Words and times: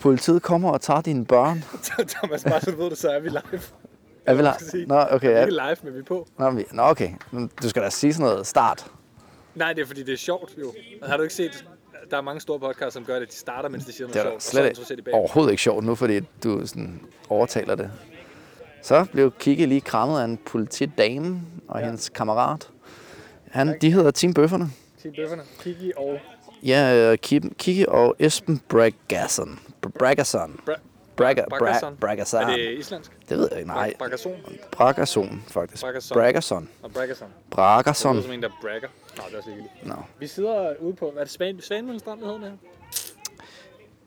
Politiet 0.00 0.42
kommer 0.42 0.70
og 0.70 0.80
tager 0.80 1.00
dine 1.00 1.26
børn. 1.26 1.64
Thomas, 2.18 2.44
bare 2.44 2.60
så 2.60 2.70
du 2.70 2.76
ved 2.76 2.90
det, 2.90 2.98
så 2.98 3.10
er 3.10 3.20
vi 3.20 3.28
live. 3.28 3.60
Er 4.26 4.34
vi 4.34 4.42
live? 4.42 4.86
Nå, 4.86 5.04
okay. 5.10 5.28
Vi 5.28 5.34
er 5.34 5.40
ikke 5.40 5.52
live, 5.52 5.76
men 5.82 5.94
vi 5.94 5.98
er 5.98 6.04
på. 6.04 6.26
Nå, 6.38 6.50
vi, 6.50 6.64
nå, 6.72 6.82
okay. 6.82 7.10
Du 7.62 7.68
skal 7.68 7.82
da 7.82 7.90
sige 7.90 8.12
sådan 8.12 8.30
noget 8.30 8.46
start. 8.46 8.86
Nej, 9.54 9.72
det 9.72 9.82
er 9.82 9.86
fordi, 9.86 10.02
det 10.02 10.12
er 10.12 10.16
sjovt 10.16 10.54
jo. 10.60 10.74
Har 11.02 11.16
du 11.16 11.22
ikke 11.22 11.34
set, 11.34 11.64
der 12.10 12.16
er 12.16 12.20
mange 12.20 12.40
store 12.40 12.60
podcasts, 12.60 12.94
som 12.94 13.04
gør 13.04 13.14
det, 13.14 13.22
at 13.22 13.28
de 13.28 13.36
starter, 13.36 13.68
mens 13.68 13.84
de 13.84 13.92
siger 13.92 14.06
Det 14.06 14.14
noget 14.16 14.26
er 14.26 14.30
da 14.30 14.40
sjovt, 14.40 14.42
slet 14.42 14.78
og 14.78 14.86
så 14.86 14.94
de 14.94 15.12
overhovedet 15.12 15.50
ikke 15.50 15.62
sjovt 15.62 15.84
nu, 15.84 15.94
fordi 15.94 16.20
du 16.20 16.66
sådan 16.66 17.00
overtaler 17.28 17.74
det. 17.74 17.90
Så 18.82 19.06
blev 19.12 19.32
Kiki 19.38 19.66
lige 19.66 19.80
krammet 19.80 20.20
af 20.20 20.24
en 20.24 20.38
politidame 20.46 21.42
og 21.68 21.80
ja. 21.80 21.86
hendes 21.86 22.08
kammerat. 22.08 22.68
Han, 23.50 23.78
de 23.80 23.92
hedder 23.92 24.10
Team 24.10 24.34
Bøfferne. 24.34 24.70
Team 25.02 25.14
Bøfferne, 25.14 25.42
Kiki 25.60 25.92
og 25.96 26.18
Ja, 26.62 27.16
Kim- 27.26 27.54
Kiki 27.58 27.84
og 27.88 28.16
Esben 28.18 28.60
Bragason. 28.68 29.58
Bragason. 29.98 30.60
Bra- 30.70 30.80
Braga, 31.16 31.44
Bragason. 31.48 31.96
Bra, 31.96 32.06
Bragason. 32.06 32.42
Er 32.42 32.56
det 32.56 32.78
islandsk? 32.78 33.12
Det 33.28 33.38
ved 33.38 33.48
jeg 33.50 33.58
ikke, 33.58 33.68
nej. 33.70 33.94
Bragason 33.98 34.32
Bragason, 34.72 35.42
faktisk. 35.48 35.82
Bragason. 36.12 36.68
og 36.82 36.92
Bragason. 36.92 37.28
Det 38.16 38.16
lyder 38.16 38.22
som 38.22 38.32
en, 38.32 38.42
der 38.42 38.48
bragger. 38.62 38.88
Nå, 39.16 39.22
det 39.26 39.32
er 39.34 39.38
også 39.38 39.48
ligegyldigt. 39.50 39.86
Nå. 39.86 39.94
Vi 40.18 40.26
sidder 40.26 40.74
ude 40.80 40.94
på, 40.94 41.10
hvad 41.10 41.20
er 41.20 41.24
det 41.24 41.32
Svan, 41.32 41.60
Svanemøllen 41.60 42.00
Strand, 42.00 42.20
det 42.20 42.26
hedder 42.28 42.40
det 42.40 42.52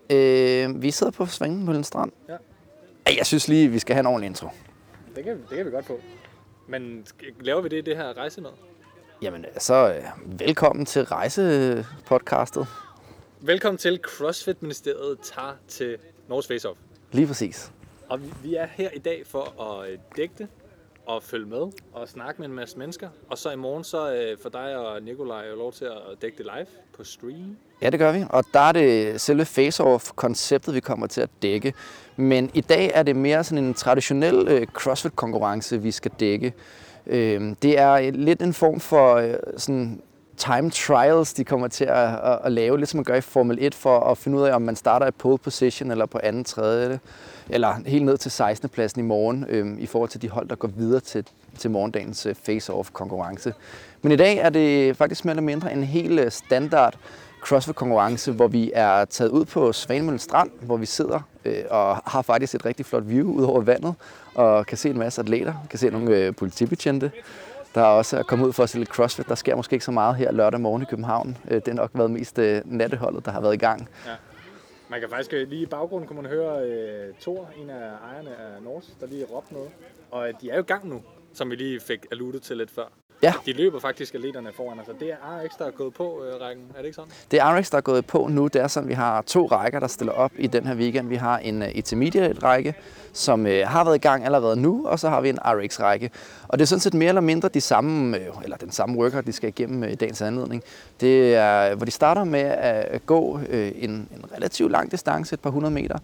her? 0.10 0.68
Øh, 0.68 0.82
vi 0.82 0.92
sidder 0.92 1.12
på 1.12 1.26
Svangemøllen 1.26 1.84
Strand. 1.84 2.12
Ja. 2.30 2.38
Jeg 3.18 3.26
synes 3.26 3.48
lige, 3.48 3.68
vi 3.70 3.80
skal 3.80 3.94
have 3.96 4.00
en 4.00 4.06
ordentlig 4.08 4.28
intro. 4.28 4.48
Det 5.16 5.24
kan, 5.24 5.38
det 5.50 5.58
kan 5.58 5.66
vi 5.66 5.72
godt 5.72 5.86
få. 5.86 6.00
Men 6.68 7.06
laver 7.40 7.62
vi 7.62 7.70
det 7.70 7.78
i 7.78 7.82
det 7.82 7.98
her 7.98 8.18
rejse 8.18 8.42
med? 8.42 8.50
Jamen, 9.24 9.46
så 9.58 9.94
øh, 9.94 10.40
velkommen 10.40 10.86
til 10.86 11.04
rejsepodcastet. 11.04 12.68
Velkommen 13.42 13.78
til 13.78 14.00
CrossFit-ministeriet 14.04 15.20
tager 15.24 15.56
til 15.68 15.98
Norges 16.30 16.48
Face 16.48 16.70
Off. 16.70 16.80
Lige 17.12 17.28
præcis. 17.28 17.72
Og 18.10 18.20
vi, 18.44 18.56
er 18.56 18.68
her 18.72 18.90
i 18.90 19.00
dag 19.00 19.24
for 19.28 19.62
at 19.62 19.92
øh, 19.92 19.98
dække 20.18 20.34
det 20.38 20.48
og 21.06 21.24
følge 21.24 21.46
med 21.46 21.72
og 21.94 22.10
snakke 22.10 22.42
med 22.42 22.50
en 22.50 22.56
masse 22.56 22.78
mennesker. 22.78 23.10
Og 23.30 23.38
så 23.38 23.52
i 23.52 23.56
morgen 23.56 23.84
så 23.84 24.14
øh, 24.14 24.38
for 24.42 24.50
dig 24.50 24.78
og 24.78 25.02
Nikolaj 25.02 25.50
jo 25.50 25.56
lov 25.56 25.74
til 25.74 25.86
at 25.86 26.22
dække 26.22 26.38
det 26.38 26.46
live 26.46 26.68
på 26.98 27.04
stream. 27.04 27.58
Ja, 27.82 27.90
det 27.90 28.00
gør 28.00 28.12
vi. 28.12 28.26
Og 28.30 28.44
der 28.54 28.60
er 28.60 28.72
det 28.72 29.22
selve 29.22 29.46
face-off-konceptet, 29.46 30.74
vi 30.74 30.80
kommer 30.80 31.08
til 31.08 31.22
at 31.22 31.30
dække. 31.42 31.74
Men 32.16 32.52
i 32.54 32.62
dag 32.62 32.92
er 32.94 33.04
det 33.04 33.16
mere 33.16 33.44
sådan 33.44 33.64
en 33.64 33.74
traditionel 33.74 34.48
øh, 34.48 34.68
CrossFit-konkurrence, 34.68 35.82
vi 35.82 35.92
skal 35.92 36.12
dække. 36.20 36.54
Øh, 37.08 37.56
det 37.62 37.80
er 37.80 37.92
øh, 37.92 38.14
lidt 38.14 38.42
en 38.42 38.54
form 38.54 38.80
for 38.80 39.16
øh, 39.16 39.34
sådan 39.58 40.02
time 40.38 40.70
trials, 40.70 41.34
de 41.34 41.44
kommer 41.44 41.68
til 41.68 41.86
at, 41.86 42.10
at, 42.24 42.40
at 42.44 42.52
lave, 42.52 42.78
lidt 42.78 42.90
som 42.90 42.98
man 42.98 43.04
gør 43.04 43.16
i 43.16 43.22
Formel 43.22 43.58
1, 43.62 43.76
for 43.76 44.00
at 44.00 44.18
finde 44.18 44.38
ud 44.38 44.44
af, 44.44 44.56
om 44.56 44.62
man 44.62 44.76
starter 44.76 45.08
i 45.08 45.12
pole 45.12 45.38
position 45.38 45.92
eller 45.92 46.06
på 46.06 46.20
anden, 46.24 46.44
tredje, 46.44 47.00
eller 47.50 47.76
helt 47.86 48.06
ned 48.06 48.18
til 48.18 48.32
16. 48.32 48.70
pladsen 48.70 49.02
i 49.02 49.04
morgen, 49.04 49.46
øh, 49.50 49.80
i 49.80 49.86
forhold 49.86 50.10
til 50.10 50.22
de 50.22 50.30
hold, 50.30 50.50
der 50.50 50.56
går 50.56 50.68
videre 50.68 51.00
til, 51.00 51.26
til 51.58 51.72
morgendagens 51.72 52.26
øh, 52.26 52.36
face-off-konkurrence. 52.36 53.54
Men 54.02 54.12
i 54.12 54.16
dag 54.16 54.38
er 54.38 54.50
det 54.50 54.98
faktisk 54.98 55.26
mere 55.26 55.32
eller 55.32 55.44
mindre 55.44 55.74
en 55.74 55.84
helt 55.84 56.20
øh, 56.20 56.32
standard 56.32 56.96
CrossFit-konkurrence, 57.44 58.32
hvor 58.32 58.48
vi 58.48 58.72
er 58.74 59.06
taget 59.06 59.30
ud 59.32 59.46
på 59.46 59.74
Svanemøllen 59.74 60.20
Strand, 60.20 60.52
hvor 60.62 60.78
vi 60.78 60.86
sidder 60.86 61.20
øh, 61.46 61.64
og 61.70 61.96
har 61.96 62.22
faktisk 62.22 62.56
et 62.56 62.66
rigtig 62.66 62.86
flot 62.86 63.04
view 63.08 63.32
ud 63.32 63.44
over 63.44 63.62
vandet, 63.62 63.96
og 64.36 64.66
kan 64.66 64.78
se 64.78 64.90
en 64.90 64.98
masse 65.00 65.22
atleter, 65.22 65.54
kan 65.70 65.80
se 65.80 65.90
nogle 65.90 66.18
øh, 66.18 66.36
politibetjente, 66.36 67.12
der 67.76 67.82
er 67.82 67.86
også 67.86 68.24
kommet 68.24 68.48
ud 68.48 68.54
for 68.54 68.64
at 68.64 68.70
se 68.70 68.78
lidt 68.78 68.90
CrossFit. 68.90 69.28
Der 69.28 69.36
sker 69.36 69.56
måske 69.56 69.74
ikke 69.74 69.86
så 69.86 69.92
meget 69.92 70.16
her 70.16 70.32
lørdag 70.32 70.62
morgen 70.62 70.82
i 70.82 70.86
København. 70.86 71.38
Øh, 71.48 71.56
det 71.56 71.68
har 71.68 71.74
nok 71.74 71.92
været 71.94 72.12
mest 72.12 72.40
øh, 72.40 72.62
natteholdet, 72.66 73.26
der 73.26 73.32
har 73.32 73.42
været 73.42 73.54
i 73.54 73.58
gang. 73.58 73.90
Ja. 74.06 74.12
Man 74.90 75.00
kan 75.00 75.10
faktisk 75.10 75.34
øh, 75.34 75.48
lige 75.48 75.62
i 75.62 75.66
baggrunden 75.66 76.08
kunne 76.08 76.22
man 76.22 76.32
høre 76.32 76.68
øh, 76.68 77.14
Thor, 77.22 77.50
en 77.58 77.70
af 77.70 77.92
ejerne 78.12 78.30
af 78.30 78.64
Norse, 78.64 78.92
der 79.00 79.08
lige 79.08 79.26
råbte 79.26 79.54
noget. 79.54 79.70
Og 80.12 80.28
øh, 80.28 80.34
de 80.42 80.50
er 80.50 80.56
jo 80.56 80.62
i 80.62 80.66
gang 80.66 80.90
nu, 80.90 81.02
som 81.34 81.50
vi 81.50 81.56
lige 81.56 81.80
fik 81.80 82.06
alluded 82.12 82.40
til 82.40 82.58
lidt 82.58 82.72
før. 82.72 82.86
Ja. 83.24 83.34
De 83.46 83.54
løber 83.54 83.80
faktisk 83.80 84.16
atleterne 84.16 84.50
foran 84.54 84.80
og 84.80 84.86
det 85.00 85.12
er 85.12 85.16
RX, 85.16 85.52
der 85.60 85.66
er 85.66 85.72
gået 85.72 85.94
på 85.94 86.24
øh, 86.24 86.42
rækken. 86.42 86.66
Er 86.74 86.78
det 86.78 86.86
ikke 86.86 86.96
sådan? 86.96 87.12
Det 87.32 87.40
er 87.40 87.58
RX, 87.58 87.70
der 87.70 87.78
er 87.78 87.82
gået 87.82 88.06
på 88.06 88.28
nu. 88.32 88.48
Det 88.48 88.62
er 88.62 88.68
sådan, 88.68 88.90
vi 88.90 88.94
har 88.94 89.22
to 89.22 89.46
rækker, 89.46 89.80
der 89.80 89.88
stiller 89.88 90.14
op 90.14 90.32
i 90.38 90.48
den 90.48 90.66
her 90.66 90.76
weekend. 90.76 91.08
Vi 91.08 91.16
har 91.16 91.38
en 91.38 91.62
uh, 91.62 91.78
intermediate-række, 91.78 92.74
som 93.14 93.46
uh, 93.46 93.52
har 93.66 93.84
været 93.84 93.96
i 93.96 94.00
gang 94.00 94.26
allerede 94.26 94.62
nu, 94.62 94.88
og 94.88 95.00
så 95.00 95.10
har 95.10 95.22
vi 95.22 95.30
en 95.30 95.40
RX-række. 95.46 96.10
Og 96.48 96.60
det 96.60 96.66
er 96.66 96.68
sådan 96.68 96.80
set 96.80 96.94
mere 96.94 97.10
eller 97.10 97.22
mindre 97.22 97.50
de 97.50 97.62
samme, 97.62 98.18
uh, 98.18 98.44
eller 98.44 98.58
den 98.58 98.72
samme 98.72 98.98
workout, 98.98 99.26
de 99.26 99.32
skal 99.32 99.50
igennem 99.50 99.84
uh, 99.84 99.92
i 99.92 99.96
dagens 99.96 100.22
anledning. 100.22 100.64
Det 101.02 101.36
er, 101.36 101.76
hvor 101.76 101.86
de 101.86 101.92
starter 101.92 102.24
med 102.24 102.42
at 102.42 103.06
gå 103.06 103.34
uh, 103.36 103.44
en, 103.54 103.92
en 103.92 104.26
relativt 104.38 104.72
lang 104.72 104.92
distance, 104.92 105.34
et 105.34 105.40
par 105.40 105.50
hundrede 105.50 105.74
meter, 105.74 105.98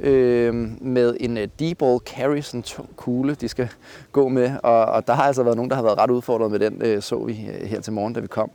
øh, 0.00 0.54
med 0.82 1.16
en 1.20 1.36
uh, 1.36 1.42
D-ball 1.42 1.98
carry, 1.98 2.40
sådan 2.40 2.58
en 2.60 2.62
tung 2.62 2.96
kugle, 2.96 3.34
de 3.34 3.48
skal 3.48 3.68
gå 4.12 4.28
med. 4.28 4.52
Og, 4.62 4.84
og 4.84 5.06
der 5.06 5.12
har 5.12 5.22
altså 5.22 5.42
været 5.42 5.56
nogen, 5.56 5.70
der 5.70 5.76
har 5.76 5.82
været 5.82 5.98
ret 5.98 6.10
udfordret 6.10 6.50
med 6.50 6.58
den, 6.58 6.82
øh, 6.82 7.02
så 7.02 7.24
vi 7.24 7.32
øh, 7.60 7.66
her 7.68 7.80
til 7.80 7.92
morgen, 7.92 8.12
da 8.12 8.20
vi 8.20 8.26
kom. 8.26 8.50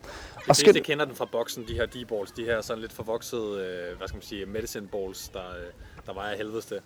De 0.50 0.54
fleste 0.56 0.80
kender 0.80 1.06
den 1.06 1.16
fra 1.16 1.28
boksen, 1.32 1.64
de 1.68 1.74
her 1.74 1.86
D-balls, 1.86 2.34
de 2.38 2.44
her 2.44 2.62
sådan 2.62 2.82
lidt 2.82 2.94
forvoksede, 2.94 3.42
øh, 3.42 3.98
hvad 3.98 4.08
skal 4.08 4.16
man 4.18 4.22
sige, 4.24 4.46
medicine 4.46 4.88
balls, 4.88 5.28
der, 5.30 5.40
øh, 5.40 6.06
der 6.08 6.14
vejer 6.14 6.38
helvedes 6.38 6.66
det. 6.66 6.80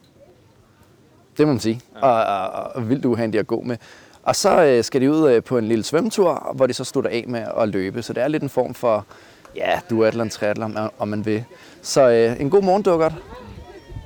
Det 1.37 1.47
må 1.47 1.53
man 1.53 1.59
sige. 1.59 1.81
Ja. 1.95 2.01
Og, 2.07 2.49
og, 2.51 2.71
og 2.75 2.89
vildt 2.89 3.05
uhandig 3.05 3.39
at 3.39 3.47
gå 3.47 3.61
med. 3.61 3.77
Og 4.23 4.35
så 4.35 4.63
øh, 4.65 4.83
skal 4.83 5.01
de 5.01 5.11
ud 5.11 5.29
øh, 5.31 5.43
på 5.43 5.57
en 5.57 5.67
lille 5.67 5.83
svømmetur, 5.83 6.51
hvor 6.55 6.67
de 6.67 6.73
så 6.73 6.83
slutter 6.83 7.09
af 7.11 7.25
med 7.27 7.45
at 7.57 7.69
løbe. 7.69 8.01
Så 8.01 8.13
det 8.13 8.23
er 8.23 8.27
lidt 8.27 8.43
en 8.43 8.49
form 8.49 8.73
for, 8.73 9.05
ja, 9.55 9.79
duatlon, 9.89 10.29
triathlon, 10.29 10.77
om- 10.99 11.07
man 11.07 11.25
vil. 11.25 11.43
Så 11.81 12.09
øh, 12.09 12.41
en 12.41 12.49
god 12.49 12.61
morgen, 12.61 12.81
dukkert. 12.83 13.13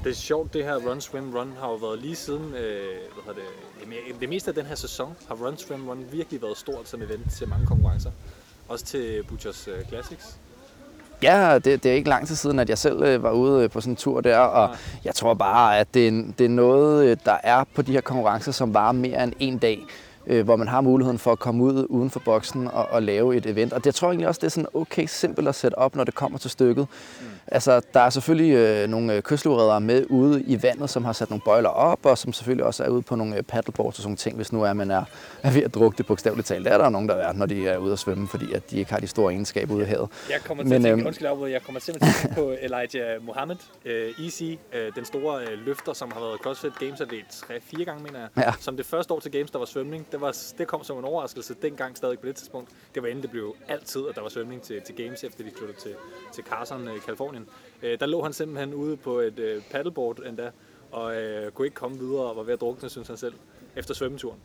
Det 0.04 0.10
er 0.10 0.14
sjovt, 0.16 0.54
det 0.54 0.64
her 0.64 0.76
Run 0.90 1.02
Swim 1.02 1.36
Run 1.36 1.54
har 1.60 1.68
jo 1.70 1.76
været 1.76 2.00
lige 2.02 2.16
siden, 2.16 2.44
øh, 2.44 2.54
hvad 2.54 3.24
hedder 3.26 3.34
det, 3.34 3.50
jamen, 3.82 4.20
det 4.22 4.30
meste 4.30 4.50
af 4.52 4.56
den 4.56 4.66
her 4.66 4.76
sæson 4.76 5.14
har 5.28 5.36
Run 5.36 5.58
Swim 5.58 5.88
Run 5.90 6.06
virkelig 6.12 6.42
været 6.42 6.58
stort 6.58 6.90
som 6.90 7.02
event 7.02 7.32
til 7.38 7.48
mange 7.50 7.66
konkurrencer. 7.66 8.12
Også 8.70 8.86
til 8.86 9.24
Butchers 9.30 9.68
øh, 9.68 9.86
Classics. 9.88 10.38
Ja, 11.24 11.60
det, 11.60 11.84
det 11.84 11.92
er 11.92 11.96
ikke 11.96 12.10
lang 12.10 12.28
tid 12.28 12.36
siden, 12.36 12.60
at 12.60 12.70
jeg 12.70 12.78
selv 12.78 13.04
øh, 13.04 13.24
var 13.24 13.32
ude 13.32 13.64
øh, 13.64 13.70
på 13.70 13.82
sådan 13.82 13.94
en 13.94 13.98
tur 13.98 14.22
der, 14.22 14.38
og 14.38 14.68
Nej. 14.70 14.78
jeg 15.04 15.16
tror 15.16 15.34
bare, 15.34 15.80
at 15.80 15.94
det, 15.94 16.08
er- 16.08 16.24
det 16.38 16.46
er 16.46 16.50
noget, 16.50 17.06
øh, 17.06 17.18
der 17.26 17.38
er 17.44 17.64
på 17.76 17.82
de 17.82 17.92
her 17.92 18.02
konkurrencer, 18.02 18.52
som 18.52 18.74
varer 18.74 18.92
mere 18.92 19.24
end 19.24 19.34
en 19.40 19.58
dag, 19.58 19.86
øh, 20.28 20.44
hvor 20.46 20.56
man 20.56 20.68
har 20.68 20.82
muligheden 20.82 21.20
for 21.20 21.32
at 21.32 21.40
komme 21.40 21.64
ud 21.64 21.86
uden 21.90 22.10
for 22.10 22.20
boksen 22.26 22.68
og, 22.68 22.86
og 22.86 23.04
lave 23.04 23.36
et 23.36 23.46
event. 23.46 23.74
Og 23.74 23.84
det 23.84 23.96
tror 23.96 24.08
jeg 24.08 24.12
egentlig 24.12 24.28
også, 24.28 24.40
det 24.40 24.46
er 24.48 24.52
sådan 24.52 24.68
okay 24.74 25.06
simpelt 25.08 25.48
at 25.48 25.56
sætte 25.56 25.76
op, 25.78 25.96
når 25.96 26.04
det 26.04 26.16
kommer 26.16 26.38
til 26.40 26.50
stykket. 26.52 26.88
Mm. 27.22 27.26
Altså, 27.48 27.82
der 27.94 28.00
er 28.00 28.10
selvfølgelig 28.10 28.54
øh, 28.54 28.90
nogle 28.90 29.14
øh, 29.14 29.22
kystlivreddere 29.22 29.82
med 29.82 30.06
ude 30.10 30.44
i 30.44 30.64
vandet, 30.64 30.90
som 30.90 31.06
har 31.06 31.14
sat 31.14 31.30
nogle 31.30 31.42
bøjler 31.46 31.70
op, 31.70 32.06
og 32.06 32.18
som 32.18 32.34
selvfølgelig 32.34 32.66
også 32.66 32.84
er 32.84 32.90
ude 32.90 33.02
på 33.02 33.16
nogle 33.16 33.38
øh, 33.38 33.44
paddleboards 33.44 33.98
og 33.98 34.04
sådan 34.04 34.18
ting, 34.18 34.36
hvis 34.36 34.54
nu 34.54 34.64
er, 34.64 34.74
man 34.74 34.92
er, 34.92 35.04
er 35.44 35.52
ved 35.52 35.64
at 35.64 35.74
drukke 35.74 35.98
det 35.98 36.06
bogstaveligt 36.06 36.48
talt. 36.48 36.66
Det 36.66 36.74
er 36.74 36.78
der 36.78 36.90
nogen, 36.90 37.10
der 37.10 37.16
er, 37.16 37.34
når 37.34 37.46
de 37.46 37.68
er 37.68 37.78
ude 37.78 37.94
at 37.94 38.00
svømme, 38.00 38.28
fordi 38.28 38.54
at 38.54 38.72
de 38.72 38.78
ikke 38.78 38.92
har 38.92 39.00
de 39.00 39.08
store 39.08 39.34
egenskaber 39.34 39.76
ude 39.76 39.84
i 39.84 39.86
havet. 39.86 40.10
Jeg 40.30 40.40
kommer 40.46 40.64
til 40.64 40.70
Men, 40.70 40.76
at 40.76 40.82
tænke, 40.82 41.00
øhm, 41.00 41.08
undskyld 41.08 41.28
afbryde, 41.28 41.52
jeg 41.52 41.62
kommer 41.62 41.80
simpelthen 41.80 42.14
til 42.14 42.28
at 42.28 42.36
tænke 42.36 42.42
på 42.42 42.56
Elijah 42.66 43.26
Mohammed, 43.26 43.58
uh, 43.86 44.26
Easy, 44.26 44.44
uh, 44.44 44.96
den 44.96 45.06
store 45.06 45.42
uh, 45.44 45.66
løfter, 45.66 45.94
som 45.94 46.12
har 46.12 46.20
været 46.20 46.40
CrossFit 46.40 46.80
Games 46.80 47.02
atlet 47.02 47.26
3-4 47.30 47.84
gange, 47.84 48.04
mener 48.04 48.20
jeg. 48.20 48.30
Ja. 48.38 48.54
Som 48.60 48.78
det 48.78 48.86
første 48.86 49.14
år 49.14 49.20
til 49.20 49.32
Games, 49.32 49.52
der 49.52 49.60
var 49.60 49.66
svømning. 49.66 50.06
Det, 50.12 50.22
var, 50.22 50.38
det 50.58 50.68
kom 50.68 50.84
som 50.84 50.98
en 50.98 51.06
overraskelse 51.06 51.56
dengang 51.62 51.98
stadig 51.98 52.20
på 52.20 52.28
det 52.28 52.36
tidspunkt. 52.36 52.70
Det 52.96 53.04
var 53.04 53.10
inden 53.10 53.22
det 53.22 53.32
blev 53.32 53.56
altid, 53.68 54.02
at 54.10 54.16
der 54.16 54.22
var 54.22 54.30
svømning 54.30 54.62
til, 54.62 54.82
til 54.82 54.96
Games, 54.96 55.24
efter 55.24 55.44
de 55.44 55.52
flyttede 55.58 55.80
til, 55.80 55.96
til 56.34 56.44
Carson 56.44 56.88
i 56.88 57.00
Kalifornien. 57.06 57.33
Uh, 57.42 57.90
der 58.00 58.06
lå 58.06 58.24
han 58.24 58.34
simpelthen 58.34 58.74
ude 58.74 58.98
på 58.98 59.20
et 59.20 59.40
uh, 59.40 59.64
paddleboard 59.72 60.20
endda, 60.28 60.50
og 60.92 61.06
uh, 61.06 61.52
kunne 61.54 61.66
ikke 61.68 61.76
komme 61.76 62.00
videre 62.00 62.24
og 62.24 62.36
var 62.38 62.44
ved 62.44 62.54
at 62.54 62.62
drukne, 62.62 62.90
synes 62.90 63.08
han 63.08 63.18
selv, 63.18 63.34
efter 63.76 63.94
svømmeturen. 63.94 64.38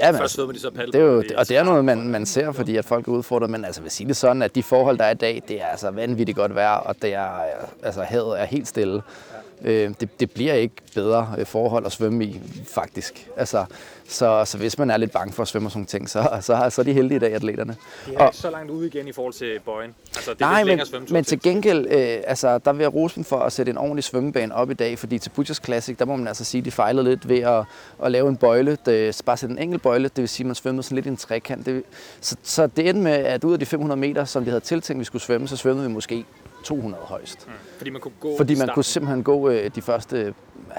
Ja, 0.00 0.12
men 0.12 0.18
Først 0.18 0.34
svømmer 0.34 0.52
de 0.52 0.60
så 0.60 0.70
det 0.70 0.76
er 0.76 0.78
paddleboard. 0.78 1.24
jo, 1.24 1.38
og 1.38 1.48
det 1.48 1.56
er 1.56 1.64
noget, 1.64 1.84
man, 1.84 2.08
man 2.08 2.26
ser, 2.26 2.52
fordi 2.52 2.76
at 2.76 2.84
folk 2.84 3.08
er 3.08 3.12
udfordret, 3.12 3.50
men 3.50 3.64
altså, 3.64 3.82
vil 3.82 3.90
sige 3.90 4.08
det 4.08 4.16
sådan, 4.16 4.42
at 4.42 4.54
de 4.54 4.62
forhold, 4.62 4.98
der 4.98 5.04
er 5.04 5.10
i 5.10 5.14
dag, 5.14 5.42
det 5.48 5.62
er 5.62 5.66
altså 5.66 5.90
vanvittigt 5.90 6.36
godt 6.36 6.54
vejr, 6.54 6.76
og 6.76 7.02
det 7.02 7.14
er, 7.14 7.30
altså, 7.82 8.02
havet 8.02 8.40
er 8.40 8.44
helt 8.44 8.68
stille. 8.68 9.02
Øh, 9.64 9.90
det, 10.00 10.20
det 10.20 10.30
bliver 10.30 10.54
ikke 10.54 10.74
bedre 10.94 11.34
øh, 11.38 11.46
forhold 11.46 11.86
at 11.86 11.92
svømme 11.92 12.24
i, 12.24 12.40
faktisk. 12.74 13.28
Altså, 13.36 13.64
så, 14.08 14.44
så 14.44 14.58
hvis 14.58 14.78
man 14.78 14.90
er 14.90 14.96
lidt 14.96 15.12
bange 15.12 15.32
for 15.32 15.42
at 15.42 15.48
svømme 15.48 15.68
og 15.68 15.72
sådan 15.72 15.86
ting, 15.86 16.10
så, 16.10 16.28
så, 16.40 16.70
så 16.70 16.82
er 16.82 16.84
de 16.84 16.92
heldige 16.92 17.16
i 17.16 17.18
dag, 17.18 17.34
atleterne. 17.34 17.76
De 18.06 18.14
er 18.14 18.26
ikke 18.26 18.36
så 18.36 18.50
langt 18.50 18.70
ude 18.70 18.86
igen 18.86 19.08
i 19.08 19.12
forhold 19.12 19.34
til 19.34 19.60
bøjen. 19.64 19.94
Altså, 20.16 20.34
det 20.34 20.42
er 20.42 20.46
Nej, 20.46 20.64
men, 20.64 20.80
men 21.10 21.24
til 21.24 21.40
gengæld, 21.40 21.86
øh, 21.86 22.22
altså, 22.26 22.58
der 22.58 22.72
vil 22.72 22.80
jeg 22.80 22.94
rose 22.94 23.16
dem 23.16 23.24
for 23.24 23.38
at 23.38 23.52
sætte 23.52 23.70
en 23.70 23.78
ordentlig 23.78 24.04
svømmebane 24.04 24.54
op 24.54 24.70
i 24.70 24.74
dag, 24.74 24.98
fordi 24.98 25.18
til 25.18 25.30
Butchers 25.30 25.60
Classic, 25.64 25.96
der 25.96 26.04
må 26.04 26.16
man 26.16 26.28
altså 26.28 26.44
sige, 26.44 26.62
de 26.62 26.70
fejlede 26.70 27.04
lidt 27.04 27.28
ved 27.28 27.38
at, 27.38 27.64
at 28.04 28.12
lave 28.12 28.28
en 28.28 28.36
bøjle, 28.36 28.78
det, 28.86 29.22
bare 29.26 29.36
sætte 29.36 29.52
en 29.52 29.58
enkelt 29.58 29.82
bøjle, 29.82 30.04
det 30.08 30.18
vil 30.18 30.28
sige, 30.28 30.44
at 30.44 30.46
man 30.46 30.54
svømmede 30.54 30.82
sådan 30.82 30.96
lidt 30.96 31.06
i 31.06 31.08
en 31.08 31.16
trekant. 31.16 31.66
Det, 31.66 31.82
så, 32.20 32.36
så 32.42 32.66
det 32.66 32.88
endte 32.88 33.02
med, 33.02 33.12
at 33.12 33.44
ud 33.44 33.52
af 33.52 33.58
de 33.58 33.66
500 33.66 34.00
meter, 34.00 34.24
som 34.24 34.44
de 34.44 34.50
havde 34.50 34.64
tiltænkt, 34.64 35.00
vi 35.00 35.04
skulle 35.04 35.22
svømme, 35.22 35.48
så 35.48 35.56
svømmede 35.56 35.86
vi 35.86 35.92
måske 35.92 36.24
200 36.62 37.02
højst. 37.04 37.46
Mm. 37.46 37.52
Fordi 37.76 37.90
man 37.90 38.00
kunne 38.00 38.12
gå 38.20 38.36
Fordi 38.36 38.54
man 38.54 38.68
kunne 38.74 38.84
simpelthen 38.84 39.22
gå 39.22 39.48
øh, 39.48 39.70
de 39.74 39.82
første 39.82 40.16
øh, 40.16 40.32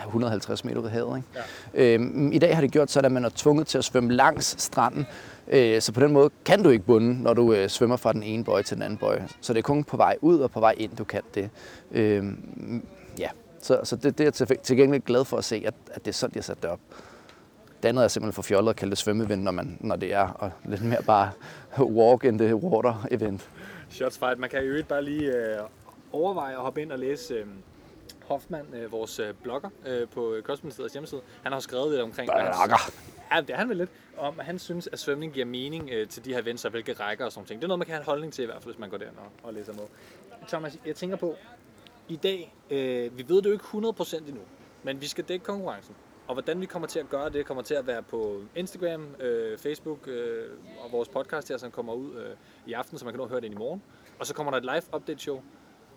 150 0.07 0.65
meter 0.65 0.79
ud 0.79 0.85
af 0.85 0.91
havet. 0.91 1.17
Ikke? 1.17 1.29
Ja. 1.73 1.93
Øhm, 1.93 2.31
I 2.31 2.39
dag 2.39 2.55
har 2.55 2.61
det 2.61 2.71
gjort 2.71 2.91
sådan, 2.91 3.05
at 3.05 3.11
man 3.11 3.25
er 3.25 3.29
tvunget 3.35 3.67
til 3.67 3.77
at 3.77 3.83
svømme 3.83 4.13
langs 4.13 4.61
stranden. 4.61 5.05
Øh, 5.47 5.81
så 5.81 5.91
på 5.91 5.99
den 5.99 6.13
måde 6.13 6.29
kan 6.45 6.63
du 6.63 6.69
ikke 6.69 6.85
bunde, 6.85 7.23
når 7.23 7.33
du 7.33 7.53
øh, 7.53 7.69
svømmer 7.69 7.97
fra 7.97 8.13
den 8.13 8.23
ene 8.23 8.43
bøje 8.43 8.63
til 8.63 8.75
den 8.75 8.83
anden 8.83 8.97
bøje. 8.97 9.27
Så 9.41 9.53
det 9.53 9.59
er 9.59 9.63
kun 9.63 9.83
på 9.83 9.97
vej 9.97 10.17
ud 10.21 10.39
og 10.39 10.51
på 10.51 10.59
vej 10.59 10.75
ind, 10.77 10.95
du 10.95 11.03
kan 11.03 11.21
det. 11.35 11.49
Øhm, 11.91 12.85
ja. 13.19 13.27
Så, 13.61 13.79
så 13.83 13.95
det, 13.95 14.17
det 14.17 14.39
er 14.41 14.47
jeg 14.49 14.59
til, 14.63 14.77
gengæld 14.77 15.01
glad 15.01 15.25
for 15.25 15.37
at 15.37 15.45
se, 15.45 15.63
at, 15.65 15.73
at 15.91 16.05
det 16.05 16.11
er 16.11 16.13
sådan, 16.13 16.33
de 16.33 16.39
har 16.39 16.43
sat 16.43 16.61
det 16.63 16.69
op. 16.69 16.79
Det 17.83 17.89
andet 17.89 18.03
er 18.03 18.07
simpelthen 18.07 18.33
for 18.33 18.41
fjollet 18.41 18.69
at 18.69 18.75
kalde 18.75 18.89
det 18.89 18.97
svømmeevent, 18.97 19.43
når, 19.43 19.51
man, 19.51 19.77
når 19.79 19.95
det 19.95 20.13
er 20.13 20.27
og 20.27 20.51
lidt 20.65 20.83
mere 20.83 21.03
bare 21.03 21.31
walk 21.79 22.23
in 22.23 22.37
the 22.37 22.55
water 22.55 23.07
event. 23.11 23.49
Shots 23.93 24.17
fired. 24.17 24.37
Man 24.37 24.49
kan 24.49 24.63
jo 24.63 24.75
ikke 24.75 24.89
bare 24.89 25.03
lige 25.03 25.37
øh, 25.37 25.59
overveje 26.11 26.53
at 26.53 26.59
hoppe 26.61 26.81
ind 26.81 26.91
og 26.91 26.99
læse 26.99 27.33
øh, 27.33 27.45
Hoffmann, 28.25 28.73
øh, 28.73 28.91
vores 28.91 29.19
øh, 29.19 29.33
blogger 29.43 29.69
øh, 29.85 30.07
på 30.07 30.35
Kostministeriets 30.43 30.93
hjemmeside. 30.93 31.21
Han 31.43 31.51
har 31.51 31.59
skrevet 31.59 31.89
lidt 31.91 32.01
omkring... 32.01 32.29
Blogger. 32.31 32.91
Ja, 33.31 33.41
det 33.41 33.49
er 33.49 33.57
han 33.57 33.69
vel 33.69 33.77
lidt. 33.77 33.89
Om 34.17 34.39
at 34.39 34.45
han 34.45 34.59
synes, 34.59 34.89
at 34.91 34.99
svømning 34.99 35.33
giver 35.33 35.45
mening 35.45 35.89
øh, 35.91 36.07
til 36.07 36.25
de 36.25 36.33
her 36.33 36.59
og 36.65 36.71
hvilke 36.71 36.93
rækker 36.93 37.25
og 37.25 37.31
sådan 37.31 37.47
ting. 37.47 37.61
Det 37.61 37.65
er 37.65 37.67
noget, 37.67 37.79
man 37.79 37.85
kan 37.85 37.93
have 37.93 38.01
en 38.01 38.05
holdning 38.05 38.33
til 38.33 38.43
i 38.43 38.45
hvert 38.45 38.63
fald, 38.63 38.73
hvis 38.73 38.79
man 38.79 38.89
går 38.89 38.97
derind 38.97 39.17
og, 39.17 39.47
og 39.47 39.53
læser 39.53 39.73
med. 39.73 39.83
Thomas, 40.47 40.79
jeg 40.85 40.95
tænker 40.95 41.17
på, 41.17 41.35
i 42.09 42.15
dag, 42.15 42.55
øh, 42.69 43.17
vi 43.17 43.25
ved 43.27 43.37
det 43.37 43.45
jo 43.45 43.51
ikke 43.51 43.65
100% 43.65 44.17
endnu, 44.17 44.41
men 44.83 45.01
vi 45.01 45.07
skal 45.07 45.23
dække 45.23 45.45
konkurrencen. 45.45 45.95
Og 46.27 46.35
hvordan 46.35 46.61
vi 46.61 46.65
kommer 46.65 46.87
til 46.87 46.99
at 46.99 47.09
gøre 47.09 47.29
det, 47.29 47.45
kommer 47.45 47.63
til 47.63 47.73
at 47.73 47.87
være 47.87 48.03
på 48.03 48.41
Instagram, 48.55 49.15
øh, 49.19 49.57
Facebook 49.57 50.07
øh, 50.07 50.49
og 50.79 50.91
vores 50.91 51.09
podcast 51.09 51.49
her, 51.49 51.57
som 51.57 51.71
kommer 51.71 51.93
ud 51.93 52.15
øh, 52.15 52.35
i 52.65 52.73
aften, 52.73 52.97
så 52.97 53.05
man 53.05 53.13
kan 53.13 53.17
nå 53.17 53.23
at 53.23 53.29
høre 53.29 53.39
det 53.41 53.45
ind 53.45 53.55
i 53.55 53.57
morgen. 53.57 53.81
Og 54.19 54.25
så 54.25 54.33
kommer 54.33 54.51
der 54.51 54.57
et 54.57 54.63
live 54.63 54.95
update 54.95 55.19
show. 55.19 55.41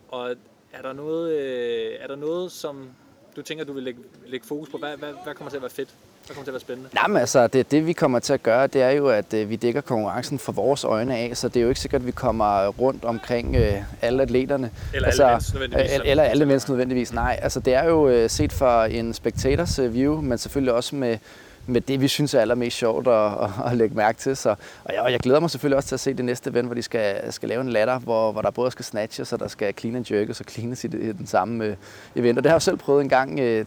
Og 0.09 0.37
er 0.73 0.83
der 0.83 0.93
noget, 0.93 1.33
øh, 1.33 1.97
er 2.01 2.07
der 2.07 2.17
noget 2.17 2.53
som 2.53 2.91
du 3.37 3.43
tænker, 3.43 3.65
du 3.65 3.73
vil 3.73 3.83
lægge, 3.83 4.03
lægge 4.27 4.47
fokus 4.47 4.69
på? 4.69 4.79
Hvad, 4.79 4.97
hvad, 4.97 5.15
hvad 5.25 5.35
kommer 5.35 5.51
til 5.51 5.57
at 5.57 5.63
være 5.63 5.71
fedt? 5.71 5.97
Hvad 6.27 6.35
kommer 6.35 6.45
til 6.45 6.51
at 6.51 6.55
være 6.55 6.61
spændende? 6.61 6.89
Nej, 6.95 7.07
men 7.09 7.17
altså, 7.17 7.47
det, 7.47 7.71
det 7.71 7.87
vi 7.87 7.93
kommer 7.93 8.19
til 8.19 8.33
at 8.33 8.43
gøre, 8.43 8.67
det 8.67 8.83
er 8.83 8.91
jo, 8.91 9.09
at 9.09 9.35
øh, 9.35 9.51
vi 9.51 9.57
dækker 9.57 9.81
konkurrencen 9.81 10.39
fra 10.39 10.53
vores 10.53 10.85
øjne 10.85 11.17
af, 11.17 11.37
så 11.37 11.49
det 11.49 11.57
er 11.57 11.61
jo 11.63 11.69
ikke 11.69 11.81
sikkert, 11.81 12.01
at 12.01 12.07
vi 12.07 12.11
kommer 12.13 12.67
rundt 12.69 13.05
omkring 13.05 13.57
øh, 13.57 13.73
alle 14.03 14.23
atleterne. 14.23 14.71
Eller 14.95 15.09
alle 15.09 15.25
events 15.25 15.55
nødvendigvis, 15.55 15.91
øh, 15.91 15.97
som- 15.97 16.03
Eller 16.07 16.23
alle 16.23 16.45
events 16.45 16.69
nødvendigvis, 16.69 17.13
nej. 17.13 17.39
Altså, 17.43 17.61
det 17.61 17.75
er 17.75 17.85
jo 17.85 18.09
øh, 18.09 18.31
set 18.31 18.53
fra 18.53 18.87
en 18.87 19.15
spectators 19.15 19.79
øh, 19.79 19.95
view, 19.95 20.21
men 20.21 20.39
selvfølgelig 20.39 20.73
også 20.75 20.97
med, 20.97 21.19
med 21.67 21.81
det, 21.81 22.01
vi 22.01 22.09
synes 22.09 22.35
er 22.35 22.41
allermest 22.41 22.77
sjovt 22.77 23.09
at, 23.09 23.33
at, 23.67 23.77
lægge 23.77 23.97
mærke 23.97 24.19
til. 24.19 24.37
Så, 24.37 24.51
og, 24.85 24.95
jeg, 24.95 25.01
og 25.01 25.13
jeg 25.13 25.21
glæder 25.21 25.41
mig 25.41 25.51
selvfølgelig 25.51 25.77
også 25.77 25.89
til 25.89 25.97
at 25.97 26.01
se 26.01 26.15
det 26.15 26.25
næste 26.25 26.51
event, 26.51 26.69
hvor 26.69 26.75
de 26.75 26.83
skal, 26.83 27.33
skal 27.33 27.49
lave 27.49 27.61
en 27.61 27.69
ladder, 27.69 27.99
hvor, 27.99 28.33
hvor 28.33 28.43
der 28.43 28.51
både 28.51 28.71
skal 28.71 28.85
snatches, 28.85 29.33
og 29.33 29.41
der 29.41 29.49
skal 29.49 29.75
clean 29.75 29.97
and 29.97 30.13
jerkes 30.13 30.41
og 30.41 30.47
cleanes 30.49 30.85
i, 30.85 30.87
det, 30.87 31.03
i 31.03 31.13
den 31.13 31.27
samme 31.27 31.65
øh, 31.65 31.77
event. 32.17 32.39
Og 32.39 32.45
det 32.45 32.51
har 32.51 32.55
jeg 32.55 32.63
selv 32.63 32.77
prøvet 32.77 33.03
en 33.03 33.09
gang 33.09 33.41
øh, 33.41 33.65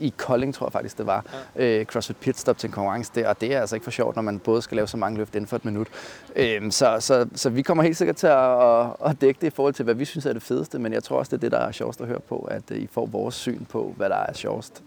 i 0.00 0.12
Kolding, 0.16 0.54
tror 0.54 0.66
jeg 0.66 0.72
faktisk 0.72 0.98
det 0.98 1.06
var, 1.06 1.24
øh, 1.56 1.84
CrossFit 1.84 2.16
Pit 2.16 2.38
Stop 2.38 2.58
til 2.58 2.68
en 2.68 2.72
konkurrence 2.72 3.12
der, 3.14 3.28
og 3.28 3.40
det 3.40 3.54
er 3.54 3.60
altså 3.60 3.76
ikke 3.76 3.84
for 3.84 3.90
sjovt, 3.90 4.16
når 4.16 4.22
man 4.22 4.38
både 4.38 4.62
skal 4.62 4.76
lave 4.76 4.88
så 4.88 4.96
mange 4.96 5.18
løft 5.18 5.34
inden 5.34 5.48
for 5.48 5.56
et 5.56 5.64
minut. 5.64 5.88
Øhm, 6.36 6.70
så, 6.70 6.96
så, 7.00 7.28
så 7.34 7.50
vi 7.50 7.62
kommer 7.62 7.82
helt 7.82 7.96
sikkert 7.96 8.16
til 8.16 8.26
at, 8.26 8.62
at, 8.62 8.86
at 9.06 9.20
dække 9.20 9.40
det 9.40 9.46
i 9.46 9.50
forhold 9.50 9.74
til, 9.74 9.84
hvad 9.84 9.94
vi 9.94 10.04
synes 10.04 10.26
er 10.26 10.32
det 10.32 10.42
fedeste, 10.42 10.78
men 10.78 10.92
jeg 10.92 11.04
tror 11.04 11.18
også, 11.18 11.30
det 11.30 11.36
er 11.36 11.40
det, 11.40 11.52
der 11.52 11.58
er 11.58 11.72
sjovest 11.72 12.00
at 12.00 12.06
høre 12.06 12.20
på, 12.20 12.48
at 12.50 12.62
øh, 12.70 12.78
I 12.78 12.88
får 12.92 13.06
vores 13.06 13.34
syn 13.34 13.64
på, 13.64 13.94
hvad 13.96 14.08
der 14.08 14.16
er 14.16 14.32
sjovest. 14.32 14.82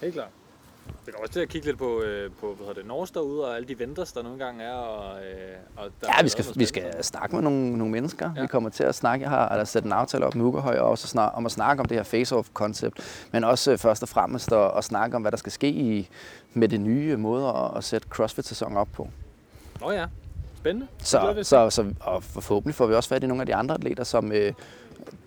Helt 0.00 0.14
klart. 0.14 0.28
Vi 1.06 1.12
kommer 1.12 1.22
også 1.22 1.32
til 1.32 1.40
at 1.40 1.48
kigge 1.48 1.66
lidt 1.66 1.78
på, 1.78 2.00
øh, 2.02 2.30
på 2.40 2.46
hvad 2.46 2.66
hedder 2.66 2.80
det, 2.80 2.88
Norge 2.88 3.08
derude, 3.14 3.48
og 3.48 3.56
alle 3.56 3.68
de 3.68 3.78
venters, 3.78 4.12
der 4.12 4.22
nogle 4.22 4.38
gange 4.38 4.64
er. 4.64 4.72
Og, 4.72 5.18
øh, 5.18 5.56
og 5.76 5.90
der 6.00 6.06
Ja, 6.16 6.22
vi 6.22 6.28
skal, 6.28 6.44
vi 6.56 6.64
skal 6.64 7.04
snakke 7.04 7.34
med 7.34 7.42
nogle, 7.42 7.78
nogle 7.78 7.92
mennesker. 7.92 8.30
Ja. 8.36 8.40
Vi 8.40 8.46
kommer 8.46 8.70
til 8.70 8.84
at 8.84 8.94
snakke, 8.94 9.22
jeg 9.22 9.30
har 9.30 9.48
eller 9.48 9.64
sat 9.64 9.84
en 9.84 9.92
aftale 9.92 10.26
op 10.26 10.34
med 10.34 10.44
Ugerhøj 10.44 10.78
og 10.78 10.90
også 10.90 11.08
snak, 11.08 11.32
om 11.34 11.46
at 11.46 11.52
snakke 11.52 11.80
om 11.80 11.86
det 11.86 11.96
her 11.96 12.04
face-off-koncept, 12.04 13.26
men 13.32 13.44
også 13.44 13.72
øh, 13.72 13.78
først 13.78 14.02
og 14.02 14.08
fremmest 14.08 14.52
at, 14.52 14.70
at 14.76 14.84
snakke 14.84 15.16
om, 15.16 15.22
hvad 15.22 15.30
der 15.30 15.38
skal 15.38 15.52
ske 15.52 15.68
i, 15.68 16.08
med 16.54 16.68
det 16.68 16.80
nye 16.80 17.16
måde 17.16 17.48
at, 17.48 17.76
at 17.76 17.84
sætte 17.84 18.08
CrossFit-sæsonen 18.08 18.76
op 18.76 18.88
på. 18.92 19.08
Nå 19.80 19.90
ja, 19.90 20.06
spændende. 20.56 20.86
Så, 20.98 21.34
så, 21.42 21.70
så 21.70 21.94
og 22.00 22.22
forhåbentlig 22.22 22.74
får 22.74 22.86
vi 22.86 22.94
også 22.94 23.08
fat 23.08 23.24
i 23.24 23.26
nogle 23.26 23.42
af 23.42 23.46
de 23.46 23.54
andre 23.54 23.74
atleter, 23.74 24.04
som 24.04 24.32
øh, 24.32 24.52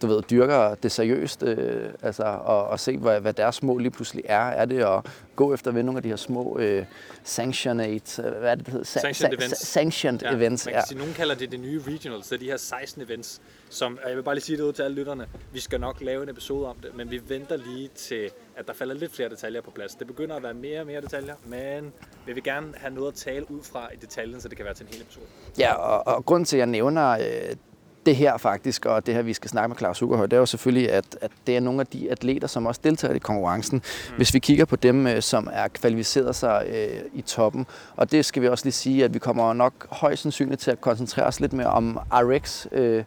du 0.01 0.07
ved, 0.07 0.21
dyrker 0.21 0.75
det 0.75 0.91
seriøst, 0.91 1.43
øh, 1.43 1.89
altså, 2.01 2.23
og, 2.23 2.67
og 2.67 2.79
se, 2.79 2.97
hvad, 2.97 3.19
hvad 3.21 3.33
deres 3.33 3.63
mål 3.63 3.81
lige 3.81 3.91
pludselig 3.91 4.23
er. 4.27 4.39
Er 4.49 4.65
det 4.65 4.83
at 4.83 5.05
gå 5.35 5.53
efter 5.53 5.71
vinde 5.71 5.85
nogle 5.85 5.97
af 5.97 6.03
de 6.03 6.09
her 6.09 6.15
små 6.15 6.57
øh, 6.59 6.85
sanctionate, 7.23 8.21
øh, 8.23 8.31
hvad 8.39 8.51
er 8.51 8.55
det, 8.55 8.65
det 8.65 8.71
hedder? 8.73 8.85
Sa- 8.85 8.99
Sanctioned 9.01 9.33
sa- 9.33 9.43
events. 9.43 9.67
sanctioned 9.67 10.21
Ja, 10.21 10.35
events, 10.35 10.65
man 10.65 10.73
ja. 10.73 10.79
kan 10.79 10.87
sige, 10.87 10.97
nogen 10.97 11.13
kalder 11.13 11.35
det 11.35 11.51
det 11.51 11.59
nye 11.59 11.81
regionals, 11.87 12.27
det 12.27 12.35
er 12.35 12.39
de 12.39 12.45
her 12.45 12.57
16 12.57 13.01
events, 13.01 13.41
som, 13.69 13.99
og 14.03 14.09
jeg 14.09 14.17
vil 14.17 14.23
bare 14.23 14.35
lige 14.35 14.43
sige 14.43 14.57
det 14.57 14.63
ud 14.63 14.73
til 14.73 14.83
alle 14.83 14.95
lytterne, 14.95 15.25
vi 15.53 15.59
skal 15.59 15.79
nok 15.79 16.01
lave 16.01 16.23
en 16.23 16.29
episode 16.29 16.67
om 16.67 16.75
det, 16.83 16.95
men 16.97 17.11
vi 17.11 17.21
venter 17.27 17.57
lige 17.57 17.89
til, 17.95 18.29
at 18.57 18.67
der 18.67 18.73
falder 18.73 18.95
lidt 18.95 19.15
flere 19.15 19.29
detaljer 19.29 19.61
på 19.61 19.71
plads. 19.71 19.95
Det 19.95 20.07
begynder 20.07 20.35
at 20.35 20.43
være 20.43 20.53
mere 20.53 20.79
og 20.81 20.87
mere 20.87 21.01
detaljer, 21.01 21.35
men 21.45 21.93
vi 22.25 22.33
vil 22.33 22.43
gerne 22.43 22.67
have 22.77 22.93
noget 22.93 23.07
at 23.07 23.13
tale 23.13 23.51
ud 23.51 23.61
fra 23.63 23.89
i 23.93 23.97
detaljen, 24.01 24.41
så 24.41 24.47
det 24.47 24.57
kan 24.57 24.65
være 24.65 24.73
til 24.73 24.85
en 24.85 24.93
hel 24.93 25.01
episode. 25.01 25.25
Ja, 25.59 25.73
og, 25.73 26.15
og 26.15 26.25
grunden 26.25 26.45
til, 26.45 26.55
at 26.55 26.59
jeg 26.59 26.67
nævner 26.67 27.09
øh, 27.11 27.55
det 28.09 28.17
her 28.17 28.37
faktisk, 28.37 28.85
og 28.85 29.05
det 29.05 29.13
her, 29.13 29.21
vi 29.21 29.33
skal 29.33 29.49
snakke 29.49 29.67
med 29.67 29.77
Claus 29.77 30.01
Ugerhøj, 30.01 30.25
det 30.25 30.33
er 30.33 30.39
jo 30.39 30.45
selvfølgelig, 30.45 30.91
at, 30.91 31.17
at 31.21 31.31
det 31.47 31.55
er 31.55 31.59
nogle 31.59 31.81
af 31.81 31.87
de 31.87 32.11
atleter, 32.11 32.47
som 32.47 32.65
også 32.65 32.81
deltager 32.83 33.13
i 33.13 33.17
konkurrencen. 33.19 33.81
Mm. 34.09 34.15
Hvis 34.15 34.33
vi 34.33 34.39
kigger 34.39 34.65
på 34.65 34.75
dem, 34.75 35.07
øh, 35.07 35.21
som 35.21 35.49
er 35.53 35.67
kvalificeret 35.67 36.35
sig 36.35 36.65
øh, 36.69 37.01
i 37.13 37.21
toppen, 37.21 37.65
og 37.95 38.11
det 38.11 38.25
skal 38.25 38.41
vi 38.41 38.47
også 38.47 38.65
lige 38.65 38.73
sige, 38.73 39.03
at 39.03 39.13
vi 39.13 39.19
kommer 39.19 39.53
nok 39.53 39.73
højst 39.91 40.21
sandsynligt 40.21 40.61
til 40.61 40.71
at 40.71 40.81
koncentrere 40.81 41.25
os 41.25 41.39
lidt 41.39 41.53
mere 41.53 41.67
om 41.67 41.99
RX, 42.11 42.65
øh, 42.71 43.03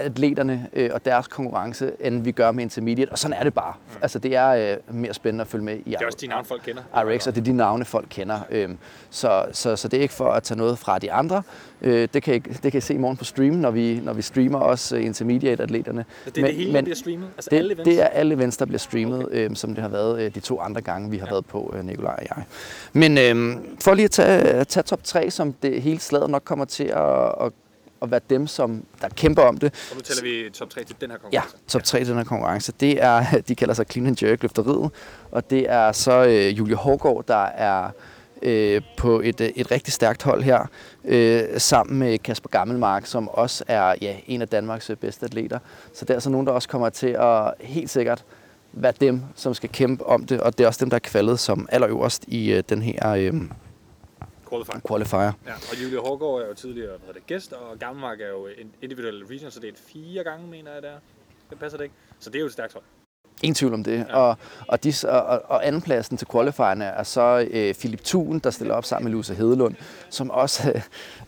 atleterne 0.00 0.68
øh, 0.72 0.90
og 0.92 1.04
deres 1.04 1.26
konkurrence, 1.26 1.92
end 2.00 2.22
vi 2.22 2.32
gør 2.32 2.52
med 2.52 2.62
intermediate, 2.62 3.10
og 3.10 3.18
sådan 3.18 3.36
er 3.36 3.44
det 3.44 3.54
bare. 3.54 3.74
Mm. 3.76 3.98
Altså, 4.02 4.18
det 4.18 4.36
er 4.36 4.48
øh, 4.48 4.94
mere 4.94 5.14
spændende 5.14 5.42
at 5.42 5.48
følge 5.48 5.64
med 5.64 5.76
i 5.86 5.90
Det 5.90 5.96
er 6.00 6.06
også 6.06 6.18
de 6.20 6.26
navne, 6.26 6.44
folk 6.44 6.62
kender. 6.64 6.82
RX, 6.94 7.26
og 7.26 7.34
det 7.34 7.40
er 7.40 7.44
de 7.44 7.52
navne, 7.52 7.84
folk 7.84 8.06
kender. 8.10 8.40
Øhm, 8.50 8.78
så, 9.10 9.44
så, 9.52 9.76
så 9.76 9.88
det 9.88 9.96
er 9.96 10.02
ikke 10.02 10.14
for 10.14 10.32
at 10.32 10.42
tage 10.42 10.58
noget 10.58 10.78
fra 10.78 10.98
de 10.98 11.12
andre. 11.12 11.42
Øh, 11.82 12.08
det, 12.14 12.22
kan 12.22 12.34
I, 12.34 12.38
det 12.38 12.72
kan 12.72 12.78
I 12.78 12.80
se 12.80 12.94
i 12.94 12.98
morgen 12.98 13.16
på 13.16 13.24
streamen, 13.24 13.60
når 13.60 13.70
vi, 13.70 14.00
når 14.04 14.12
vi 14.12 14.22
streamer 14.22 14.58
også 14.58 14.96
øh, 14.96 15.04
intermediate-atleterne. 15.04 16.04
Så 16.24 16.30
det 16.30 16.42
er 16.42 16.46
det 16.46 16.56
hele, 16.56 16.72
der 16.72 16.82
bliver 16.82 16.96
streamet? 16.96 17.28
Altså 17.36 17.50
alle 17.52 17.68
det, 17.68 17.74
events? 17.74 17.88
det 17.88 18.02
er 18.02 18.06
alle 18.06 18.34
events, 18.34 18.56
der 18.56 18.64
bliver 18.64 18.78
streamet, 18.78 19.24
okay. 19.24 19.44
øhm, 19.44 19.54
som 19.54 19.74
det 19.74 19.82
har 19.82 19.88
været 19.88 20.22
øh, 20.22 20.34
de 20.34 20.40
to 20.40 20.60
andre 20.60 20.80
gange, 20.80 21.10
vi 21.10 21.16
har 21.16 21.26
ja. 21.26 21.32
været 21.32 21.46
på, 21.46 21.74
øh, 21.76 21.84
Nikolaj 21.84 22.14
og 22.18 22.36
jeg. 22.36 22.44
Men 22.92 23.18
øhm, 23.18 23.76
for 23.80 23.94
lige 23.94 24.04
at 24.04 24.10
tage, 24.10 24.64
tage 24.64 24.82
top 24.82 25.04
3, 25.04 25.30
som 25.30 25.52
det 25.52 25.82
hele 25.82 26.00
slaget 26.00 26.30
nok 26.30 26.42
kommer 26.44 26.64
til 26.64 26.84
at, 26.84 27.24
at, 27.40 27.52
at 28.02 28.10
være 28.10 28.20
dem, 28.30 28.46
som 28.46 28.84
der 29.00 29.08
kæmper 29.08 29.42
om 29.42 29.56
det, 29.58 29.88
Og 29.90 29.96
nu 29.96 30.00
tæller 30.02 30.22
vi 30.22 30.50
top 30.50 30.70
3 30.70 30.84
til 30.84 30.96
den 31.00 31.10
her 31.10 31.16
Ja, 31.32 31.40
konkurrence. 31.40 31.56
top 31.68 31.82
3 31.84 32.00
i 32.00 32.04
den 32.04 32.16
her 32.16 32.24
konkurrence. 32.24 32.72
Det 32.80 33.02
er, 33.02 33.24
de 33.48 33.54
kalder 33.54 33.74
sig 33.74 33.86
Clean 33.90 34.06
and 34.06 34.22
Jerk 34.24 34.42
løfteriet, 34.42 34.90
og 35.30 35.50
det 35.50 35.70
er 35.70 35.92
så 35.92 36.24
øh, 36.24 36.58
Julie 36.58 36.76
Hårgaard, 36.76 37.24
der 37.28 37.44
er 37.44 37.90
øh, 38.42 38.82
på 38.96 39.20
et, 39.20 39.40
øh, 39.40 39.48
et 39.56 39.70
rigtig 39.70 39.92
stærkt 39.92 40.22
hold 40.22 40.42
her, 40.42 40.66
øh, 41.04 41.42
sammen 41.58 41.98
med 41.98 42.18
Kasper 42.18 42.48
Gammelmark, 42.48 43.06
som 43.06 43.28
også 43.28 43.64
er 43.68 43.94
ja, 44.00 44.16
en 44.26 44.42
af 44.42 44.48
Danmarks 44.48 44.90
øh, 44.90 44.96
bedste 44.96 45.24
atleter. 45.26 45.58
Så 45.94 46.04
det 46.04 46.10
er 46.10 46.14
altså 46.14 46.30
nogen, 46.30 46.46
der 46.46 46.52
også 46.52 46.68
kommer 46.68 46.88
til 46.88 47.16
at 47.20 47.52
helt 47.60 47.90
sikkert 47.90 48.24
være 48.72 48.92
dem, 49.00 49.22
som 49.36 49.54
skal 49.54 49.68
kæmpe 49.72 50.06
om 50.06 50.26
det, 50.26 50.40
og 50.40 50.58
det 50.58 50.64
er 50.64 50.68
også 50.68 50.80
dem, 50.84 50.90
der 50.90 50.94
er 50.96 51.00
kvalet 51.00 51.40
som 51.40 51.68
allerøverst 51.72 52.24
i 52.28 52.52
øh, 52.52 52.62
den 52.68 52.82
her 52.82 53.10
øh, 53.10 53.34
Qualifier. 54.50 54.80
qualifier. 54.88 55.32
Ja, 55.46 55.54
og 55.54 55.82
Julie 55.82 55.98
Hårgaard 55.98 56.42
er 56.42 56.48
jo 56.48 56.54
tidligere 56.54 56.96
hvad 57.04 57.14
det, 57.14 57.26
gæst, 57.26 57.52
og 57.52 57.78
Gammelmark 57.78 58.20
er 58.20 58.28
jo 58.28 58.46
en 58.46 58.72
individuel 58.82 59.24
region, 59.24 59.50
så 59.50 59.60
det 59.60 59.68
er 59.68 59.72
et 59.72 59.82
fire 59.92 60.24
gange, 60.24 60.46
mener 60.46 60.72
jeg, 60.72 60.82
det 60.82 60.90
er. 60.90 60.98
Det 61.50 61.58
passer 61.58 61.78
det 61.78 61.84
ikke. 61.84 61.94
Så 62.18 62.30
det 62.30 62.36
er 62.36 62.40
jo 62.40 62.46
et 62.46 62.52
stærkt 62.52 62.72
hold. 62.72 62.84
Ingen 63.42 63.54
tvivl 63.54 63.74
om 63.74 63.84
det. 63.84 64.06
Ja. 64.08 64.16
Og, 64.16 64.36
og, 64.68 64.84
de, 64.84 64.92
og, 65.08 65.42
og 65.44 65.66
andenpladsen 65.66 66.16
til 66.16 66.28
qualifierne 66.32 66.84
er 66.84 67.02
så 67.02 67.48
øh, 67.50 67.74
Philip 67.74 68.04
Thun, 68.04 68.38
der 68.38 68.50
stiller 68.50 68.74
op 68.74 68.84
sammen 68.84 69.04
med 69.04 69.12
Luse 69.12 69.34
Hedelund, 69.34 69.74
som 70.10 70.30
også 70.30 70.72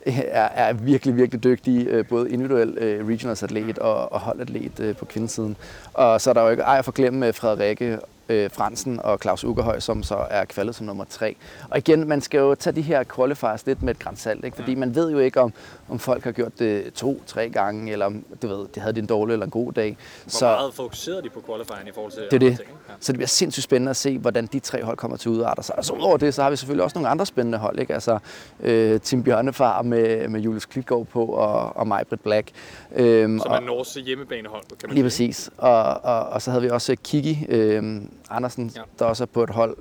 øh, 0.07 0.19
er, 0.19 0.49
er 0.49 0.73
virkelig, 0.73 1.17
virkelig 1.17 1.45
dygtig, 1.45 1.87
øh, 1.87 2.07
både 2.09 2.31
individuel 2.31 2.79
øh, 2.79 3.09
regionals 3.09 3.43
atlet 3.43 3.79
og, 3.79 4.13
og 4.13 4.21
holdatlet 4.21 4.81
øh, 4.81 4.97
på 4.97 5.05
kvindesiden. 5.05 5.57
Og 5.95 6.21
så 6.21 6.31
er 6.31 6.35
der 6.35 6.43
jo 6.43 6.49
ikke 6.49 6.63
ej 6.63 6.79
at 6.79 6.85
forglemme 6.85 7.27
øh, 7.27 7.35
Frederikke 7.35 7.99
øh, 8.29 8.51
Fransen 8.51 9.01
og 9.01 9.19
Claus 9.23 9.45
Ugerhøj, 9.45 9.81
som 9.81 10.03
så 10.03 10.27
er 10.31 10.45
kvalet 10.45 10.75
som 10.75 10.87
nummer 10.87 11.05
tre. 11.11 11.37
Og 11.71 11.79
igen, 11.79 12.09
man 12.09 12.21
skal 12.21 12.39
jo 12.39 12.55
tage 12.55 12.77
de 12.77 12.83
her 12.83 13.05
qualifiers 13.17 13.67
lidt 13.67 13.83
med 13.83 13.95
et 13.95 13.99
grænsalt, 13.99 14.45
ikke? 14.45 14.57
fordi 14.57 14.75
man 14.75 14.95
ved 14.95 15.11
jo 15.11 15.19
ikke, 15.19 15.41
om, 15.41 15.53
om 15.89 15.99
folk 15.99 16.25
har 16.25 16.33
gjort 16.33 16.59
det 16.59 16.93
to-tre 16.95 17.49
gange, 17.49 17.93
eller 17.93 18.07
om 18.07 18.25
du 18.43 18.49
ved, 18.49 18.67
de 18.75 18.81
havde 18.81 18.99
en 18.99 19.07
dårlig 19.07 19.33
eller 19.33 19.47
en 19.47 19.51
god 19.51 19.73
dag. 19.73 19.97
Hvor 20.39 20.41
meget 20.49 20.75
fokuserer 20.75 21.21
de 21.21 21.29
på 21.31 21.43
qualifieren 21.47 21.89
i 21.89 21.91
forhold 21.95 22.13
til 22.13 22.23
Det 22.31 22.33
er 22.33 22.39
det. 22.39 22.57
ting? 22.59 22.69
Ja. 22.89 22.95
Så 23.01 23.13
det 23.13 23.19
bliver 23.19 23.29
sindssygt 23.29 23.65
spændende 23.65 23.91
at 23.91 23.97
se, 23.97 24.19
hvordan 24.19 24.47
de 24.47 24.59
tre 24.61 24.85
hold 24.85 24.97
kommer 24.97 25.17
til 25.17 25.29
at 25.29 25.33
udarte 25.33 25.63
sig. 25.63 25.79
Og 25.79 25.85
så 25.85 25.93
udover 25.93 26.17
det, 26.17 26.35
så 26.35 26.43
har 26.43 26.51
vi 26.51 26.57
selvfølgelig 26.57 26.85
også 26.85 26.95
nogle 26.99 27.09
andre 27.09 27.27
spændende 27.27 27.59
hold. 27.59 27.79
Ikke? 27.79 27.95
Altså 27.95 28.19
øh, 28.61 29.01
Tim 29.01 29.23
Bjørnefar 29.23 29.83
med, 29.83 30.29
med 30.29 30.41
Julius 30.41 30.65
Klitgaard 30.65 31.07
på 31.07 31.25
og, 31.27 31.77
og 31.77 31.87
Majbrit 31.87 32.21
Black. 32.21 32.51
Øhm, 32.97 33.39
Som 33.39 33.53
er 33.53 33.61
Norges 33.61 33.95
hjemmebanehold, 33.95 34.63
kan 34.63 34.89
man 34.89 34.95
Lige 34.95 35.11
sige. 35.11 35.29
præcis. 35.29 35.51
Og, 35.59 35.85
og, 35.85 36.27
og 36.29 36.43
så 36.43 36.51
havde 36.51 36.63
vi 36.63 36.71
også 36.71 36.97
Kiki 37.05 37.47
øh, 37.49 38.03
Andersen, 38.31 38.71
Ja. 38.77 38.81
der 38.99 39.05
også 39.05 39.25
er 39.25 39.27
på 39.27 39.43
et 39.43 39.51
hold, 39.51 39.77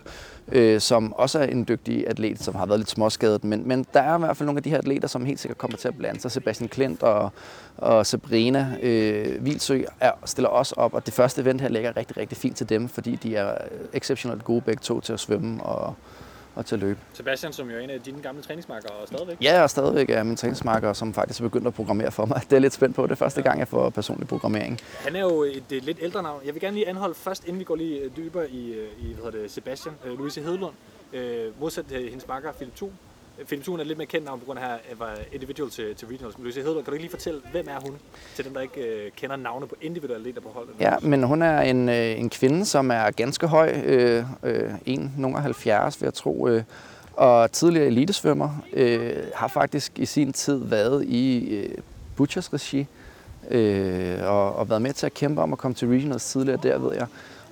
øh, 0.51 0.81
som 0.81 1.13
også 1.13 1.39
er 1.39 1.43
en 1.43 1.65
dygtig 1.67 2.07
atlet, 2.07 2.43
som 2.43 2.55
har 2.55 2.65
været 2.65 2.79
lidt 2.79 2.89
småskadet. 2.89 3.43
Men, 3.43 3.67
men 3.67 3.85
der 3.93 3.99
er 4.01 4.15
i 4.15 4.19
hvert 4.19 4.37
fald 4.37 4.45
nogle 4.45 4.59
af 4.59 4.63
de 4.63 4.69
her 4.69 4.77
atleter, 4.77 5.07
som 5.07 5.25
helt 5.25 5.39
sikkert 5.39 5.57
kommer 5.57 5.77
til 5.77 5.87
at 5.87 5.97
blande 5.97 6.19
sig. 6.21 6.31
Sebastian 6.31 6.69
Klint 6.69 7.03
og, 7.03 7.29
og 7.77 8.05
Sabrina 8.05 8.77
øh, 8.81 9.45
Vilsø 9.45 9.81
er, 9.99 10.11
stiller 10.25 10.49
også 10.49 10.73
op, 10.77 10.93
og 10.93 11.05
det 11.05 11.13
første 11.13 11.41
event 11.41 11.61
her 11.61 11.69
ligger 11.69 11.97
rigtig, 11.97 12.17
rigtig 12.17 12.37
fint 12.37 12.57
til 12.57 12.69
dem, 12.69 12.89
fordi 12.89 13.15
de 13.15 13.35
er 13.35 13.57
exceptionelt 13.93 14.43
gode 14.43 14.61
begge 14.61 14.81
to 14.81 14.99
til 15.01 15.13
at 15.13 15.19
svømme 15.19 15.63
og, 15.63 15.95
og 16.55 16.65
til 16.65 16.75
at 16.75 16.81
løbe. 16.81 16.99
Sebastian, 17.13 17.53
som 17.53 17.69
jo 17.69 17.77
er 17.77 17.79
en 17.79 17.89
af 17.89 18.01
dine 18.01 18.21
gamle 18.21 18.41
træningsmarkere 18.41 18.91
og 18.91 19.07
stadigvæk. 19.07 19.37
Ja, 19.41 19.61
og 19.63 19.69
stadigvæk 19.69 20.09
er 20.09 20.23
min 20.23 20.35
træningsmarker, 20.35 20.93
som 20.93 21.13
faktisk 21.13 21.39
er 21.39 21.43
begyndt 21.43 21.67
at 21.67 21.73
programmere 21.73 22.11
for 22.11 22.25
mig. 22.25 22.41
Det 22.49 22.55
er 22.55 22.59
lidt 22.59 22.73
spændt 22.73 22.95
på. 22.95 23.03
Det 23.03 23.11
er 23.11 23.15
første 23.15 23.41
gang, 23.41 23.59
jeg 23.59 23.67
får 23.67 23.89
personlig 23.89 24.27
programmering. 24.27 24.79
Han 24.99 25.15
er 25.15 25.21
jo 25.21 25.43
et, 25.43 25.63
et 25.71 25.83
lidt 25.83 25.97
ældre 26.01 26.23
navn. 26.23 26.41
Jeg 26.45 26.53
vil 26.53 26.61
gerne 26.61 26.75
lige 26.75 26.87
anholde 26.89 27.15
først, 27.15 27.43
inden 27.45 27.59
vi 27.59 27.63
går 27.63 27.75
lige 27.75 27.99
øh, 27.99 28.11
dybere 28.17 28.49
i, 28.49 28.73
øh, 28.73 28.87
i 28.99 29.13
hvad 29.13 29.23
hedder 29.25 29.41
det, 29.41 29.51
Sebastian. 29.51 29.95
Øh, 30.05 30.17
Louise 30.17 30.41
Hedlund, 30.41 30.73
øh, 31.13 31.59
modsat 31.59 31.85
øh, 31.91 32.09
hendes 32.09 32.27
makker 32.27 32.51
Philip 32.51 32.75
Thun. 32.75 32.91
Philip 33.47 33.63
Thun 33.63 33.79
er 33.79 33.83
lidt 33.83 33.97
mere 33.97 34.05
kendt 34.05 34.25
navn 34.25 34.39
på 34.39 34.45
grund 34.45 34.59
af, 34.59 34.63
at 34.63 34.69
han 34.89 34.99
var 34.99 35.17
individual 35.31 35.69
til, 35.69 35.95
til 35.95 36.07
regionals. 36.07 36.37
Men 36.37 36.43
Louise 36.43 36.61
Hedlund, 36.61 36.83
kan 36.83 36.91
du 36.91 36.91
ikke 36.91 37.03
lige 37.03 37.11
fortælle, 37.11 37.41
hvem 37.51 37.67
er 37.69 37.79
hun? 37.79 37.95
Til 38.35 38.45
dem, 38.45 38.53
der 38.53 38.61
ikke 38.61 38.81
øh, 38.81 39.11
kender 39.11 39.35
navne 39.35 39.67
på 39.67 39.75
individuelle 39.81 40.21
atleter 40.21 40.41
på 40.41 40.49
holdet. 40.49 40.73
Ja, 40.79 40.93
men 41.01 41.23
hun 41.23 41.41
er 41.41 41.61
en, 41.61 41.89
øh, 41.89 42.19
en 42.19 42.29
kvinde, 42.29 42.65
som 42.65 42.91
er 42.91 43.11
ganske 43.11 43.47
høj. 43.47 43.81
Øh, 43.85 44.25
øh, 44.43 44.73
1,70 44.87 45.99
vil 45.99 46.05
jeg 46.05 46.13
tro. 46.13 46.47
Øh, 46.47 46.63
og 47.13 47.51
tidligere 47.51 47.87
elitesvømmer. 47.87 48.63
Øh, 48.73 49.17
har 49.35 49.47
faktisk 49.47 49.99
i 49.99 50.05
sin 50.05 50.33
tid 50.33 50.57
været 50.65 51.05
i 51.05 51.55
øh, 51.55 51.77
Butchers 52.15 52.53
regi. 52.53 52.87
Øh, 53.49 54.17
og, 54.23 54.55
og 54.55 54.69
været 54.69 54.81
med 54.81 54.93
til 54.93 55.05
at 55.05 55.13
kæmpe 55.13 55.41
om 55.41 55.53
at 55.53 55.59
komme 55.59 55.75
til 55.75 55.87
regionals 55.87 56.25
tidligere 56.25 56.59
der, 56.63 56.77
ved 56.77 56.95
jeg 56.95 57.07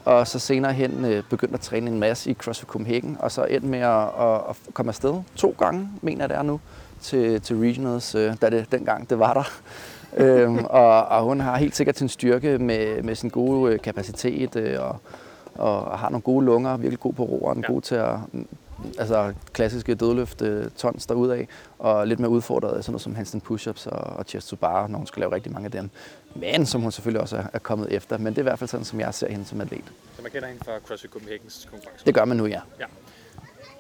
og 0.09 0.27
så 0.27 0.39
senere 0.39 0.73
hen 0.73 1.05
øh, 1.05 1.23
begyndte 1.29 1.53
at 1.53 1.59
træne 1.59 1.91
en 1.91 1.99
masse 1.99 2.31
i 2.31 2.33
CrossFit 2.33 2.67
Copenhagen, 2.67 3.17
og 3.19 3.31
så 3.31 3.43
endte 3.43 3.67
med 3.67 3.79
at, 3.79 4.03
at, 4.19 4.41
at 4.49 4.55
komme 4.73 4.89
afsted 4.89 5.13
to 5.35 5.55
gange, 5.59 5.89
mener 6.01 6.21
jeg 6.21 6.29
det 6.29 6.37
er 6.37 6.41
nu, 6.41 6.59
til, 7.01 7.41
til 7.41 7.59
Regionals, 7.59 8.15
øh, 8.15 8.35
da 8.41 8.49
det 8.49 8.71
dengang 8.71 9.09
det 9.09 9.19
var 9.19 9.33
der. 9.33 9.43
øhm, 10.23 10.65
og, 10.65 11.05
og 11.05 11.23
hun 11.23 11.39
har 11.39 11.57
helt 11.57 11.75
sikkert 11.75 11.97
sin 11.97 12.09
styrke 12.09 12.57
med, 12.57 13.03
med 13.03 13.15
sin 13.15 13.29
gode 13.29 13.73
øh, 13.73 13.79
kapacitet, 13.79 14.55
øh, 14.55 14.77
og, 14.79 14.99
og 15.55 15.99
har 15.99 16.09
nogle 16.09 16.21
gode 16.21 16.45
lunger, 16.45 16.77
virkelig 16.77 16.99
god 16.99 17.13
på 17.13 17.23
roeren, 17.23 17.59
ja. 17.67 17.73
god 17.73 17.81
til 17.81 17.95
at 17.95 18.15
altså 18.99 19.33
klassiske 19.53 19.95
dødløft 19.95 20.43
tons 20.77 21.05
derudad, 21.05 21.45
og 21.79 22.07
lidt 22.07 22.19
mere 22.19 22.29
udfordret 22.29 22.77
af 22.77 22.83
sådan 22.83 22.91
noget 22.91 23.01
som 23.01 23.15
handstand 23.15 23.41
push-ups 23.41 23.87
og, 23.87 24.17
og 24.17 24.25
chest 24.27 24.49
to 24.49 24.55
bar, 24.55 24.87
når 24.87 24.97
hun 24.97 25.07
skal 25.07 25.19
lave 25.19 25.31
rigtig 25.31 25.51
mange 25.51 25.65
af 25.65 25.71
dem. 25.71 25.89
Men 26.35 26.65
som 26.65 26.81
hun 26.81 26.91
selvfølgelig 26.91 27.21
også 27.21 27.37
er, 27.37 27.43
er 27.53 27.59
kommet 27.59 27.93
efter. 27.93 28.17
Men 28.17 28.27
det 28.27 28.37
er 28.37 28.41
i 28.41 28.43
hvert 28.43 28.59
fald 28.59 28.67
sådan, 28.67 28.85
som 28.85 28.99
jeg 28.99 29.13
ser 29.13 29.29
hende 29.31 29.45
som 29.45 29.61
atlet. 29.61 29.83
Så 30.15 30.21
man 30.21 30.31
kender 30.31 30.47
hende 30.47 30.63
fra 30.65 30.71
CrossFit 30.87 31.11
Copenhagen's 31.15 31.69
konkurrence? 31.69 32.05
Det 32.05 32.13
gør 32.13 32.25
man 32.25 32.37
nu, 32.37 32.45
ja. 32.45 32.61
ja. 32.79 32.85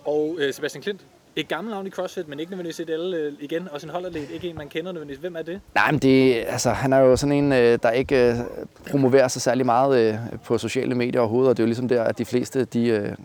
Og 0.05 0.37
øh, 0.39 0.53
Sebastian 0.53 0.81
Klint, 0.81 1.01
et 1.35 1.47
gammelt 1.47 1.73
navn 1.73 1.87
i 1.87 1.89
CrossFit, 1.89 2.27
men 2.27 2.39
ikke 2.39 2.51
nødvendigvis 2.51 2.79
et 2.79 2.89
alle 2.89 3.17
øh, 3.17 3.33
igen. 3.39 3.67
Også 3.71 3.87
en 3.87 3.91
holdatlet, 3.91 4.29
ikke 4.31 4.49
en, 4.49 4.57
man 4.57 4.69
kender 4.69 4.91
nødvendigvis. 4.91 5.21
Hvem 5.21 5.35
er 5.35 5.41
det? 5.41 5.61
Nej, 5.75 5.91
men 5.91 5.99
det, 5.99 6.43
altså, 6.47 6.69
han 6.69 6.93
er 6.93 6.99
jo 6.99 7.15
sådan 7.15 7.33
en, 7.33 7.51
øh, 7.51 7.79
der 7.83 7.91
ikke 7.91 8.29
øh, 8.29 8.35
promoverer 8.89 9.27
sig 9.27 9.41
særlig 9.41 9.65
meget 9.65 10.19
på 10.43 10.57
sociale 10.57 10.95
medier 10.95 11.21
overhovedet, 11.21 11.49
og 11.49 11.57
det 11.57 11.63
er 11.63 11.65
jo 11.65 11.67
ligesom 11.67 11.87
der, 11.87 12.03
at 12.03 12.17
de 12.17 12.25
fleste, 12.25 12.65
de 12.65 13.15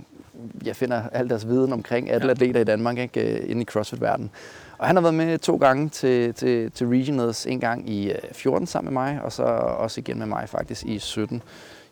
jeg 0.64 0.76
finder 0.76 1.02
al 1.12 1.28
deres 1.28 1.48
viden 1.48 1.72
omkring 1.72 2.10
alle 2.10 2.30
atleter 2.30 2.60
i 2.60 2.64
Danmark 2.64 2.98
ikke, 2.98 3.38
inde 3.38 3.62
i 3.62 3.64
CrossFit-verdenen. 3.64 4.30
Og 4.78 4.86
han 4.86 4.96
har 4.96 5.00
været 5.00 5.14
med 5.14 5.38
to 5.38 5.56
gange 5.56 5.88
til, 5.88 6.34
til, 6.34 6.70
til 6.70 6.86
Regionals, 6.86 7.46
en 7.46 7.60
gang 7.60 7.90
i 7.90 8.12
14 8.32 8.66
sammen 8.66 8.94
med 8.94 9.02
mig, 9.02 9.20
og 9.22 9.32
så 9.32 9.42
også 9.42 10.00
igen 10.00 10.18
med 10.18 10.26
mig 10.26 10.48
faktisk 10.48 10.84
i 10.86 10.98
17 10.98 11.42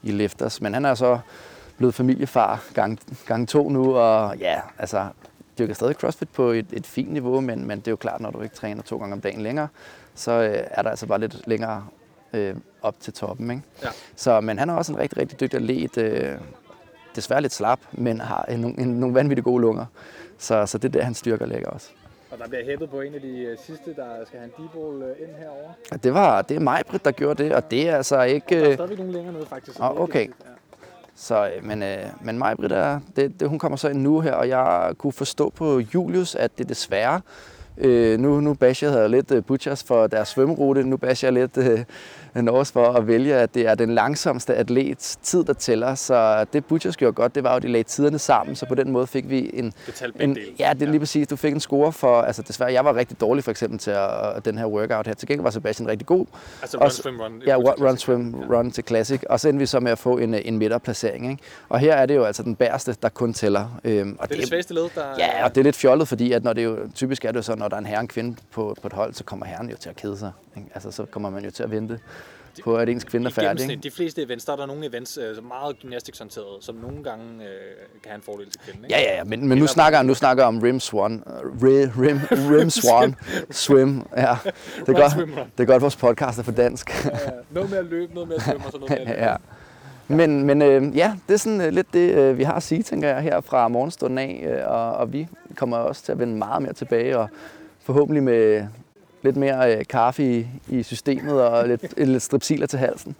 i 0.02 0.10
Lifters. 0.10 0.60
Men 0.60 0.74
han 0.74 0.84
er 0.84 0.94
så 0.94 1.18
blevet 1.76 1.94
familiefar 1.94 2.64
gang, 2.74 2.98
gang 3.26 3.48
to 3.48 3.68
nu, 3.68 3.96
og 3.96 4.36
ja, 4.38 4.60
altså 4.78 5.06
dyrker 5.58 5.74
stadig 5.74 5.94
CrossFit 5.94 6.28
på 6.28 6.50
et, 6.50 6.66
et 6.72 6.86
fint 6.86 7.12
niveau, 7.12 7.40
men, 7.40 7.66
men 7.66 7.78
det 7.78 7.86
er 7.86 7.92
jo 7.92 7.96
klart, 7.96 8.20
når 8.20 8.30
du 8.30 8.42
ikke 8.42 8.54
træner 8.54 8.82
to 8.82 8.98
gange 8.98 9.12
om 9.12 9.20
dagen 9.20 9.40
længere, 9.40 9.68
så 10.14 10.32
øh, 10.32 10.66
er 10.70 10.82
der 10.82 10.90
altså 10.90 11.06
bare 11.06 11.20
lidt 11.20 11.42
længere 11.46 11.86
øh, 12.32 12.54
op 12.82 13.00
til 13.00 13.12
toppen. 13.12 13.50
Ikke? 13.50 13.62
Ja. 13.82 13.88
Så, 14.16 14.40
men 14.40 14.58
han 14.58 14.70
er 14.70 14.74
også 14.74 14.92
en 14.92 14.98
rigtig, 14.98 15.18
rigtig 15.18 15.40
dygtig 15.40 15.56
atlet. 15.56 15.98
Øh, 15.98 16.34
desværre 17.16 17.40
lidt 17.42 17.52
slap, 17.52 17.80
men 17.92 18.20
har 18.20 18.44
en, 18.44 18.80
en, 18.80 18.88
nogle 18.88 19.14
vanvittigt 19.14 19.44
gode 19.44 19.60
lunger. 19.60 19.86
Så, 20.38 20.66
så 20.66 20.78
det 20.78 20.88
er 20.88 20.92
der, 20.92 21.02
han 21.04 21.14
styrker 21.14 21.46
ligger 21.46 21.68
også. 21.68 21.88
Og 22.30 22.38
der 22.38 22.48
bliver 22.48 22.64
hæppet 22.64 22.90
på 22.90 23.00
en 23.00 23.14
af 23.14 23.20
de 23.20 23.38
øh, 23.38 23.58
sidste, 23.58 23.94
der 23.96 24.06
skal 24.26 24.38
have 24.38 24.50
en 24.58 24.64
deep 24.64 25.02
øh, 25.02 25.28
ind 25.28 25.36
herover. 25.38 25.98
Det 26.02 26.14
var 26.14 26.42
det 26.42 26.56
er 26.56 26.60
mig, 26.60 26.82
Britt, 26.90 27.04
der 27.04 27.10
gjorde 27.10 27.44
det, 27.44 27.54
og 27.54 27.70
det 27.70 27.88
er 27.88 27.96
altså 27.96 28.22
ikke... 28.22 28.60
Der 28.60 28.70
er 28.70 28.74
stadigvæk 28.74 28.98
nogle 28.98 29.12
længere 29.12 29.32
nede, 29.32 29.46
faktisk. 29.46 29.80
Oh, 29.80 30.00
okay. 30.00 30.26
Ja. 30.26 30.32
Så, 31.14 31.50
men, 31.62 31.82
øh, 31.82 31.98
men 32.20 32.38
mig, 32.38 32.56
Britt, 32.56 32.72
er, 32.72 33.00
det, 33.16 33.40
det, 33.40 33.48
hun 33.48 33.58
kommer 33.58 33.76
så 33.76 33.88
ind 33.88 34.02
nu 34.02 34.20
her, 34.20 34.32
og 34.32 34.48
jeg 34.48 34.94
kunne 34.98 35.12
forstå 35.12 35.50
på 35.50 35.80
Julius, 35.94 36.34
at 36.34 36.58
det 36.58 36.68
desværre 36.68 37.20
Øh, 37.78 38.20
nu, 38.20 38.40
nu 38.40 38.54
basher 38.54 39.00
jeg 39.00 39.10
lidt 39.10 39.30
uh, 39.30 39.44
Butchers 39.44 39.82
for 39.82 40.06
deres 40.06 40.28
svømmerute. 40.28 40.84
Nu 40.84 40.96
basher 40.96 41.26
jeg 41.26 41.32
lidt 41.32 41.86
uh, 42.34 42.42
Norges 42.42 42.72
for 42.72 42.86
at 42.86 43.06
vælge, 43.06 43.34
at 43.34 43.54
det 43.54 43.66
er 43.66 43.74
den 43.74 43.94
langsomste 43.94 44.54
atlets 44.54 45.16
tid, 45.16 45.44
der 45.44 45.52
tæller. 45.52 45.94
Så 45.94 46.44
det 46.52 46.64
Butchers 46.64 46.96
gjorde 46.96 47.12
godt, 47.12 47.34
det 47.34 47.44
var 47.44 47.50
jo, 47.50 47.56
at 47.56 47.62
de 47.62 47.68
lagde 47.68 47.84
tiderne 47.88 48.18
sammen, 48.18 48.56
så 48.56 48.66
på 48.66 48.74
den 48.74 48.90
måde 48.90 49.06
fik 49.06 49.30
vi 49.30 49.50
en... 49.54 49.72
en 50.20 50.38
ja, 50.58 50.72
det 50.72 50.82
er 50.82 50.90
lige 50.90 51.00
præcis. 51.00 51.28
Du 51.28 51.36
fik 51.36 51.52
en 51.52 51.60
score 51.60 51.92
for... 51.92 52.20
Altså 52.20 52.42
desværre, 52.42 52.72
jeg 52.72 52.84
var 52.84 52.96
rigtig 52.96 53.20
dårlig 53.20 53.44
for 53.44 53.50
eksempel 53.50 53.78
til 53.78 53.90
at, 53.90 54.44
den 54.44 54.58
her 54.58 54.66
workout 54.66 55.06
her. 55.06 55.14
Til 55.14 55.28
gengæld 55.28 55.42
var 55.42 55.50
Sebastian 55.50 55.88
rigtig 55.88 56.06
god. 56.06 56.26
Altså 56.62 56.78
run, 56.78 56.90
swim, 56.90 57.20
run. 57.20 57.42
Ja, 57.46 57.56
run, 57.56 57.88
run, 57.88 57.96
swim, 57.96 58.34
run 58.34 58.70
til 58.70 58.84
classic. 58.84 59.22
Og 59.28 59.40
så 59.40 59.48
endte 59.48 59.58
vi 59.58 59.66
så 59.66 59.80
med 59.80 59.92
at 59.92 59.98
få 59.98 60.18
en, 60.18 60.34
en 60.34 60.58
midterplacering. 60.58 61.30
Ikke? 61.30 61.42
Og 61.68 61.78
her 61.78 61.94
er 61.94 62.06
det 62.06 62.14
jo 62.14 62.24
altså 62.24 62.42
den 62.42 62.56
bærste, 62.56 62.96
der 63.02 63.08
kun 63.08 63.32
tæller. 63.32 63.80
Øhm, 63.84 64.16
og 64.18 64.28
det 64.28 64.34
er 64.34 64.36
det, 64.36 64.40
det 64.40 64.48
svageste 64.48 64.74
led, 64.74 64.88
der... 64.94 65.02
Ja, 65.18 65.44
og 65.44 65.54
det 65.54 65.60
er 65.60 65.64
lidt 65.64 65.76
fjollet, 65.76 66.08
fordi 66.08 66.32
at 66.32 66.44
når 66.44 66.52
det 66.52 66.64
jo, 66.64 66.78
typisk 66.94 67.24
er 67.24 67.28
det 67.28 67.36
jo 67.36 67.42
så, 67.42 67.54
når 67.54 67.68
der 67.68 67.76
er 67.76 67.80
en 67.80 67.86
herre 67.86 67.98
og 67.98 68.02
en 68.02 68.08
kvinde 68.08 68.36
på, 68.52 68.76
på 68.82 68.86
et 68.86 68.92
hold, 68.92 69.14
så 69.14 69.24
kommer 69.24 69.46
herren 69.46 69.70
jo 69.70 69.76
til 69.76 69.88
at 69.88 69.96
kede 69.96 70.18
sig. 70.18 70.32
Ikke? 70.56 70.68
Altså, 70.74 70.90
så 70.90 71.04
kommer 71.04 71.30
man 71.30 71.44
jo 71.44 71.50
til 71.50 71.62
at 71.62 71.70
vente 71.70 72.00
på, 72.64 72.76
at 72.76 72.88
ens 72.88 73.04
kvinde 73.04 73.26
er 73.26 73.30
færdig. 73.30 73.70
Ikke? 73.70 73.82
De 73.82 73.90
fleste 73.90 74.22
events, 74.22 74.44
der 74.44 74.52
er 74.52 74.56
der 74.56 74.66
nogle 74.66 74.86
events, 74.86 75.18
øh, 75.18 75.48
meget 75.48 75.78
gymnastiksorienteret, 75.80 76.64
som 76.64 76.74
nogle 76.74 77.04
gange 77.04 77.24
øh, 77.24 77.48
kan 78.02 78.10
have 78.10 78.16
en 78.16 78.22
fordel 78.22 78.50
til 78.50 78.60
kvinden. 78.60 78.84
Ikke? 78.84 78.94
Ja, 78.94 79.02
ja, 79.02 79.16
ja, 79.16 79.24
men, 79.24 79.48
men 79.48 79.58
nu, 79.58 79.66
snakker, 79.66 80.02
nu 80.02 80.14
snakker 80.14 80.44
om 80.44 80.58
Rim 80.58 80.80
Swan. 80.80 81.22
Uh, 81.26 81.62
rim, 81.62 82.20
rim 82.30 82.70
Swan 82.70 83.14
Swim. 83.50 84.02
Ja. 84.16 84.36
Det 84.86 84.88
er, 84.88 85.00
godt, 85.00 85.28
det 85.58 85.62
er 85.62 85.64
godt, 85.64 85.82
vores 85.82 85.96
podcast 85.96 86.38
er 86.38 86.42
på 86.42 86.50
dansk. 86.50 87.04
ja, 87.04 87.10
ja. 87.10 87.30
Noget 87.50 87.70
med 87.70 87.78
at 87.78 87.84
løbe, 87.84 88.14
noget 88.14 88.28
med 88.28 88.36
at 88.36 88.42
svømme 88.42 88.66
og 88.66 88.72
sådan 88.72 88.86
noget. 88.88 89.18
ja. 89.26 89.36
Men, 90.08 90.44
men 90.44 90.62
øh, 90.62 90.96
ja, 90.96 91.14
det 91.28 91.34
er 91.34 91.38
sådan 91.38 91.60
øh, 91.60 91.72
lidt 91.72 91.86
det, 91.92 92.14
øh, 92.14 92.38
vi 92.38 92.42
har 92.42 92.54
at 92.54 92.62
sige, 92.62 92.82
tænker 92.82 93.08
jeg, 93.08 93.22
her 93.22 93.40
fra 93.40 93.68
morgenstunden 93.68 94.18
af. 94.18 94.44
Øh, 94.48 94.70
og, 94.70 94.92
og 94.92 95.12
vi 95.12 95.28
kommer 95.56 95.76
også 95.76 96.02
til 96.02 96.12
at 96.12 96.18
vende 96.18 96.36
meget 96.36 96.62
mere 96.62 96.72
tilbage, 96.72 97.18
og 97.18 97.28
forhåbentlig 97.82 98.22
med 98.22 98.66
lidt 99.22 99.36
mere 99.36 99.76
øh, 99.76 99.84
kaffe 99.86 100.38
i, 100.38 100.46
i 100.68 100.82
systemet 100.82 101.42
og 101.42 101.68
lidt, 101.68 101.98
lidt 102.12 102.22
stripsiler 102.22 102.66
til 102.66 102.78
halsen. 102.78 103.16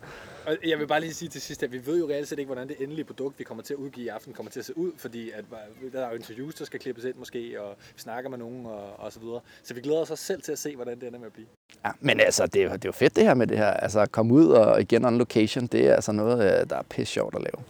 Og 0.46 0.56
jeg 0.66 0.78
vil 0.78 0.86
bare 0.86 1.00
lige 1.00 1.14
sige 1.14 1.28
til 1.28 1.40
sidst, 1.40 1.62
at 1.62 1.72
vi 1.72 1.86
ved 1.86 1.98
jo 1.98 2.08
reelt 2.08 2.28
set 2.28 2.38
ikke, 2.38 2.46
hvordan 2.46 2.68
det 2.68 2.76
endelige 2.80 3.04
produkt, 3.04 3.38
vi 3.38 3.44
kommer 3.44 3.62
til 3.62 3.74
at 3.74 3.78
udgive 3.78 4.06
i 4.06 4.08
aften, 4.08 4.32
kommer 4.32 4.50
til 4.50 4.60
at 4.60 4.66
se 4.66 4.78
ud, 4.78 4.92
fordi 4.96 5.30
at, 5.30 5.44
der 5.92 6.06
er 6.06 6.10
jo 6.10 6.16
interviews, 6.16 6.54
der 6.54 6.64
skal 6.64 6.80
klippes 6.80 7.04
ind 7.04 7.14
måske, 7.14 7.62
og 7.62 7.76
vi 7.94 8.00
snakker 8.00 8.30
med 8.30 8.38
nogen 8.38 8.66
og, 8.66 9.00
og 9.00 9.12
så 9.12 9.20
videre. 9.20 9.40
Så 9.62 9.74
vi 9.74 9.80
glæder 9.80 10.00
os 10.00 10.10
også 10.10 10.24
selv 10.24 10.42
til 10.42 10.52
at 10.52 10.58
se, 10.58 10.76
hvordan 10.76 11.00
det 11.00 11.06
ender 11.06 11.18
med 11.18 11.26
at 11.26 11.32
blive. 11.32 11.46
Ja, 11.84 11.90
men 12.00 12.20
altså, 12.20 12.46
det 12.46 12.62
er, 12.62 12.68
det 12.68 12.84
er 12.84 12.88
jo 12.88 12.92
fedt 12.92 13.16
det 13.16 13.24
her 13.24 13.34
med 13.34 13.46
det 13.46 13.58
her. 13.58 13.70
Altså, 13.70 14.00
at 14.00 14.12
komme 14.12 14.34
ud 14.34 14.46
og 14.46 14.80
igen 14.80 15.04
on 15.04 15.18
location, 15.18 15.66
det 15.66 15.86
er 15.86 15.94
altså 15.94 16.12
noget, 16.12 16.60
øh, 16.60 16.70
der 16.70 16.76
er 16.76 16.82
pisse 16.82 17.12
sjovt 17.12 17.34
at 17.34 17.40
lave. 17.40 17.64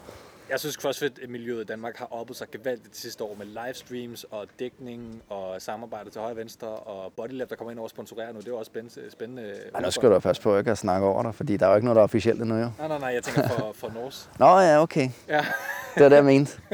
Jeg 0.53 0.61
synes, 0.61 0.75
CrossFit-miljøet 0.75 1.61
i 1.61 1.65
Danmark 1.65 1.97
har 1.97 2.09
oppet 2.11 2.37
sig 2.37 2.51
gevaldigt 2.51 2.95
de 2.95 2.99
sidste 2.99 3.25
år 3.25 3.37
med 3.39 3.47
livestreams 3.47 4.25
og 4.31 4.47
dækning 4.59 5.23
og 5.29 5.63
samarbejde 5.63 6.11
til 6.11 6.21
højre 6.21 6.33
og 6.33 6.37
venstre, 6.37 6.69
og 6.69 7.13
Bodylab, 7.17 7.51
der 7.51 7.57
kommer 7.57 7.71
ind 7.71 7.81
og 7.81 7.91
sponsorerer 7.91 8.33
nu. 8.33 8.39
Det 8.39 8.47
er 8.47 8.51
jo 8.51 8.59
også 8.59 8.69
spændende. 8.69 9.11
spændende 9.11 9.55
Ej, 9.75 9.81
nu 9.81 9.91
skal 9.91 10.11
du 10.11 10.19
passe 10.19 10.43
på 10.43 10.59
ikke 10.59 10.71
at 10.71 10.79
snakke 10.79 11.07
over 11.07 11.23
dig, 11.23 11.35
fordi 11.35 11.57
der 11.57 11.67
er 11.67 11.71
jo 11.71 11.77
ikke 11.77 11.85
noget, 11.85 11.97
der 11.97 12.01
er 12.01 12.05
officielt 12.05 12.41
endnu, 12.41 12.57
jo. 12.57 12.71
Nej, 12.79 12.89
nej, 12.89 12.99
nej, 12.99 13.09
jeg 13.09 13.23
tænker 13.23 13.49
for, 13.49 13.73
for 13.73 13.91
Norse. 13.95 14.29
Nå 14.39 14.59
ja, 14.59 14.83
okay. 14.83 15.09
Ja. 15.29 15.47
det 15.95 16.03
var 16.03 16.09
det, 16.09 16.17
jeg 16.17 16.25
mente. 16.25 16.61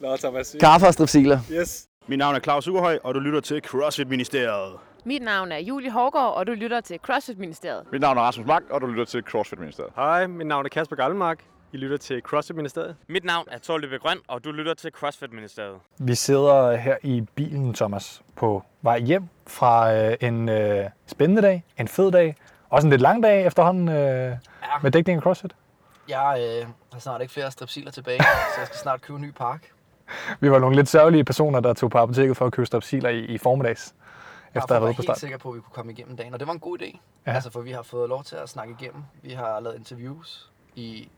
Nå, 0.00 0.16
Thomas. 0.16 0.56
Kaffe 0.60 0.86
og 0.86 0.94
stripsiler. 0.94 1.40
Yes. 1.52 1.86
Mit 2.06 2.18
navn 2.18 2.34
er 2.34 2.40
Claus 2.40 2.68
Ugerhøj, 2.68 2.98
og 3.04 3.14
du 3.14 3.20
lytter 3.20 3.40
til 3.40 3.62
CrossFit-ministeriet. 3.66 4.78
Mit 5.04 5.22
navn 5.22 5.52
er 5.52 5.58
Julie 5.58 5.90
Hårgaard, 5.90 6.34
og 6.34 6.46
du 6.46 6.52
lytter 6.52 6.80
til 6.80 6.98
CrossFit-ministeriet. 7.02 7.84
Mit 7.92 8.00
navn 8.00 8.18
er 8.18 8.22
Rasmus 8.22 8.46
Mark, 8.46 8.62
og 8.70 8.80
du 8.80 8.86
lytter 8.86 9.04
til 9.04 9.22
CrossFit-ministeriet. 9.22 9.92
Hej, 9.96 10.26
mit 10.26 10.46
navn 10.46 10.64
er 10.64 10.68
Kasper 10.68 10.96
Gallemark. 10.96 11.38
I 11.72 11.76
lytter 11.76 11.96
til 11.96 12.20
CrossFit-ministeriet. 12.20 12.96
Mit 13.08 13.24
navn 13.24 13.46
er 13.50 13.58
Torløbe 13.58 13.98
Grøn, 13.98 14.18
og 14.28 14.44
du 14.44 14.50
lytter 14.50 14.74
til 14.74 14.90
CrossFit-ministeriet. 14.92 15.76
Vi 15.98 16.14
sidder 16.14 16.76
her 16.76 16.96
i 17.02 17.20
bilen, 17.34 17.74
Thomas, 17.74 18.22
på 18.36 18.62
vej 18.82 18.98
hjem 18.98 19.28
fra 19.46 19.94
øh, 19.94 20.16
en 20.20 20.48
øh, 20.48 20.84
spændende 21.06 21.42
dag, 21.42 21.64
en 21.78 21.88
fed 21.88 22.12
dag, 22.12 22.36
også 22.70 22.86
en 22.86 22.90
lidt 22.90 23.02
lang 23.02 23.22
dag 23.22 23.46
efterhånden 23.46 23.88
øh, 23.88 23.94
ja. 23.96 24.36
med 24.82 24.90
dækning 24.90 25.16
af 25.16 25.22
CrossFit. 25.22 25.52
Jeg 26.08 26.60
øh, 26.62 26.68
har 26.92 27.00
snart 27.00 27.20
ikke 27.20 27.32
flere 27.32 27.50
strepsiler 27.50 27.90
tilbage, 27.90 28.22
så 28.54 28.60
jeg 28.60 28.66
skal 28.66 28.78
snart 28.78 29.02
købe 29.02 29.16
en 29.16 29.22
ny 29.22 29.32
park. 29.32 29.68
Vi 30.40 30.50
var 30.50 30.58
nogle 30.58 30.76
lidt 30.76 30.88
sørgelige 30.88 31.24
personer, 31.24 31.60
der 31.60 31.72
tog 31.72 31.90
på 31.90 31.98
apoteket 31.98 32.36
for 32.36 32.46
at 32.46 32.52
købe 32.52 32.66
strepsiler 32.66 33.08
i, 33.08 33.24
i 33.24 33.38
formiddags 33.38 33.94
efter 34.54 34.74
at 34.74 34.80
have 34.80 34.82
været 34.82 34.96
på 34.96 35.02
start. 35.02 35.06
Jeg 35.06 35.08
var 35.08 35.14
helt 35.14 35.20
sikker 35.20 35.38
på, 35.38 35.48
at 35.48 35.54
vi 35.54 35.60
kunne 35.60 35.72
komme 35.72 35.92
igennem 35.92 36.16
dagen, 36.16 36.32
og 36.34 36.40
det 36.40 36.46
var 36.46 36.52
en 36.52 36.60
god 36.60 36.82
idé. 36.82 36.98
Ja. 37.26 37.32
Altså, 37.32 37.50
for 37.50 37.60
vi 37.60 37.70
har 37.70 37.82
fået 37.82 38.08
lov 38.08 38.24
til 38.24 38.36
at 38.36 38.48
snakke 38.48 38.76
igennem. 38.80 39.02
Vi 39.22 39.32
har 39.32 39.60
lavet 39.60 39.76
interviews 39.76 40.50
i 40.74 41.08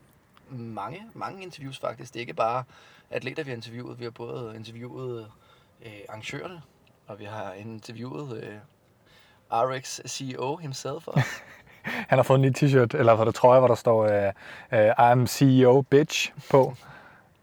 mange, 0.49 1.01
mange 1.13 1.43
interviews 1.43 1.79
faktisk. 1.79 2.13
Det 2.13 2.19
er 2.19 2.21
ikke 2.21 2.33
bare 2.33 2.63
atleter, 3.09 3.43
vi 3.43 3.49
har 3.49 3.55
interviewet. 3.55 3.99
Vi 3.99 4.03
har 4.03 4.11
både 4.11 4.53
interviewet 4.55 5.27
øh, 5.85 5.91
arrangørerne, 6.09 6.61
og 7.07 7.19
vi 7.19 7.25
har 7.25 7.53
interviewet 7.53 8.43
øh, 8.43 8.55
RX 9.51 9.99
CEO 10.07 10.55
himself. 10.55 11.07
Og 11.07 11.21
Han 12.09 12.17
har 12.17 12.23
fået 12.23 12.37
en 12.37 12.41
ny 12.41 12.53
t-shirt, 12.57 12.97
eller 12.97 13.15
hvad 13.15 13.25
det 13.25 13.35
trøje, 13.35 13.59
hvor 13.59 13.67
der 13.67 13.75
står 13.75 14.03
uh, 14.03 14.31
uh, 14.71 15.11
I'm 15.13 15.25
CEO 15.25 15.81
bitch 15.81 16.31
på. 16.51 16.73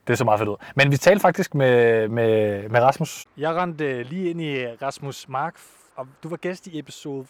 Det 0.07 0.19
så 0.19 0.25
meget 0.25 0.39
fedt 0.41 0.49
ud. 0.49 0.57
Men 0.75 0.91
vi 0.91 0.97
talte 0.97 1.21
faktisk 1.21 1.55
med, 1.55 2.09
med, 2.09 2.69
med 2.69 2.81
Rasmus. 2.81 3.27
Jeg 3.37 3.55
rendte 3.55 3.85
øh, 3.85 4.07
lige 4.07 4.31
ind 4.31 4.41
i 4.41 4.67
Rasmus 4.67 5.29
Mark, 5.29 5.55
og 5.95 6.09
du 6.23 6.29
var 6.29 6.37
gæst 6.37 6.67
i 6.67 6.79
episode 6.79 7.27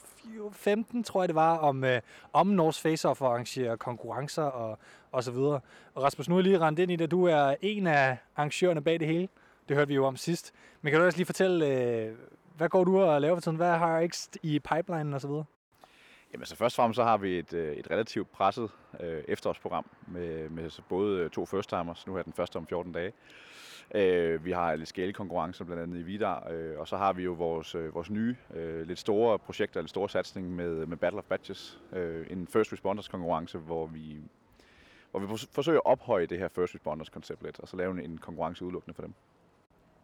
15, 0.52 1.04
tror 1.04 1.22
jeg 1.22 1.28
det 1.28 1.34
var, 1.34 1.58
om, 1.58 1.84
øh, 1.84 2.00
om 2.32 2.46
Norse 2.46 2.88
Face-Off 2.88 3.20
og 3.20 3.32
arrangere 3.32 3.76
konkurrencer 3.76 4.42
og, 4.42 4.78
og 5.12 5.24
så 5.24 5.30
videre. 5.30 5.60
Og 5.94 6.02
Rasmus, 6.02 6.28
nu 6.28 6.38
er 6.38 6.42
lige 6.42 6.58
rendt 6.58 6.78
ind 6.78 6.90
i 6.90 6.96
det. 6.96 7.10
Du 7.10 7.24
er 7.24 7.54
en 7.60 7.86
af 7.86 8.16
arrangørerne 8.36 8.82
bag 8.82 9.00
det 9.00 9.08
hele. 9.08 9.28
Det 9.68 9.76
hørte 9.76 9.88
vi 9.88 9.94
jo 9.94 10.06
om 10.06 10.16
sidst. 10.16 10.52
Men 10.82 10.90
kan 10.90 11.00
du 11.00 11.06
også 11.06 11.18
lige 11.18 11.26
fortælle, 11.26 11.66
øh, 11.66 12.14
hvad 12.56 12.68
går 12.68 12.84
du 12.84 13.00
og 13.02 13.20
laver 13.20 13.36
for 13.36 13.40
tiden? 13.40 13.56
Hvad 13.56 13.78
har 13.78 14.00
I 14.00 14.10
i 14.42 14.58
pipelinen 14.58 15.14
og 15.14 15.20
så 15.20 15.28
videre? 15.28 15.44
Jamen 16.32 16.46
så 16.46 16.56
først 16.56 16.74
og 16.74 16.82
fremmest 16.82 16.96
så 16.96 17.04
har 17.04 17.16
vi 17.16 17.38
et, 17.38 17.52
øh, 17.52 17.76
et 17.76 17.90
relativt 17.90 18.32
presset 18.32 18.70
øh, 19.00 19.24
efterårsprogram 19.28 19.86
med, 20.06 20.48
med 20.48 20.70
så 20.70 20.82
både 20.88 21.28
to 21.28 21.46
first 21.46 21.68
timers, 21.68 22.06
nu 22.06 22.16
er 22.16 22.22
den 22.22 22.32
første 22.32 22.56
om 22.56 22.66
14 22.66 22.92
dage. 22.92 23.12
Øh, 23.94 24.44
vi 24.44 24.52
har 24.52 24.74
lidt 24.74 24.88
skælekonkurrencer 24.88 25.64
blandt 25.64 25.82
andet 25.82 25.98
i 25.98 26.02
Vidar, 26.02 26.48
øh, 26.50 26.78
og 26.78 26.88
så 26.88 26.96
har 26.96 27.12
vi 27.12 27.22
jo 27.22 27.32
vores, 27.32 27.74
øh, 27.74 27.94
vores 27.94 28.10
nye, 28.10 28.36
øh, 28.54 28.86
lidt 28.86 28.98
store 28.98 29.38
projekter, 29.38 29.80
lidt 29.80 29.90
store 29.90 30.08
satsning 30.08 30.50
med, 30.50 30.86
med 30.86 30.96
Battle 30.96 31.18
of 31.18 31.24
Badges, 31.24 31.80
øh, 31.92 32.26
en 32.30 32.46
first 32.46 32.72
responders 32.72 33.08
konkurrence, 33.08 33.58
hvor 33.58 33.86
vi, 33.86 34.16
hvor 35.10 35.20
vi 35.20 35.26
forsøger 35.52 35.78
at 35.78 35.86
ophøje 35.86 36.26
det 36.26 36.38
her 36.38 36.48
first 36.48 36.74
responders 36.74 37.08
koncept 37.08 37.42
lidt, 37.42 37.60
og 37.60 37.68
så 37.68 37.76
lave 37.76 38.04
en, 38.04 38.18
konkurrence 38.18 38.64
udelukkende 38.64 38.94
for 38.94 39.02
dem. 39.02 39.14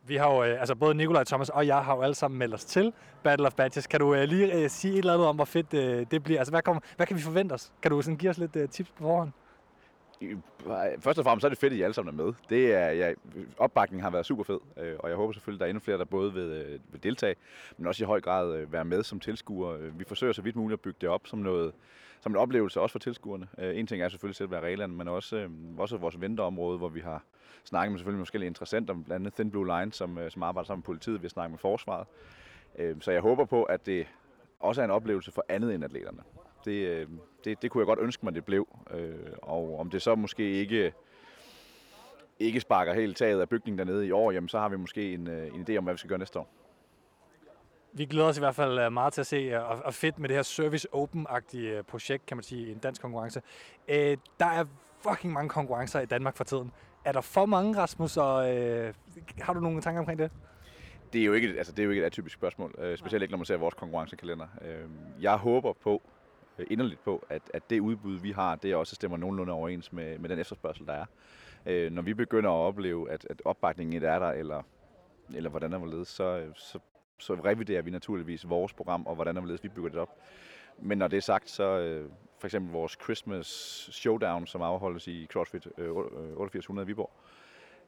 Vi 0.07 0.17
har 0.17 0.35
jo, 0.35 0.45
øh, 0.45 0.61
altså 0.61 0.75
både 0.75 0.95
Nikolaj, 0.95 1.25
Thomas 1.25 1.49
og 1.49 1.67
jeg 1.67 1.85
har 1.85 1.97
jo 1.97 2.03
alle 2.03 2.15
sammen 2.15 2.39
meldt 2.39 2.55
os 2.55 2.65
til 2.65 2.93
Battle 3.23 3.47
of 3.47 3.55
Badges. 3.55 3.87
Kan 3.87 4.01
du 4.01 4.15
øh, 4.15 4.23
lige 4.23 4.63
øh, 4.63 4.71
sige 4.71 4.93
et 4.93 4.99
eller 4.99 5.13
andet 5.13 5.29
om, 5.29 5.37
hvor 5.37 5.45
fedt 5.45 5.73
det 6.11 6.23
bliver? 6.23 6.41
Altså, 6.41 6.53
hvad, 6.53 6.63
kommer, 6.63 6.81
hvad 6.97 7.07
kan 7.07 7.17
vi 7.17 7.23
forvente 7.23 7.53
os? 7.53 7.73
Kan 7.83 7.91
du 7.91 8.03
sådan 8.03 8.17
give 8.17 8.31
os 8.31 8.39
lidt 8.39 8.71
tips 8.71 8.91
på 8.91 9.03
forhånd? 9.03 9.33
Øh, 10.23 10.37
først 11.01 11.19
og 11.19 11.25
fremmest 11.25 11.41
så 11.41 11.47
er 11.47 11.49
det 11.49 11.59
fedt, 11.59 11.73
at 11.73 11.79
I 11.79 11.83
alle 11.83 11.95
sammen 11.95 12.21
er 12.21 12.25
med. 12.25 12.33
Det 12.49 12.75
er, 12.75 12.91
ja, 12.91 13.13
opbakningen 13.59 14.03
har 14.03 14.11
været 14.11 14.27
super 14.27 14.45
fed, 14.45 14.59
øh, 14.77 14.97
og 14.99 15.09
jeg 15.09 15.17
håber 15.17 15.33
selvfølgelig, 15.33 15.57
at 15.57 15.61
der 15.61 15.67
er 15.67 15.71
endnu 15.71 15.81
flere, 15.81 15.99
der 15.99 16.05
både 16.05 16.33
vil, 16.33 16.43
øh, 16.43 16.81
vil 16.93 17.03
deltage, 17.03 17.35
men 17.77 17.87
også 17.87 18.05
i 18.05 18.07
høj 18.07 18.21
grad 18.21 18.67
være 18.67 18.85
med 18.85 19.03
som 19.03 19.21
tilskuer. 19.21 19.77
Vi 19.77 20.05
forsøger 20.05 20.33
så 20.33 20.43
vidt 20.43 20.57
muligt 20.57 20.79
at 20.79 20.81
bygge 20.81 20.99
det 21.01 21.09
op 21.09 21.27
som 21.27 21.39
noget, 21.39 21.73
som 22.21 22.33
en 22.33 22.37
oplevelse 22.37 22.81
også 22.81 22.93
for 22.93 22.99
tilskuerne. 22.99 23.49
En 23.59 23.87
ting 23.87 24.03
er 24.03 24.09
selvfølgelig 24.09 24.37
selv 24.37 24.47
at 24.47 24.51
være 24.51 24.61
reglerne, 24.61 24.95
men 24.95 25.09
også, 25.09 25.49
også 25.79 25.97
vores 25.97 26.21
venteområde, 26.21 26.79
hvor 26.79 26.89
vi 26.89 27.01
har 27.01 27.25
snakket 27.65 27.93
med 27.93 27.99
selvfølgelig 27.99 28.21
forskellige 28.21 28.47
interessenter, 28.47 28.95
blandt 28.95 29.13
andet 29.13 29.35
Thin 29.35 29.51
Blue 29.51 29.67
Line, 29.67 29.93
som, 29.93 30.19
som 30.29 30.43
arbejder 30.43 30.67
sammen 30.67 30.81
med 30.81 30.85
politiet, 30.85 31.23
vi 31.23 31.25
har 31.25 31.29
snakket 31.29 31.51
med 31.51 31.59
forsvaret. 31.59 32.07
Så 33.01 33.11
jeg 33.13 33.21
håber 33.21 33.45
på, 33.45 33.63
at 33.63 33.87
det 33.87 34.07
også 34.61 34.81
er 34.81 34.85
en 34.85 34.91
oplevelse 34.91 35.33
for 35.33 35.45
andet 35.49 35.75
end 35.75 35.85
atleterne. 35.85 36.23
Det, 36.65 37.09
det, 37.45 37.63
det 37.63 37.71
kunne 37.71 37.81
jeg 37.81 37.87
godt 37.87 37.99
ønske 37.99 38.27
mig, 38.27 38.35
det 38.35 38.45
blev. 38.45 38.69
Og 39.43 39.79
om 39.81 39.91
det 39.91 40.03
så 40.03 40.15
måske 40.15 40.53
ikke 40.53 40.93
ikke 42.41 42.61
sparker 42.61 42.95
helt 42.95 43.17
taget 43.17 43.41
af 43.41 43.49
bygningen 43.49 43.79
dernede 43.79 44.07
i 44.07 44.11
år, 44.11 44.33
jamen 44.33 44.49
så 44.49 44.59
har 44.59 44.69
vi 44.69 44.77
måske 44.77 45.15
en, 45.15 45.29
en 45.29 45.67
idé 45.69 45.77
om, 45.77 45.85
hvad 45.85 45.95
vi 45.95 45.99
skal 45.99 46.09
gøre 46.09 46.19
næste 46.19 46.39
år. 46.39 46.49
Vi 47.93 48.05
glæder 48.05 48.29
os 48.29 48.37
i 48.37 48.41
hvert 48.41 48.55
fald 48.55 48.91
meget 48.91 49.13
til 49.13 49.21
at 49.21 49.27
se, 49.27 49.63
og, 49.63 49.95
fedt 49.95 50.19
med 50.19 50.29
det 50.29 50.37
her 50.37 50.43
Service 50.43 50.89
Open-agtige 50.95 51.83
projekt, 51.83 52.27
kan 52.27 52.37
man 52.37 52.45
sige, 52.45 52.73
en 52.73 52.79
dansk 52.79 53.03
konkurrence. 53.03 53.43
Øh, 53.89 54.17
der 54.41 54.47
er 54.47 54.65
fucking 55.01 55.33
mange 55.33 55.49
konkurrencer 55.49 56.01
i 56.01 56.07
Danmark 56.07 56.37
for 56.37 56.45
tiden. 56.45 56.73
Er 57.05 57.13
der 57.13 57.21
for 57.21 57.47
mange, 57.47 57.77
Rasmus, 57.77 58.17
og 58.17 58.57
øh, 58.57 58.95
har 59.41 59.53
du 59.53 59.61
nogle 59.61 59.81
tanker 59.81 60.01
omkring 60.01 60.19
det? 60.19 60.31
Det 61.13 61.21
er 61.21 61.25
jo 61.25 61.33
ikke, 61.33 61.49
altså, 61.49 61.73
det 61.73 61.79
er 61.79 61.85
jo 61.85 61.91
ikke 61.91 62.03
et 62.03 62.07
atypisk 62.07 62.35
spørgsmål, 62.35 62.75
øh, 62.79 62.99
specielt 62.99 63.23
ikke 63.23 63.33
når 63.33 63.39
man 63.39 63.47
ser 63.47 63.57
vores 63.57 63.75
konkurrencekalender. 63.75 64.47
Øh, 64.65 64.89
jeg 65.21 65.37
håber 65.37 65.73
på, 65.73 66.03
øh, 66.05 66.18
Øh, 66.59 66.67
inderligt 66.71 67.05
på, 67.05 67.25
at, 67.29 67.43
at 67.55 67.71
det 67.71 67.81
udbud, 67.81 68.19
vi 68.19 68.33
har, 68.33 68.57
det 68.57 68.75
også 68.75 68.95
stemmer 68.95 69.17
nogenlunde 69.17 69.53
overens 69.53 69.93
med, 69.93 70.19
med 70.19 70.29
den 70.29 70.39
efterspørgsel, 70.39 70.87
der 70.87 70.93
er. 70.93 71.05
Øh, 71.67 71.93
når 71.93 72.03
vi 72.03 72.15
begynder 72.15 72.51
at 72.51 72.67
opleve, 72.67 73.11
at, 73.11 73.27
at 73.31 73.43
opbakningen 73.45 73.93
ikke 73.93 74.07
er 74.07 74.19
der, 74.19 74.31
eller, 74.31 74.63
eller 75.35 75.51
hvordan 75.51 75.73
der 75.73 75.79
hvorledes, 75.79 76.09
så, 76.09 76.25
øh, 76.25 76.55
så, 76.55 76.79
så 77.19 77.35
reviderer 77.35 77.83
vi 77.83 77.91
naturligvis 77.91 78.49
vores 78.49 78.73
program, 78.73 79.07
og 79.07 79.15
hvordan 79.15 79.37
der 79.37 79.59
vi 79.63 79.69
bygger 79.69 79.91
det 79.91 79.99
op. 79.99 80.19
Men 80.79 80.99
når 80.99 81.09
det 81.09 81.17
er 81.17 81.21
sagt, 81.21 81.51
så 81.51 81.65
øh, 81.65 82.11
for 82.39 82.47
eksempel 82.47 82.73
vores 82.73 82.99
Christmas 83.03 83.47
Showdown, 83.93 84.47
som 84.47 84.63
afholdes 84.63 85.09
i 85.09 85.27
CrossFit 85.33 85.69
øh, 85.79 85.91
8800 85.91 86.85
øh, 86.85 86.87
i 86.87 86.91
Viborg, 86.91 87.11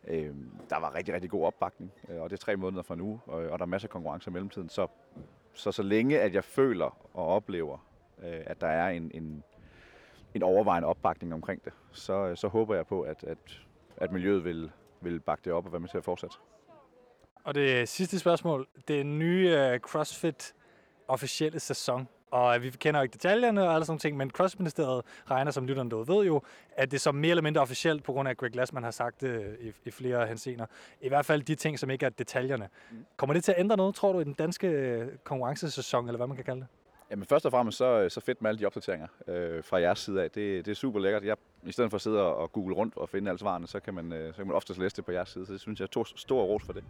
øh, 0.09 0.35
der 0.71 0.81
var 0.81 0.95
rigtig, 0.95 1.15
rigtig 1.15 1.31
god 1.31 1.45
opbakning, 1.45 1.93
øh, 2.09 2.21
og 2.21 2.31
det 2.31 2.37
er 2.37 2.41
tre 2.41 2.57
måneder 2.57 2.83
fra 2.83 2.95
nu, 2.95 3.21
og, 3.27 3.49
og 3.49 3.59
der 3.59 3.65
er 3.65 3.69
masser 3.69 3.89
af 3.89 3.93
konkurrence 3.93 4.31
i 4.31 4.33
mellemtiden. 4.33 4.69
Så, 4.69 4.87
så 5.53 5.73
så 5.73 5.83
længe 5.83 6.21
at 6.21 6.35
jeg 6.35 6.45
føler 6.45 6.97
og 7.15 7.27
oplever, 7.27 7.79
øh, 8.23 8.41
at 8.47 8.61
der 8.61 8.67
er 8.67 8.89
en, 8.89 9.11
en, 9.15 9.45
en 10.35 10.43
overvejende 10.43 10.89
opbakning 10.89 11.35
omkring 11.35 11.65
det, 11.65 11.73
så, 11.93 12.35
så 12.35 12.49
håber 12.49 12.75
jeg 12.75 12.87
på, 12.87 13.01
at, 13.01 13.25
at, 13.25 13.61
at 13.97 14.13
miljøet 14.13 14.45
vil, 14.45 14.71
vil 15.01 15.21
bakke 15.21 15.43
det 15.45 15.53
op 15.53 15.67
og 15.67 15.73
være 15.73 15.81
med 15.81 15.89
til 15.89 15.99
at 15.99 16.05
fortsætte. 16.05 16.37
Og 17.45 17.55
det 17.55 17.89
sidste 17.89 18.19
spørgsmål. 18.19 18.69
Det 18.89 19.07
nye 19.07 19.73
uh, 19.73 19.79
CrossFit 19.79 20.55
officielle 21.09 21.61
sæson. 21.61 22.09
Og 22.31 22.63
vi 22.63 22.71
kender 22.71 23.01
jo 23.01 23.03
ikke 23.03 23.13
detaljerne 23.13 23.63
og 23.63 23.75
alle 23.75 23.85
sådan 23.85 23.99
ting, 23.99 24.17
men 24.17 24.31
CrossFit-ministeriet 24.31 25.05
regner, 25.31 25.51
som 25.51 25.67
lytterne 25.67 25.91
derude 25.91 26.09
ved 26.09 26.27
jo, 26.27 26.43
at 26.77 26.91
det 26.91 26.97
er 26.97 27.01
så 27.01 27.13
mere 27.13 27.31
eller 27.31 27.43
mindre 27.43 27.61
officielt, 27.61 28.05
på 28.05 28.13
grund 28.13 28.29
af, 28.29 28.37
Greg 28.37 28.51
Glassman 28.51 28.83
har 28.83 28.91
sagt 28.91 29.21
det 29.21 29.57
i, 29.61 29.73
i 29.85 29.91
flere 29.91 30.27
hensener. 30.27 30.67
I 31.01 31.09
hvert 31.09 31.27
fald 31.27 31.43
de 31.43 31.55
ting, 31.55 31.79
som 31.79 31.91
ikke 31.91 32.07
er 32.07 32.11
detaljerne. 32.11 32.69
Mm. 32.91 33.07
Kommer 33.17 33.35
det 33.35 33.45
til 33.45 33.53
at 33.53 33.61
ændre 33.61 33.77
noget, 33.77 33.95
tror 33.95 34.13
du, 34.13 34.21
i 34.21 34.25
den 34.25 34.33
danske 34.33 34.67
øh, 34.67 35.09
konkurrencesæson, 35.25 36.07
eller 36.07 36.17
hvad 36.17 36.27
man 36.27 36.37
kan 36.37 36.45
kalde 36.45 36.61
det? 36.61 36.69
Jamen 37.11 37.25
først 37.25 37.47
og 37.47 37.53
fremmest 37.53 37.79
så, 37.79 38.01
øh, 38.01 38.11
så 38.11 38.21
fedt 38.21 38.43
med 38.43 38.51
alle 38.51 38.59
de 38.59 38.67
opdateringer 38.67 39.07
øh, 39.27 39.65
fra 39.65 39.77
jeres 39.81 39.99
side 39.99 40.23
af. 40.23 40.31
Det, 40.31 40.67
det 40.67 40.71
er 40.71 40.75
super 40.75 41.01
lækkert. 41.01 41.25
Jeg, 41.25 41.37
I 41.67 41.73
stedet 41.73 41.91
for 41.91 41.97
at 41.97 42.03
sidde 42.03 42.23
og 42.23 42.53
google 42.53 42.75
rundt 42.75 42.97
og 42.97 43.09
finde 43.09 43.31
alle 43.31 43.39
svarene, 43.39 43.67
så 43.67 43.81
kan 43.81 43.95
man, 43.95 44.13
øh, 44.13 44.33
så 44.33 44.37
kan 44.37 44.47
man 44.47 44.57
oftest 44.57 44.79
læse 44.79 44.97
det 44.97 45.05
på 45.05 45.13
jeres 45.13 45.29
side. 45.29 45.47
Så 45.47 45.53
det 45.53 45.61
synes 45.61 45.81
jeg 45.81 45.85
er 45.85 45.89
to, 45.89 46.05
stor 46.05 46.45
ros 46.45 46.63
for 46.65 46.73
det. 46.73 46.85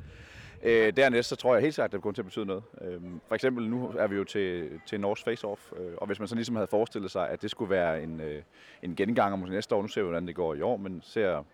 Øh, 0.63 0.97
dernæst 0.97 1.29
så 1.29 1.37
tror 1.37 1.55
jeg 1.55 1.63
helt 1.63 1.75
sikkert, 1.75 1.89
at 1.89 1.93
det 1.93 2.03
kommer 2.03 2.15
til 2.15 2.23
at 2.23 2.27
betyde 2.27 2.47
noget. 2.47 2.63
Øh, 2.81 3.01
for 3.29 3.35
eksempel 3.35 3.69
nu 3.69 3.93
er 3.99 4.07
vi 4.07 4.17
jo 4.17 4.25
til, 4.25 4.81
til 4.87 5.01
Norse 5.01 5.31
Face-Off, 5.31 5.81
øh, 5.81 5.93
og 5.97 6.07
hvis 6.07 6.19
man 6.19 6.29
så 6.29 6.35
ligesom 6.35 6.57
havde 6.57 6.67
forestillet 6.67 7.11
sig, 7.11 7.29
at 7.29 7.43
det 7.43 7.51
skulle 7.51 7.71
være 7.71 8.03
en, 8.03 8.21
øh, 8.21 8.43
en 8.83 8.97
gengang 8.97 9.33
om 9.33 9.39
næste 9.39 9.75
år, 9.75 9.83
nu 9.83 9.89
ser 9.89 10.03
vi, 10.03 10.07
hvordan 10.07 10.27
det 10.27 10.35
går 10.35 10.55
i 10.55 10.61
år, 10.61 10.77
men 10.77 11.01
ser, 11.05 11.45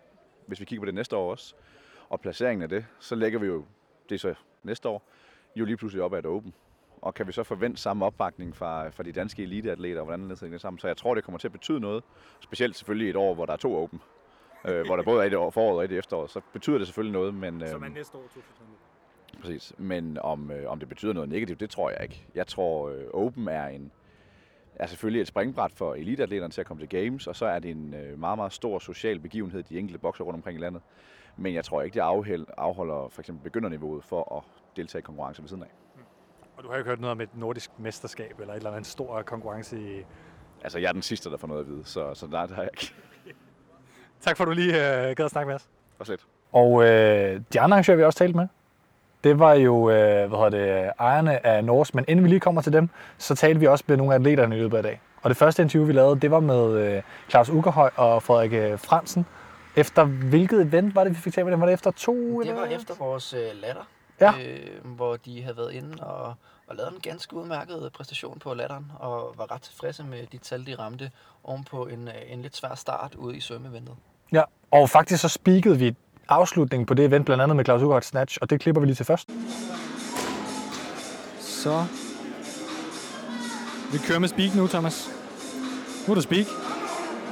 hvis 0.45 0.59
vi 0.59 0.65
kigger 0.65 0.81
på 0.81 0.85
det 0.85 0.95
næste 0.95 1.15
år 1.15 1.31
også, 1.31 1.55
og 2.09 2.21
placeringen 2.21 2.63
af 2.63 2.69
det, 2.69 2.85
så 2.99 3.15
lægger 3.15 3.39
vi 3.39 3.47
jo, 3.47 3.65
det 4.09 4.19
så 4.19 4.33
næste 4.63 4.89
år, 4.89 5.03
jo 5.55 5.65
lige 5.65 5.77
pludselig 5.77 6.03
op 6.03 6.13
ad 6.13 6.19
et 6.19 6.25
Open. 6.25 6.53
Og 7.01 7.13
kan 7.13 7.27
vi 7.27 7.31
så 7.31 7.43
forvente 7.43 7.81
samme 7.81 8.05
opbakning 8.05 8.55
fra, 8.55 8.89
fra 8.89 9.03
de 9.03 9.11
danske 9.11 9.43
eliteatleter, 9.43 9.99
og 9.99 10.05
hvordan 10.05 10.29
det 10.29 10.53
er 10.53 10.57
sammen. 10.57 10.79
Så 10.79 10.87
jeg 10.87 10.97
tror, 10.97 11.15
det 11.15 11.23
kommer 11.23 11.39
til 11.39 11.47
at 11.47 11.51
betyde 11.51 11.79
noget. 11.79 12.03
Specielt 12.39 12.75
selvfølgelig 12.75 13.09
et 13.09 13.15
år, 13.15 13.33
hvor 13.33 13.45
der 13.45 13.53
er 13.53 13.57
to 13.57 13.83
Open. 13.83 14.01
øh, 14.65 14.85
hvor 14.85 14.95
der 14.95 15.03
både 15.03 15.21
er 15.21 15.25
et 15.25 15.53
foråret 15.53 15.77
og 15.77 15.85
et 15.85 15.91
efterår. 15.91 16.27
Så 16.27 16.41
betyder 16.53 16.77
det 16.77 16.87
selvfølgelig 16.87 17.13
noget. 17.13 17.33
Men, 17.33 17.61
øh, 17.61 17.67
Som 17.67 17.83
er 17.83 17.89
næste 17.89 18.17
år 18.17 18.21
2019. 18.21 19.41
Præcis. 19.41 19.73
Men 19.77 20.17
om, 20.17 20.51
øh, 20.51 20.71
om 20.71 20.79
det 20.79 20.89
betyder 20.89 21.13
noget 21.13 21.29
negativt, 21.29 21.59
det 21.59 21.69
tror 21.69 21.89
jeg 21.89 22.03
ikke. 22.03 22.25
Jeg 22.35 22.47
tror, 22.47 22.89
øh, 22.89 23.03
Open 23.13 23.47
er 23.47 23.67
en 23.67 23.91
er 24.79 24.87
selvfølgelig 24.87 25.21
et 25.21 25.27
springbræt 25.27 25.71
for 25.71 25.93
eliteatleterne 25.93 26.51
til 26.51 26.61
at 26.61 26.67
komme 26.67 26.81
til 26.81 26.89
Games, 26.89 27.27
og 27.27 27.35
så 27.35 27.45
er 27.45 27.59
det 27.59 27.71
en 27.71 27.93
øh, 27.93 28.19
meget, 28.19 28.37
meget 28.37 28.53
stor 28.53 28.79
social 28.79 29.19
begivenhed, 29.19 29.63
de 29.63 29.79
enkelte 29.79 29.99
bokser 29.99 30.23
rundt 30.23 30.35
omkring 30.35 30.57
i 30.57 30.61
landet. 30.61 30.81
Men 31.37 31.53
jeg 31.53 31.65
tror 31.65 31.81
ikke, 31.81 31.93
det 31.93 32.45
afholder 32.57 33.09
for 33.09 33.21
eksempel 33.21 33.43
begynderniveauet 33.43 34.03
for 34.03 34.37
at 34.37 34.43
deltage 34.75 34.99
i 34.99 35.01
konkurrence 35.01 35.41
ved 35.41 35.49
siden 35.49 35.63
af. 35.63 35.69
Og 36.57 36.63
du 36.63 36.69
har 36.69 36.77
ikke 36.77 36.89
hørt 36.89 36.99
noget 36.99 37.11
om 37.11 37.21
et 37.21 37.29
nordisk 37.35 37.71
mesterskab 37.77 38.39
eller 38.39 38.53
et 38.53 38.57
eller 38.57 38.71
andet 38.71 38.87
stor 38.87 39.21
konkurrence 39.21 39.79
i... 39.79 40.05
Altså, 40.63 40.79
jeg 40.79 40.87
er 40.87 40.93
den 40.93 41.01
sidste, 41.01 41.29
der 41.29 41.37
får 41.37 41.47
noget 41.47 41.61
at 41.61 41.67
vide, 41.67 41.81
så, 41.85 42.13
så 42.13 42.27
nej, 42.27 42.45
det 42.45 42.55
har 42.55 42.61
jeg 42.61 42.71
ikke. 42.73 42.93
tak 44.21 44.37
for, 44.37 44.43
at 44.43 44.47
du 44.47 44.51
lige 44.53 44.73
øh, 44.75 45.15
gad 45.15 45.25
at 45.25 45.31
snakke 45.31 45.47
med 45.47 45.55
os. 45.55 45.67
Og 45.99 46.05
lidt. 46.09 46.25
Og 46.51 46.83
øh, 46.83 47.41
de 47.53 47.59
andre 47.59 47.75
arrangører, 47.75 47.97
vi 47.97 48.03
også 48.03 48.19
talt 48.19 48.35
med, 48.35 48.47
det 49.23 49.39
var 49.39 49.53
jo 49.53 49.89
øh, 49.89 50.29
hvad 50.29 50.37
hedder 50.37 50.49
det, 50.49 50.91
ejerne 50.99 51.45
af 51.45 51.63
Norse, 51.63 51.95
men 51.95 52.05
inden 52.07 52.23
vi 52.23 52.29
lige 52.29 52.39
kommer 52.39 52.61
til 52.61 52.73
dem, 52.73 52.89
så 53.17 53.35
talte 53.35 53.59
vi 53.59 53.67
også 53.67 53.83
med 53.87 53.97
nogle 53.97 54.13
af 54.13 54.19
atleterne 54.19 54.57
i 54.57 54.59
løbet 54.59 54.77
af 54.77 54.83
dag. 54.83 55.01
Og 55.21 55.29
det 55.29 55.37
første 55.37 55.63
interview, 55.63 55.87
vi 55.87 55.93
lavede, 55.93 56.19
det 56.19 56.31
var 56.31 56.39
med 56.39 56.95
øh, 56.95 57.01
Claus 57.29 57.49
Ugerhøj 57.49 57.89
og 57.95 58.23
Frederik 58.23 58.53
øh, 58.53 58.79
Fransen. 58.79 59.25
Efter 59.75 60.03
hvilket 60.03 60.61
event 60.61 60.95
var 60.95 61.03
det, 61.03 61.11
vi 61.11 61.17
fik 61.17 61.33
talt 61.33 61.45
med 61.45 61.51
dem? 61.51 61.59
Var 61.59 61.65
det 61.65 61.73
efter 61.73 61.91
to? 61.91 62.41
Det 62.41 62.55
var 62.55 62.65
efter 62.65 62.93
vores 62.99 63.33
øh, 63.33 63.39
latter 63.61 63.81
ja. 64.21 64.33
øh, 64.39 64.85
hvor 64.85 65.17
de 65.17 65.41
havde 65.41 65.57
været 65.57 65.71
inde 65.73 66.03
og, 66.03 66.33
og 66.67 66.75
lavet 66.75 66.93
en 66.93 66.99
ganske 66.99 67.35
udmærket 67.35 67.91
præstation 67.93 68.39
på 68.39 68.53
latteren, 68.53 68.91
og 68.99 69.33
var 69.37 69.51
ret 69.51 69.61
tilfredse 69.61 70.03
med 70.03 70.27
de 70.31 70.37
tal, 70.37 70.65
de 70.65 70.75
ramte 70.75 71.11
ovenpå 71.43 71.85
en, 71.85 72.07
øh, 72.07 72.13
en 72.27 72.41
lidt 72.41 72.55
svær 72.55 72.75
start 72.75 73.15
ude 73.15 73.37
i 73.37 73.39
svømmeventet. 73.39 73.95
Ja, 74.31 74.43
og 74.71 74.89
faktisk 74.89 75.21
så 75.21 75.29
speakede 75.29 75.79
vi 75.79 75.95
afslutningen 76.29 76.85
på 76.85 76.93
det 76.93 77.05
event, 77.05 77.25
blandt 77.25 77.43
andet 77.43 77.55
med 77.55 77.65
Claus 77.65 77.81
Ugaard 77.81 78.01
Snatch, 78.01 78.37
og 78.41 78.49
det 78.49 78.59
klipper 78.59 78.79
vi 78.81 78.85
lige 78.85 78.95
til 78.95 79.05
først. 79.05 79.29
Så. 81.39 81.85
Vi 83.91 83.97
kører 83.97 84.19
med 84.19 84.27
speak 84.27 84.55
nu, 84.55 84.67
Thomas. 84.67 85.09
Nu 86.07 86.11
er 86.11 86.15
der 86.15 86.21
speak. 86.21 86.66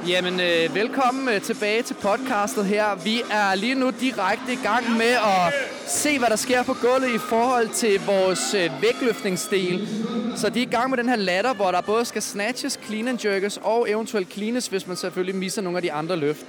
Jamen, 0.04 0.40
øh, 0.40 0.74
velkommen 0.74 1.28
øh, 1.28 1.40
tilbage 1.40 1.82
til 1.82 1.94
podcastet 1.94 2.64
her. 2.64 2.94
Vi 3.04 3.22
er 3.30 3.54
lige 3.54 3.74
nu 3.74 3.90
direkte 4.00 4.52
i 4.52 4.58
gang 4.62 4.96
med 4.96 5.10
at 5.10 5.54
se, 5.86 6.18
hvad 6.18 6.28
der 6.28 6.36
sker 6.36 6.62
på 6.62 6.74
gulvet 6.74 7.14
i 7.14 7.18
forhold 7.18 7.68
til 7.68 8.00
vores 8.06 8.54
øh, 8.54 8.70
vægtløftningsdel. 8.82 9.88
Så 10.36 10.48
de 10.48 10.62
er 10.62 10.66
i 10.66 10.70
gang 10.70 10.90
med 10.90 10.98
den 10.98 11.08
her 11.08 11.16
ladder, 11.16 11.54
hvor 11.54 11.70
der 11.70 11.80
både 11.80 12.04
skal 12.04 12.22
snatches, 12.22 12.80
clean 12.86 13.08
and 13.08 13.26
jerkes 13.26 13.58
og 13.62 13.90
eventuelt 13.90 14.32
cleanes, 14.32 14.66
hvis 14.66 14.86
man 14.86 14.96
selvfølgelig 14.96 15.34
misser 15.36 15.62
nogle 15.62 15.78
af 15.78 15.82
de 15.82 15.92
andre 15.92 16.16
løft. 16.16 16.46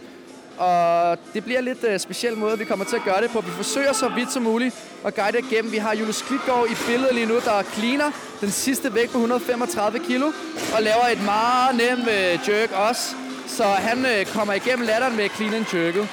Og 0.58 1.18
det 1.34 1.44
bliver 1.44 1.62
lidt 1.62 1.84
øh, 1.84 2.00
speciel 2.00 2.38
måde, 2.38 2.58
vi 2.58 2.66
kommer 2.66 2.86
til 2.86 2.96
at 2.96 3.04
gøre 3.04 3.22
det 3.22 3.30
på. 3.30 3.42
Vi 3.42 3.52
forsøger 3.52 3.94
så 3.94 4.10
vidt 4.10 4.32
som 4.32 4.44
muligt 4.44 4.76
at 5.06 5.16
guide 5.16 5.40
igennem. 5.40 5.72
Vi 5.72 5.78
har 5.78 5.96
Julius 5.96 6.22
Klitgaard 6.22 6.68
i 6.70 6.76
billedet 6.88 7.16
lige 7.16 7.28
nu, 7.28 7.36
der 7.36 7.64
cleaner 7.64 8.12
den 8.42 8.52
sidste 8.52 8.96
vægt 8.96 9.12
på 9.12 9.18
135 9.18 10.00
kilo. 10.00 10.26
Og 10.76 10.84
laver 10.84 11.08
et 11.12 11.24
meget 11.26 11.76
nemt 11.76 12.08
øh, 12.10 12.50
jerk 12.50 12.72
også. 12.72 13.16
Så 13.58 13.64
han 13.64 14.06
øh, 14.06 14.26
kommer 14.26 14.54
igennem 14.54 14.88
latteren 14.88 15.16
med 15.18 15.30
clean 15.36 15.54
and 15.54 15.66
jerket. 15.74 16.08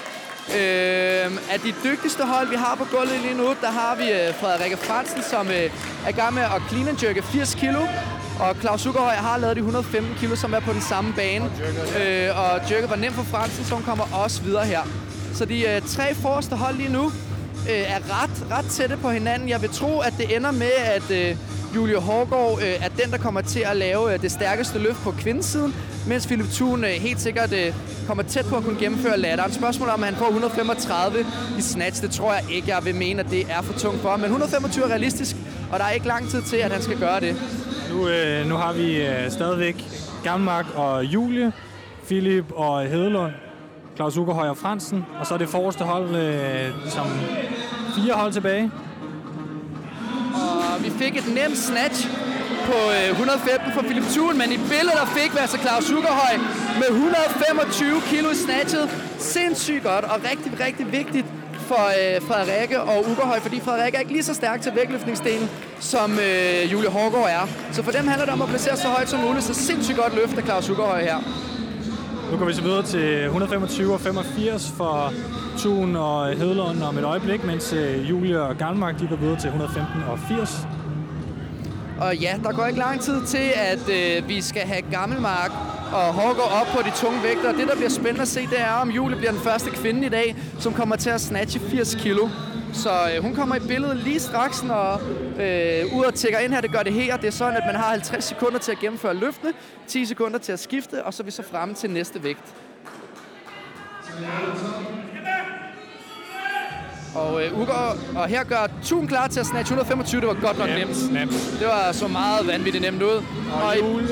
Øh, 0.58 1.52
af 1.52 1.58
de 1.64 1.74
dygtigste 1.84 2.22
hold, 2.24 2.48
vi 2.48 2.56
har 2.56 2.74
på 2.74 2.84
gulvet 2.96 3.20
lige 3.22 3.34
nu, 3.34 3.46
der 3.60 3.70
har 3.70 3.94
vi 3.96 4.06
øh, 4.12 4.34
Frederikke 4.40 4.76
Fransen, 4.76 5.22
som 5.22 5.48
øh, 5.48 5.70
er 6.06 6.08
i 6.08 6.12
gang 6.12 6.34
med 6.34 6.42
at 6.42 6.62
clean 6.68 6.88
and 6.88 7.04
jerke 7.04 7.22
80 7.22 7.54
kilo. 7.54 7.80
Og 8.40 8.56
Claus 8.60 8.80
Sukkerhøj 8.80 9.14
har 9.14 9.38
lavet 9.38 9.56
de 9.56 9.60
115 9.60 10.14
kilo, 10.14 10.36
som 10.36 10.54
er 10.54 10.60
på 10.60 10.72
den 10.72 10.80
samme 10.80 11.12
bane. 11.12 11.44
Øh, 12.00 12.40
og 12.40 12.70
jerket 12.70 12.90
var 12.90 12.96
nemt 12.96 13.14
for 13.14 13.22
Fransen, 13.22 13.64
så 13.64 13.74
hun 13.74 13.84
kommer 13.84 14.04
også 14.24 14.42
videre 14.42 14.64
her. 14.64 14.82
Så 15.34 15.44
de 15.44 15.68
øh, 15.68 15.82
tre 15.82 16.14
forreste 16.14 16.56
hold 16.56 16.76
lige 16.76 16.92
nu 16.92 17.12
øh, 17.70 17.94
er 17.94 18.22
ret, 18.22 18.46
ret 18.50 18.64
tætte 18.70 18.96
på 18.96 19.10
hinanden. 19.10 19.48
Jeg 19.48 19.62
vil 19.62 19.70
tro, 19.70 19.98
at 19.98 20.14
det 20.18 20.36
ender 20.36 20.50
med, 20.50 20.72
at 20.84 21.10
øh, 21.10 21.36
Julie 21.74 21.96
Hårgaard 21.96 22.58
øh, 22.62 22.84
er 22.84 22.88
den, 22.88 23.10
der 23.10 23.18
kommer 23.18 23.40
til 23.40 23.60
at 23.70 23.76
lave 23.76 24.14
øh, 24.14 24.22
det 24.22 24.30
stærkeste 24.30 24.78
løft 24.78 25.02
på 25.02 25.10
kvindesiden, 25.10 25.74
mens 26.06 26.26
Philip 26.26 26.46
Thun 26.46 26.84
øh, 26.84 26.90
helt 26.90 27.20
sikkert 27.20 27.52
øh, 27.52 27.74
kommer 28.06 28.22
tæt 28.22 28.46
på 28.46 28.56
at 28.56 28.64
kunne 28.64 28.78
gennemføre 28.78 29.18
ladderen. 29.18 29.52
Spørgsmålet 29.52 29.94
om, 29.94 30.02
at 30.02 30.08
han 30.08 30.18
får 30.18 30.26
135 30.26 31.26
i 31.58 31.60
snatch, 31.62 32.02
det 32.02 32.10
tror 32.10 32.32
jeg 32.32 32.42
ikke, 32.50 32.74
jeg 32.74 32.84
vil 32.84 32.94
mene, 32.94 33.20
at 33.20 33.30
det 33.30 33.46
er 33.50 33.62
for 33.62 33.78
tungt 33.78 34.00
for 34.00 34.10
ham. 34.10 34.20
Men 34.20 34.24
125 34.24 34.84
er 34.84 34.88
realistisk, 34.88 35.36
og 35.72 35.78
der 35.78 35.84
er 35.84 35.90
ikke 35.90 36.06
lang 36.06 36.28
tid 36.28 36.42
til, 36.42 36.56
at 36.56 36.72
han 36.72 36.82
skal 36.82 36.98
gøre 36.98 37.20
det. 37.20 37.36
Nu, 37.92 38.08
øh, 38.08 38.46
nu 38.48 38.54
har 38.54 38.72
vi 38.72 39.02
øh, 39.02 39.30
stadigvæk 39.30 39.84
Gammark 40.24 40.66
og 40.74 41.04
Julie, 41.04 41.52
Philip 42.06 42.52
og 42.52 42.82
Hedelund, 42.82 43.32
Claus 43.96 44.16
Ugerhøj 44.16 44.48
og 44.48 44.56
Fransen, 44.56 45.06
og 45.20 45.26
så 45.26 45.34
er 45.34 45.38
det 45.38 45.48
forreste 45.48 45.84
hold 45.84 46.16
øh, 46.16 46.90
som 46.90 47.06
fire 47.96 48.14
hold 48.14 48.32
tilbage. 48.32 48.70
Og 50.34 50.84
vi 50.84 50.90
fik 50.90 51.16
et 51.16 51.34
nemt 51.34 51.58
snatch 51.58 52.08
på 52.66 52.76
øh, 52.96 53.10
115 53.10 53.72
for 53.72 53.82
Philip 53.82 54.04
Thun, 54.04 54.38
men 54.38 54.52
i 54.52 54.56
billedet 54.56 54.98
der 55.00 55.06
fik 55.06 55.32
vi 55.32 55.38
altså 55.38 55.58
Claus 55.58 55.90
Ugerhøj 55.90 56.34
med 56.80 56.88
125 56.90 58.00
kilo 58.10 58.30
i 58.30 58.34
snatchet. 58.34 58.86
Sindssygt 59.18 59.82
godt 59.82 60.04
og 60.04 60.16
rigtig, 60.30 60.52
rigtig 60.66 60.92
vigtigt 60.92 61.26
for 61.58 61.84
øh, 62.00 62.22
Frederikke 62.28 62.80
og 62.80 62.98
Ugerhøj, 63.10 63.40
fordi 63.40 63.60
Frederikke 63.60 63.96
er 63.96 64.00
ikke 64.00 64.12
lige 64.12 64.22
så 64.22 64.34
stærk 64.34 64.60
til 64.62 64.72
vægtløftningsdelen, 64.74 65.48
som 65.80 66.18
øh, 66.18 66.72
Julie 66.72 66.90
Hårgaard 66.90 67.30
er. 67.30 67.44
Så 67.72 67.82
for 67.82 67.90
dem 67.90 68.06
handler 68.08 68.24
det 68.24 68.34
om 68.34 68.42
at 68.42 68.48
placere 68.48 68.76
så 68.76 68.88
højt 68.88 69.08
som 69.08 69.20
muligt, 69.20 69.44
så 69.44 69.54
sindssygt 69.54 69.98
godt 69.98 70.14
løft 70.14 70.38
af 70.38 70.44
Claus 70.44 70.70
Ugerhøj 70.70 71.02
her. 71.02 71.18
Nu 72.34 72.38
går 72.38 72.46
vi 72.46 72.54
så 72.54 72.62
videre 72.62 72.82
til 72.82 73.24
125 73.24 73.92
og 73.92 74.00
85 74.00 74.72
for 74.76 75.12
Thun 75.58 75.96
og 75.96 76.28
Hedlund 76.28 76.82
om 76.82 76.98
et 76.98 77.04
øjeblik, 77.04 77.44
mens 77.44 77.72
Julia 77.72 78.08
Julie 78.08 78.42
og 78.42 78.56
Garnmark 78.56 79.00
de 79.00 79.06
går 79.06 79.16
videre 79.16 79.40
til 79.40 79.48
115 79.48 80.02
og 80.02 80.18
80. 80.18 80.66
Og 82.00 82.16
ja, 82.16 82.34
der 82.42 82.52
går 82.52 82.66
ikke 82.66 82.78
lang 82.78 83.00
tid 83.00 83.22
til, 83.26 83.50
at 83.56 83.88
øh, 83.88 84.28
vi 84.28 84.40
skal 84.40 84.62
have 84.62 84.82
Gammelmark 84.90 85.50
og 85.92 86.14
Hårgaard 86.14 86.52
op 86.60 86.66
på 86.76 86.82
de 86.82 86.90
tunge 86.96 87.22
vægter. 87.22 87.52
Det, 87.52 87.68
der 87.68 87.76
bliver 87.76 87.90
spændende 87.90 88.22
at 88.22 88.28
se, 88.28 88.40
det 88.40 88.60
er, 88.60 88.72
om 88.72 88.90
Julie 88.90 89.16
bliver 89.16 89.32
den 89.32 89.40
første 89.40 89.70
kvinde 89.70 90.06
i 90.06 90.10
dag, 90.10 90.36
som 90.58 90.72
kommer 90.72 90.96
til 90.96 91.10
at 91.10 91.20
snatche 91.20 91.60
80 91.60 91.94
kilo. 91.94 92.28
Så 92.74 92.90
øh, 93.16 93.22
hun 93.22 93.34
kommer 93.34 93.56
i 93.56 93.60
billedet 93.60 93.96
lige 93.96 94.20
straks, 94.20 94.62
når 94.62 94.92
øh, 95.40 95.96
uret 95.96 96.14
tækker 96.14 96.38
ind 96.38 96.52
her. 96.52 96.60
Det 96.60 96.72
gør 96.72 96.82
det 96.82 96.92
her. 96.92 97.16
Det 97.16 97.26
er 97.26 97.30
sådan, 97.30 97.56
at 97.56 97.62
man 97.66 97.74
har 97.76 97.88
50 97.90 98.24
sekunder 98.24 98.58
til 98.58 98.72
at 98.72 98.78
gennemføre 98.78 99.14
løftene, 99.14 99.52
10 99.86 100.04
sekunder 100.06 100.38
til 100.38 100.52
at 100.52 100.60
skifte, 100.60 101.04
og 101.04 101.14
så 101.14 101.22
er 101.22 101.24
vi 101.24 101.30
så 101.30 101.42
fremme 101.50 101.74
til 101.74 101.90
næste 101.90 102.22
vægt. 102.22 102.54
Og, 107.14 107.44
øh, 107.44 107.58
Uger, 107.58 107.96
og 108.16 108.28
her 108.28 108.44
gør 108.44 108.66
Thun 108.84 109.08
klar 109.08 109.26
til 109.26 109.40
at 109.40 109.46
snatche 109.46 109.74
125. 109.74 110.20
Det 110.20 110.28
var 110.28 110.34
godt 110.34 110.58
nok 110.58 110.68
nemt. 110.68 111.12
nemt. 111.12 111.56
Det 111.60 111.66
var 111.66 111.92
så 111.92 112.08
meget 112.08 112.46
vanvittigt 112.46 112.82
nemt 112.84 113.02
ud. 113.02 113.22
Og, 113.62 113.76
i- 113.76 113.80
Julie... 113.80 114.08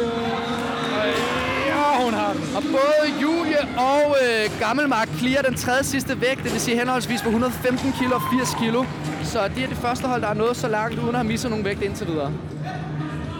Ja, 1.83 2.05
hun 2.05 2.15
har 2.15 2.33
den. 2.33 2.43
og 2.57 2.63
både 2.63 3.05
Julie 3.23 3.61
og 3.79 4.17
øh, 4.25 4.61
Gammelmark 4.61 5.09
clear 5.19 5.43
den 5.43 5.55
tredje 5.55 5.85
sidste 5.85 6.21
vægt, 6.21 6.45
det 6.45 6.53
vil 6.53 6.61
sige 6.61 6.79
henholdsvis 6.79 7.23
på 7.23 7.29
115 7.29 7.93
kilo 7.99 8.15
og 8.15 8.23
80 8.39 8.55
kilo. 8.61 8.85
Så 9.23 9.39
de 9.57 9.65
er 9.65 9.69
det 9.69 9.77
første 9.77 10.07
hold, 10.09 10.23
der 10.23 10.29
er 10.29 10.35
nået 10.35 10.57
så 10.57 10.69
langt, 10.69 10.99
uden 10.99 11.09
at 11.09 11.15
have 11.15 11.29
misset 11.29 11.51
nogen 11.51 11.65
vægt 11.65 11.83
indtil 11.83 12.07
videre. 12.07 12.33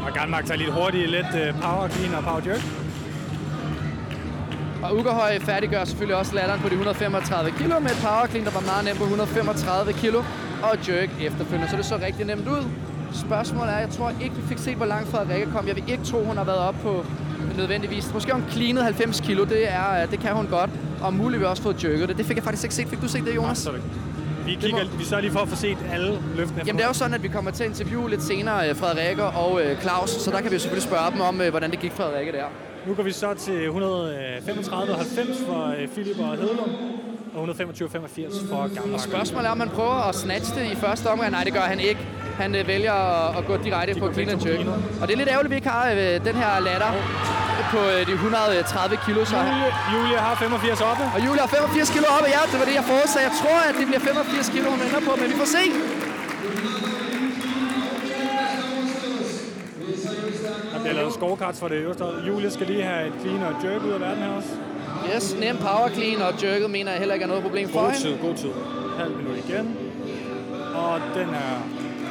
Og 0.07 0.13
Galmark 0.15 0.45
tager 0.47 0.59
lidt 0.59 0.73
hurtigt, 0.73 1.11
lidt 1.11 1.27
øh, 1.35 1.61
power 1.63 1.89
clean 1.89 2.15
og 2.15 2.23
power 2.25 2.41
jerk. 2.47 2.63
Og 4.83 4.97
Ugerhøj 4.97 5.39
færdiggør 5.41 5.85
selvfølgelig 5.85 6.17
også 6.17 6.35
ladderen 6.35 6.61
på 6.61 6.69
de 6.69 6.73
135 6.73 7.51
kilo 7.51 7.79
med 7.79 7.91
et 7.91 8.01
power 8.03 8.27
clean, 8.27 8.45
der 8.47 8.53
var 8.53 8.61
meget 8.61 8.85
nemt 8.85 8.99
på 8.99 9.05
135 9.05 9.93
kilo. 9.93 10.19
Og 10.63 10.89
jerk 10.89 11.11
efterfølgende, 11.21 11.71
så 11.71 11.77
det 11.77 11.85
så 11.85 11.97
rigtig 12.07 12.27
nemt 12.27 12.49
ud. 12.49 12.63
Spørgsmålet 13.27 13.75
er, 13.75 13.79
jeg 13.79 13.91
tror 13.91 14.13
ikke, 14.23 14.35
vi 14.37 14.43
fik 14.49 14.59
set, 14.59 14.77
hvor 14.77 14.87
langt 14.87 15.09
Frederikke 15.09 15.53
kom. 15.53 15.67
Jeg 15.67 15.77
vil 15.77 15.85
ikke 15.89 16.05
tro, 16.05 16.25
hun 16.25 16.37
har 16.37 16.45
været 16.45 16.59
op 16.59 16.75
på 16.83 17.05
nødvendigvis. 17.57 18.15
Måske 18.15 18.33
hun 18.33 18.45
cleanet 18.51 18.85
90 18.85 19.21
kilo, 19.21 19.45
det, 19.45 19.73
er, 19.73 20.07
det 20.07 20.21
kan 20.21 20.33
hun 20.33 20.47
godt. 20.47 20.71
Og 21.03 21.15
muligt 21.15 21.41
vi 21.41 21.47
også 21.47 21.63
fået 21.63 21.85
jerket 21.85 22.09
det. 22.09 22.19
Det 22.19 22.27
fik 22.27 22.37
jeg 22.37 22.45
faktisk 22.45 22.65
ikke 22.65 22.75
set. 22.75 22.89
Fik 22.89 23.01
du 23.01 23.09
set 23.09 23.25
det, 23.25 23.35
Jonas? 23.35 23.67
Absolut. 23.67 23.83
Vi, 24.47 24.55
kigger, 24.55 24.85
vi 24.99 25.05
sørger 25.05 25.21
lige 25.21 25.33
for 25.33 25.41
at 25.41 25.49
få 25.49 25.57
set 25.57 25.79
alle 25.93 26.19
løftene. 26.37 26.63
Jamen 26.67 26.77
det 26.79 26.85
er 26.85 26.89
jo 26.89 26.95
sådan, 26.95 27.15
at 27.15 27.23
vi 27.23 27.29
kommer 27.29 27.51
til 27.51 27.65
at 27.65 27.71
interviewe 27.71 28.11
lidt 28.11 28.23
senere 28.23 28.69
øh, 28.69 28.77
Frederikke 28.77 29.25
og 29.25 29.63
øh, 29.63 29.81
Claus, 29.81 30.11
så 30.11 30.31
der 30.31 30.41
kan 30.41 30.51
vi 30.51 30.57
jo 30.57 30.61
selvfølgelig 30.61 30.83
spørge 30.83 31.11
dem 31.13 31.21
om, 31.21 31.41
øh, 31.41 31.51
hvordan 31.51 31.71
det 31.71 31.81
gik 31.81 31.93
Frederikke 31.93 32.33
der. 32.33 32.45
Nu 32.87 32.95
går 32.95 33.03
vi 33.03 33.13
så 33.13 33.35
til 33.35 33.65
135 33.65 34.93
og 34.93 34.97
90 34.99 35.39
for 35.47 35.75
øh, 35.79 35.89
Philip 35.89 36.19
og 36.19 36.37
Hedelund, 36.37 36.71
og 37.35 37.41
125 37.41 37.87
og 37.89 37.93
85 37.93 38.35
for 38.49 38.75
Gammelmark. 38.75 39.01
Spørgsmålet 39.01 39.47
er, 39.47 39.51
om 39.51 39.59
man 39.59 39.69
prøver 39.69 40.09
at 40.09 40.15
snatche 40.15 40.61
det 40.61 40.73
i 40.73 40.75
første 40.77 41.07
omgang. 41.07 41.31
Nej, 41.31 41.45
det 41.45 41.53
gør 41.53 41.61
han 41.61 41.81
ikke. 41.81 42.01
Han 42.37 42.55
øh, 42.55 42.67
vælger 42.67 42.93
at, 43.39 43.47
gå 43.47 43.57
direkte 43.57 44.01
på 44.01 44.07
går 44.07 44.13
clean 44.13 44.29
and 44.29 44.47
jerk. 44.47 44.67
på. 44.67 44.73
Og 45.01 45.09
det 45.09 45.15
er 45.15 45.19
lidt 45.19 45.29
ærgerligt, 45.29 45.47
at 45.47 45.51
vi 45.51 45.57
ikke 45.57 45.69
har 45.69 45.91
øh, 45.91 46.25
den 46.25 46.35
her 46.35 46.61
ladder 46.61 46.93
på 47.75 47.81
øh, 47.95 48.01
de 48.09 48.13
130 48.13 48.99
kilo. 49.07 49.21
Så 49.33 49.37
Julie, 49.37 49.71
Julie 49.95 50.19
har 50.27 50.35
85 50.35 50.81
oppe. 50.91 51.03
og 51.15 51.21
Julia 51.27 51.41
har 51.47 51.49
85 51.49 51.91
kilo 51.95 52.07
oppe. 52.17 52.27
Ja, 52.37 52.41
det 52.53 52.59
var 52.61 52.67
det, 52.71 52.75
jeg 52.81 52.85
forudsagde. 52.93 53.25
Jeg 53.29 53.35
tror, 53.43 53.59
at 53.69 53.75
det 53.81 53.87
bliver 53.91 54.01
85 54.01 54.49
kilo, 54.55 54.67
hun 54.75 54.81
ender 54.87 55.01
på, 55.09 55.13
men 55.21 55.27
vi 55.33 55.37
får 55.43 55.51
se. 55.59 55.65
Der 60.73 60.81
bliver 60.81 60.95
lavet 60.95 61.13
scorecards 61.13 61.59
for 61.61 61.69
det 61.69 61.77
øverste. 61.77 62.05
Julie 62.29 62.51
skal 62.51 62.67
lige 62.67 62.83
have 62.83 63.07
et 63.07 63.13
clean 63.21 63.43
og 63.43 63.55
jerk 63.65 63.83
ud 63.85 63.91
af 63.91 64.01
verden 64.01 64.23
her 64.23 64.31
også. 64.31 64.49
Yes, 65.15 65.37
nem 65.41 65.57
power 65.57 65.89
clean, 65.89 66.23
og 66.23 66.33
jerket 66.43 66.71
mener 66.71 66.91
jeg 66.91 66.99
heller 66.99 67.15
ikke 67.15 67.25
er 67.25 67.29
noget 67.29 67.43
problem 67.43 67.69
for 67.69 67.81
God 67.81 67.91
hende. 67.91 68.03
tid, 68.09 68.19
god 68.19 68.35
tid. 68.35 68.51
Halv 68.99 69.17
minut 69.17 69.37
igen. 69.49 69.77
Og 70.75 71.01
den 71.15 71.29
er 71.29 71.55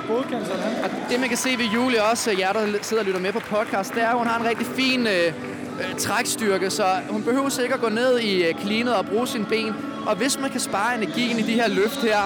godkendt 0.07 0.47
sådan. 0.47 0.83
Og 0.83 0.89
det, 1.09 1.19
man 1.19 1.29
kan 1.29 1.37
se 1.37 1.49
ved 1.57 1.65
Julie 1.65 2.03
også, 2.03 2.31
jer 2.39 2.53
der 2.53 2.65
sidder 2.81 3.03
og 3.03 3.07
lytter 3.07 3.21
med 3.21 3.31
på 3.33 3.39
podcast, 3.39 3.93
det 3.95 4.03
er, 4.03 4.07
at 4.09 4.17
hun 4.17 4.27
har 4.27 4.39
en 4.39 4.45
rigtig 4.47 4.67
fin 4.67 5.07
øh, 5.07 5.33
øh, 5.79 5.95
trækstyrke, 5.97 6.69
så 6.69 6.85
hun 7.09 7.23
behøver 7.23 7.49
sikkert 7.49 7.75
at 7.79 7.83
gå 7.83 7.89
ned 7.89 8.19
i 8.19 8.43
øh, 8.43 8.53
cleanet 8.61 8.95
og 8.95 9.05
bruge 9.05 9.27
sine 9.27 9.45
ben. 9.45 9.75
Og 10.05 10.15
hvis 10.15 10.39
man 10.39 10.49
kan 10.49 10.59
spare 10.59 10.97
energien 10.97 11.39
i 11.39 11.41
de 11.41 11.53
her 11.53 11.67
løft 11.69 12.01
her, 12.01 12.21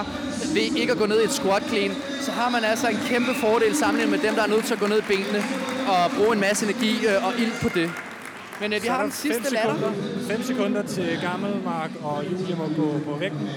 ved 0.54 0.62
ikke 0.80 0.92
at 0.92 0.98
gå 0.98 1.06
ned 1.06 1.20
i 1.20 1.24
et 1.24 1.32
squat 1.32 1.62
clean, 1.68 1.90
så 2.20 2.30
har 2.30 2.50
man 2.50 2.64
altså 2.64 2.88
en 2.88 2.98
kæmpe 3.08 3.34
fordel 3.40 3.76
sammenlignet 3.76 4.18
med 4.18 4.28
dem, 4.28 4.34
der 4.34 4.42
er 4.42 4.46
nødt 4.46 4.64
til 4.64 4.74
at 4.74 4.80
gå 4.80 4.86
ned 4.86 4.98
i 4.98 5.02
benene 5.08 5.44
og 5.88 6.10
bruge 6.16 6.32
en 6.34 6.40
masse 6.40 6.66
energi 6.66 7.06
øh, 7.06 7.26
og 7.26 7.32
ild 7.38 7.52
på 7.62 7.68
det. 7.74 7.90
Men 8.60 8.72
øh, 8.72 8.82
vi 8.82 8.86
Så 8.86 8.92
har 8.92 9.02
den 9.02 9.12
sidste 9.12 9.42
fem 9.42 9.52
latter. 9.52 9.74
sekunder. 9.74 10.36
5 10.36 10.42
sekunder 10.42 10.82
til 10.82 11.18
Gammelmark, 11.22 11.90
og 12.02 12.24
Julie 12.32 12.56
må 12.56 12.66
gå 12.76 13.00
på 13.04 13.16
vægten. 13.20 13.48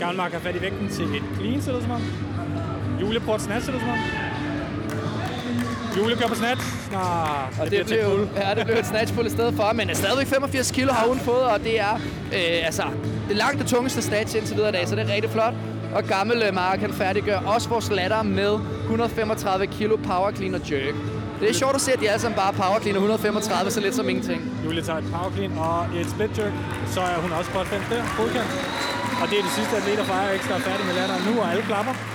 Gammelmark 0.00 0.32
har 0.32 0.40
fat 0.40 0.56
i 0.56 0.60
vægten 0.60 0.88
til 0.88 1.04
et 1.04 1.22
clean, 1.38 1.62
ser 1.62 1.72
det 1.72 1.82
som 1.82 1.90
om. 1.90 2.02
Julie 3.00 3.20
prøver 3.20 3.34
at 3.36 3.42
snatch, 3.42 3.64
ser 3.66 3.72
det 3.72 3.80
som 3.80 3.90
om. 3.90 3.98
Julie 5.98 6.16
kører 6.16 6.28
på 6.28 6.34
snatch. 6.34 6.92
Nå, 6.92 6.98
Og 7.60 7.70
det, 7.70 7.72
det 7.78 7.86
blev, 7.86 7.98
pull. 8.04 8.28
ja, 8.36 8.54
det 8.54 8.66
blev 8.66 8.76
et 8.76 8.86
snatchpull 8.86 9.26
i 9.26 9.30
stedet 9.30 9.54
for, 9.54 9.72
men 9.72 9.90
er 9.90 9.94
stadigvæk 9.94 10.26
85 10.26 10.70
kilo 10.70 10.92
har 10.92 11.06
hun 11.06 11.18
fået, 11.18 11.42
og 11.42 11.60
det 11.64 11.80
er 11.80 11.94
øh, 12.32 12.66
altså, 12.68 12.82
det 13.28 13.36
langt 13.36 13.58
det 13.58 13.66
tungeste 13.66 14.02
snatch 14.02 14.36
indtil 14.36 14.56
videre 14.56 14.68
i 14.68 14.72
dag, 14.72 14.88
så 14.88 14.96
det 14.96 15.10
er 15.10 15.14
rigtig 15.14 15.30
flot. 15.30 15.54
Og 15.94 16.04
gammel 16.04 16.42
øh, 16.42 16.54
Mark 16.54 16.78
kan 16.78 16.92
færdiggøre 16.92 17.38
også 17.46 17.68
vores 17.68 17.90
latter 17.90 18.22
med 18.22 18.58
135 18.82 19.66
kilo 19.66 19.96
power 19.96 20.30
clean 20.32 20.54
og 20.54 20.60
jerk. 20.70 20.94
Det 21.40 21.50
er 21.50 21.54
sjovt 21.54 21.74
at 21.74 21.80
se, 21.80 21.92
at 21.92 22.00
de 22.00 22.08
alle 22.10 22.20
sammen 22.20 22.36
bare 22.36 22.52
power 22.52 22.78
clean 22.80 22.96
og 22.96 23.02
135, 23.02 23.70
så 23.70 23.80
lidt 23.80 23.94
som 23.94 24.08
ingenting. 24.08 24.40
Julie 24.64 24.82
tager 24.82 24.98
et 24.98 25.04
power 25.14 25.30
clean 25.36 25.52
og 25.58 25.86
et 26.00 26.10
split 26.10 26.38
jerk. 26.38 26.52
Så 26.94 27.00
er 27.00 27.18
hun 27.24 27.32
også 27.38 27.50
på 27.50 27.60
et 27.60 27.66
5 27.66 27.80
der. 27.90 28.02
Godkendt. 28.18 28.50
Og 29.22 29.26
det 29.30 29.36
er 29.38 29.42
de 29.48 29.52
sidste 29.58 29.76
atleter 29.76 30.04
fra 30.04 30.14
Ajax, 30.28 30.48
der 30.48 30.54
er 30.54 30.58
færdige 30.68 30.86
med 30.86 30.94
latteren 31.00 31.22
nu, 31.28 31.40
og 31.42 31.46
alle 31.52 31.62
klapper. 31.62 32.13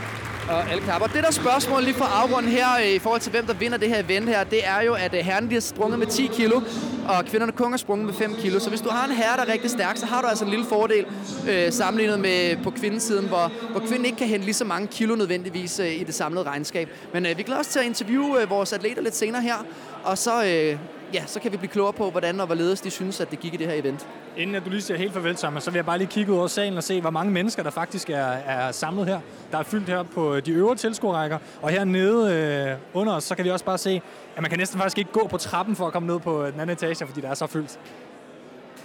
Og 0.50 0.72
alle 0.72 0.84
knapper. 0.84 1.08
Det 1.08 1.24
der 1.24 1.32
spørgsmål 1.32 1.84
lige 1.84 1.94
for 1.94 2.06
afrunden 2.06 2.52
her, 2.52 2.68
øh, 2.80 2.96
i 2.96 3.00
forhold 3.00 3.22
til 3.22 3.32
hvem 3.32 3.46
der 3.46 3.54
vinder 3.54 3.78
det 3.78 3.90
her 3.90 4.00
event 4.00 4.30
her, 4.30 4.44
det 4.44 4.68
er 4.68 4.82
jo, 4.82 4.94
at 4.94 5.14
øh, 5.14 5.20
herren 5.20 5.48
bliver 5.48 5.62
sprunget 5.62 6.00
med 6.00 6.08
10 6.08 6.30
kilo, 6.34 6.62
og 7.08 7.26
kvinderne 7.26 7.52
kun 7.52 7.74
er 7.74 7.78
sprunget 7.78 8.06
med 8.06 8.14
5 8.14 8.36
kilo. 8.36 8.60
Så 8.60 8.70
hvis 8.70 8.82
du 8.82 8.90
har 8.90 9.08
en 9.08 9.16
herre, 9.16 9.38
der 9.38 9.44
er 9.44 9.52
rigtig 9.54 9.70
stærk, 9.70 9.98
så 9.98 10.06
har 10.06 10.22
du 10.22 10.28
altså 10.28 10.46
en 10.46 10.50
lille 10.50 10.66
fordel 10.66 11.06
øh, 11.50 11.72
sammenlignet 11.72 12.20
med 12.20 12.64
på 12.64 12.70
kvindesiden, 12.72 13.28
hvor, 13.28 13.52
hvor 13.72 13.80
kvinden 13.80 14.06
ikke 14.06 14.18
kan 14.18 14.28
hente 14.28 14.46
lige 14.46 14.56
så 14.56 14.66
mange 14.66 14.88
kilo 14.88 15.16
nødvendigvis 15.16 15.80
øh, 15.80 16.02
i 16.02 16.04
det 16.04 16.16
samlede 16.16 16.44
regnskab. 16.44 16.90
Men 17.14 17.26
øh, 17.26 17.38
vi 17.38 17.44
glæder 17.44 17.60
os 17.60 17.68
til 17.68 17.80
at 17.80 17.86
interviewe 17.86 18.42
øh, 18.42 18.50
vores 18.50 18.74
atleter 18.74 19.02
lidt 19.02 19.16
senere 19.16 19.42
her, 19.42 19.66
og 20.04 20.18
så 20.18 20.44
øh, 20.46 20.80
ja, 21.14 21.24
så 21.26 21.40
kan 21.40 21.52
vi 21.52 21.58
blive 21.58 21.70
klogere 21.70 21.94
på, 21.94 22.10
hvordan 22.10 22.40
og 22.40 22.46
hvorledes 22.46 22.82
de 22.82 22.90
synes, 22.90 23.22
at 23.22 23.32
det 23.32 23.40
gik 23.40 23.54
i 23.54 23.58
det 23.58 23.68
her 23.68 23.74
event. 23.74 24.08
Inden 24.38 24.56
at 24.56 24.66
du 24.66 24.70
lige 24.70 24.82
siger 24.82 24.98
helt 24.98 25.14
farvel, 25.14 25.36
Thomas, 25.36 25.64
så 25.64 25.72
vil 25.72 25.78
jeg 25.78 25.86
bare 25.86 25.98
lige 25.98 26.08
kigge 26.08 26.32
ud 26.32 26.38
over 26.38 26.48
salen 26.48 26.78
og 26.78 26.84
se, 26.84 27.02
hvor 27.02 27.10
mange 27.10 27.32
mennesker, 27.32 27.64
der 27.64 27.70
faktisk 27.70 28.10
er, 28.10 28.16
er 28.26 28.72
samlet 28.72 29.08
her. 29.08 29.20
Der 29.52 29.58
er 29.58 29.64
fyldt 29.64 29.90
her 29.90 30.04
på 30.04 30.40
de 30.40 30.52
øvre 30.52 30.76
tilskuerrækker, 30.76 31.38
og 31.62 31.70
hernede 31.70 32.34
øh, 32.34 33.02
under 33.02 33.14
os, 33.14 33.24
så 33.24 33.36
kan 33.36 33.46
vi 33.46 33.50
også 33.50 33.66
bare 33.66 33.78
se, 33.78 34.02
at 34.36 34.42
man 34.42 34.50
kan 34.50 34.60
næsten 34.60 34.80
faktisk 34.80 34.98
ikke 34.98 35.12
gå 35.12 35.28
på 35.28 35.38
trappen 35.38 35.76
for 35.76 35.88
at 35.88 35.94
komme 35.94 36.08
ned 36.08 36.20
på 36.20 36.46
den 36.46 36.60
anden 36.60 36.70
etage, 36.70 37.08
fordi 37.08 37.22
der 37.22 37.30
er 37.30 37.34
så 37.34 37.48
fyldt. 37.48 37.80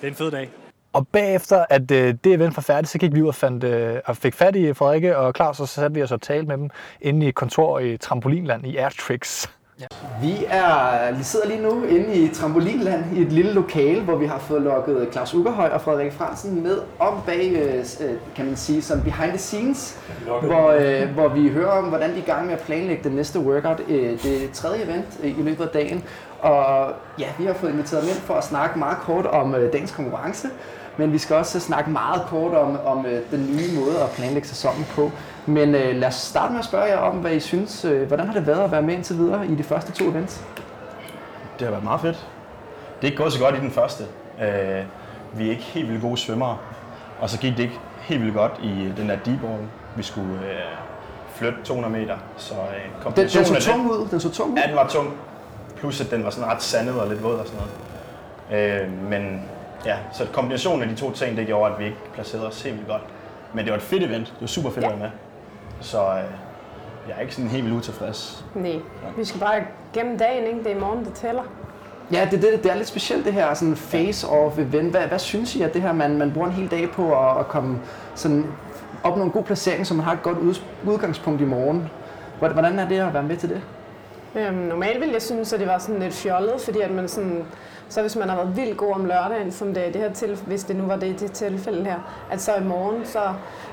Det 0.00 0.06
er 0.06 0.08
en 0.08 0.14
fed 0.14 0.30
dag. 0.30 0.50
Og 0.92 1.08
bagefter, 1.08 1.64
at 1.70 1.90
øh, 1.90 2.14
det 2.24 2.32
event 2.32 2.56
var 2.56 2.62
færdigt, 2.62 2.88
så 2.88 2.98
gik 2.98 3.14
vi 3.14 3.22
ud 3.22 3.28
og, 3.28 3.34
fandt, 3.34 3.64
øh, 3.64 3.96
og 4.04 4.16
fik 4.16 4.34
fat 4.34 4.56
i 4.56 4.72
Frederikke 4.74 5.16
og 5.16 5.32
Claus, 5.36 5.60
og 5.60 5.68
så 5.68 5.74
satte 5.74 5.94
vi 5.94 6.02
os 6.02 6.12
og 6.12 6.22
talte 6.22 6.46
med 6.46 6.56
dem 6.56 6.70
inde 7.00 7.26
i 7.26 7.28
et 7.28 7.34
kontor 7.34 7.78
i 7.78 7.96
Trampolinland 7.96 8.66
i 8.66 8.76
Airtrix. 8.76 9.46
Vi, 10.20 10.44
er, 10.48 11.12
vi 11.16 11.22
sidder 11.22 11.46
lige 11.46 11.62
nu 11.62 11.84
inde 11.84 12.14
i 12.14 12.28
Trampolinland 12.28 13.04
i 13.16 13.22
et 13.22 13.32
lille 13.32 13.52
lokale, 13.52 14.00
hvor 14.00 14.16
vi 14.16 14.26
har 14.26 14.38
fået 14.38 14.62
lukket 14.62 15.08
Claus 15.12 15.34
Ugerhøj 15.34 15.68
og 15.68 15.80
Frederik 15.80 16.12
Fransen 16.12 16.62
med 16.62 16.78
om 16.98 17.14
bag, 17.26 17.52
øh, 17.52 17.84
kan 18.36 18.44
man 18.46 18.56
sige, 18.56 18.82
sådan 18.82 19.02
behind 19.02 19.30
the 19.30 19.38
scenes, 19.38 19.98
hvor, 20.42 20.70
øh, 20.70 21.08
hvor 21.08 21.28
vi 21.28 21.48
hører 21.48 21.70
om, 21.70 21.84
hvordan 21.84 22.10
de 22.10 22.16
er 22.16 22.22
i 22.22 22.26
gang 22.26 22.46
med 22.46 22.54
at 22.54 22.60
planlægge 22.60 23.04
det 23.04 23.12
næste 23.12 23.40
workout, 23.40 23.80
øh, 23.88 24.22
det 24.22 24.50
tredje 24.52 24.84
event 24.84 25.18
i 25.22 25.42
løbet 25.42 25.64
af 25.64 25.70
dagen. 25.70 26.04
Og 26.40 26.92
ja, 27.18 27.26
vi 27.38 27.44
har 27.44 27.54
fået 27.54 27.70
inviteret 27.70 28.02
dem 28.02 28.10
ind 28.10 28.18
for 28.18 28.34
at 28.34 28.44
snakke 28.44 28.78
meget 28.78 28.98
kort 28.98 29.26
om 29.26 29.52
dagens 29.72 29.92
konkurrence, 29.92 30.48
men 30.96 31.12
vi 31.12 31.18
skal 31.18 31.36
også 31.36 31.60
snakke 31.60 31.90
meget 31.90 32.22
kort 32.28 32.54
om, 32.54 32.78
om 32.84 33.06
den 33.30 33.56
nye 33.56 33.80
måde 33.80 34.02
at 34.02 34.10
planlægge 34.10 34.48
sæsonen 34.48 34.86
på. 34.90 35.10
Men 35.46 35.74
øh, 35.74 35.96
lad 35.96 36.08
os 36.08 36.14
starte 36.14 36.52
med 36.52 36.58
at 36.58 36.64
spørge 36.64 36.84
jer 36.84 36.98
om, 36.98 37.16
hvad 37.16 37.32
I 37.32 37.40
synes. 37.40 37.84
Øh, 37.84 38.06
hvordan 38.06 38.26
har 38.26 38.34
det 38.34 38.46
været 38.46 38.64
at 38.64 38.70
være 38.70 38.82
med 38.82 38.94
indtil 38.94 39.16
videre 39.16 39.46
i 39.46 39.54
de 39.54 39.62
første 39.62 39.92
to 39.92 40.04
events? 40.04 40.44
Det 41.58 41.64
har 41.66 41.70
været 41.70 41.84
meget 41.84 42.00
fedt. 42.00 42.26
Det 42.96 43.06
er 43.06 43.10
ikke 43.10 43.22
gået 43.22 43.32
så 43.32 43.40
godt 43.40 43.54
i 43.54 43.58
den 43.58 43.70
første. 43.70 44.04
Øh, 44.42 44.84
vi 45.32 45.46
er 45.46 45.50
ikke 45.50 45.62
helt 45.62 45.88
vildt 45.88 46.02
gode 46.02 46.16
svømmere. 46.16 46.56
Og 47.20 47.30
så 47.30 47.38
gik 47.38 47.56
det 47.56 47.62
ikke 47.62 47.78
helt 48.00 48.22
vildt 48.22 48.34
godt 48.34 48.52
i 48.62 48.92
den 48.96 49.08
der 49.08 49.16
deep 49.16 49.42
wall. 49.42 49.62
Vi 49.96 50.02
skulle 50.02 50.34
øh, 50.34 50.76
flytte 51.34 51.58
200 51.64 51.92
meter. 51.92 52.16
Så 52.36 52.54
øh, 52.54 53.16
den, 53.16 53.22
den 53.22 53.28
så 53.28 53.60
tung 53.60 53.90
ud? 53.90 54.08
Den 54.10 54.20
så 54.20 54.30
tung 54.30 54.52
ud? 54.52 54.58
Ja, 54.58 54.66
den 54.66 54.76
var 54.76 54.86
tung. 54.88 55.14
Plus 55.76 56.00
at 56.00 56.10
den 56.10 56.24
var 56.24 56.30
sådan 56.30 56.50
ret 56.50 56.62
sandet 56.62 57.00
og 57.00 57.08
lidt 57.08 57.22
våd 57.22 57.34
og 57.34 57.46
sådan 57.46 57.60
noget. 57.60 58.82
Øh, 58.82 59.10
men 59.10 59.42
ja, 59.86 59.96
så 60.12 60.26
kombinationen 60.32 60.82
af 60.82 60.88
de 60.88 60.94
to 60.94 61.10
ting, 61.10 61.36
det 61.36 61.46
gjorde, 61.46 61.72
at 61.72 61.78
vi 61.78 61.84
ikke 61.84 61.98
placerede 62.14 62.46
os 62.46 62.62
helt 62.62 62.76
vildt 62.76 62.88
godt. 62.88 63.02
Men 63.54 63.64
det 63.64 63.70
var 63.70 63.76
et 63.76 63.82
fedt 63.82 64.02
event. 64.02 64.26
Det 64.26 64.40
var 64.40 64.46
super 64.46 64.70
fedt 64.70 64.84
ja. 64.84 64.92
at 64.92 65.00
være 65.00 65.08
med. 65.08 65.18
Så 65.80 65.98
øh, 65.98 66.24
jeg 67.08 67.16
er 67.16 67.20
ikke 67.20 67.34
sådan 67.34 67.50
helt 67.50 67.64
vildt 67.64 67.76
utilfreds. 67.76 68.44
Nej, 68.54 68.80
vi 69.16 69.24
skal 69.24 69.40
bare 69.40 69.62
gennem 69.92 70.18
dagen, 70.18 70.46
ikke? 70.46 70.58
Det 70.58 70.66
er 70.66 70.76
i 70.76 70.80
morgen, 70.80 71.04
det 71.04 71.12
tæller. 71.12 71.42
Ja, 72.12 72.28
det, 72.30 72.42
det, 72.42 72.62
det 72.62 72.72
er 72.72 72.76
lidt 72.76 72.88
specielt 72.88 73.24
det 73.24 73.32
her 73.32 73.54
sådan 73.54 73.74
face-off 73.74 74.60
event. 74.60 74.90
Hvad, 74.90 75.06
hvad 75.06 75.18
synes 75.18 75.56
I, 75.56 75.62
at 75.62 75.74
det 75.74 75.82
her, 75.82 75.92
man, 75.92 76.18
man 76.18 76.32
bruger 76.32 76.48
en 76.48 76.52
hel 76.52 76.70
dag 76.70 76.90
på 76.90 77.20
at, 77.20 77.38
at 77.38 77.48
komme 77.48 77.78
sådan 78.14 78.46
opnå 79.02 79.24
en 79.24 79.30
god 79.30 79.42
placering, 79.42 79.86
så 79.86 79.94
man 79.94 80.04
har 80.04 80.12
et 80.12 80.22
godt 80.22 80.38
ud, 80.38 80.54
udgangspunkt 80.86 81.40
i 81.40 81.44
morgen? 81.44 81.90
Hvordan 82.38 82.78
er 82.78 82.88
det 82.88 82.98
at 82.98 83.14
være 83.14 83.22
med 83.22 83.36
til 83.36 83.48
det? 83.48 83.62
Øhm, 84.36 84.54
normalt 84.54 85.00
ville 85.00 85.14
jeg 85.14 85.22
synes, 85.22 85.52
at 85.52 85.60
det 85.60 85.68
var 85.68 85.78
sådan 85.78 86.00
lidt 86.00 86.14
fjollet, 86.14 86.60
fordi 86.60 86.80
at 86.80 86.90
man 86.90 87.08
sådan, 87.08 87.44
så 87.88 88.00
hvis 88.00 88.16
man 88.16 88.28
har 88.28 88.36
været 88.36 88.56
vildt 88.56 88.76
god 88.76 88.92
om 88.92 89.04
lørdagen, 89.04 89.52
som 89.52 89.74
det 89.74 89.94
det 89.94 90.02
her 90.02 90.12
til, 90.12 90.38
hvis 90.46 90.64
det 90.64 90.76
nu 90.76 90.86
var 90.86 90.96
det 90.96 91.06
i 91.06 91.12
det 91.12 91.32
tilfælde 91.32 91.84
her, 91.84 92.26
at 92.30 92.40
så 92.40 92.54
i 92.54 92.64
morgen, 92.64 93.06
så 93.06 93.20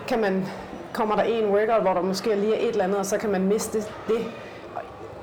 kan 0.07 0.21
man 0.21 0.45
kommer 0.93 1.15
der 1.15 1.23
en 1.23 1.45
workout, 1.45 1.81
hvor 1.81 1.93
der 1.93 2.01
måske 2.01 2.35
lige 2.35 2.55
er 2.55 2.59
et 2.59 2.69
eller 2.69 2.83
andet, 2.83 2.97
og 2.97 3.05
så 3.05 3.17
kan 3.17 3.29
man 3.29 3.41
miste 3.41 3.77
det. 4.07 4.25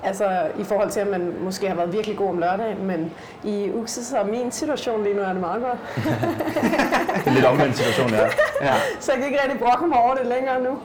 Altså 0.02 0.46
i 0.58 0.64
forhold 0.64 0.90
til, 0.90 1.00
at 1.00 1.06
man 1.06 1.34
måske 1.40 1.68
har 1.68 1.74
været 1.74 1.92
virkelig 1.92 2.16
god 2.16 2.28
om 2.28 2.38
lørdagen, 2.38 2.86
men 2.86 3.12
i 3.44 3.70
ukse, 3.74 4.04
så 4.04 4.16
min 4.30 4.52
situation 4.52 5.02
lige 5.02 5.16
nu 5.16 5.22
er 5.22 5.32
det 5.32 5.40
meget 5.40 5.62
godt. 5.62 5.78
det 7.24 7.26
er 7.26 7.34
lidt 7.34 7.44
omvendt 7.44 7.76
situation, 7.76 8.10
ja. 8.10 8.24
ja. 8.62 8.74
Så 9.00 9.12
jeg 9.12 9.20
kan 9.20 9.30
ikke 9.30 9.42
rigtig 9.44 9.58
brokke 9.58 9.86
mig 9.86 9.98
over 9.98 10.14
det 10.14 10.26
længere 10.26 10.62
nu. 10.62 10.78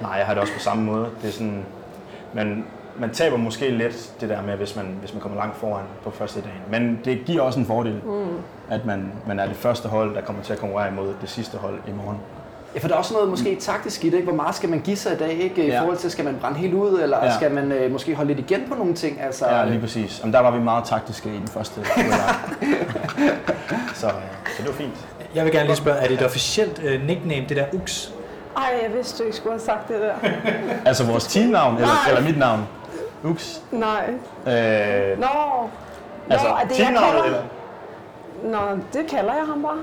Nej, 0.00 0.12
jeg 0.12 0.26
har 0.26 0.34
det 0.34 0.40
også 0.40 0.54
på 0.54 0.60
samme 0.60 0.84
måde. 0.84 1.08
Det 1.22 1.28
er 1.28 1.32
sådan, 1.32 1.64
man, 2.34 2.64
man 3.00 3.10
taber 3.10 3.36
måske 3.36 3.70
lidt 3.70 4.12
det 4.20 4.28
der 4.28 4.42
med, 4.42 4.56
hvis 4.56 4.76
man, 4.76 4.96
hvis 5.00 5.12
man 5.14 5.22
kommer 5.22 5.38
langt 5.38 5.56
foran 5.56 5.84
på 6.04 6.10
første 6.10 6.40
dagen. 6.40 6.60
Men 6.70 7.00
det 7.04 7.24
giver 7.26 7.42
også 7.42 7.60
en 7.60 7.66
fordel, 7.66 8.00
mm. 8.04 8.26
at 8.70 8.86
man, 8.86 9.12
man 9.26 9.38
er 9.38 9.46
det 9.46 9.56
første 9.56 9.88
hold, 9.88 10.14
der 10.14 10.20
kommer 10.20 10.42
til 10.42 10.52
at 10.52 10.58
konkurrere 10.58 10.88
imod 10.88 11.14
det 11.20 11.30
sidste 11.30 11.58
hold 11.58 11.78
i 11.88 11.92
morgen. 11.92 12.18
Ja, 12.74 12.80
for 12.80 12.88
der 12.88 12.94
er 12.94 12.98
også 12.98 13.14
noget 13.14 13.28
måske 13.28 13.56
taktisk 13.60 14.04
i 14.04 14.10
det, 14.10 14.14
ikke? 14.14 14.28
Hvor 14.28 14.36
meget 14.36 14.54
skal 14.54 14.68
man 14.68 14.80
give 14.80 14.96
sig 14.96 15.12
i 15.12 15.16
dag, 15.16 15.32
ikke? 15.32 15.66
I 15.66 15.68
ja. 15.68 15.80
forhold 15.80 15.96
til, 15.96 16.10
skal 16.10 16.24
man 16.24 16.36
brænde 16.40 16.58
helt 16.58 16.74
ud, 16.74 17.00
eller 17.00 17.24
ja. 17.24 17.34
skal 17.34 17.52
man 17.52 17.72
øh, 17.72 17.92
måske 17.92 18.14
holde 18.14 18.34
lidt 18.34 18.50
igen 18.50 18.64
på 18.68 18.74
nogle 18.74 18.94
ting? 18.94 19.20
Altså, 19.20 19.48
ja, 19.48 19.64
lige 19.64 19.80
præcis. 19.80 20.20
Jamen, 20.20 20.32
der 20.32 20.40
var 20.40 20.50
vi 20.50 20.58
meget 20.58 20.84
taktiske 20.84 21.28
i 21.28 21.36
den 21.38 21.48
første 21.48 21.80
så, 23.94 24.06
øh, 24.06 24.12
så 24.46 24.58
det 24.58 24.66
var 24.66 24.72
fint. 24.72 25.06
Jeg 25.34 25.44
vil 25.44 25.52
gerne 25.52 25.66
lige 25.66 25.76
spørge, 25.76 25.98
er 25.98 26.08
det 26.08 26.20
et 26.20 26.26
officielt 26.26 26.80
øh, 26.84 27.06
nickname, 27.06 27.46
det 27.48 27.56
der 27.56 27.64
UX? 27.72 28.08
Ej, 28.56 28.80
jeg 28.82 28.94
vidste, 28.96 29.18
du 29.18 29.24
ikke 29.24 29.36
skulle 29.36 29.52
have 29.52 29.60
sagt 29.60 29.88
det 29.88 30.00
der. 30.00 30.14
altså 30.86 31.04
vores 31.04 31.26
teamnavn, 31.26 31.74
eller, 31.74 32.08
eller 32.08 32.22
mit 32.22 32.38
navn? 32.38 32.60
UX? 33.24 33.58
Nej. 33.70 34.10
Øh, 34.46 35.18
Nå. 35.20 35.26
Altså, 36.30 36.48
Nå, 36.48 36.54
er 36.54 36.64
det, 36.68 36.76
teamnavnet, 36.76 37.26
eller? 37.26 37.42
Nå, 38.44 38.58
det 38.92 39.10
kalder 39.10 39.34
jeg 39.34 39.46
ham 39.46 39.62
bare. 39.62 39.78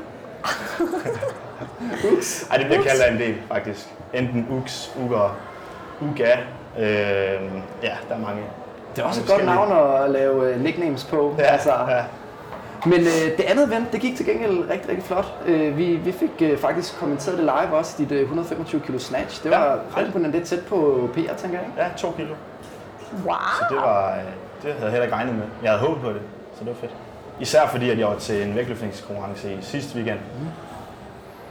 Uks. 2.14 2.48
Ej, 2.52 2.58
det 2.58 2.66
bliver 2.66 2.84
kaldt 2.84 3.02
af 3.02 3.12
en 3.12 3.20
del, 3.20 3.36
faktisk. 3.48 3.88
Enten 4.14 4.48
Ux, 4.50 4.90
Uger, 5.02 5.36
Uga. 6.02 6.32
Øh, 6.80 6.86
ja, 7.84 7.96
der 8.10 8.16
er 8.16 8.20
mange. 8.20 8.42
Det 8.96 9.04
er 9.04 9.08
også 9.08 9.22
et 9.22 9.28
godt 9.28 9.46
navn 9.46 10.02
at 10.04 10.10
lave 10.10 10.56
uh, 10.56 10.62
nicknames 10.62 11.04
på. 11.06 11.36
Ja, 11.38 11.44
altså. 11.44 11.72
ja. 11.90 12.04
Men 12.86 13.00
øh, 13.00 13.38
det 13.38 13.44
andet 13.44 13.68
event, 13.68 13.92
det 13.92 14.02
gik 14.02 14.16
til 14.16 14.26
gengæld 14.26 14.70
rigtig, 14.70 14.90
rigtig 14.90 15.04
flot. 15.04 15.34
Øh, 15.46 15.78
vi, 15.78 15.96
vi 15.96 16.12
fik 16.12 16.32
øh, 16.42 16.58
faktisk 16.58 17.00
kommenteret 17.00 17.38
det 17.38 17.44
live 17.46 17.78
også, 17.78 17.96
dit 17.98 18.12
øh, 18.12 18.22
125 18.22 18.82
kilo 18.82 19.00
snatch. 19.00 19.44
Det 19.44 19.52
var 19.52 19.66
ja, 19.66 20.00
ret 20.00 20.06
imponerende 20.06 20.38
lidt 20.38 20.50
tæt 20.50 20.66
på 20.66 21.10
PR, 21.14 21.34
tænker 21.38 21.60
jeg. 21.60 21.68
Ja, 21.78 21.88
to 21.98 22.14
kilo. 22.18 22.36
Wow. 23.26 23.36
Så 23.60 23.66
det 23.70 23.78
var, 23.78 24.18
det 24.64 24.74
havde 24.74 24.84
jeg 24.84 24.92
heller 24.92 25.04
ikke 25.04 25.16
regnet 25.16 25.36
med. 25.36 25.46
Jeg 25.64 25.72
havde 25.72 25.82
håbet 25.82 26.04
på 26.04 26.10
det, 26.10 26.22
så 26.54 26.60
det 26.60 26.68
var 26.68 26.74
fedt. 26.76 26.92
Især 27.40 27.68
fordi, 27.68 27.90
at 27.90 28.00
jeg 28.00 28.08
var 28.08 28.16
til 28.20 28.48
en 28.48 28.56
vægtløftningskonkurrence 28.56 29.54
i 29.54 29.58
sidste 29.62 29.96
weekend. 29.96 30.20
Mm. 30.40 30.48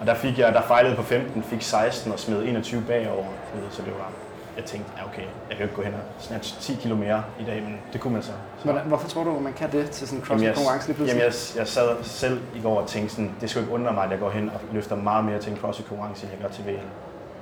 Og 0.00 0.06
der, 0.06 0.14
fik 0.14 0.38
jeg, 0.38 0.52
der 0.54 0.62
fejlede 0.62 0.96
på 0.96 1.02
15, 1.02 1.42
fik 1.42 1.62
16 1.62 2.12
og 2.12 2.18
smed 2.18 2.42
21 2.42 2.82
bagover. 2.88 3.24
Så 3.70 3.82
det 3.82 3.92
var, 3.92 4.10
jeg 4.56 4.64
tænkte, 4.64 4.90
ja 4.98 5.04
okay, 5.04 5.22
jeg 5.48 5.56
kan 5.56 5.64
ikke 5.64 5.76
gå 5.76 5.82
hen 5.82 5.94
og 5.94 6.00
snatch 6.18 6.60
10 6.60 6.74
kilo 6.74 6.94
mere 6.96 7.22
i 7.40 7.44
dag, 7.44 7.62
men 7.62 7.78
det 7.92 8.00
kunne 8.00 8.12
man 8.12 8.22
så. 8.22 8.30
så. 8.58 8.64
Hvordan, 8.64 8.82
hvorfor 8.86 9.08
tror 9.08 9.24
du, 9.24 9.38
man 9.38 9.52
kan 9.52 9.72
det 9.72 9.90
til 9.90 10.08
sådan 10.08 10.20
en 10.20 10.26
CrossFit-konkurrence 10.26 10.86
lige 10.86 10.96
pludselig? 10.96 11.20
Jamen 11.20 11.32
jeg, 11.32 11.58
jeg 11.58 11.68
sad 11.68 11.96
selv 12.02 12.40
i 12.54 12.60
går 12.60 12.80
og 12.80 12.88
tænkte 12.88 13.14
sådan, 13.14 13.34
det 13.40 13.50
skulle 13.50 13.64
ikke 13.64 13.74
undre 13.74 13.92
mig, 13.92 14.04
at 14.04 14.10
jeg 14.10 14.18
går 14.18 14.30
hen 14.30 14.50
og 14.54 14.60
løfter 14.72 14.96
meget 14.96 15.24
mere 15.24 15.38
til 15.38 15.52
en 15.52 15.58
CrossFit-konkurrence, 15.58 16.22
end 16.24 16.32
jeg 16.32 16.40
gør 16.42 16.48
til 16.48 16.64
VL. 16.64 16.86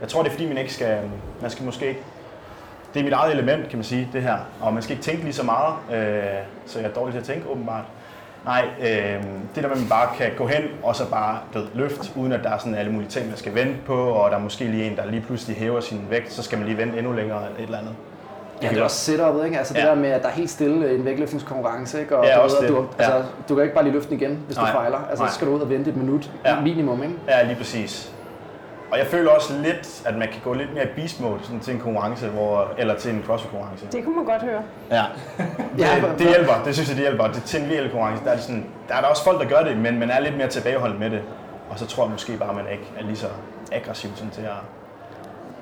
Jeg 0.00 0.08
tror, 0.08 0.22
det 0.22 0.28
er 0.28 0.32
fordi, 0.32 0.48
man 0.48 0.58
ikke 0.58 0.72
skal, 0.74 0.98
man 1.40 1.50
skal 1.50 1.64
måske 1.64 1.88
ikke 1.88 2.02
det 2.94 3.00
er 3.00 3.04
mit 3.04 3.12
eget 3.12 3.32
element, 3.32 3.68
kan 3.68 3.78
man 3.78 3.84
sige, 3.84 4.08
det 4.12 4.22
her. 4.22 4.36
Og 4.60 4.74
man 4.74 4.82
skal 4.82 4.92
ikke 4.96 5.04
tænke 5.04 5.22
lige 5.22 5.32
så 5.32 5.42
meget, 5.42 5.74
øh, 5.92 6.24
så 6.66 6.78
jeg 6.78 6.88
er 6.88 6.92
dårlig 6.92 7.12
til 7.12 7.20
at 7.20 7.26
tænke, 7.26 7.48
åbenbart. 7.48 7.84
Nej, 8.44 8.64
øh, 8.80 8.86
det 8.86 9.62
der 9.62 9.62
med, 9.62 9.70
at 9.70 9.78
man 9.78 9.88
bare 9.88 10.08
kan 10.16 10.30
gå 10.36 10.46
hen 10.46 10.62
og 10.82 10.96
så 10.96 11.10
bare 11.10 11.38
ved, 11.54 11.66
løft, 11.74 12.12
uden 12.16 12.32
at 12.32 12.40
der 12.44 12.50
er 12.50 12.58
sådan 12.58 12.74
alle 12.74 12.92
mulige 12.92 13.08
ting, 13.10 13.28
man 13.28 13.36
skal 13.36 13.54
vente 13.54 13.74
på, 13.86 13.94
og 13.94 14.30
der 14.30 14.36
er 14.36 14.40
måske 14.40 14.64
lige 14.64 14.84
en, 14.84 14.96
der 14.96 15.06
lige 15.06 15.20
pludselig 15.20 15.56
hæver 15.56 15.80
sin 15.80 16.06
vægt, 16.10 16.32
så 16.32 16.42
skal 16.42 16.58
man 16.58 16.66
lige 16.66 16.78
vente 16.78 16.98
endnu 16.98 17.12
længere 17.12 17.44
eller 17.44 17.58
et 17.58 17.64
eller 17.64 17.78
andet. 17.78 17.94
Ja, 18.62 18.68
det 18.68 18.78
er 18.78 18.82
også 18.82 18.96
setupet, 18.96 19.44
ikke? 19.44 19.58
Altså 19.58 19.74
ja. 19.74 19.80
det 19.80 19.88
der 19.88 19.94
med, 19.94 20.08
at 20.10 20.22
der 20.22 20.28
er 20.28 20.32
helt 20.32 20.50
stille 20.50 20.92
i 20.92 20.94
en 20.94 21.04
vægtløftningskonkurrence, 21.04 22.00
ikke? 22.00 22.16
Og 22.16 22.24
ja, 22.24 22.34
du, 22.34 22.40
også 22.40 22.60
ved, 22.60 22.68
du, 22.68 22.86
altså, 22.98 23.16
ja. 23.16 23.22
du 23.48 23.54
kan 23.54 23.62
ikke 23.62 23.74
bare 23.74 23.84
lige 23.84 23.94
løfte 23.94 24.10
den 24.10 24.20
igen, 24.20 24.38
hvis 24.46 24.56
Nej. 24.56 24.70
du 24.70 24.76
fejler. 24.76 24.98
Altså, 25.10 25.24
Nej. 25.24 25.30
så 25.30 25.34
skal 25.34 25.46
du 25.48 25.52
ud 25.52 25.60
og 25.60 25.70
vente 25.70 25.90
et 25.90 25.96
minut 25.96 26.30
ja. 26.44 26.60
minimum, 26.60 27.02
ikke? 27.02 27.14
Ja, 27.28 27.42
lige 27.42 27.56
præcis. 27.56 28.13
Og 28.90 28.98
jeg 28.98 29.06
føler 29.06 29.30
også 29.30 29.54
lidt, 29.62 30.02
at 30.06 30.16
man 30.16 30.28
kan 30.28 30.40
gå 30.44 30.52
lidt 30.52 30.74
mere 30.74 30.86
beast 30.96 31.20
mode 31.20 31.38
sådan 31.42 31.60
til 31.60 31.74
en 31.74 31.80
konkurrence, 31.80 32.28
hvor, 32.28 32.70
eller 32.78 32.94
til 32.96 33.14
en 33.14 33.22
crossfit-konkurrence. 33.26 33.86
Det 33.92 34.04
kunne 34.04 34.16
man 34.16 34.24
godt 34.24 34.42
høre. 34.42 34.62
Ja, 34.90 35.04
det, 35.76 36.18
det 36.18 36.28
hjælper. 36.28 36.52
Det 36.64 36.74
synes 36.74 36.88
jeg, 36.88 36.96
det 36.96 37.04
hjælper. 37.04 37.26
Det, 37.26 37.42
til 37.42 37.62
en 37.62 37.70
VL-konkurrence, 37.70 38.24
der 38.24 38.30
er, 38.30 38.34
det 38.34 38.44
sådan, 38.44 38.66
der 38.88 38.94
er 38.94 39.00
der 39.00 39.08
også 39.08 39.24
folk, 39.24 39.40
der 39.40 39.48
gør 39.48 39.64
det, 39.64 39.76
men 39.76 39.98
man 39.98 40.10
er 40.10 40.20
lidt 40.20 40.36
mere 40.36 40.48
tilbageholdt 40.48 40.98
med 40.98 41.10
det. 41.10 41.22
Og 41.70 41.78
så 41.78 41.86
tror 41.86 42.04
jeg 42.04 42.12
måske 42.12 42.36
bare, 42.36 42.48
at 42.48 42.56
man 42.56 42.64
ikke 42.72 42.92
er 42.98 43.02
lige 43.02 43.16
så 43.16 43.26
aggressiv 43.72 44.10
sådan, 44.14 44.30
til, 44.30 44.42
at, 44.42 44.50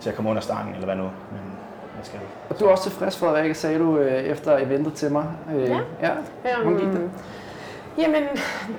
til 0.00 0.10
at 0.10 0.16
komme 0.16 0.30
under 0.30 0.42
stangen, 0.42 0.74
eller 0.74 0.86
hvad 0.86 0.96
nu. 0.96 1.02
Men 1.02 1.42
jeg 1.98 2.06
skal 2.06 2.20
Og 2.50 2.60
du 2.60 2.64
er 2.64 2.70
også 2.70 2.82
tilfreds, 2.90 3.18
Frederik, 3.18 3.54
sagde 3.54 3.78
du 3.78 3.98
efter 3.98 4.56
eventet 4.58 4.94
til 4.94 5.12
mig. 5.12 5.24
Øh, 5.54 5.68
ja. 5.70 5.78
ja. 6.02 6.56
Hvordan 6.62 6.78
gik 6.78 6.88
det? 6.88 7.10
Jamen, 7.98 8.22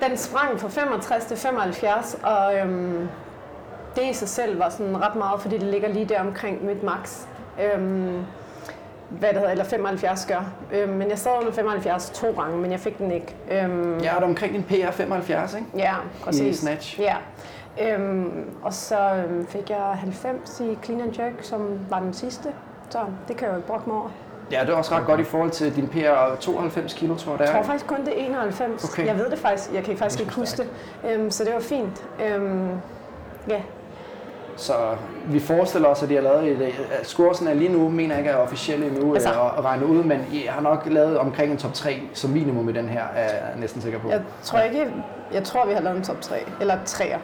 den 0.08 0.16
sprang 0.16 0.60
fra 0.60 0.68
65 0.68 1.24
til 1.24 1.36
75, 1.36 2.18
og 2.22 2.56
øhm, 2.58 3.08
det 3.96 4.02
i 4.10 4.12
sig 4.12 4.28
selv 4.28 4.58
var 4.58 4.68
sådan 4.68 5.02
ret 5.02 5.16
meget, 5.16 5.40
fordi 5.40 5.58
det 5.58 5.66
ligger 5.66 5.88
lige 5.88 6.04
der 6.04 6.20
omkring 6.20 6.64
mit 6.64 6.82
max. 6.82 7.22
Øhm, 7.62 8.24
hvad 9.08 9.28
det 9.28 9.38
hedder, 9.38 9.50
eller 9.50 9.64
75 9.64 10.26
gør. 10.26 10.52
Øhm, 10.72 10.92
men 10.92 11.08
jeg 11.10 11.18
sad 11.18 11.30
under 11.40 11.52
75 11.52 12.10
to 12.10 12.26
gange, 12.42 12.56
men 12.56 12.70
jeg 12.70 12.80
fik 12.80 12.98
den 12.98 13.10
ikke. 13.10 13.34
Øhm, 13.50 13.98
ja, 13.98 14.14
og 14.14 14.20
det 14.20 14.28
omkring 14.28 14.52
din 14.54 14.62
PR 14.62 14.90
75, 14.90 15.54
ikke? 15.54 15.66
Ja, 15.76 15.94
præcis. 16.24 16.56
I 16.58 16.60
snatch. 16.60 17.00
Ja. 17.00 17.16
Øhm, 17.82 18.50
og 18.62 18.72
så 18.74 18.98
øhm, 19.14 19.46
fik 19.46 19.70
jeg 19.70 19.78
90 19.78 20.60
i 20.60 20.78
clean 20.84 21.00
and 21.02 21.18
jerk, 21.18 21.32
som 21.40 21.78
var 21.90 22.00
den 22.00 22.12
sidste. 22.14 22.48
Så 22.90 22.98
det 23.28 23.36
kan 23.36 23.46
jeg 23.46 23.52
jo 23.52 23.56
ikke 23.56 23.68
brokke 23.68 23.88
mig 23.90 23.98
over. 23.98 24.08
Ja, 24.52 24.60
det 24.60 24.68
er 24.68 24.74
også 24.74 24.94
ret 24.94 25.06
godt 25.06 25.20
i 25.20 25.24
forhold 25.24 25.50
til 25.50 25.76
din 25.76 25.88
PR 25.88 26.34
92 26.40 26.92
kilo, 26.94 27.14
tror 27.14 27.32
jeg 27.32 27.38
det 27.38 27.44
Jeg 27.44 27.52
er. 27.52 27.56
tror 27.56 27.62
faktisk 27.66 27.86
kun 27.86 28.04
det 28.04 28.20
er 28.22 28.26
91. 28.26 28.84
Okay. 28.84 29.06
Jeg 29.06 29.18
ved 29.18 29.30
det 29.30 29.38
faktisk. 29.38 29.72
Jeg 29.74 29.84
kan 29.84 29.96
faktisk 29.96 30.20
ikke 30.20 30.32
huske 30.34 30.56
det. 30.62 30.68
Øhm, 31.10 31.30
så 31.30 31.44
det 31.44 31.54
var 31.54 31.60
fint. 31.60 32.04
Øhm, 32.26 32.68
ja, 33.48 33.60
Så 34.56 34.72
vi 35.26 35.40
forestiller 35.40 35.88
os, 35.88 36.02
at 36.02 36.08
de 36.08 36.14
har 36.14 36.22
lavet 36.22 36.44
et... 36.48 36.60
øh, 36.62 36.74
Scoresen 37.02 37.48
er 37.48 37.54
lige 37.54 37.72
nu, 37.72 37.88
mener 37.88 38.14
jeg 38.14 38.18
ikke 38.18 38.30
er 38.30 38.36
officielle 38.36 38.86
endnu 38.86 39.14
Altså- 39.14 39.28
altså, 39.28 39.42
at 39.58 39.64
regne 39.64 39.86
ud, 39.86 40.02
men 40.04 40.20
I 40.32 40.46
har 40.48 40.60
nok 40.60 40.82
lavet 40.86 41.18
omkring 41.18 41.52
en 41.52 41.58
top 41.58 41.72
3 41.74 42.00
som 42.14 42.30
minimum 42.30 42.68
i 42.68 42.72
den 42.72 42.88
her, 42.88 43.02
er 43.14 43.22
jeg 43.22 43.52
næsten 43.56 43.82
sikker 43.82 43.98
på. 43.98 44.08
jeg 44.10 44.22
tror 44.42 44.60
ikke... 44.60 44.86
Jeg 45.32 45.44
tror, 45.44 45.66
vi 45.66 45.72
har 45.72 45.80
lavet 45.80 45.96
en 45.96 46.04
top 46.04 46.20
3. 46.20 46.36
Eller 46.60 46.76
3'er. 46.86 47.18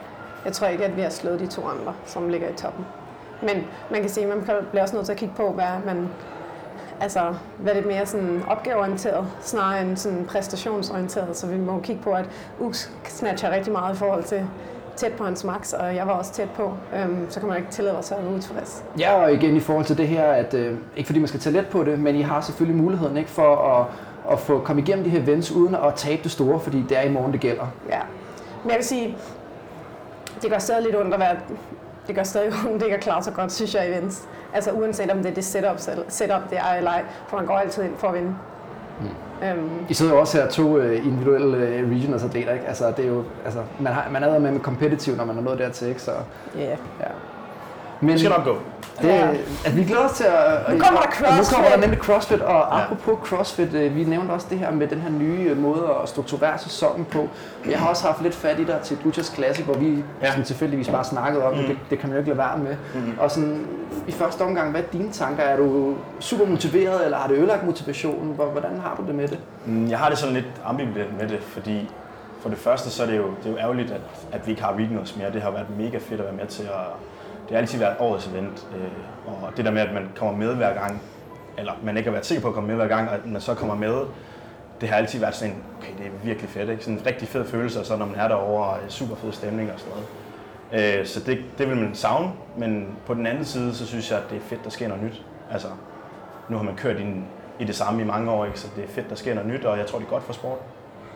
Jeg 0.45 0.53
tror 0.53 0.67
ikke, 0.67 0.85
at 0.85 0.95
vi 0.97 1.01
har 1.01 1.09
slået 1.09 1.39
de 1.39 1.47
to 1.47 1.61
andre, 1.67 1.93
som 2.05 2.29
ligger 2.29 2.49
i 2.49 2.53
toppen. 2.53 2.85
Men 3.41 3.63
man 3.91 4.01
kan 4.01 4.09
sige, 4.09 4.31
at 4.31 4.37
man 4.37 4.47
bliver 4.71 4.81
også 4.83 4.95
nødt 4.95 5.05
til 5.05 5.13
at 5.13 5.19
kigge 5.19 5.35
på, 5.37 5.51
hvad 5.51 5.65
man... 5.85 6.09
Altså, 7.01 7.33
hvad 7.57 7.73
det 7.75 7.83
er 7.83 7.87
mere 7.87 8.05
sådan 8.05 8.43
opgaveorienteret, 8.47 9.27
snarere 9.41 9.81
end 9.81 9.97
sådan 9.97 10.25
præstationsorienteret. 10.25 11.37
Så 11.37 11.47
vi 11.47 11.57
må 11.57 11.79
kigge 11.83 12.01
på, 12.01 12.11
at 12.11 12.25
Ux 12.59 12.89
snatcher 13.03 13.51
rigtig 13.51 13.71
meget 13.73 13.95
i 13.95 13.97
forhold 13.97 14.23
til 14.23 14.45
tæt 15.01 15.13
på 15.13 15.23
hans 15.23 15.43
max, 15.43 15.73
og 15.73 15.95
jeg 15.95 16.07
var 16.07 16.13
også 16.13 16.33
tæt 16.33 16.49
på. 16.49 16.73
Øhm, 16.95 17.25
så 17.29 17.39
kan 17.39 17.49
man 17.49 17.57
ikke 17.57 17.71
tillade 17.71 17.97
sig 18.01 18.17
at 18.17 18.23
være 18.23 18.33
utilfreds. 18.33 18.83
Ja, 18.99 19.13
og 19.13 19.33
igen 19.33 19.55
i 19.55 19.59
forhold 19.59 19.85
til 19.85 19.97
det 19.97 20.07
her, 20.07 20.23
at 20.23 20.53
øh, 20.53 20.77
ikke 20.95 21.07
fordi 21.07 21.19
man 21.19 21.27
skal 21.27 21.39
tage 21.39 21.53
let 21.53 21.67
på 21.67 21.83
det, 21.83 21.99
men 21.99 22.15
I 22.15 22.21
har 22.21 22.41
selvfølgelig 22.41 22.83
muligheden 22.83 23.17
ikke 23.17 23.29
for 23.29 23.55
at, 23.55 23.85
at 24.33 24.39
få 24.39 24.59
komme 24.59 24.81
igennem 24.81 25.03
de 25.03 25.09
her 25.09 25.21
events 25.21 25.51
uden 25.51 25.75
at 25.75 25.93
tabe 25.95 26.23
det 26.23 26.31
store, 26.31 26.59
fordi 26.59 26.85
det 26.89 26.97
er 26.97 27.01
i 27.01 27.11
morgen, 27.11 27.31
det 27.31 27.39
gælder. 27.39 27.67
Ja. 27.89 27.99
Men 28.63 28.69
jeg 28.69 28.77
vil 28.77 28.85
sige, 28.85 29.17
det 30.41 30.51
gør 30.51 30.57
stadig 30.57 30.83
lidt 30.83 30.95
ondt 30.95 31.13
at 31.13 31.19
være, 31.19 31.35
det 32.07 32.15
gør 32.15 32.23
stadig 32.23 32.53
ondt, 32.67 32.73
det 32.73 32.83
ikke 32.83 32.97
at 32.97 33.03
klare 33.03 33.23
sig 33.23 33.33
godt, 33.33 33.51
synes 33.51 33.75
jeg, 33.75 33.85
i 33.87 33.91
events. 33.91 34.27
Altså 34.53 34.71
uanset 34.71 35.11
om 35.11 35.17
det 35.17 35.29
er 35.29 35.33
det 35.33 35.45
setup, 35.45 35.79
setup 36.07 36.49
det 36.49 36.57
er 36.57 36.77
eller 36.77 36.91
ej, 36.91 37.03
for 37.27 37.37
man 37.37 37.45
går 37.45 37.57
altid 37.57 37.83
ind 37.83 37.97
for 37.97 38.07
at 38.07 38.13
vinde. 38.13 38.35
Mm. 39.01 39.47
Øhm, 39.47 39.69
I 39.89 39.93
sidder 39.93 40.13
jo 40.13 40.19
også 40.19 40.37
her 40.37 40.47
to 40.47 40.77
øh, 40.77 41.05
individuelle 41.05 41.57
øh, 41.57 41.91
regionals 41.91 42.23
atleter, 42.23 42.53
ikke? 42.53 42.65
Altså, 42.65 42.93
det 42.97 43.05
er 43.05 43.09
jo, 43.09 43.23
altså, 43.45 43.59
man, 43.79 43.93
har, 43.93 44.09
man 44.11 44.23
er 44.23 44.39
med 44.39 44.51
med 44.51 44.59
competitive, 44.59 45.15
når 45.15 45.25
man 45.25 45.37
er 45.37 45.41
nået 45.41 45.59
dertil, 45.59 45.87
ikke? 45.87 46.01
Så, 46.01 46.11
yeah. 46.57 46.77
ja. 46.99 47.07
Men 48.01 48.09
Det 48.09 48.19
skal 48.19 48.29
nok 48.31 48.43
gå. 48.43 48.57
det, 49.01 49.07
Ja. 49.07 49.27
at 49.65 49.77
vi 49.77 49.83
glæder 49.83 50.05
os 50.05 50.11
til 50.11 50.23
at... 50.23 50.73
Nu 50.73 50.79
kommer 50.79 51.01
der 51.01 51.07
og 51.07 51.07
Nu 51.07 51.19
kommer 51.19 51.43
CrossFit. 51.43 51.57
der 51.71 51.77
nemlig 51.77 51.99
CrossFit, 51.99 52.41
og 52.41 52.51
Ja. 52.77 52.83
apropos 52.83 53.27
CrossFit, 53.29 53.73
øh, 53.73 53.95
vi 53.95 54.03
nævnte 54.03 54.31
også 54.31 54.47
det 54.49 54.59
her 54.59 54.71
med 54.71 54.87
den 54.87 55.01
her 55.01 55.09
nye 55.09 55.47
øh, 55.49 55.57
måde 55.57 55.83
at 56.03 56.09
strukturere 56.09 56.57
sæsonen 56.59 57.05
på. 57.05 57.29
Jeg 57.69 57.79
har 57.79 57.89
også 57.89 58.05
haft 58.07 58.21
lidt 58.21 58.35
fat 58.35 58.59
i 58.59 58.63
dig 58.63 58.79
til 58.83 58.97
Butchers 59.03 59.33
Classic, 59.35 59.65
hvor 59.65 59.73
vi 59.73 60.03
Ja. 60.21 60.29
sådan 60.29 60.43
tilfældigvis 60.45 60.89
bare 60.89 61.03
snakkede 61.03 61.45
om, 61.45 61.53
Mm. 61.53 61.59
mm. 61.59 61.65
det, 61.67 61.77
det 61.89 61.99
kan 61.99 62.09
man 62.09 62.15
jo 62.15 62.19
ikke 62.19 62.29
lade 62.29 62.37
være 62.37 62.57
med. 62.57 62.75
Mhm. 63.01 63.17
Og 63.19 63.31
sådan, 63.31 63.67
i 64.07 64.11
første 64.11 64.41
omgang, 64.41 64.71
hvad 64.71 64.81
er 64.81 64.85
dine 64.93 65.11
tanker? 65.11 65.43
Er 65.43 65.57
du 65.57 65.95
super 66.19 66.45
motiveret, 66.45 67.05
eller 67.05 67.17
har 67.17 67.27
det 67.27 67.35
ødelagt 67.37 67.65
motivationen? 67.65 68.33
Hvor- 68.35 68.45
Hvordan 68.45 68.71
har 68.83 68.95
du 68.99 69.07
det 69.07 69.15
med 69.15 69.27
det? 69.27 69.39
Mm, 69.65 69.89
Jeg 69.89 69.99
har 69.99 70.09
det 70.09 70.17
sådan 70.17 70.33
lidt 70.35 70.47
ambivalent 70.65 71.19
med 71.21 71.27
det, 71.29 71.39
fordi 71.43 71.89
for 72.41 72.49
det 72.49 72.57
første 72.57 72.89
så 72.89 73.03
er 73.03 73.07
det 73.07 73.17
jo, 73.17 73.23
det 73.23 73.45
er 73.47 73.51
jo 73.51 73.57
ærgerligt, 73.57 73.91
at, 73.91 74.01
at 74.31 74.45
vi 74.47 74.51
ikke 74.51 74.63
har 74.63 74.73
regionals 74.73 75.17
mere. 75.17 75.31
Det 75.33 75.41
har 75.41 75.51
været 75.51 75.65
mega 75.77 75.97
fedt 75.97 76.19
at 76.19 76.25
være 76.25 76.35
med 76.35 76.47
til, 76.47 76.69
og 76.69 76.83
det 77.51 77.57
har 77.57 77.61
altid 77.61 77.79
været 77.79 77.95
årets 77.99 78.27
event. 78.27 78.67
Øh, 78.75 79.43
og 79.43 79.57
det 79.57 79.65
der 79.65 79.71
med, 79.71 79.81
at 79.81 79.93
man 79.93 80.09
kommer 80.15 80.37
med 80.45 80.55
hver 80.55 80.73
gang, 80.73 81.01
eller 81.57 81.73
man 81.83 81.97
ikke 81.97 82.07
har 82.07 82.11
været 82.11 82.25
sikker 82.25 82.41
på 82.41 82.47
at 82.47 82.53
komme 82.53 82.67
med 82.67 82.75
hver 82.75 82.87
gang, 82.87 83.09
og 83.09 83.15
at 83.15 83.25
man 83.25 83.41
så 83.41 83.53
kommer 83.53 83.75
med, 83.75 83.95
det 84.81 84.89
har 84.89 84.95
altid 84.95 85.19
været 85.19 85.35
sådan 85.35 85.53
en, 85.53 85.63
okay, 85.79 85.91
det 85.97 86.05
er 86.05 86.09
virkelig 86.23 86.49
fedt, 86.49 86.69
ikke? 86.69 86.83
Sådan 86.83 86.99
en 86.99 87.05
rigtig 87.05 87.27
fed 87.27 87.45
følelse, 87.45 87.79
og 87.79 87.85
så 87.85 87.97
når 87.97 88.05
man 88.05 88.15
er 88.15 88.27
derovre, 88.27 88.69
og 88.69 88.79
super 88.87 89.15
fed 89.15 89.31
stemning 89.31 89.71
og 89.71 89.79
sådan 89.79 89.93
noget. 89.93 90.99
Øh, 90.99 91.05
så 91.05 91.19
det, 91.19 91.43
det 91.57 91.69
vil 91.69 91.77
man 91.77 91.95
savne, 91.95 92.31
men 92.57 92.87
på 93.05 93.13
den 93.13 93.25
anden 93.25 93.45
side, 93.45 93.75
så 93.75 93.87
synes 93.87 94.11
jeg, 94.11 94.19
at 94.19 94.29
det 94.29 94.37
er 94.37 94.41
fedt, 94.41 94.63
der 94.63 94.69
sker 94.69 94.87
noget 94.87 95.03
nyt. 95.03 95.25
Altså, 95.51 95.67
nu 96.49 96.57
har 96.57 96.63
man 96.63 96.75
kørt 96.75 96.99
i, 96.99 97.13
i 97.59 97.63
det 97.63 97.75
samme 97.75 98.01
i 98.01 98.05
mange 98.05 98.31
år, 98.31 98.45
ikke? 98.45 98.59
så 98.59 98.67
det 98.75 98.83
er 98.83 98.87
fedt, 98.87 99.09
der 99.09 99.15
sker 99.15 99.33
noget 99.33 99.49
nyt, 99.49 99.65
og 99.65 99.77
jeg 99.77 99.87
tror, 99.87 99.99
det 99.99 100.05
er 100.05 100.09
godt 100.09 100.23
for 100.23 100.33
sporten. 100.33 100.65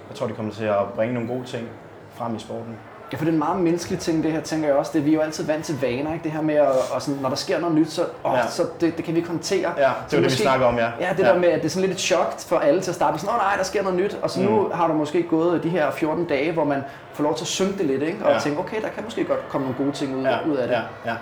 Jeg 0.09 0.15
tror, 0.15 0.27
det 0.27 0.35
kommer 0.35 0.53
til 0.53 0.65
at 0.65 0.85
bringe 0.95 1.13
nogle 1.13 1.29
gode 1.29 1.43
ting 1.43 1.67
frem 2.09 2.35
i 2.35 2.39
sporten. 2.39 2.77
Ja, 3.11 3.17
for 3.17 3.25
det 3.25 3.29
er 3.31 3.33
en 3.33 3.39
meget 3.39 3.59
menneskelig 3.59 3.99
ting, 3.99 4.23
det 4.23 4.31
her, 4.31 4.41
tænker 4.41 4.67
jeg 4.67 4.75
også. 4.77 4.91
Det, 4.93 5.05
vi 5.05 5.09
er 5.09 5.13
jo 5.13 5.21
altid 5.21 5.45
vant 5.45 5.65
til 5.65 5.81
vaner, 5.81 6.13
ikke? 6.13 6.23
Det 6.23 6.31
her 6.31 6.41
med, 6.41 6.55
at, 6.55 6.67
og 6.93 7.01
sådan, 7.01 7.21
når 7.21 7.29
der 7.29 7.35
sker 7.35 7.59
noget 7.59 7.75
nyt, 7.75 7.91
så, 7.91 8.01
åh, 8.25 8.33
Ja. 8.33 8.47
så 8.47 8.63
det, 8.81 8.97
det, 8.97 9.05
kan 9.05 9.13
vi 9.13 9.19
ikke 9.19 9.29
håndtere. 9.29 9.71
Ja, 9.77 9.83
det 9.83 9.85
var 9.87 10.05
det, 10.09 10.17
vi 10.17 10.23
måske- 10.23 10.41
snakker 10.41 10.65
om, 10.65 10.75
ja. 10.77 10.89
Ja, 10.99 11.09
det 11.17 11.23
ja. 11.23 11.27
der 11.29 11.39
med, 11.39 11.49
at 11.49 11.59
det 11.59 11.65
er 11.65 11.69
sådan 11.69 11.87
lidt 11.87 11.97
et 11.97 12.03
chok 12.03 12.39
for 12.39 12.57
alle 12.57 12.81
til 12.81 12.91
at 12.91 12.95
starte 12.95 13.17
sådan, 13.19 13.35
åh 13.35 13.41
nej, 13.41 13.55
der 13.57 13.63
sker 13.63 13.83
noget 13.83 13.97
nyt. 13.97 14.17
Og 14.21 14.29
så 14.29 14.41
nu 14.41 14.61
Mm. 14.63 14.71
har 14.71 14.87
du 14.87 14.93
måske 14.93 15.23
gået 15.23 15.63
de 15.63 15.69
her 15.69 15.91
14 15.91 16.25
dage, 16.25 16.51
hvor 16.51 16.63
man 16.63 16.83
får 17.13 17.23
lov 17.23 17.35
til 17.35 17.43
at 17.43 17.47
synke 17.47 17.77
det 17.77 17.85
lidt, 17.85 18.03
ikke? 18.03 18.25
Og 18.25 18.31
ja. 18.31 18.39
tænke, 18.39 18.59
okay, 18.59 18.81
der 18.81 18.87
kan 18.89 19.03
måske 19.03 19.23
godt 19.23 19.49
komme 19.49 19.67
nogle 19.67 19.83
gode 19.83 19.91
ting 19.97 20.15
ud, 20.15 20.23
Ja, 20.23 20.37
ud 20.47 20.55
af 20.55 20.67
det. 20.67 20.75
ja, 20.75 20.81
ja, 21.11 21.15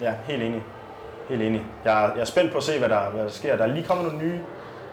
ja, 0.00 0.12
helt 0.26 0.42
enig. 0.42 0.62
Helt 1.28 1.42
enig. 1.42 1.62
Jeg, 1.84 2.04
er- 2.04 2.10
jeg 2.14 2.20
er 2.20 2.24
spændt 2.24 2.52
på 2.52 2.58
at 2.58 2.64
se, 2.64 2.78
hvad 2.78 2.88
der, 2.88 3.00
hvad 3.14 3.24
der 3.24 3.30
sker. 3.30 3.56
Der 3.56 3.64
er 3.64 3.68
lige 3.68 3.86
kommet 3.86 4.06
nogle 4.12 4.18
nye 4.26 4.38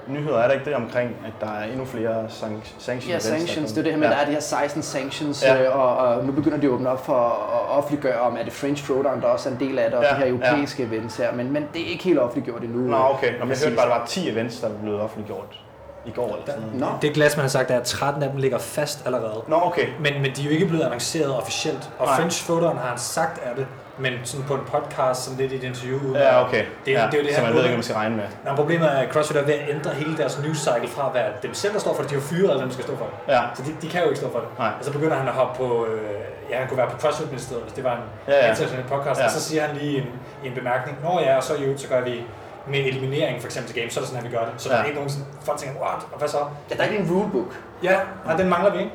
nyheder, 0.10 0.38
er 0.38 0.48
der 0.48 0.54
ikke 0.54 0.66
det 0.66 0.76
omkring, 0.76 1.16
at 1.26 1.34
der 1.42 1.54
er 1.54 1.64
endnu 1.64 1.86
flere 1.86 2.26
sank- 2.30 2.74
sanctions? 2.80 3.08
Ja, 3.10 3.20
sanctions, 3.20 3.72
det 3.72 3.78
er 3.80 3.84
det 3.84 3.92
her 3.92 4.00
med, 4.00 4.08
at 4.08 4.14
der 4.14 4.18
er 4.22 4.26
de 4.26 4.32
her 4.32 4.40
16 4.40 4.82
sanctions, 4.84 5.44
Ja. 5.44 5.56
ja. 5.64 5.70
og, 5.70 5.98
og 5.98 6.26
nu 6.26 6.32
begynder 6.32 6.58
de 6.58 6.66
at 6.68 6.72
åbne 6.72 6.90
op 6.90 7.06
for 7.06 7.14
at 7.14 7.78
offentliggøre, 7.78 8.20
om 8.20 8.38
er 8.40 8.44
det 8.44 8.54
French 8.54 8.84
Throwdown, 8.86 9.22
der 9.22 9.28
også 9.28 9.50
er 9.50 9.54
en 9.54 9.60
del 9.60 9.80
af 9.80 9.90
det, 9.90 10.00
og 10.00 10.04
Ja, 10.04 10.10
de 10.10 10.16
her 10.16 10.26
ja. 10.26 10.32
europæiske 10.32 10.84
events 10.84 11.18
her, 11.18 11.34
men, 11.34 11.52
men 11.54 11.68
det 11.74 11.82
er 11.82 11.86
ikke 11.88 12.04
helt 12.04 12.20
offentliggjort 12.20 12.62
endnu. 12.64 12.80
Nå, 12.80 12.98
okay. 12.98 13.32
Nå, 13.40 13.46
men 13.46 13.50
jeg 13.50 13.58
hørte 13.64 13.76
bare, 13.76 13.86
at 13.86 13.92
der 13.92 13.98
var 13.98 14.06
10 14.06 14.30
events, 14.30 14.60
der 14.60 14.70
blev 14.84 15.00
offentliggjort 15.02 15.60
i 16.06 16.12
går 16.12 16.28
eller 16.28 16.46
sådan 16.46 16.62
noget. 16.62 16.80
Nå, 16.80 16.88
Det 17.02 17.14
glas, 17.14 17.38
man 17.38 17.42
har 17.44 17.50
sagt, 17.50 17.72
er, 17.72 17.78
at 17.80 17.84
13 17.84 18.24
af 18.24 18.30
dem 18.30 18.38
ligger 18.40 18.58
fast 18.58 19.06
allerede. 19.06 19.42
Nå, 19.48 19.56
okay. 19.64 19.88
Men, 20.00 20.14
men 20.22 20.32
de 20.36 20.42
er 20.42 20.46
jo 20.46 20.52
ikke 20.52 20.66
blevet 20.66 20.84
annonceret 20.84 21.36
officielt. 21.38 21.90
Og 22.00 22.06
Nej. 22.06 22.16
French 22.16 22.46
Throwdown 22.46 22.78
har 22.78 22.88
han 22.90 22.98
sagt 22.98 23.40
af 23.46 23.56
det, 23.56 23.68
men 24.00 24.14
sådan 24.24 24.46
på 24.46 24.54
en 24.54 24.62
podcast, 24.68 25.24
sådan 25.24 25.38
lidt 25.40 25.52
i 25.52 25.56
et 25.56 25.64
interview. 25.64 26.16
Ja, 26.16 26.44
okay. 26.46 26.66
Det, 26.86 26.96
er- 26.96 27.02
ja. 27.02 27.06
det 27.08 27.14
er 27.14 27.18
jo 27.18 27.24
det 27.28 27.36
så 27.36 27.42
her 27.42 27.48
man 27.48 27.54
ved 27.56 27.60
ikke, 27.64 27.70
hvad 27.70 27.78
man 27.78 27.84
skal 27.84 27.96
regne 27.96 28.16
med. 28.16 28.24
Nå, 28.46 28.56
problemet 28.56 28.88
er, 28.88 28.98
at 28.98 29.10
CrossFit 29.14 29.38
er 29.38 29.44
ved 29.46 29.54
at 29.54 29.70
ændre 29.70 29.92
hele 29.92 30.18
deres 30.18 30.40
news 30.44 30.58
cycle 30.58 30.88
fra 30.88 31.08
at 31.08 31.14
være 31.14 31.30
dem 31.44 31.54
selv, 31.54 31.74
der 31.74 31.80
står 31.80 31.94
for 31.96 32.02
det. 32.02 32.10
De 32.12 32.16
har 32.16 32.22
fyret 32.22 32.50
alle 32.50 32.60
dem, 32.62 32.68
der 32.70 32.74
skal 32.74 32.86
stå 32.86 32.96
for 32.98 33.06
det. 33.06 33.34
Ja. 33.34 33.42
Så 33.56 33.64
de, 33.64 33.76
de 33.82 33.90
kan 33.90 34.02
jo 34.02 34.08
ikke 34.08 34.20
stå 34.20 34.32
for 34.32 34.40
det. 34.40 34.48
Nej. 34.60 34.72
Og 34.80 34.86
så 34.86 34.92
begynder 34.92 35.16
han 35.16 35.28
at 35.28 35.34
hoppe 35.34 35.58
på, 35.58 35.86
øh, 35.86 36.02
ja, 36.50 36.58
han 36.58 36.68
kunne 36.68 36.78
være 36.78 36.90
på 36.90 36.98
CrossFit-ministeriet, 37.00 37.64
hvis 37.64 37.74
det 37.74 37.84
var 37.84 37.94
en 37.96 38.04
Ja, 38.28 38.34
ja. 38.46 38.50
international 38.50 38.86
podcast. 38.90 39.20
Ja. 39.20 39.26
Og 39.26 39.32
så 39.32 39.42
siger 39.42 39.62
han 39.68 39.76
lige 39.76 39.98
en, 39.98 40.08
en 40.44 40.54
bemærkning. 40.54 40.98
Nå 41.04 41.20
ja, 41.20 41.38
og 41.38 41.44
så 41.44 41.54
i 41.56 41.62
øvrigt, 41.64 41.82
så 41.82 41.88
gør 41.88 42.02
vi 42.02 42.24
med 42.68 42.80
eliminering 42.80 43.42
for 43.42 43.48
eksempel 43.48 43.74
til 43.74 43.82
games, 43.82 43.94
så 43.94 44.00
er 44.00 44.02
det 44.02 44.10
sådan, 44.10 44.26
at 44.26 44.32
vi 44.32 44.36
gør 44.38 44.44
det. 44.46 44.54
Så 44.58 44.70
ja. 44.70 44.76
der 44.76 44.82
er 44.82 44.86
ikke 44.86 44.96
nogen 44.96 45.10
sådan, 45.10 45.28
folk 45.46 45.58
tænker, 45.60 45.80
what, 45.82 46.02
og 46.14 46.18
hvad 46.20 46.28
så? 46.28 46.38
ja, 46.70 46.76
der 46.76 46.84
er 46.84 46.88
ikke 46.90 47.04
en 47.04 47.12
rulebook. 47.12 47.52
Ja, 47.84 47.96
nej, 48.26 48.36
den 48.38 48.50
mangler 48.50 48.72
vi 48.72 48.78
ikke. 48.80 48.92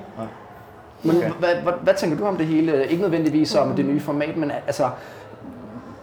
Men 1.03 1.17
Okay. 1.17 1.31
hvad, 1.31 1.55
hvad, 1.55 1.73
hvad 1.83 1.95
tænker 1.95 2.17
du 2.17 2.27
om 2.27 2.37
det 2.37 2.47
hele? 2.47 2.87
Ikke 2.89 3.03
nødvendigvis 3.03 3.55
om 3.55 3.75
det 3.77 3.85
nye 3.85 4.01
format, 4.01 4.37
men 4.37 4.51
altså, 4.67 4.89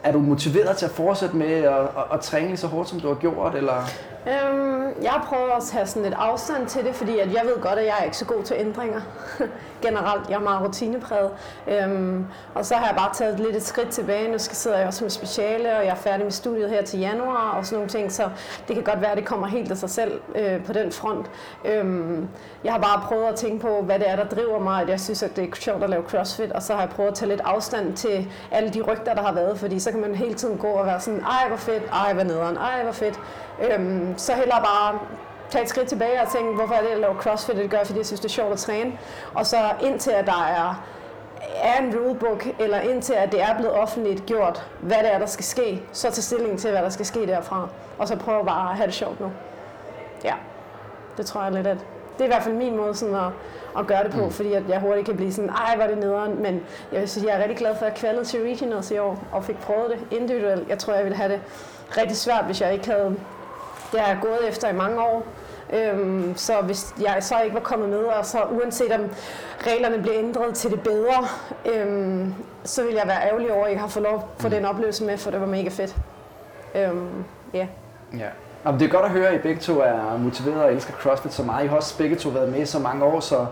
er 0.04 0.12
du 0.12 0.20
motiveret 0.20 0.78
til 0.78 0.86
at 0.86 0.92
fortsætte 0.92 1.36
med 1.38 1.48
at, 1.54 1.74
at, 1.74 1.88
at 2.14 2.20
træne 2.20 2.48
lige 2.48 2.58
så 2.58 2.68
hårdt, 2.68 2.90
som 2.90 3.00
du 3.00 3.08
har 3.08 3.16
gjort? 3.16 3.56
Eller? 3.56 3.90
Øhm, 4.30 5.04
jeg 5.04 5.22
prøver 5.26 5.50
også 5.50 5.70
at 5.70 5.74
have 5.74 5.88
sådan 5.88 6.04
lidt 6.04 6.13
afstand 6.13 6.68
til 6.68 6.86
det, 6.86 6.96
fordi 6.96 7.20
at 7.20 7.34
jeg 7.34 7.42
ved 7.46 7.62
godt, 7.62 7.80
at 7.80 7.86
jeg 7.86 7.96
er 8.00 8.04
ikke 8.04 8.18
så 8.18 8.26
god 8.26 8.44
til 8.44 8.56
ændringer. 8.60 9.02
Generelt, 9.86 10.30
jeg 10.30 10.36
er 10.36 10.39
meget 10.39 10.65
rutinepræget. 10.65 11.32
Øhm, 11.68 12.26
og 12.56 12.65
så 12.65 12.76
har 12.76 12.88
jeg 12.88 12.96
bare 12.96 13.13
taget 13.13 13.39
lidt 13.39 13.56
et 13.56 13.63
skridt 13.63 13.89
tilbage. 13.89 14.32
Nu 14.32 14.38
skal 14.38 14.56
sidder 14.56 14.78
jeg 14.78 14.88
også 14.88 15.04
med 15.04 15.12
speciale, 15.12 15.78
og 15.78 15.86
jeg 15.86 15.92
er 15.92 15.96
færdig 15.96 16.24
med 16.26 16.32
studiet 16.32 16.70
her 16.70 16.82
til 16.82 17.00
januar 17.00 17.52
og 17.58 17.65
sådan 17.65 17.76
nogle 17.76 17.89
ting, 17.89 18.12
så 18.12 18.30
det 18.68 18.76
kan 18.76 18.84
godt 18.84 19.02
være, 19.02 19.12
at 19.12 19.18
det 19.18 19.26
kommer 19.26 19.48
helt 19.48 19.72
af 19.72 19.78
sig 19.78 19.89
selv 19.89 20.22
øh, 20.36 20.65
på 20.65 20.74
den 20.74 20.92
front. 20.92 21.32
Øhm, 21.65 22.28
jeg 22.63 22.74
har 22.74 22.80
bare 22.80 23.02
prøvet 23.08 23.26
at 23.26 23.36
tænke 23.36 23.60
på, 23.60 23.82
hvad 23.82 24.00
det 24.00 24.10
er, 24.10 24.15
der 24.15 24.26
driver 24.26 24.60
mig, 24.60 24.82
at 24.82 24.89
jeg 24.89 25.00
synes, 25.00 25.24
at 25.24 25.36
det 25.36 25.44
er 25.44 25.56
sjovt 25.56 25.84
at 25.84 25.89
lave 25.89 26.04
CrossFit, 26.04 26.52
og 26.52 26.63
så 26.63 26.74
har 26.74 26.82
jeg 26.82 26.89
prøvet 26.89 27.10
at 27.10 27.15
tage 27.15 27.30
lidt 27.30 27.42
afstand 27.42 27.94
til 27.96 28.32
alle 28.52 28.70
de 28.70 28.82
rygter, 28.82 29.13
der 29.13 29.22
har 29.22 29.34
været, 29.34 29.60
fordi 29.60 29.80
så 29.80 29.92
kan 29.92 30.02
man 30.02 30.15
hele 30.15 30.34
tiden 30.34 30.58
gå 30.58 30.68
og 30.68 30.86
være 30.86 31.00
sådan, 31.00 31.20
ej 31.20 31.48
hvor 31.48 31.58
fedt, 31.58 31.84
ej 31.92 32.13
hvor 32.13 32.24
nederen, 32.24 32.58
ej 32.58 32.84
hvor 32.84 32.92
fedt. 32.92 33.20
Øhm, 33.62 34.17
så 34.17 34.34
hellere 34.34 34.62
bare 34.62 35.00
tage 35.50 35.63
et 35.63 35.69
skridt 35.69 35.88
tilbage 35.88 36.22
og 36.22 36.30
tænke, 36.32 36.56
hvorfor 36.56 36.74
er 36.74 36.82
det, 36.82 36.89
jeg 36.89 37.00
laver 37.00 37.15
CrossFit? 37.15 37.56
Det 37.56 37.69
gør 37.69 37.78
jeg, 37.78 37.86
fordi 37.88 38.00
jeg 38.00 38.06
synes, 38.06 38.19
det 38.19 38.30
er 38.30 38.34
sjovt 38.34 38.54
at 38.54 38.60
træne. 38.60 38.91
Og 39.34 39.45
så 39.45 39.58
indtil, 39.82 40.12
at 40.12 40.26
der 40.26 40.43
er, 40.50 40.84
er 41.62 41.84
en 41.84 41.95
rulebook, 41.98 42.48
eller 42.60 42.80
indtil, 42.80 43.13
at 43.13 43.32
det 43.32 43.41
er 43.41 43.58
blevet 43.58 43.74
offentligt 43.74 44.26
gjort, 44.26 44.67
hvad 44.80 44.98
det 44.98 45.13
er, 45.13 45.19
der 45.19 45.26
skal 45.26 45.45
ske, 45.45 45.84
så 45.91 46.12
tage 46.12 46.22
stilling 46.22 46.60
til, 46.60 46.72
hvad 46.72 46.82
der 46.82 46.89
skal 46.89 47.06
ske 47.06 47.28
derfra. 47.28 47.67
Og 47.98 48.08
så 48.08 48.15
prøve 48.15 48.45
bare 48.45 48.72
at 48.72 48.78
have 48.78 48.88
det 48.88 48.95
sjovt 48.95 49.19
nu. 49.19 49.32
Ja, 50.24 50.34
det 51.17 51.25
tror 51.25 51.44
jeg 51.44 51.52
lidt, 51.52 51.67
at 51.67 51.77
det 52.13 52.21
er 52.21 52.25
i 52.25 52.27
hvert 52.27 52.44
fald 52.44 52.56
min 52.56 52.77
måde 52.77 52.96
sådan 52.96 53.15
at, 53.15 53.31
at 53.77 53.88
gøre 53.88 54.04
det 54.04 54.12
på, 54.12 54.25
mm. 54.25 54.31
fordi 54.31 54.54
at 54.54 54.63
jeg 54.69 54.79
hurtigt 54.79 55.06
kan 55.06 55.15
blive 55.15 55.34
sådan, 55.34 55.50
ej, 55.50 55.77
var 55.77 55.88
det 55.88 55.98
nederen, 55.98 56.42
men 56.42 56.63
jeg 56.92 57.10
sige, 57.10 57.27
jeg 57.27 57.36
er 57.36 57.42
rigtig 57.42 57.58
glad 57.58 57.75
for, 57.75 57.86
at 57.86 57.92
jeg 57.92 57.98
kvalede 58.00 58.25
til 58.25 58.42
regionals 58.44 58.92
i 58.92 58.98
år, 58.98 59.23
og 59.31 59.44
fik 59.44 59.60
prøvet 59.60 59.90
det 59.90 60.17
individuelt. 60.17 60.69
Jeg 60.69 60.79
tror, 60.79 60.94
jeg 60.94 61.04
ville 61.04 61.17
have 61.17 61.31
det 61.31 61.42
rigtig 61.98 62.17
svært, 62.17 62.46
hvis 62.46 62.62
jeg 62.62 62.73
ikke 62.73 62.92
havde 62.92 63.15
det 63.92 64.00
har 64.00 64.08
jeg 64.08 64.17
gået 64.21 64.50
efter 64.50 64.69
i 64.69 64.73
mange 64.73 65.02
år. 65.02 65.25
Øhm, 65.73 66.33
så 66.35 66.62
hvis 66.62 66.94
jeg 67.02 67.17
så 67.19 67.42
ikke 67.42 67.54
var 67.54 67.62
kommet 67.62 67.90
med, 67.90 68.00
og 68.00 68.25
så 68.25 68.37
uanset 68.52 68.92
om 68.92 69.02
reglerne 69.67 70.02
bliver 70.02 70.17
ændret 70.17 70.56
til 70.56 70.71
det 70.71 70.81
bedre, 70.81 71.27
øhm, 71.65 72.33
så 72.63 72.83
vil 72.83 72.94
jeg 72.94 73.04
være 73.08 73.27
ærgerlig 73.27 73.52
over, 73.52 73.60
at 73.60 73.63
jeg 73.63 73.71
ikke 73.71 73.81
har 73.81 73.87
fået 73.87 74.04
lov 74.04 74.15
at 74.15 74.42
få 74.42 74.50
den 74.50 74.65
oplevelse 74.65 75.04
med, 75.04 75.17
for 75.17 75.31
det 75.31 75.42
var 75.42 75.48
mega 75.48 75.69
fedt. 75.69 75.96
Øhm, 76.75 77.23
ja. 77.54 77.67
Ja. 78.13 78.27
Nå, 78.63 78.71
men 78.71 78.79
det 78.79 78.85
er 78.85 78.92
godt 78.92 79.06
at 79.06 79.12
høre, 79.12 79.27
at 79.27 79.35
I 79.35 79.37
begge 79.37 79.62
to 79.62 79.79
er 79.79 80.17
motiveret 80.17 80.63
og 80.63 80.73
elsker 80.73 80.94
CrossFit 80.94 81.33
så 81.33 81.44
meget. 81.44 81.65
I 81.65 81.67
har 81.67 81.75
også 81.75 81.98
begge 81.98 82.15
to 82.15 82.29
været 82.29 82.50
med 82.50 82.60
i 82.62 82.65
så 82.65 82.79
mange 82.79 83.06
år, 83.06 83.19
så 83.19 83.46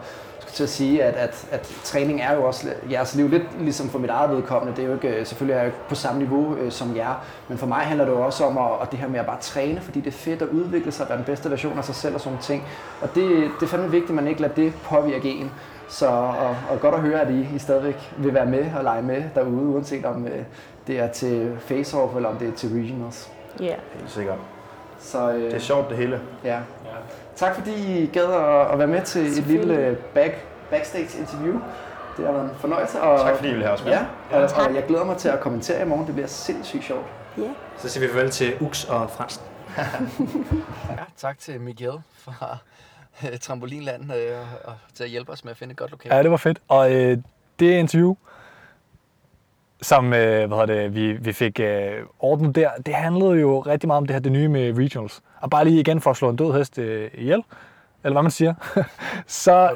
til 0.58 0.64
at 0.64 0.70
sige, 0.70 1.04
at, 1.04 1.14
at, 1.14 1.48
at 1.52 1.62
træning 1.84 2.22
er 2.22 2.34
jo 2.36 2.44
også 2.44 2.68
jeres 2.92 3.16
liv, 3.16 3.30
lidt 3.30 3.44
ligesom 3.62 3.90
for 3.90 4.00
mit 4.00 4.10
eget 4.10 4.30
vedkommende. 4.30 4.76
Det 4.78 4.84
er 4.84 4.88
jo 4.88 4.94
ikke, 4.94 5.26
selvfølgelig 5.26 5.54
er 5.54 5.58
jeg 5.58 5.66
ikke 5.68 5.78
på 5.90 5.96
samme 5.96 6.20
niveau 6.20 6.56
øh, 6.56 6.72
som 6.72 6.96
jer, 6.96 7.26
men 7.48 7.58
for 7.58 7.68
mig 7.68 7.78
handler 7.78 8.06
det 8.06 8.12
jo 8.12 8.22
også 8.22 8.46
om 8.46 8.58
at, 8.58 8.72
at 8.82 8.92
det 8.92 9.00
her 9.00 9.08
med 9.08 9.20
at 9.20 9.26
bare 9.26 9.38
træne, 9.42 9.82
fordi 9.82 10.00
det 10.00 10.08
er 10.08 10.18
fedt 10.18 10.42
at 10.42 10.48
udvikle 10.48 10.92
sig, 10.92 11.10
være 11.10 11.18
den 11.18 11.26
bedste 11.26 11.52
version 11.52 11.78
af 11.78 11.84
sig 11.84 11.96
selv 11.96 12.16
og 12.16 12.22
sådan 12.22 12.38
ting. 12.42 12.64
Og 13.02 13.16
det, 13.16 13.52
det 13.60 13.66
er 13.66 13.68
fandme 13.68 13.92
vigtigt, 13.92 14.10
at 14.10 14.16
man 14.16 14.28
ikke 14.28 14.42
lader 14.42 14.54
det 14.54 14.74
påvirke 14.84 15.30
en. 15.30 15.52
Så 15.90 16.08
og, 16.08 16.56
og 16.70 16.80
godt 16.82 16.96
at 16.96 17.02
høre, 17.02 17.22
at 17.22 17.32
I, 17.32 17.48
I 17.56 17.60
stadigvæk 17.60 18.14
vil 18.18 18.34
være 18.34 18.46
med 18.46 18.66
og 18.78 18.84
lege 18.84 19.02
med 19.02 19.24
derude, 19.36 19.68
uanset 19.68 20.06
om 20.06 20.28
øh, 20.28 20.44
det 20.88 21.00
er 21.00 21.08
til 21.08 21.58
face-off 21.70 22.16
eller 22.16 22.30
om 22.30 22.36
det 22.36 22.48
er 22.48 22.52
til 22.52 22.70
regionals. 22.70 23.32
Ja. 23.60 23.66
Yeah. 23.66 23.78
Helt 23.94 24.12
sikkert. 24.12 24.38
Så, 25.00 25.32
øh, 25.32 25.42
Det 25.44 25.54
er 25.54 25.60
sjovt 25.60 25.90
det 25.90 25.98
hele. 25.98 26.22
Ja. 26.44 26.60
Tak 27.38 27.56
fordi 27.56 28.04
I 28.04 28.06
gad 28.06 28.24
at, 28.24 28.72
at 28.72 28.80
være 28.80 28.88
med 28.88 29.02
til 29.02 29.22
et 29.22 29.48
lille 29.48 29.76
øh, 29.76 29.98
back, 29.98 30.34
backstage 30.70 31.20
interview. 31.20 31.60
Det 32.18 32.26
har 32.26 32.32
været 32.32 32.44
en 32.44 32.56
fornøjelse. 32.60 33.02
Og, 33.02 33.20
Tak 33.20 33.36
fordi 33.36 33.48
I 33.48 33.52
ville 33.52 33.66
have 33.66 33.74
os 33.78 33.84
med. 33.84 33.92
Ja, 33.92 34.06
og, 34.32 34.42
og 34.42 34.76
jeg 34.76 34.84
glæder 34.88 35.06
mig 35.06 35.18
til 35.18 35.30
at 35.30 35.40
kommentere 35.40 35.82
i 35.82 35.86
morgen. 35.86 36.06
Det 36.06 36.14
bliver 36.14 36.28
sindssygt 36.28 36.84
sjovt. 36.84 37.06
Så 37.78 37.90
siger 37.90 38.08
vi 38.08 38.14
farvel 38.14 38.30
til 38.32 38.54
Ux 38.62 38.86
og 38.86 39.10
Fransen. 39.10 39.44
Ja, 40.90 41.04
tak 41.18 41.40
til 41.40 41.62
Miguel 41.62 41.94
fra 42.14 42.58
øh, 43.24 43.40
Trampolinland 43.40 44.14
øh, 44.14 44.38
og, 44.64 44.72
og 44.72 44.74
til 44.96 45.04
at 45.04 45.10
hjælpe 45.10 45.32
os 45.32 45.44
med 45.44 45.52
at 45.52 45.58
finde 45.58 45.72
et 45.72 45.78
godt 45.78 45.92
lokale. 45.92 46.16
Ja, 46.16 46.24
det 46.24 46.32
var 46.32 46.38
fedt. 46.38 46.60
Og 46.68 46.94
øh, 46.96 47.18
det 47.60 47.72
interview, 47.72 48.16
som 49.82 50.06
øh, 50.06 50.48
hvad 50.48 50.48
hedder 50.48 50.66
det, 50.66 50.96
vi, 50.96 51.14
vi 51.14 51.34
fik 51.34 51.60
øh, 51.60 51.92
ordnet 52.20 52.56
der, 52.56 52.70
det 52.86 52.94
handlede 52.96 53.32
jo 53.32 53.60
rigtig 53.60 53.88
meget 53.88 53.98
om 53.98 54.06
det 54.06 54.14
her 54.14 54.20
det 54.20 54.32
nye 54.32 54.48
med 54.48 54.78
regionals. 54.78 55.22
Og 55.42 55.50
bare 55.50 55.66
lige 55.66 55.80
igen 55.80 56.02
for 56.02 56.12
at 56.12 56.18
slå 56.18 56.30
en 56.30 56.36
død 56.36 56.54
hest 56.54 56.78
øh, 56.78 57.10
ihjel, 57.14 57.44
eller 58.04 58.14
hvad 58.14 58.22
man 58.22 58.32
siger, 58.32 58.54
så... 59.28 59.70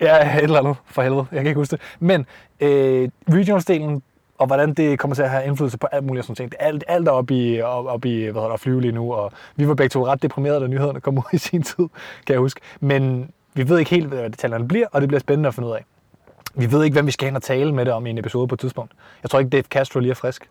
Ja, 0.00 0.36
et 0.36 0.42
eller 0.42 0.58
andet, 0.58 0.76
for 0.86 1.02
helvede. 1.02 1.26
Jeg 1.32 1.40
kan 1.40 1.46
ikke 1.46 1.58
huske 1.58 1.76
det. 1.76 1.80
Men 2.00 2.26
øh, 2.60 3.08
regionals-delen, 3.30 4.00
og 4.38 4.46
hvordan 4.46 4.74
det 4.74 4.98
kommer 4.98 5.14
til 5.14 5.22
at 5.22 5.30
have 5.30 5.46
indflydelse 5.46 5.78
på 5.78 5.86
alt 5.92 6.04
muligt 6.04 6.26
sådan 6.26 6.36
ting. 6.36 6.50
Det 6.50 6.58
alt, 6.60 6.84
alt 6.88 7.08
er 7.08 7.12
oppe 7.12 7.34
i, 7.34 7.60
op, 7.60 7.86
op 7.86 8.04
i 8.04 8.22
hvad 8.22 8.42
hedder 8.42 8.54
at 8.54 8.60
flyve 8.60 8.80
lige 8.80 8.92
nu, 8.92 9.14
og 9.14 9.32
vi 9.56 9.68
var 9.68 9.74
begge 9.74 9.88
to 9.88 10.06
ret 10.06 10.22
deprimerede, 10.22 10.60
da 10.60 10.66
nyhederne 10.66 11.00
kom 11.00 11.18
ud 11.18 11.22
i 11.32 11.38
sin 11.38 11.62
tid, 11.62 11.88
kan 12.26 12.32
jeg 12.32 12.38
huske. 12.38 12.60
Men 12.80 13.30
vi 13.54 13.68
ved 13.68 13.78
ikke 13.78 13.90
helt, 13.90 14.06
hvad 14.06 14.30
detaljerne 14.30 14.68
bliver, 14.68 14.86
og 14.92 15.00
det 15.00 15.08
bliver 15.08 15.20
spændende 15.20 15.48
at 15.48 15.54
finde 15.54 15.68
ud 15.68 15.74
af. 15.74 15.84
Vi 16.54 16.72
ved 16.72 16.84
ikke, 16.84 16.94
hvem 16.94 17.06
vi 17.06 17.10
skal 17.10 17.26
hen 17.26 17.36
og 17.36 17.42
tale 17.42 17.74
med 17.74 17.84
det 17.84 17.92
om 17.92 18.06
i 18.06 18.10
en 18.10 18.18
episode 18.18 18.48
på 18.48 18.54
et 18.54 18.60
tidspunkt. 18.60 18.92
Jeg 19.22 19.30
tror 19.30 19.38
ikke, 19.38 19.50
Dave 19.50 19.62
Castro 19.62 20.00
lige 20.00 20.10
er 20.10 20.14
frisk. 20.14 20.48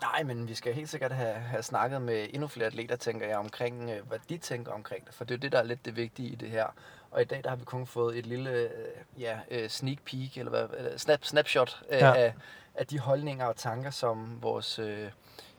Nej, 0.00 0.22
men 0.22 0.48
vi 0.48 0.54
skal 0.54 0.74
helt 0.74 0.88
sikkert 0.88 1.12
have, 1.12 1.34
have 1.34 1.62
snakket 1.62 2.02
med 2.02 2.26
endnu 2.30 2.48
flere 2.48 2.66
atleter, 2.66 2.96
tænker 2.96 3.26
jeg, 3.28 3.36
omkring, 3.36 3.90
øh, 3.90 4.08
hvad 4.08 4.18
de 4.28 4.36
tænker 4.38 4.72
omkring 4.72 5.06
det. 5.06 5.14
For 5.14 5.24
det 5.24 5.34
er 5.34 5.38
det, 5.38 5.52
der 5.52 5.58
er 5.58 5.62
lidt 5.62 5.84
det 5.84 5.96
vigtige 5.96 6.28
i 6.28 6.34
det 6.34 6.50
her. 6.50 6.66
Og 7.10 7.22
i 7.22 7.24
dag, 7.24 7.40
der 7.44 7.48
har 7.50 7.56
vi 7.56 7.64
kun 7.64 7.86
fået 7.86 8.18
et 8.18 8.26
lille 8.26 8.50
øh, 8.50 8.70
ja, 9.18 9.38
øh, 9.50 9.68
sneak 9.68 9.98
peek, 10.06 10.38
eller 10.38 10.50
hvad, 10.50 10.98
snap, 10.98 11.18
snapshot 11.24 11.82
Ja. 11.90 12.14
af, 12.14 12.34
af 12.74 12.86
de 12.86 12.98
holdninger 12.98 13.46
og 13.46 13.56
tanker, 13.56 13.90
som 13.90 14.38
vores 14.42 14.78
øh, 14.78 15.08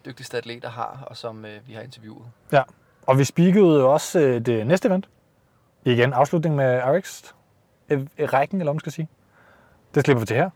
dygtigste 0.06 0.38
atleter 0.38 0.70
har, 0.70 1.04
og 1.08 1.18
som 1.18 1.46
øh, 1.46 1.68
vi 1.68 1.74
har 1.74 1.82
interviewet. 1.82 2.26
Ja. 2.52 2.64
Og 3.08 3.18
vi 3.18 3.24
speakede 3.24 3.86
også 3.86 4.20
øh, 4.20 4.42
det 4.46 4.68
næste 4.68 4.88
event. 4.88 5.10
Igen, 5.86 6.14
afslutning 6.14 6.56
med 6.56 6.82
RX. 6.86 7.24
Øh, 7.90 8.08
rækken, 8.20 8.58
eller 8.62 8.66
hvad 8.72 8.74
man 8.74 8.80
skal 8.80 8.92
sige. 8.92 9.08
Det 9.96 10.06
slipper 10.06 10.20
vi 10.20 10.26
til 10.26 10.36
her. 10.38 10.50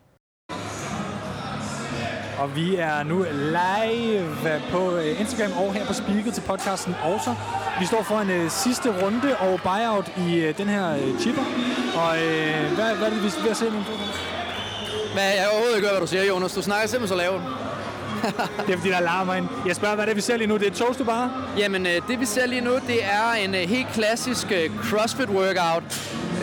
Og 2.38 2.56
vi 2.56 2.76
er 2.76 3.02
nu 3.02 3.26
live 3.32 4.60
på 4.70 4.96
øh, 4.96 5.20
Instagram 5.20 5.52
og 5.52 5.74
her 5.74 5.86
på 5.86 5.92
Speaket 5.92 6.34
til 6.34 6.40
podcasten 6.40 6.94
også. 7.04 7.34
Vi 7.80 7.86
står 7.86 8.02
for 8.02 8.18
en 8.20 8.30
øh, 8.30 8.50
sidste 8.50 9.02
runde 9.02 9.36
og 9.36 9.60
buyout 9.62 10.12
i 10.28 10.36
øh, 10.36 10.58
den 10.58 10.68
her 10.68 10.96
øh, 10.96 11.20
chipper. 11.20 11.42
Og 11.96 12.10
øh, 12.22 12.72
hvad, 12.74 12.94
hvad 12.96 13.06
er 13.08 13.12
det, 13.14 13.22
vi 13.22 13.28
er 13.28 13.42
ved 13.42 13.50
at 13.50 13.56
se 13.56 13.64
nu? 13.64 13.80
Hvad, 15.14 15.24
jeg 15.24 15.46
overhovedet 15.52 15.76
ikke 15.76 15.88
hvad 15.88 16.00
du 16.00 16.06
siger, 16.06 16.24
Jonas. 16.24 16.52
Du 16.52 16.62
snakker 16.62 16.88
simpelthen 16.88 17.18
så 17.18 17.24
lavt. 17.24 17.42
Det 18.66 18.74
er 18.74 18.76
fordi, 18.76 18.90
der 18.90 19.00
larmer 19.00 19.34
ind. 19.34 19.48
Jeg 19.66 19.76
spørger, 19.76 19.94
hvad 19.94 20.04
er 20.04 20.08
det, 20.08 20.16
vi 20.16 20.20
ser 20.20 20.36
lige 20.36 20.46
nu? 20.46 20.56
Det 20.56 20.66
er 20.66 20.70
toast 20.70 20.98
du 20.98 21.04
bare? 21.04 21.30
Jamen, 21.58 21.86
øh, 21.86 21.92
det 22.08 22.20
vi 22.20 22.26
ser 22.26 22.46
lige 22.46 22.60
nu, 22.60 22.70
det 22.86 23.04
er 23.04 23.32
en 23.44 23.54
øh, 23.54 23.60
helt 23.60 23.88
klassisk 23.94 24.52
øh, 24.52 24.70
CrossFit 24.90 25.28
workout. 25.28 25.82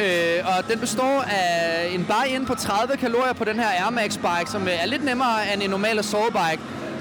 Øh, 0.01 0.57
og 0.57 0.69
den 0.71 0.80
består 0.80 1.21
af 1.21 1.89
en 1.91 2.05
buy-in 2.05 2.45
på 2.45 2.55
30 2.55 2.97
kalorier 2.97 3.34
på 3.34 3.43
den 3.43 3.55
her 3.55 3.67
Air 3.67 3.89
Max 3.89 4.17
bike, 4.17 4.51
som 4.51 4.67
er 4.69 4.86
lidt 4.86 5.05
nemmere 5.05 5.53
end 5.53 5.63
en 5.63 5.69
normal 5.69 6.03
sovebike. 6.03 6.59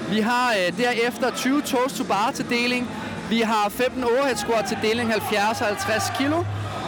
Vi 0.09 0.19
har 0.19 0.51
øh, 0.51 0.77
derefter 0.77 1.31
20 1.35 1.61
toast 1.61 1.97
to 1.97 2.03
bar 2.03 2.31
til 2.35 2.45
deling. 2.49 2.89
Vi 3.29 3.39
har 3.39 3.69
15 3.69 4.03
overhead 4.03 4.35
squat 4.35 4.65
til 4.65 4.77
deling 4.81 5.11
70 5.11 5.61
og 5.61 5.67
50 5.67 6.03
kilo. 6.17 6.37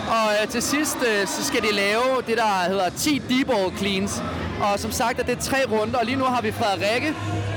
Og 0.08 0.28
øh, 0.42 0.48
til 0.48 0.62
sidst 0.62 0.98
øh, 1.02 1.28
så 1.28 1.44
skal 1.44 1.62
de 1.62 1.72
lave 1.72 2.04
det, 2.28 2.38
der 2.38 2.68
hedder 2.68 2.90
10 2.90 3.22
deep 3.30 3.48
ball 3.48 3.78
cleans. 3.78 4.24
Og 4.62 4.80
som 4.80 4.92
sagt 4.92 5.20
er 5.20 5.24
det 5.24 5.40
tre 5.40 5.58
runder, 5.72 6.00
og 6.00 6.06
lige 6.06 6.16
nu 6.18 6.24
har 6.24 6.42
vi 6.42 6.52
Frederikke 6.52 7.08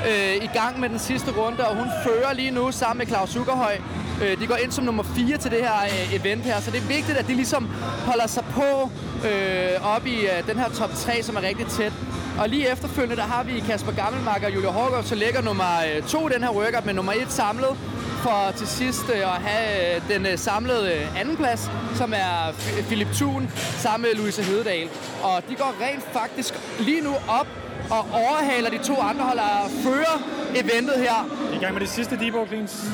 øh, 0.08 0.44
i 0.44 0.50
gang 0.54 0.80
med 0.80 0.88
den 0.88 0.98
sidste 0.98 1.30
runde, 1.30 1.68
og 1.68 1.76
hun 1.76 1.86
fører 2.04 2.32
lige 2.32 2.50
nu 2.50 2.72
sammen 2.72 2.98
med 2.98 3.06
Claus 3.06 3.30
Zuckerhøj. 3.30 3.76
Øh, 4.22 4.40
de 4.40 4.46
går 4.46 4.56
ind 4.56 4.72
som 4.72 4.84
nummer 4.84 5.02
4 5.02 5.36
til 5.36 5.50
det 5.50 5.58
her 5.58 5.78
øh, 5.84 6.14
event 6.14 6.42
her, 6.42 6.60
så 6.60 6.70
det 6.70 6.78
er 6.78 6.86
vigtigt, 6.86 7.18
at 7.18 7.26
de 7.26 7.34
ligesom 7.34 7.68
holder 8.06 8.26
sig 8.26 8.44
på 8.50 8.90
øh, 9.28 9.96
op 9.96 10.06
i 10.06 10.20
øh, 10.20 10.46
den 10.48 10.58
her 10.58 10.68
top 10.68 10.90
3, 10.94 11.22
som 11.22 11.36
er 11.36 11.42
rigtig 11.42 11.66
tæt. 11.66 11.92
Og 12.40 12.48
lige 12.48 12.72
efterfølgende, 12.72 13.16
der 13.16 13.22
har 13.22 13.42
vi 13.42 13.60
Kasper 13.60 13.92
Gammelmark 13.92 14.42
og 14.46 14.54
Julia 14.54 14.70
Hårgaard, 14.70 15.04
så 15.04 15.14
ligger 15.14 15.42
nummer 15.42 15.72
øh, 15.96 16.02
2 16.02 16.28
i 16.28 16.32
den 16.32 16.42
her 16.42 16.50
workout 16.50 16.86
med 16.86 16.94
nummer 16.94 17.12
1 17.12 17.32
samlet 17.32 17.76
for 18.18 18.52
til 18.56 18.66
sidst 18.66 19.04
øh, 19.14 19.20
at 19.20 19.42
have 19.48 19.96
øh, 19.96 20.02
den 20.08 20.26
øh, 20.26 20.38
samlede 20.38 20.92
andenplads, 21.16 21.70
som 21.94 22.12
er 22.12 22.52
Philip 22.88 23.08
Thun 23.14 23.50
sammen 23.56 24.08
med 24.08 24.18
Louise 24.18 24.42
Hededahl. 24.42 24.88
Og 25.22 25.42
de 25.48 25.54
går 25.54 25.74
rent 25.80 26.04
faktisk 26.12 26.54
lige 26.80 27.00
nu 27.00 27.14
op 27.28 27.46
og 27.90 28.06
overhaler 28.12 28.70
de 28.70 28.78
to 28.78 29.00
andre 29.00 29.24
hold 29.24 29.38
og 29.38 29.70
fører 29.84 30.16
eventet 30.54 30.94
her. 30.96 31.16
I 31.54 31.58
gang 31.58 31.72
med 31.72 31.80
det 31.80 31.88
sidste 31.88 32.18
Debo 32.18 32.46
Cleans. 32.46 32.84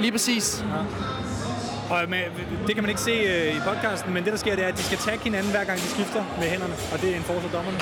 Lige 0.00 0.12
præcis. 0.12 0.64
Og 1.90 1.98
med, 2.08 2.18
det 2.66 2.74
kan 2.74 2.84
man 2.84 2.88
ikke 2.90 3.00
se 3.00 3.10
øh, 3.10 3.56
i 3.56 3.60
podcasten, 3.60 4.14
men 4.14 4.24
det 4.24 4.32
der 4.32 4.38
sker, 4.38 4.54
det 4.54 4.64
er, 4.64 4.68
at 4.68 4.76
de 4.76 4.82
skal 4.82 4.98
tagge 4.98 5.24
hinanden 5.24 5.50
hver 5.50 5.64
gang 5.64 5.78
de 5.78 5.88
skifter 5.88 6.24
med 6.38 6.48
hænderne. 6.48 6.74
Og 6.92 7.00
det 7.00 7.12
er 7.12 7.16
en 7.16 7.22
forskel 7.22 7.52
dommerne. 7.52 7.78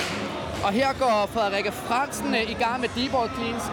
Og 0.67 0.73
her 0.73 0.93
går 0.99 1.29
Frederikke 1.33 1.71
Fransen 1.71 2.35
øh, 2.35 2.51
i 2.51 2.57
gang 2.63 2.81
med 2.81 2.89
D-ball 2.89 3.29
cleans, 3.35 3.63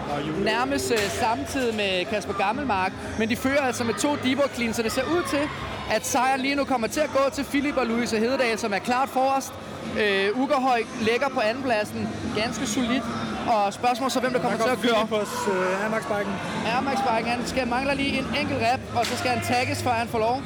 nærmest 0.43 0.91
øh, 0.91 0.97
samtidig 0.97 1.75
med 1.75 2.05
Kasper 2.05 2.33
Gammelmark. 2.33 2.91
Men 3.19 3.29
de 3.29 3.35
fører 3.35 3.61
altså 3.61 3.83
med 3.83 3.93
to 3.93 4.15
D-ball 4.15 4.49
cleans, 4.55 4.75
så 4.75 4.81
det 4.83 4.91
ser 4.91 5.03
ud 5.03 5.23
til, 5.29 5.43
at 5.91 6.05
sejren 6.05 6.41
lige 6.41 6.55
nu 6.55 6.63
kommer 6.63 6.87
til 6.87 6.99
at 6.99 7.09
gå 7.17 7.29
til 7.33 7.43
Philip 7.43 7.77
og 7.77 7.85
Louise 7.85 8.17
Hededahl, 8.19 8.57
som 8.59 8.73
er 8.73 8.79
klart 8.79 9.09
forrest. 9.09 9.53
Øh, 9.99 10.39
Ugerhøj 10.41 10.81
ligger 11.01 11.29
på 11.29 11.39
andenpladsen, 11.39 12.09
ganske 12.37 12.65
solid. 12.67 13.01
Og 13.47 13.73
spørgsmål 13.73 14.11
så, 14.11 14.19
hvem 14.19 14.33
der 14.33 14.39
kommer 14.39 14.57
til 14.57 14.69
at 14.69 14.81
køre. 14.81 15.07
på 15.07 15.15
øh, 15.15 15.83
Air 15.83 15.89
Max-biken. 15.89 16.33
Air 16.65 16.81
Max 16.81 16.97
Biken, 17.07 17.31
han 17.31 17.47
skal 17.47 17.67
mangler 17.67 17.93
lige 17.93 18.19
en 18.19 18.27
enkelt 18.39 18.59
rap, 18.71 18.79
og 18.95 19.05
så 19.05 19.17
skal 19.17 19.31
han 19.31 19.41
tagges, 19.53 19.83
før 19.83 19.91
han 19.91 20.07
får 20.07 20.19
lov. 20.19 20.41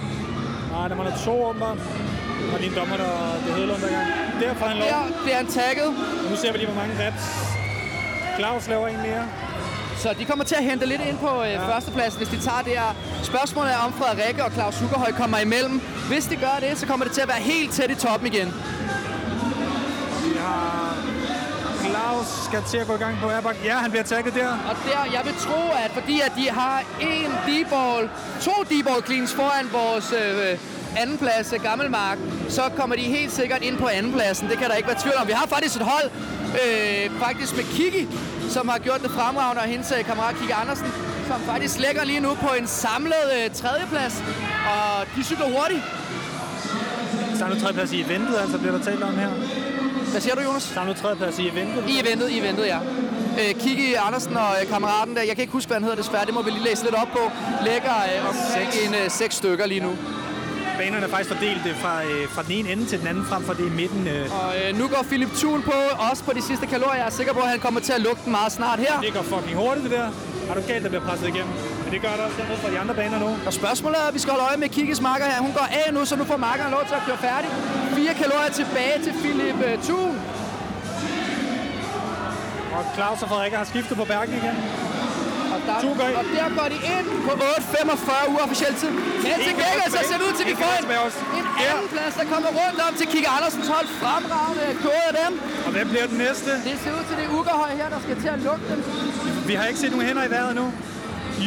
Nej, 0.71 0.87
der 0.87 0.95
mangler 0.95 1.17
to 1.25 1.45
åbenbart. 1.45 1.77
Og 2.53 2.59
din 2.59 2.73
dommer, 2.75 2.97
der 2.97 3.09
det 3.45 3.53
Hedelund 3.55 3.81
der 3.81 3.89
gang. 3.89 4.07
Derfor 4.41 4.65
han 4.65 4.77
lov. 4.77 4.87
Der 4.87 5.03
bliver 5.23 5.35
han 5.35 5.47
tagget, 5.47 5.89
Nu 6.29 6.35
ser 6.35 6.51
vi 6.51 6.57
lige, 6.57 6.67
hvor 6.71 6.81
mange 6.81 6.93
reps. 7.07 7.23
Claus 8.37 8.67
laver 8.67 8.87
en 8.87 8.97
mere. 8.97 9.25
så 9.97 10.13
de 10.19 10.25
kommer 10.25 10.45
til 10.45 10.55
at 10.55 10.63
hente 10.63 10.85
lidt 10.85 11.01
ind 11.09 11.17
på 11.17 11.43
øh, 11.43 11.51
ja. 11.51 11.73
førstepladsen, 11.73 12.17
hvis 12.17 12.29
de 12.29 12.39
tager 12.47 12.61
det 12.61 12.71
her. 12.71 12.95
Spørgsmålet 13.23 13.71
er, 13.73 13.77
om 13.77 13.93
Frederikke 13.93 14.43
og 14.43 14.51
Claus 14.51 14.75
Zuckerhøj 14.75 15.11
kommer 15.11 15.37
imellem. 15.39 15.81
Hvis 16.11 16.25
de 16.25 16.35
gør 16.35 16.57
det, 16.59 16.77
så 16.77 16.85
kommer 16.87 17.05
det 17.05 17.13
til 17.13 17.21
at 17.21 17.27
være 17.27 17.43
helt 17.53 17.71
tæt 17.71 17.91
i 17.91 17.95
toppen 17.95 18.27
igen. 18.33 18.47
Vi 20.23 20.31
har 20.37 20.97
Claus 21.85 22.27
skal 22.47 22.61
til 22.71 22.77
at 22.77 22.87
gå 22.87 22.93
i 22.95 22.97
gang 22.97 23.17
på 23.21 23.29
airbag. 23.29 23.55
Ja, 23.65 23.75
han 23.75 23.91
bliver 23.91 24.03
tagget 24.03 24.33
der. 24.33 24.51
Og 24.69 24.75
der, 24.85 25.11
jeg 25.13 25.21
vil 25.25 25.33
tro, 25.33 25.61
at 25.85 25.91
fordi 25.91 26.21
at 26.21 26.31
de 26.37 26.49
har 26.49 26.83
en 27.01 27.31
D-ball, 27.47 28.09
to 28.41 28.63
D-ball 28.63 29.05
cleans 29.05 29.33
foran 29.33 29.65
vores 29.73 30.13
øh, 30.21 30.59
andenplads, 31.01 31.53
øh, 31.53 31.63
Gammelmark, 31.63 32.17
så 32.49 32.61
kommer 32.77 32.95
de 32.95 33.01
helt 33.01 33.31
sikkert 33.31 33.61
ind 33.61 33.77
på 33.77 33.87
andenpladsen. 33.87 34.49
Det 34.49 34.57
kan 34.57 34.69
der 34.69 34.75
ikke 34.75 34.87
være 34.87 35.01
tvivl 35.01 35.15
om. 35.21 35.27
Vi 35.27 35.31
har 35.31 35.47
faktisk 35.47 35.75
et 35.75 35.81
hold, 35.81 36.09
øh, 36.63 37.11
faktisk 37.19 37.55
med 37.55 37.63
Kiki, 37.63 38.07
som 38.49 38.67
har 38.67 38.77
gjort 38.77 39.01
det 39.01 39.11
fremragende, 39.11 39.61
og 39.61 39.67
hendes 39.67 39.93
øh, 39.97 40.05
kammerat 40.05 40.35
Kiki 40.35 40.51
Andersen, 40.61 40.87
som 41.27 41.41
faktisk 41.41 41.79
ligger 41.79 42.03
lige 42.03 42.19
nu 42.19 42.33
på 42.33 42.49
en 42.59 42.67
samlet 42.67 43.25
øh, 43.37 43.51
tredjeplads. 43.61 44.23
Og 44.73 45.05
de 45.15 45.23
cykler 45.23 45.45
hurtigt. 45.57 45.81
Samlet 47.39 47.59
tredjeplads 47.61 47.91
i 47.91 48.01
eventet, 48.01 48.35
altså 48.41 48.57
bliver 48.57 48.77
der 48.77 48.83
talt 48.83 49.03
om 49.03 49.15
her. 49.17 49.29
Hvad 50.11 50.21
siger 50.21 50.35
du, 50.35 50.41
Jonas? 50.41 50.63
Samlet 50.63 50.97
tredjeplads 50.97 51.39
i 51.39 51.47
eventet. 51.49 51.83
I 51.89 51.99
eventet, 51.99 52.29
i 52.29 52.39
eventet, 52.39 52.65
ja. 52.65 52.79
Øh, 53.39 53.53
Kiki 53.61 53.93
Andersen 53.93 54.37
og 54.37 54.51
øh, 54.61 54.67
kammeraten 54.69 55.15
der, 55.15 55.21
jeg 55.21 55.35
kan 55.35 55.41
ikke 55.41 55.53
huske, 55.53 55.67
hvad 55.67 55.75
han 55.75 55.83
hedder 55.83 56.01
desværre, 56.01 56.25
det 56.25 56.33
må 56.33 56.41
vi 56.41 56.51
lige 56.51 56.63
læse 56.63 56.83
lidt 56.83 56.95
op 56.95 57.07
på, 57.07 57.31
lægger 57.65 57.95
øh, 58.09 58.29
omkring 58.29 58.69
en 58.85 58.93
øh, 59.03 59.11
seks 59.11 59.35
stykker 59.35 59.65
lige 59.65 59.79
nu. 59.79 59.91
Banerne 60.79 61.05
er 61.05 61.11
faktisk 61.15 61.31
fordelt 61.35 61.65
øh, 61.71 61.75
fra, 61.83 61.93
øh, 62.03 62.23
fra 62.35 62.41
den 62.43 62.51
ene 62.57 62.67
ende 62.71 62.85
til 62.85 62.97
den 62.99 63.07
anden, 63.07 63.25
frem 63.31 63.41
for 63.47 63.53
det 63.53 63.65
i 63.71 63.73
midten. 63.81 64.07
Øh. 64.07 64.39
Og 64.39 64.49
øh, 64.59 64.69
nu 64.79 64.85
går 64.93 65.01
Philip 65.09 65.31
Thun 65.41 65.61
på, 65.71 65.77
også 66.09 66.21
på 66.23 66.31
de 66.37 66.41
sidste 66.49 66.65
kalorier. 66.73 66.99
Jeg 67.01 67.05
er 67.11 67.15
sikker 67.19 67.33
på, 67.33 67.41
at 67.47 67.49
han 67.55 67.59
kommer 67.59 67.79
til 67.87 67.93
at 67.93 68.01
lukke 68.07 68.21
den 68.25 68.31
meget 68.31 68.51
snart 68.51 68.79
her. 68.79 68.93
Det 69.01 69.13
går 69.13 69.25
fucking 69.33 69.57
hurtigt, 69.61 69.83
det 69.85 69.91
der. 69.97 70.07
Har 70.47 70.55
du 70.59 70.61
galt, 70.67 70.83
der 70.83 70.89
bliver 70.89 71.05
presset 71.07 71.27
igennem? 71.33 71.53
Men 71.83 71.89
det 71.93 72.01
gør 72.05 72.13
der 72.17 72.23
også 72.27 72.37
dernede 72.41 72.59
fra 72.63 72.69
de 72.73 72.79
andre 72.83 72.95
baner 73.01 73.19
nu. 73.19 73.29
Og 73.47 73.53
spørgsmålet 73.53 73.97
er, 74.01 74.05
at 74.09 74.13
vi 74.13 74.19
skal 74.19 74.31
holde 74.33 74.45
øje 74.49 74.57
med 74.57 74.69
Kikis 74.69 75.01
marker 75.01 75.25
her. 75.25 75.39
Hun 75.47 75.53
går 75.59 75.67
af 75.81 75.93
nu, 75.93 76.05
så 76.05 76.15
nu 76.15 76.23
får 76.31 76.37
markeren 76.37 76.71
lov 76.71 76.83
til 76.89 76.95
at 76.99 77.03
køre 77.07 77.17
færdig. 77.17 77.49
4 77.95 78.13
kalorier 78.21 78.51
tilbage 78.61 78.97
til 79.05 79.13
Philip 79.21 79.59
uh, 79.67 79.83
Thun. 79.87 80.15
Og 82.75 82.81
Claus 82.95 83.21
og 83.23 83.29
Frederik 83.29 83.53
har 83.53 83.63
skiftet 83.63 83.97
på 83.97 84.05
Bergen 84.05 84.33
igen. 84.41 84.55
Og 85.59 85.65
der, 85.67 85.75
Thun 85.83 85.95
går 85.99 86.07
ind. 86.11 86.17
og 86.21 86.25
der 86.37 86.47
går 86.59 86.67
de 86.73 86.79
ind 86.95 87.07
på 87.27 87.31
8.45 87.31 88.33
uofficiel 88.33 88.73
tid. 88.81 88.91
Men 89.25 89.35
til 89.45 89.53
gengæld 89.61 89.91
så 89.95 90.01
ser 90.09 90.17
det 90.19 90.25
ud 90.29 90.33
til, 90.37 90.43
at 90.45 90.49
vi 90.53 90.57
får 90.63 90.73
en, 90.81 90.85
en 91.39 91.45
anden 91.69 91.87
plads, 91.93 92.13
der 92.19 92.25
kommer 92.33 92.49
rundt 92.61 92.79
om 92.87 92.91
til 92.99 93.07
Kike 93.13 93.29
Andersens 93.37 93.67
hold. 93.73 93.87
Fremragende 94.03 94.65
kode 94.85 95.03
af 95.09 95.13
dem. 95.21 95.31
Og 95.65 95.71
hvem 95.75 95.87
bliver 95.93 96.07
den 96.11 96.17
næste? 96.25 96.51
Det 96.67 96.75
ser 96.83 96.91
ud 96.99 97.03
til, 97.07 97.15
det 97.19 97.25
er 97.29 97.31
Ugerhøj 97.39 97.71
her, 97.81 97.87
der 97.95 97.99
skal 98.05 98.15
til 98.23 98.29
at 98.35 98.39
lukke 98.47 98.65
dem. 98.71 98.79
Vi 99.49 99.53
har 99.59 99.65
ikke 99.69 99.79
set 99.83 99.91
nogen 99.95 100.05
hænder 100.09 100.23
i 100.29 100.31
vejret 100.35 100.55
nu. 100.61 100.65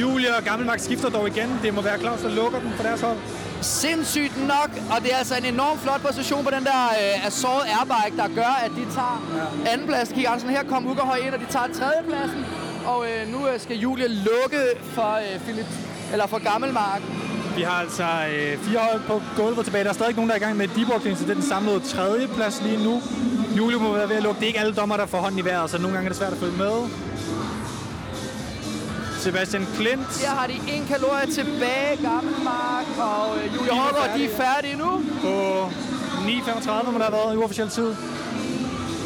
Julie 0.00 0.36
og 0.36 0.42
Gammelmark 0.44 0.80
skifter 0.80 1.08
dog 1.10 1.28
igen. 1.28 1.48
Det 1.62 1.74
må 1.74 1.80
være 1.82 1.98
Claus, 1.98 2.20
der 2.20 2.28
lukker 2.28 2.58
den 2.60 2.72
for 2.76 2.82
deres 2.82 3.00
hold. 3.00 3.16
Sindssygt 3.60 4.46
nok, 4.46 4.70
og 4.92 5.02
det 5.02 5.12
er 5.12 5.16
altså 5.16 5.36
en 5.36 5.44
enorm 5.44 5.78
flot 5.78 6.00
position 6.00 6.44
på 6.44 6.50
den 6.50 6.64
der 6.64 6.80
øh, 7.00 7.26
Assault 7.26 7.64
Airbike, 7.76 8.16
der 8.22 8.28
gør, 8.34 8.52
at 8.64 8.70
de 8.70 8.84
tager 8.94 9.16
ja. 9.64 9.70
andenpladsen. 9.72 10.14
Kig 10.16 10.26
Andersen, 10.26 10.50
her 10.50 10.62
kommer 10.62 10.90
Ugerhøj 10.90 11.16
ind, 11.16 11.34
og 11.34 11.40
de 11.40 11.46
tager 11.50 11.66
tredjepladsen. 11.78 12.46
Og 12.86 13.06
øh, 13.10 13.28
nu 13.32 13.48
øh, 13.48 13.60
skal 13.60 13.76
Julie 13.76 14.08
lukke 14.08 14.62
for, 14.82 15.12
øh, 15.14 15.40
Philip, 15.40 15.66
eller 16.12 16.26
for 16.26 16.38
Gammelmark. 16.52 17.02
Vi 17.56 17.62
har 17.62 17.80
altså 17.80 18.02
øh, 18.02 18.58
fire 18.58 18.78
hold 18.78 19.00
på 19.06 19.22
gulvet 19.36 19.64
tilbage. 19.64 19.84
Der 19.84 19.90
er 19.90 19.94
stadig 19.94 20.14
nogen, 20.14 20.28
der 20.28 20.34
er 20.36 20.40
i 20.40 20.44
gang 20.44 20.56
med 20.56 20.68
debugging, 20.68 21.16
så 21.18 21.24
det 21.24 21.30
er 21.30 21.34
den 21.34 21.42
samlede 21.42 21.80
tredje 21.80 22.28
plads 22.28 22.62
lige 22.62 22.84
nu. 22.84 23.02
Julie 23.56 23.78
må 23.78 23.92
være 23.92 24.08
ved 24.08 24.16
at 24.16 24.22
lukke. 24.22 24.38
Det 24.38 24.44
er 24.44 24.48
ikke 24.48 24.60
alle 24.60 24.74
dommer, 24.74 24.96
der 24.96 25.06
får 25.06 25.18
hånden 25.18 25.38
i 25.38 25.44
vejret, 25.44 25.70
så 25.70 25.78
nogle 25.78 25.94
gange 25.94 26.06
er 26.06 26.10
det 26.10 26.18
svært 26.18 26.32
at 26.32 26.38
følge 26.38 26.56
med. 26.56 26.88
Sebastian 29.18 29.66
Klint. 29.76 30.20
Her 30.20 30.30
har 30.30 30.46
de 30.46 30.54
en 30.68 30.84
kalorie 30.86 31.26
tilbage, 31.26 31.96
Gammelmark 32.02 32.86
og 32.98 33.36
øh, 33.36 33.54
Julie 33.54 33.72
Hårgaard, 33.72 34.18
de 34.18 34.24
er 34.24 34.36
færdige 34.36 34.76
nu. 34.76 34.90
På 35.22 35.64
9.35 36.26 36.90
må 36.90 36.98
der 36.98 37.04
have 37.04 37.12
været 37.12 37.34
i 37.34 37.36
uofficiel 37.36 37.68
tid. 37.68 37.94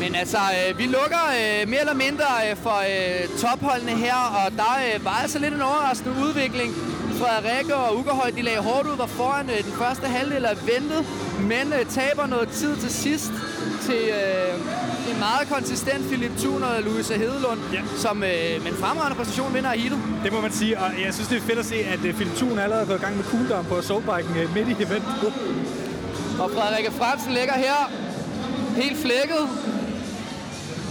Men 0.01 0.15
altså, 0.15 0.39
øh, 0.57 0.79
vi 0.79 0.85
lukker 0.85 1.25
øh, 1.41 1.69
mere 1.69 1.81
eller 1.81 1.95
mindre 1.95 2.25
øh, 2.51 2.57
for 2.57 2.79
øh, 2.93 3.29
topholdene 3.39 3.91
her, 3.93 4.15
og 4.45 4.53
der 4.57 4.73
øh, 4.95 5.05
var 5.05 5.19
altså 5.23 5.39
lidt 5.39 5.55
en 5.55 5.63
overraskende 5.63 6.15
udvikling. 6.27 6.75
Frederikke 7.21 7.75
og 7.75 7.97
Ugerhøj, 7.97 8.31
de 8.31 8.43
lagde 8.43 8.59
hårdt 8.59 8.89
ud, 8.89 8.97
var 8.97 9.07
foran 9.07 9.51
øh, 9.51 9.65
den 9.65 9.73
første 9.73 10.07
halvdel 10.07 10.45
af 10.45 10.57
ventet, 10.73 11.07
men 11.41 11.73
øh, 11.79 11.87
taber 11.87 12.27
noget 12.27 12.49
tid 12.49 12.77
til 12.77 12.91
sidst 12.91 13.31
til 13.87 14.03
øh, 14.21 14.55
en 15.13 15.19
meget 15.19 15.49
konsistent 15.55 16.07
Philip 16.09 16.33
Thun 16.39 16.63
og 16.63 16.83
Louise 16.83 17.15
Hedelund, 17.15 17.61
Ja. 17.73 17.81
som 17.97 18.17
øh, 18.23 18.63
med 18.63 18.71
en 18.73 18.77
fremragende 18.83 19.17
præstation 19.17 19.55
vinder 19.55 19.71
af 19.71 19.79
Hito. 19.79 19.97
Det 20.25 20.33
må 20.33 20.41
man 20.41 20.53
sige, 20.53 20.79
og 20.79 20.91
jeg 21.05 21.15
synes, 21.15 21.29
det 21.29 21.37
er 21.37 21.43
fedt 21.43 21.59
at 21.59 21.67
se, 21.67 21.77
at 21.77 22.05
øh, 22.05 22.15
Philip 22.15 22.37
Thun 22.37 22.59
allerede 22.59 22.83
er 22.83 22.87
gået 22.87 22.99
i 22.99 23.03
gang 23.03 23.17
med 23.17 23.25
cooldown 23.25 23.65
på 23.65 23.83
soulbiken 23.83 24.37
øh, 24.37 24.55
midt 24.55 24.69
i 24.69 24.73
eventet. 24.83 25.33
Og 26.41 26.51
Frederikke 26.57 26.93
Fransen 26.93 27.33
ligger 27.33 27.55
her, 27.55 27.91
helt 28.77 28.99
flækket. 28.99 29.45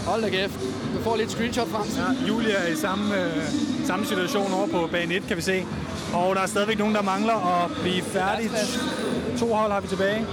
Hold 0.05 0.21
da 0.21 0.29
kæft. 0.29 0.59
Du 0.95 1.01
får 1.03 1.15
lidt 1.15 1.31
screenshot, 1.31 1.67
Fransen. 1.67 2.03
Ja, 2.03 2.27
Julia 2.27 2.55
er 2.55 2.67
i 2.67 2.75
samme, 2.75 3.23
øh, 3.23 3.43
samme 3.85 4.05
situation 4.05 4.53
over 4.53 4.67
på 4.67 4.87
bane 4.91 5.15
1, 5.15 5.23
kan 5.27 5.37
vi 5.37 5.41
se. 5.41 5.65
Og 6.13 6.35
der 6.35 6.41
er 6.41 6.45
stadigvæk 6.45 6.79
nogen, 6.79 6.95
der 6.95 7.01
mangler 7.01 7.63
at 7.63 7.71
blive 7.81 8.01
færdige. 8.01 8.49
To 9.39 9.53
hold 9.53 9.71
har 9.71 9.81
vi 9.81 9.87
tilbage. 9.87 10.25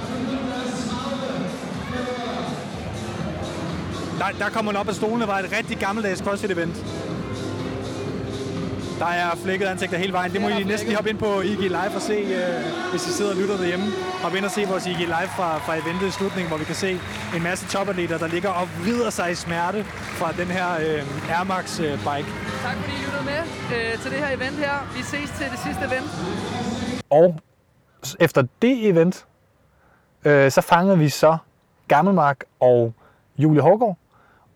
Der, 4.18 4.26
der 4.38 4.50
kommer 4.50 4.72
man 4.72 4.80
op 4.80 4.88
af 4.88 4.94
stolene, 4.94 5.26
var 5.26 5.38
et 5.38 5.52
rigtig 5.58 5.76
gammeldags 5.78 6.20
CrossFit-event. 6.20 6.76
Der 9.02 9.08
er 9.08 9.36
flækket 9.36 9.66
ansigter 9.66 9.98
hele 9.98 10.12
vejen. 10.12 10.32
Det 10.32 10.40
må 10.40 10.48
I 10.48 10.64
næsten 10.64 10.88
lige 10.88 10.96
hoppe 10.96 11.10
ind 11.10 11.18
på 11.18 11.40
IG 11.40 11.58
Live 11.58 11.94
og 11.94 12.02
se, 12.02 12.14
øh, 12.14 12.90
hvis 12.90 13.06
I 13.08 13.12
sidder 13.12 13.30
og 13.30 13.36
lytter 13.36 13.56
derhjemme. 13.56 13.86
Hoppe 14.22 14.38
ind 14.38 14.44
og 14.44 14.50
se 14.50 14.64
vores 14.64 14.86
IG 14.86 14.98
Live 14.98 15.30
fra, 15.36 15.58
fra 15.58 15.74
eventet 15.74 16.06
i 16.08 16.10
slutningen, 16.10 16.48
hvor 16.48 16.58
vi 16.58 16.64
kan 16.64 16.74
se 16.74 16.90
en 17.36 17.42
masse 17.42 17.66
topatleter, 17.68 18.18
der 18.18 18.26
ligger 18.26 18.50
og 18.50 18.68
vrider 18.80 19.10
sig 19.10 19.30
i 19.30 19.34
smerte 19.34 19.84
fra 19.84 20.32
den 20.32 20.46
her 20.46 20.68
øh, 20.72 21.30
Air 21.36 21.44
Max 21.44 21.80
øh, 21.80 21.86
bike. 21.86 22.28
Tak 22.66 22.76
fordi 22.76 22.92
I 23.00 23.04
lyttede 23.04 23.24
med 23.24 23.40
øh, 23.76 23.98
til 24.02 24.10
det 24.10 24.18
her 24.18 24.36
event 24.36 24.56
her. 24.56 24.76
Vi 24.96 25.02
ses 25.02 25.30
til 25.38 25.46
det 25.52 25.58
sidste 25.66 25.82
event. 25.90 26.08
Og 27.10 27.36
efter 28.20 28.42
det 28.62 28.86
event, 28.88 29.26
øh, 30.24 30.50
så 30.50 30.60
fangede 30.60 30.98
vi 30.98 31.08
så 31.08 31.36
Gammelmark 31.88 32.44
og 32.60 32.94
Julie 33.38 33.62
Hårgaard. 33.62 33.96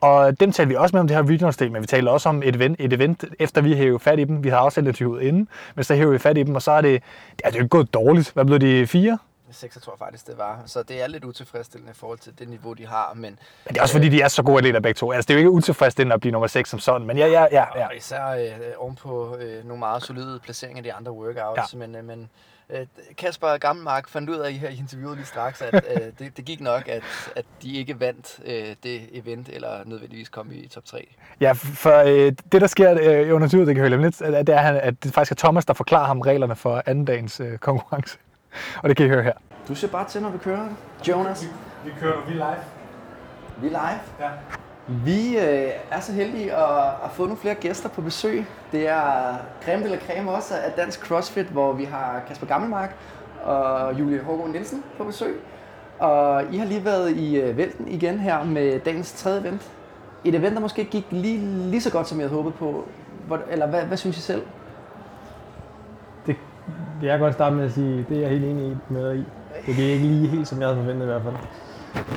Og 0.07 0.41
dem 0.41 0.53
talte 0.53 0.69
vi 0.69 0.75
også 0.75 0.97
med 0.97 1.01
om 1.01 1.09
det 1.09 1.17
her 1.17 1.23
regionals 1.23 1.57
del, 1.57 1.73
men 1.73 1.83
vi 1.83 1.87
talte 1.87 2.09
også 2.11 2.29
om 2.29 2.43
et 2.43 2.57
event, 2.57 2.77
et 2.81 2.93
event 2.93 3.25
efter 3.39 3.61
vi 3.61 3.75
hævde 3.75 3.99
fat 3.99 4.19
i 4.19 4.25
dem. 4.25 4.45
Vi 4.45 4.49
har 4.49 4.59
også 4.59 4.81
interviewet 4.81 5.23
inden, 5.23 5.49
men 5.75 5.85
så 5.85 5.95
hævde 5.95 6.13
vi 6.13 6.19
fat 6.19 6.39
i 6.39 6.43
dem, 6.43 6.55
og 6.55 6.63
så 6.63 6.71
er 6.71 6.81
det, 6.81 6.93
ja, 6.93 7.49
det 7.49 7.55
er 7.55 7.59
jo 7.59 7.65
ikke 7.65 7.69
gået 7.69 7.95
dårligt. 7.95 8.31
Hvad 8.33 8.45
blev 8.45 8.59
de? 8.59 8.87
Fire? 8.87 9.19
6 9.51 9.79
tror 9.83 9.93
jeg 9.93 9.99
faktisk, 9.99 10.27
det 10.27 10.39
var. 10.39 10.63
Så 10.67 10.83
det 10.83 11.03
er 11.03 11.07
lidt 11.07 11.25
utilfredsstillende 11.25 11.91
i 11.91 11.95
forhold 11.95 12.19
til 12.19 12.39
det 12.39 12.49
niveau, 12.49 12.73
de 12.73 12.87
har. 12.87 13.13
Men, 13.15 13.23
Men 13.23 13.39
det 13.69 13.77
er 13.77 13.83
også 13.83 13.95
fordi, 13.95 14.09
de 14.09 14.23
er 14.23 14.29
så 14.29 14.43
gode 14.43 14.59
atleter 14.59 14.81
begge 14.81 14.99
to. 14.99 15.13
Altså, 15.13 15.27
det 15.29 15.35
er 15.35 15.35
jo 15.35 15.39
ikke 15.39 15.51
utilfredsstillende 15.51 16.15
at 16.15 16.21
blive 16.21 16.33
nummer 16.33 16.47
6 16.47 16.71
som 16.71 16.79
sådan, 16.79 17.07
men 17.07 17.19
ja, 17.19 17.27
ja, 17.27 17.47
ja. 17.53 17.65
ja. 17.77 17.87
Og 17.87 17.97
især 17.97 18.27
øh, 18.27 18.51
ovenpå 18.79 19.37
øh, 19.37 19.65
nogle 19.65 19.79
meget 19.79 20.03
solide 20.03 20.41
placeringer 20.43 20.83
i 20.83 20.85
de 20.85 20.93
andre 20.93 21.13
workouts. 21.13 21.75
Ja. 21.75 21.79
Men, 21.79 21.95
øh, 21.97 22.05
men 22.05 22.31
øh, 22.71 22.87
Kasper 23.19 23.57
Gammelmark 23.59 24.09
fandt 24.09 24.31
ud 24.31 24.37
af 24.37 24.53
her 24.53 24.69
i 24.69 24.77
interviewet 24.79 25.17
lige 25.17 25.27
straks, 25.27 25.63
at 25.63 25.75
øh, 25.75 26.01
det, 26.19 26.37
det 26.37 26.45
gik 26.45 26.61
nok, 26.61 26.89
at, 26.89 27.03
at 27.37 27.45
de 27.63 27.73
ikke 27.77 28.01
vandt 28.01 28.41
øh, 28.45 28.77
det 28.83 29.01
event, 29.13 29.49
eller 29.49 29.81
nødvendigvis 29.85 30.29
kom 30.29 30.53
i 30.53 30.69
top 30.69 30.85
3. 30.85 31.15
Ja, 31.41 31.53
for 31.53 31.97
øh, 32.03 32.33
det, 32.53 32.61
der 32.61 32.67
sker 32.67 32.99
øh, 33.03 33.35
under 33.35 33.49
turen, 33.49 33.67
det 33.67 33.75
kan 33.75 33.89
høre 33.89 34.01
lidt, 34.03 34.23
at, 34.23 34.47
det 34.47 34.55
er, 34.55 34.59
han- 34.59 34.77
at 34.77 35.05
det 35.05 35.15
faktisk 35.15 35.33
er 35.33 35.37
Thomas, 35.37 35.65
der 35.67 35.75
forklarer 35.75 36.07
ham 36.07 36.21
reglerne 36.21 36.57
for 36.57 36.83
anden 36.87 37.05
dagens 37.05 37.41
øh, 37.41 37.59
konkurrence. 37.59 38.19
Og 38.83 38.89
det 38.89 38.97
kan 38.97 39.07
I 39.07 39.09
høre 39.09 39.23
her. 39.23 39.33
Du 39.69 39.75
ser 39.75 39.89
bare 39.89 40.09
til, 40.09 40.23
når 40.23 40.31
vi 40.31 40.39
kører, 40.39 40.69
Jonas. 41.09 41.45
Vi 41.85 41.91
kører 42.01 42.27
vi 42.27 42.33
live. 42.33 42.57
Vi 43.61 43.67
er 43.67 43.71
live. 43.71 44.01
Ja. 44.21 44.31
Vi 44.89 45.39
øh, 45.39 45.71
er 45.91 46.01
så 46.01 46.13
heldige 46.13 46.55
at, 46.55 46.87
at 47.05 47.11
få 47.13 47.23
nogle 47.23 47.37
flere 47.37 47.55
gæster 47.55 47.89
på 47.89 48.01
besøg. 48.01 48.47
Det 48.73 48.89
er 48.89 49.35
creme 49.65 49.85
de 49.85 49.89
la 49.89 49.99
creme 49.99 50.31
også 50.31 50.55
af 50.55 50.73
Dansk 50.73 51.07
CrossFit, 51.07 51.47
hvor 51.47 51.73
vi 51.73 51.85
har 51.85 52.23
Kasper 52.29 52.47
Gammelmark 52.47 52.97
og 53.43 54.01
Julie 54.01 54.23
Hågaard 54.23 54.51
Nielsen 54.51 54.85
på 54.99 55.05
besøg. 55.05 55.41
Og 55.99 56.43
I 56.53 56.57
har 56.57 56.67
lige 56.67 56.85
været 56.85 57.11
i 57.11 57.41
øh, 57.41 57.57
Vælten 57.57 57.89
igen 57.89 58.19
her 58.19 58.45
med 58.45 58.81
dagens 58.81 59.13
tredje 59.13 59.41
event. 59.41 59.73
Et 60.25 60.35
event, 60.35 60.55
der 60.55 60.61
måske 60.61 60.85
gik 60.85 61.07
lige, 61.11 61.39
lige 61.71 61.81
så 61.81 61.93
godt, 61.93 62.09
som 62.09 62.21
jeg 62.21 62.29
havde 62.29 62.43
håbet 62.43 62.55
på. 62.55 62.89
Hvor, 63.27 63.41
eller 63.51 63.67
hvad, 63.67 63.83
hvad 63.83 63.97
synes 63.97 64.19
I 64.19 64.21
selv? 64.21 64.43
Det 66.27 66.37
vil 67.01 67.09
jeg 67.09 67.19
godt 67.19 67.35
starte 67.35 67.57
med 67.57 67.65
at 67.65 67.73
sige, 67.73 68.07
det 68.09 68.17
er 68.17 68.21
jeg 68.21 68.31
helt 68.31 68.45
enig 68.45 68.67
i 68.67 68.77
med 68.89 69.11
dig 69.11 69.17
i. 69.19 69.25
Det 69.67 69.77
gik 69.77 69.79
ikke 69.79 70.05
lige 70.05 70.29
helt, 70.29 70.49
som 70.49 70.61
jeg 70.61 70.69
havde 70.69 70.81
forventet 70.81 71.03
i 71.03 71.09
hvert 71.09 71.23
fald. 71.23 71.35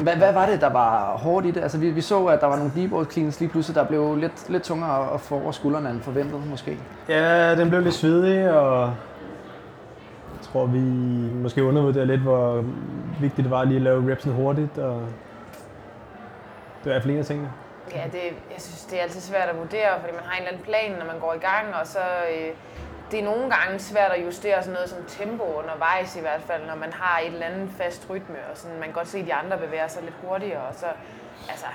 Hvad, 0.04 0.16
hvad 0.16 0.34
var 0.34 0.46
det, 0.46 0.62
der 0.62 0.70
var 0.70 1.18
hårdt 1.18 1.46
i 1.46 1.52
det? 1.52 1.62
Altså, 1.62 1.78
vi, 1.78 1.90
vi 1.90 2.02
så, 2.02 2.26
at 2.26 2.42
der 2.42 2.48
var 2.48 2.56
nogle 2.56 2.72
deep 2.76 3.12
cleans 3.12 3.40
lige 3.40 3.50
pludselig, 3.50 3.76
der 3.76 3.86
blev 3.86 4.16
lidt, 4.16 4.50
lidt 4.50 4.64
tungere 4.64 5.14
at 5.14 5.22
få 5.22 5.36
over 5.36 5.52
skuldrene 5.52 5.90
end 5.90 6.02
forventet, 6.02 6.48
måske. 6.48 6.78
Ja, 7.10 7.56
den 7.56 7.70
blev 7.70 7.82
lidt 7.82 7.94
svedig, 7.94 8.52
og 8.52 8.82
jeg 10.34 10.42
tror, 10.42 10.66
vi 10.66 10.80
måske 11.34 11.64
undervurderede 11.64 12.08
lidt, 12.08 12.22
hvor 12.22 12.66
vigtigt 13.20 13.44
det 13.44 13.52
var 13.52 13.64
lige 13.64 13.76
at 13.76 13.82
lave 13.82 14.12
repsen 14.12 14.32
hurtigt, 14.32 14.78
og 14.78 15.02
det 16.84 16.92
var 16.92 17.18
af 17.20 17.26
tingene. 17.26 17.50
Ja, 17.96 18.04
det, 18.12 18.22
jeg 18.54 18.62
synes, 18.62 18.86
det 18.86 19.00
er 19.00 19.04
altid 19.04 19.22
svært 19.22 19.50
at 19.50 19.58
vurdere, 19.58 19.92
fordi 20.00 20.14
man 20.14 20.24
har 20.26 20.36
en 20.38 20.42
eller 20.44 20.52
anden 20.52 20.66
plan, 20.66 20.92
når 21.00 21.06
man 21.06 21.20
går 21.20 21.34
i 21.34 21.44
gang, 21.50 21.66
og 21.82 21.88
så 21.88 22.06
øh, 22.34 22.50
det 23.12 23.20
er 23.20 23.24
nogle 23.24 23.50
gange 23.56 23.80
svært 23.80 24.12
at 24.12 24.26
justere 24.26 24.64
sådan 24.64 24.74
noget 24.74 24.90
som 24.90 24.98
tempo 25.08 25.44
undervejs 25.44 26.16
i 26.16 26.20
hvert 26.20 26.42
fald, 26.42 26.66
når 26.68 26.76
man 26.76 26.94
har 26.94 27.20
et 27.20 27.34
eller 27.34 27.46
andet 27.46 27.70
fast 27.78 28.10
rytme, 28.10 28.36
og 28.52 28.58
sådan, 28.58 28.78
man 28.78 28.84
kan 28.84 28.94
godt 28.94 29.08
se, 29.08 29.20
at 29.20 29.26
de 29.26 29.34
andre 29.34 29.58
bevæger 29.58 29.88
sig 29.88 30.04
lidt 30.04 30.16
hurtigere, 30.24 30.62
og 30.62 30.76
så, 30.76 30.86
altså, 31.50 31.66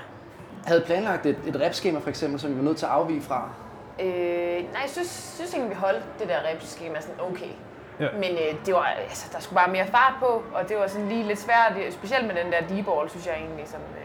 Havde 0.65 0.81
planlagt 0.81 1.25
et, 1.25 1.37
et 1.47 1.61
repskema 1.61 1.99
for 1.99 2.09
eksempel, 2.09 2.39
som 2.39 2.51
vi 2.51 2.57
var 2.57 2.63
nødt 2.63 2.77
til 2.77 2.85
at 2.85 2.91
afvige 2.91 3.21
fra. 3.21 3.49
Øh, 3.99 4.05
nej, 4.73 4.81
jeg 4.81 4.89
synes, 4.89 5.33
synes 5.35 5.53
egentlig, 5.53 5.69
vi 5.69 5.75
holdt 5.75 6.03
det 6.19 6.29
der 6.29 6.37
repskema 6.51 7.01
sådan 7.01 7.21
okay. 7.31 7.51
Ja. 7.99 8.07
Men 8.13 8.31
øh, 8.31 8.65
det 8.65 8.73
var, 8.73 8.83
altså, 8.83 9.29
der 9.33 9.39
skulle 9.39 9.57
bare 9.57 9.71
mere 9.71 9.87
fart 9.87 10.13
på, 10.19 10.43
og 10.53 10.69
det 10.69 10.77
var 10.77 10.87
sådan 10.87 11.07
lige 11.09 11.23
lidt 11.23 11.39
svært, 11.39 11.93
specielt 11.93 12.27
med 12.27 12.35
den 12.35 12.51
der 12.51 12.61
d-ball, 12.61 13.09
synes 13.09 13.27
jeg 13.27 13.35
egentlig. 13.35 13.67
Som, 13.67 13.79
øh, 13.79 14.04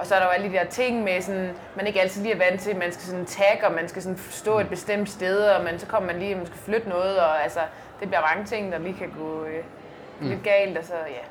og 0.00 0.06
så 0.06 0.14
er 0.14 0.18
der 0.18 0.26
jo 0.26 0.30
alle 0.30 0.48
de 0.48 0.52
der 0.52 0.64
ting 0.64 1.04
med, 1.04 1.20
sådan, 1.22 1.50
man 1.76 1.86
ikke 1.86 2.00
altid 2.00 2.22
lige 2.22 2.34
er 2.34 2.38
vant 2.50 2.60
til, 2.60 2.76
man 2.76 2.92
skal 2.92 3.04
sådan 3.04 3.26
tagge, 3.26 3.66
og 3.66 3.72
man 3.72 3.88
skal 3.88 4.02
sådan 4.02 4.18
stå 4.30 4.58
et 4.58 4.68
bestemt 4.68 5.10
sted, 5.10 5.42
og 5.42 5.64
man, 5.64 5.78
så 5.78 5.86
kommer 5.86 6.12
man 6.12 6.18
lige, 6.22 6.34
man 6.34 6.46
skal 6.46 6.58
flytte 6.58 6.88
noget, 6.88 7.18
og 7.18 7.42
altså, 7.42 7.60
det 8.00 8.08
bliver 8.08 8.20
mange 8.34 8.44
ting, 8.44 8.72
der 8.72 8.78
lige 8.78 8.94
kan 8.94 9.08
gå 9.18 9.44
øh, 9.44 9.64
Mm. 10.20 10.28
lidt 10.28 10.42
galt, 10.42 10.78
og 10.78 10.84
så 10.84 10.92
ja. 10.94 11.24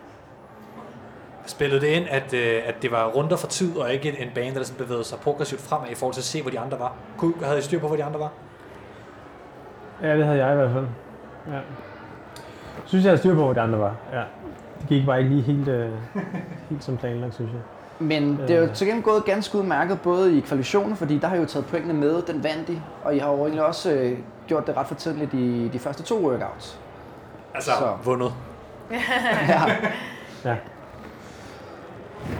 Spillede 1.45 1.81
det 1.81 1.87
ind, 1.87 2.05
at, 2.09 2.33
øh, 2.33 2.61
at 2.65 2.75
det 2.81 2.91
var 2.91 3.07
runder 3.07 3.37
for 3.37 3.47
tid, 3.47 3.77
og 3.77 3.93
ikke 3.93 4.19
en 4.19 4.29
bane, 4.35 4.55
der 4.55 4.63
sådan 4.63 4.77
bevægede 4.85 5.03
sig 5.03 5.19
progressivt 5.19 5.61
fremad 5.61 5.89
i 5.89 5.95
forhold 5.95 6.13
til 6.13 6.21
at 6.21 6.25
se, 6.25 6.41
hvor 6.41 6.51
de 6.51 6.59
andre 6.59 6.79
var? 6.79 6.93
Kunne, 7.17 7.33
havde 7.43 7.59
I 7.59 7.61
styr 7.61 7.79
på, 7.79 7.87
hvor 7.87 7.95
de 7.95 8.03
andre 8.03 8.19
var? 8.19 8.31
Ja, 10.01 10.17
det 10.17 10.25
havde 10.25 10.45
jeg 10.45 10.53
i 10.53 10.55
hvert 10.55 10.71
fald. 10.71 10.85
Ja. 11.47 11.53
Jeg 11.53 11.63
synes, 12.85 13.05
jeg 13.05 13.09
havde 13.09 13.17
styr 13.19 13.35
på, 13.35 13.43
hvor 13.43 13.53
de 13.53 13.61
andre 13.61 13.79
var. 13.79 13.95
Ja. 14.13 14.23
Det 14.81 14.87
gik 14.89 15.05
bare 15.05 15.17
ikke 15.19 15.29
lige 15.29 15.41
helt, 15.43 15.67
øh, 15.67 15.91
helt 16.69 16.83
som 16.83 16.97
planlagt, 16.97 17.33
synes 17.33 17.51
jeg. 17.53 17.61
Men 17.99 18.37
det 18.47 18.55
er 18.55 18.59
jo 18.59 18.69
til 18.73 18.87
gengæld 18.87 19.03
gået 19.03 19.25
ganske 19.25 19.57
udmærket, 19.57 20.01
både 20.01 20.37
i 20.37 20.39
kvalifikationen, 20.39 20.95
fordi 20.97 21.17
der 21.17 21.27
har 21.27 21.35
I 21.35 21.39
jo 21.39 21.45
taget 21.45 21.65
pointene 21.65 21.93
med, 21.93 22.21
den 22.21 22.43
vandt 22.43 22.69
I, 22.69 22.81
og 23.03 23.15
I 23.15 23.19
har 23.19 23.31
jo 23.31 23.37
egentlig 23.37 23.63
også 23.65 23.91
øh, 23.91 24.17
gjort 24.47 24.67
det 24.67 24.77
ret 24.77 24.87
fortændeligt 24.87 25.33
i 25.33 25.69
de 25.73 25.79
første 25.79 26.03
to 26.03 26.19
workouts. 26.27 26.79
Altså, 27.53 27.71
Så. 27.71 27.97
vundet. 28.03 28.33
Ja. 29.47 29.61
Ja. 30.45 30.55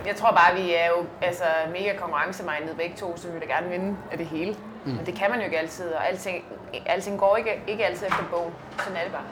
Jeg 0.07 0.15
tror 0.15 0.31
bare, 0.31 0.55
vi 0.55 0.73
er 0.75 0.87
jo 0.87 1.05
altså, 1.21 1.43
mega 1.71 1.95
konkurrencemindet 1.97 2.77
begge 2.77 2.95
to, 2.97 3.17
så 3.17 3.27
vi 3.27 3.33
vil 3.33 3.41
da 3.41 3.53
gerne 3.53 3.69
vinde 3.69 3.97
af 4.11 4.17
det 4.17 4.27
hele. 4.27 4.55
Mm. 4.85 4.91
Men 4.91 5.05
det 5.05 5.13
kan 5.15 5.29
man 5.29 5.39
jo 5.39 5.45
ikke 5.45 5.59
altid, 5.59 5.85
og 5.91 6.07
alting, 6.09 6.43
alting 6.85 7.19
går 7.19 7.37
ikke, 7.37 7.61
ikke 7.67 7.85
altid 7.85 8.07
efter 8.07 8.23
bogen. 8.31 8.53
Sådan 8.77 8.97
er 8.97 9.03
det 9.03 9.11
bare. 9.11 9.23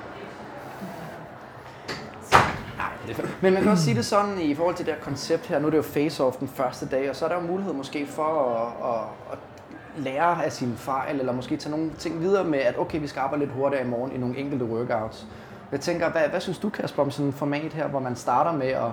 Men 3.42 3.54
man 3.54 3.62
kan 3.62 3.72
også 3.72 3.84
sige 3.84 3.96
det 3.96 4.06
sådan 4.06 4.40
i 4.42 4.56
forhold 4.56 4.76
til 4.76 4.86
det 4.86 4.94
her 4.94 5.02
koncept 5.02 5.46
her. 5.46 5.60
Nu 5.60 5.68
er 5.68 5.72
det 5.72 5.78
jo 5.78 5.82
face-off 5.84 6.40
den 6.40 6.48
første 6.48 6.86
dag, 6.86 7.10
og 7.10 7.16
så 7.16 7.26
er 7.26 7.30
der 7.30 7.42
jo 7.42 7.48
mulighed 7.48 7.74
måske 7.74 8.08
for 8.08 8.24
at, 8.24 8.90
at, 8.94 9.02
at 9.32 9.40
lære 10.04 10.46
af 10.46 10.52
sine 10.52 10.76
fejl, 10.76 11.20
eller 11.20 11.34
måske 11.34 11.58
tage 11.58 11.72
nogle 11.72 11.92
ting 11.98 12.22
videre 12.22 12.44
med, 12.44 12.60
at 12.60 12.80
okay, 12.80 13.00
vi 13.00 13.08
skal 13.08 13.20
arbejde 13.20 13.46
lidt 13.46 13.56
hurtigere 13.56 13.86
i 13.86 13.90
morgen 13.90 14.12
i 14.12 14.18
nogle 14.18 14.38
enkelte 14.38 14.66
workouts. 14.66 15.28
Jeg 15.72 15.80
tænker, 15.80 16.12
hvad, 16.12 16.22
hvad 16.30 16.40
synes 16.40 16.58
du, 16.58 16.70
Kasper, 16.70 17.04
om 17.04 17.12
sådan 17.12 17.30
et 17.30 17.36
format 17.36 17.74
her, 17.74 17.88
hvor 17.88 18.00
man 18.00 18.16
starter 18.16 18.52
med 18.52 18.68
at, 18.68 18.92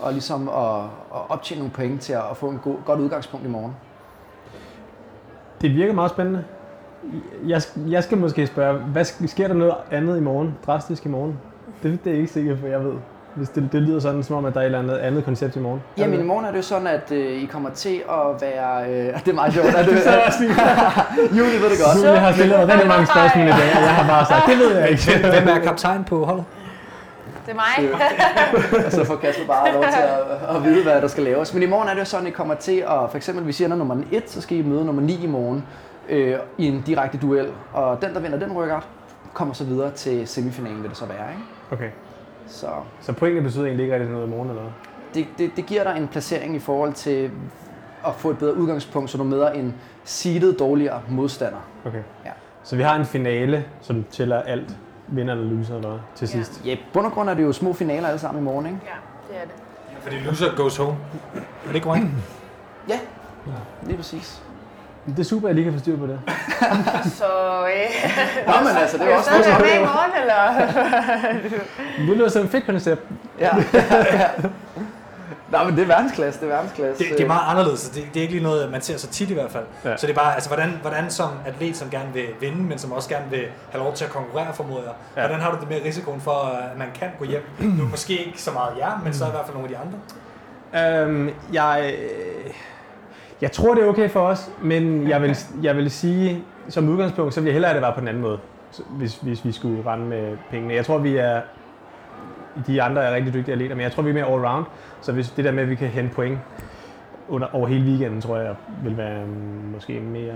og 0.00 0.12
ligesom 0.12 0.48
at, 0.48 0.82
at 1.14 1.20
optjene 1.28 1.58
nogle 1.58 1.72
point 1.72 2.00
til 2.00 2.12
at 2.12 2.36
få 2.36 2.48
en 2.48 2.58
god, 2.58 2.76
godt 2.84 3.00
udgangspunkt 3.00 3.46
i 3.46 3.48
morgen? 3.48 3.76
Det 5.60 5.74
virker 5.74 5.92
meget 5.94 6.10
spændende. 6.10 6.44
Jeg, 7.46 7.62
jeg 7.88 8.04
skal 8.04 8.18
måske 8.18 8.46
spørge, 8.46 8.78
hvad 8.78 9.04
sker 9.04 9.48
der 9.48 9.54
noget 9.54 9.74
andet 9.90 10.16
i 10.16 10.20
morgen? 10.20 10.54
Drastisk 10.66 11.06
i 11.06 11.08
morgen? 11.08 11.38
Det, 11.82 12.04
det 12.04 12.12
er 12.12 12.16
ikke 12.16 12.32
sikkert, 12.32 12.58
for 12.58 12.66
jeg 12.66 12.84
ved. 12.84 12.94
Hvis 13.36 13.48
det, 13.48 13.68
det 13.72 13.82
lyder 13.82 14.00
sådan, 14.00 14.22
som 14.22 14.36
om, 14.36 14.44
at 14.44 14.54
der 14.54 14.60
er 14.60 14.64
et 14.64 14.66
eller 14.66 14.78
andet, 14.78 14.96
andet 14.96 15.24
koncept 15.24 15.56
i 15.56 15.58
morgen. 15.58 15.82
Er 15.96 16.00
Jamen 16.02 16.14
i 16.14 16.18
det- 16.18 16.26
morgen 16.26 16.44
er 16.44 16.50
det 16.50 16.56
jo 16.58 16.62
sådan, 16.62 16.86
at 16.86 17.12
øh, 17.12 17.42
I 17.42 17.46
kommer 17.46 17.70
til 17.70 18.02
at 18.10 18.40
være... 18.40 18.84
Øh, 18.90 19.14
det 19.24 19.28
er 19.28 19.32
meget 19.34 19.52
sjovt, 19.54 19.66
at 19.68 19.86
Det 19.88 19.94
er 19.98 20.00
så 20.02 20.20
også 20.26 20.38
Julie 21.38 21.60
ved 21.62 21.70
det 21.70 21.78
godt. 21.84 21.96
Julie 22.06 22.18
har 22.18 22.32
stillet 22.32 22.68
rigtig 22.68 22.88
mange 22.88 23.06
spørgsmål 23.06 23.44
i 23.46 23.50
dag, 23.50 23.70
og 23.76 23.82
jeg 23.82 23.94
har 23.94 24.08
bare 24.08 24.26
sagt, 24.26 24.46
det 24.50 24.58
ved 24.58 24.76
jeg 24.78 24.90
ikke. 24.90 25.18
Hvem 25.18 25.48
er 25.48 25.58
kaptajn 25.58 26.04
på 26.04 26.24
holdet? 26.24 26.44
Det 27.46 27.52
er 27.52 27.56
mig. 27.56 27.94
og 28.86 28.92
så 28.92 29.04
får 29.04 29.16
Kasper 29.16 29.46
bare 29.46 29.72
lov 29.72 29.82
til 29.82 30.00
at, 30.48 30.56
at 30.56 30.64
vide, 30.64 30.82
hvad 30.82 31.00
der 31.00 31.08
skal 31.08 31.22
laves. 31.24 31.54
Men 31.54 31.62
i 31.62 31.66
morgen 31.66 31.88
er 31.88 31.92
det 31.92 32.00
jo 32.00 32.04
sådan, 32.04 32.26
at 32.26 32.30
I 32.32 32.34
kommer 32.34 32.54
til 32.54 32.76
at, 32.78 32.86
for 33.10 33.16
eksempel 33.16 33.44
hvis 33.44 33.60
I 33.60 33.64
ender 33.64 33.76
nummer 33.76 33.96
1, 34.12 34.22
så 34.26 34.40
skal 34.40 34.58
I 34.58 34.62
møde 34.62 34.84
nummer 34.84 35.02
9 35.02 35.24
i 35.24 35.26
morgen 35.26 35.64
øh, 36.08 36.34
i 36.58 36.66
en 36.68 36.82
direkte 36.86 37.18
duel. 37.18 37.46
Og 37.72 38.02
den, 38.02 38.14
der 38.14 38.20
vinder 38.20 38.38
den 38.38 38.50
workout, 38.56 38.82
kommer 39.34 39.54
så 39.54 39.64
videre 39.64 39.90
til 39.90 40.28
semifinalen, 40.28 40.82
vil 40.82 40.88
det 40.90 40.98
så 40.98 41.04
være. 41.06 41.26
Ikke? 41.30 41.42
Okay. 41.84 41.90
Så 42.46 42.66
Så 43.00 43.12
pointene 43.12 43.42
betyder 43.44 43.64
egentlig 43.64 43.84
ikke 43.84 43.94
rigtig 43.94 44.10
noget 44.10 44.26
i 44.26 44.30
morgen, 44.30 44.48
eller 44.48 44.62
hvad? 44.62 44.72
det, 45.14 45.26
det, 45.38 45.56
det 45.56 45.66
giver 45.66 45.84
dig 45.84 45.96
en 45.96 46.08
placering 46.08 46.56
i 46.56 46.58
forhold 46.58 46.92
til 46.92 47.30
at 48.06 48.14
få 48.14 48.30
et 48.30 48.38
bedre 48.38 48.54
udgangspunkt, 48.56 49.10
så 49.10 49.18
du 49.18 49.24
møder 49.24 49.50
en 49.50 49.74
seedet 50.04 50.58
dårligere 50.58 51.02
modstander. 51.08 51.58
Okay. 51.86 52.02
Ja. 52.24 52.30
Så 52.62 52.76
vi 52.76 52.82
har 52.82 52.96
en 52.96 53.04
finale, 53.04 53.64
som 53.80 54.04
tæller 54.10 54.42
alt, 54.42 54.76
vinder 55.08 55.34
eller 55.34 55.56
loser, 55.56 55.76
eller 55.76 55.98
til 56.14 56.28
sidst. 56.28 56.62
Ja, 56.64 56.76
bund 56.92 57.06
og 57.06 57.12
grund 57.12 57.30
er 57.30 57.34
det 57.34 57.42
jo 57.42 57.52
små 57.52 57.72
finaler 57.72 58.08
alle 58.08 58.18
sammen 58.18 58.42
i 58.42 58.44
morgen, 58.44 58.66
ikke? 58.66 58.78
Ja, 58.86 58.92
det 59.34 59.42
er 59.42 59.46
det. 59.46 59.54
Fordi 60.00 60.16
loser 60.16 60.56
goes 60.56 60.76
home. 60.76 60.96
Er 61.34 61.40
det 61.66 61.74
ikke 61.74 61.84
korrekt? 61.84 62.06
Ja, 62.88 62.98
lige 63.86 63.96
præcis. 63.96 64.42
Det 65.06 65.18
er 65.18 65.24
super, 65.24 65.48
at 65.48 65.50
jeg 65.50 65.54
lige 65.54 65.64
kan 65.64 65.72
få 65.72 65.78
styr 65.78 65.96
på 65.96 66.06
det. 66.06 66.20
Så 67.18 67.24
øh, 67.66 68.46
Nå, 68.46 68.52
men 68.68 68.76
altså, 68.76 68.98
det 68.98 69.12
er 69.12 69.16
også 69.16 69.30
er 69.30 69.36
det 69.42 69.66
med 69.66 69.74
i 69.74 69.84
morgen, 69.84 70.10
eller? 70.20 71.46
Det 72.08 72.16
lyder 72.16 72.28
som 72.28 72.44
et 72.44 72.50
fedt 72.50 72.66
koncept. 72.66 73.02
Ja, 73.40 73.50
ja. 73.74 74.28
Nå, 75.50 75.58
men 75.64 75.76
det 75.76 75.82
er 75.82 75.86
verdensklasse, 75.86 76.40
det 76.40 76.46
er 76.46 76.50
verdensklasse. 76.54 77.04
Det, 77.04 77.12
det 77.18 77.24
er 77.24 77.26
meget 77.26 77.50
anderledes. 77.50 77.88
Det, 77.88 78.08
det 78.14 78.16
er 78.16 78.22
ikke 78.22 78.34
lige 78.34 78.42
noget, 78.44 78.70
man 78.70 78.80
ser 78.80 78.96
så 78.96 79.06
tit 79.06 79.30
i 79.30 79.34
hvert 79.34 79.50
fald. 79.50 79.64
Ja. 79.84 79.96
Så 79.96 80.06
det 80.06 80.12
er 80.12 80.16
bare, 80.16 80.34
altså, 80.34 80.48
hvordan, 80.48 80.78
hvordan 80.80 81.10
som 81.10 81.30
atlet, 81.46 81.76
som 81.76 81.90
gerne 81.90 82.12
vil 82.12 82.26
vinde, 82.40 82.62
men 82.62 82.78
som 82.78 82.92
også 82.92 83.08
gerne 83.08 83.30
vil 83.30 83.44
have 83.70 83.84
lov 83.84 83.94
til 83.94 84.04
at 84.04 84.10
konkurrere, 84.10 84.54
formoder 84.54 84.82
jeg. 84.82 84.92
Ja. 85.16 85.20
Hvordan 85.20 85.40
har 85.40 85.50
du 85.50 85.60
det 85.60 85.68
med 85.68 85.80
risikoen 85.84 86.20
for, 86.20 86.58
at 86.72 86.78
man 86.78 86.88
kan 86.94 87.08
gå 87.18 87.24
hjem? 87.24 87.42
Nu 87.60 87.88
måske 87.88 88.26
ikke 88.26 88.42
så 88.42 88.50
meget 88.50 88.72
jer, 88.78 89.00
men 89.04 89.14
så 89.14 89.26
i 89.26 89.30
hvert 89.30 89.44
fald 89.44 89.56
nogle 89.56 89.68
af 89.68 89.74
de 89.74 89.78
andre. 89.78 89.98
Øhm, 90.74 91.30
jeg, 91.52 91.94
øh, 91.98 92.50
jeg 93.40 93.52
tror, 93.52 93.74
det 93.74 93.84
er 93.84 93.88
okay 93.88 94.10
for 94.10 94.20
os, 94.20 94.50
men 94.62 95.08
jeg 95.08 95.22
vil, 95.22 95.36
jeg 95.62 95.76
vil 95.76 95.90
sige, 95.90 96.44
som 96.68 96.88
udgangspunkt, 96.88 97.34
så 97.34 97.40
vil 97.40 97.46
jeg 97.46 97.52
hellere, 97.52 97.70
at 97.70 97.74
det 97.74 97.82
var 97.82 97.94
på 97.94 98.00
den 98.00 98.08
anden 98.08 98.22
måde, 98.22 98.38
hvis, 98.90 99.16
hvis 99.22 99.44
vi 99.44 99.52
skulle 99.52 99.82
rende 99.86 100.06
med 100.06 100.36
pengene. 100.50 100.74
Jeg 100.74 100.84
tror, 100.86 100.98
vi 100.98 101.16
er, 101.16 101.40
de 102.66 102.82
andre 102.82 103.04
er 103.04 103.14
rigtig 103.14 103.34
dygtige 103.34 103.52
atleter, 103.52 103.74
men 103.74 103.82
jeg 103.82 103.92
tror, 103.92 104.02
vi 104.02 104.10
er 104.10 104.14
mere 104.14 104.24
all-round. 104.26 104.64
Så 105.00 105.12
hvis 105.12 105.30
det 105.30 105.44
der 105.44 105.52
med, 105.52 105.62
at 105.62 105.70
vi 105.70 105.74
kan 105.74 105.88
hente 105.88 106.14
point 106.14 106.38
under, 107.28 107.46
over 107.52 107.66
hele 107.66 107.84
weekenden, 107.90 108.20
tror 108.20 108.36
jeg, 108.36 108.54
vil 108.84 108.96
være 108.96 109.24
mm, 109.26 109.72
måske 109.74 110.00
mere 110.00 110.34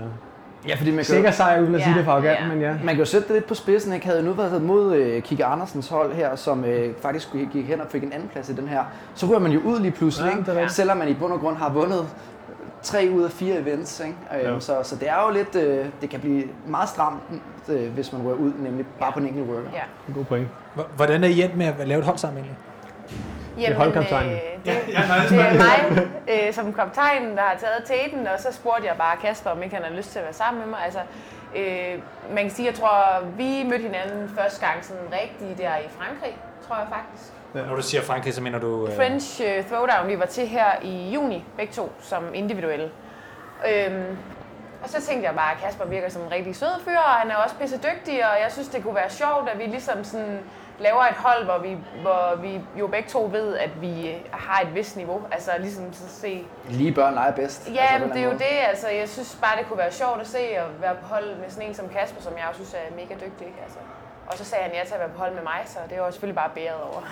Ja, 0.67 0.75
fordi 0.75 0.89
man 0.89 0.97
kan, 0.97 1.05
sikker 1.05 1.31
sejr, 1.31 1.61
uden 1.61 1.75
at 1.75 1.79
Ja, 1.81 1.85
sige 1.85 1.95
det 1.97 2.05
for 2.05 2.11
arrogant, 2.11 2.39
ja. 2.39 2.47
men 2.47 2.61
ja. 2.61 2.73
man 2.83 2.95
kan 2.95 2.97
jo 2.97 3.05
sætte 3.05 3.27
det 3.27 3.35
lidt 3.35 3.45
på 3.45 3.55
spidsen. 3.55 3.93
Ikke? 3.93 4.05
Havde 4.05 4.19
jo 4.19 4.25
nu 4.25 4.33
været 4.33 4.61
mod 4.61 4.95
øh, 4.95 5.21
Kike 5.21 5.45
Andersens 5.45 5.89
hold 5.89 6.13
her, 6.13 6.35
som 6.35 6.65
øh, 6.65 6.93
faktisk 7.01 7.27
gik 7.53 7.67
hen 7.67 7.81
og 7.81 7.87
fik 7.89 8.03
en 8.03 8.13
anden 8.13 8.29
plads 8.31 8.49
i 8.49 8.53
den 8.55 8.67
her, 8.67 8.83
så 9.15 9.25
ryger 9.25 9.39
man 9.39 9.51
jo 9.51 9.59
ud 9.59 9.79
lige 9.79 9.91
pludselig, 9.91 10.31
Ja, 10.47 10.59
ikke? 10.59 10.71
selvom 10.71 10.97
man 10.97 11.07
i 11.07 11.13
bund 11.13 11.33
og 11.33 11.39
grund 11.39 11.57
har 11.57 11.69
vundet 11.69 12.05
tre 12.83 13.09
ud 13.13 13.23
af 13.23 13.31
fire 13.31 13.55
events. 13.55 13.99
Ikke? 13.99 14.15
Jo. 14.33 14.55
Øh, 14.55 14.61
så, 14.61 14.83
så 14.83 14.95
det 14.95 15.09
er 15.09 15.23
jo 15.27 15.33
lidt, 15.33 15.55
øh, 15.55 15.85
det 16.01 16.09
kan 16.09 16.19
blive 16.19 16.43
meget 16.67 16.89
stramt, 16.89 17.21
øh, 17.69 17.93
hvis 17.93 18.13
man 18.13 18.21
ryger 18.21 18.35
ud, 18.35 18.53
nemlig 18.59 18.85
bare 18.99 19.11
på 19.11 19.19
en 19.19 19.27
enkelt 19.27 19.49
worker. 19.49 19.69
Ja. 19.73 19.81
En 20.07 20.13
god 20.13 20.25
point. 20.25 20.47
Hvordan 20.95 21.23
er 21.23 21.27
I 21.27 21.41
endt 21.41 21.57
med 21.57 21.65
at 21.65 21.87
lave 21.87 21.99
et 21.99 22.05
hold 22.05 22.17
sammen 22.17 22.37
egentlig? 22.37 22.57
Jamen, 23.57 23.77
holdkaptajnen. 23.77 24.31
Øh, 24.33 24.39
det, 24.65 24.71
Ja, 24.87 25.07
nej, 25.07 25.17
det 25.29 25.39
er 25.39 25.53
mig 25.53 26.07
øh, 26.47 26.53
som 26.53 26.73
kaptajn, 26.73 27.37
der 27.37 27.41
har 27.41 27.57
taget 27.59 27.83
teten, 27.85 28.27
og 28.27 28.39
så 28.39 28.47
spurgte 28.51 28.87
jeg 28.87 28.95
bare 28.97 29.17
Kasper, 29.17 29.49
om 29.49 29.63
ikke 29.63 29.75
han 29.75 29.85
har 29.85 29.91
lyst 29.91 30.11
til 30.11 30.19
at 30.19 30.25
være 30.25 30.33
sammen 30.33 30.61
med 30.61 30.69
mig. 30.69 30.79
Altså, 30.85 30.99
øh, 31.55 31.99
man 32.35 32.43
kan 32.43 32.51
sige, 32.51 32.65
jeg 32.65 32.75
tror, 32.75 33.23
vi 33.37 33.63
mødte 33.69 33.83
hinanden 33.83 34.29
første 34.39 34.65
gang 34.65 34.85
sådan 34.85 35.03
rigtig 35.21 35.57
der 35.57 35.77
i 35.77 35.87
Frankrig, 35.97 36.37
tror 36.67 36.75
jeg 36.75 36.87
faktisk. 36.89 37.33
Når 37.53 37.75
du 37.75 37.81
siger 37.81 38.01
Frankrig, 38.01 38.33
så 38.33 38.41
mener 38.41 38.59
du... 38.59 38.87
Øh, 38.87 38.95
French 38.95 39.41
øh, 39.45 39.65
Throwdown, 39.65 40.07
vi 40.07 40.19
var 40.19 40.25
til 40.25 40.47
her 40.47 40.65
i 40.81 41.11
juni, 41.13 41.45
begge 41.57 41.73
to, 41.73 41.91
som 41.99 42.23
individuelle. 42.33 42.91
Øhm, 43.69 44.17
og 44.83 44.89
så 44.89 45.01
tænkte 45.01 45.27
jeg 45.27 45.35
bare, 45.35 45.51
at 45.51 45.57
Kasper 45.63 45.85
virker 45.85 46.09
som 46.09 46.21
en 46.21 46.31
rigtig 46.31 46.55
sød 46.55 46.81
fyr, 46.85 46.97
og 46.97 47.11
han 47.11 47.31
er 47.31 47.35
også 47.35 47.55
pisse 47.55 47.77
dygtig, 47.77 48.25
og 48.25 48.41
jeg 48.43 48.51
synes, 48.51 48.67
det 48.67 48.83
kunne 48.83 48.95
være 48.95 49.09
sjovt, 49.09 49.49
at 49.49 49.59
vi 49.59 49.63
ligesom 49.63 50.03
sådan 50.03 50.39
laver 50.79 51.01
et 51.01 51.15
hold, 51.15 51.45
hvor 51.45 51.57
vi, 51.57 51.77
hvor 52.01 52.35
vi 52.41 52.61
jo 52.79 52.87
begge 52.87 53.09
to 53.09 53.29
ved, 53.31 53.57
at 53.57 53.81
vi 53.81 54.09
øh, 54.09 54.17
har 54.31 54.61
et 54.61 54.75
vist 54.75 54.97
niveau. 54.97 55.21
Altså 55.31 55.51
ligesom 55.59 55.93
så 55.93 56.07
se... 56.07 56.45
Lige 56.69 56.91
børn 56.91 57.13
leger 57.13 57.31
bedst. 57.31 57.71
Ja, 57.73 57.85
altså, 57.93 58.07
det 58.07 58.17
er 58.17 58.23
jo 58.23 58.29
måde. 58.29 58.39
det. 58.39 58.57
Altså, 58.69 58.87
jeg 58.89 59.09
synes 59.09 59.37
bare, 59.41 59.57
det 59.57 59.67
kunne 59.67 59.77
være 59.77 59.91
sjovt 59.91 60.21
at 60.21 60.27
se 60.27 60.37
og 60.59 60.81
være 60.81 60.95
på 60.95 61.05
hold 61.05 61.35
med 61.35 61.49
sådan 61.49 61.67
en 61.67 61.75
som 61.75 61.89
Kasper, 61.89 62.21
som 62.21 62.33
jeg 62.37 62.45
også 62.49 62.65
synes 62.65 62.73
er 62.73 62.95
mega 62.95 63.13
dygtig. 63.13 63.47
Altså. 63.63 63.79
Og 64.31 64.37
så 64.37 64.45
sagde 64.45 64.63
han 64.63 64.73
ja 64.73 64.85
til 64.85 64.93
at 64.93 64.99
være 64.99 65.09
på 65.09 65.17
hold 65.17 65.33
med 65.33 65.41
mig, 65.43 65.61
så 65.65 65.79
det 65.89 65.97
var 65.97 66.03
jeg 66.03 66.13
selvfølgelig 66.13 66.35
bare 66.35 66.49
bæret 66.55 66.81
over. 66.91 67.01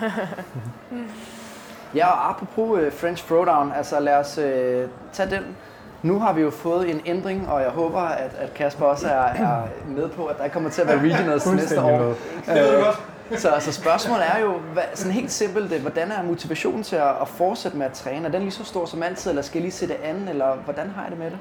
Ja, 1.94 2.06
og 2.06 2.30
apropos 2.30 2.86
uh, 2.86 2.92
French 2.92 3.26
Throwdown, 3.26 3.72
altså 3.72 4.00
lad 4.00 4.16
os 4.16 4.38
uh, 4.38 4.90
tage 5.12 5.30
den. 5.30 5.56
Nu 6.02 6.18
har 6.18 6.32
vi 6.32 6.40
jo 6.40 6.50
fået 6.50 6.90
en 6.90 7.00
ændring, 7.06 7.48
og 7.48 7.62
jeg 7.62 7.70
håber, 7.70 8.00
at, 8.00 8.34
at 8.38 8.54
Kasper 8.54 8.86
også 8.86 9.08
er, 9.08 9.20
er 9.20 9.62
med 9.86 10.08
på, 10.08 10.26
at 10.26 10.38
der 10.38 10.48
kommer 10.48 10.70
til 10.70 10.82
at 10.82 10.88
være 10.88 10.98
regionals 10.98 11.46
næste 11.46 11.82
år. 11.82 12.08
Øh, 12.10 13.38
så, 13.38 13.56
så 13.58 13.72
spørgsmålet 13.72 14.24
er 14.34 14.38
jo, 14.40 14.52
hvad, 14.58 14.82
sådan 14.94 15.12
helt 15.12 15.30
simpelt, 15.30 15.80
hvordan 15.80 16.12
er 16.12 16.22
motivationen 16.22 16.82
til 16.82 16.96
at, 16.96 17.10
at 17.20 17.28
fortsætte 17.28 17.78
med 17.78 17.86
at 17.86 17.92
træne? 17.92 18.26
Er 18.26 18.30
den 18.30 18.40
lige 18.40 18.50
så 18.50 18.64
stor 18.64 18.86
som 18.86 19.02
altid, 19.02 19.30
eller 19.30 19.42
skal 19.42 19.58
jeg 19.58 19.62
lige 19.62 19.72
se 19.72 19.88
det 19.88 19.96
andet, 20.04 20.28
eller 20.28 20.54
hvordan 20.54 20.90
har 20.90 21.02
jeg 21.02 21.10
det 21.10 21.18
med 21.18 21.30
det? 21.30 21.38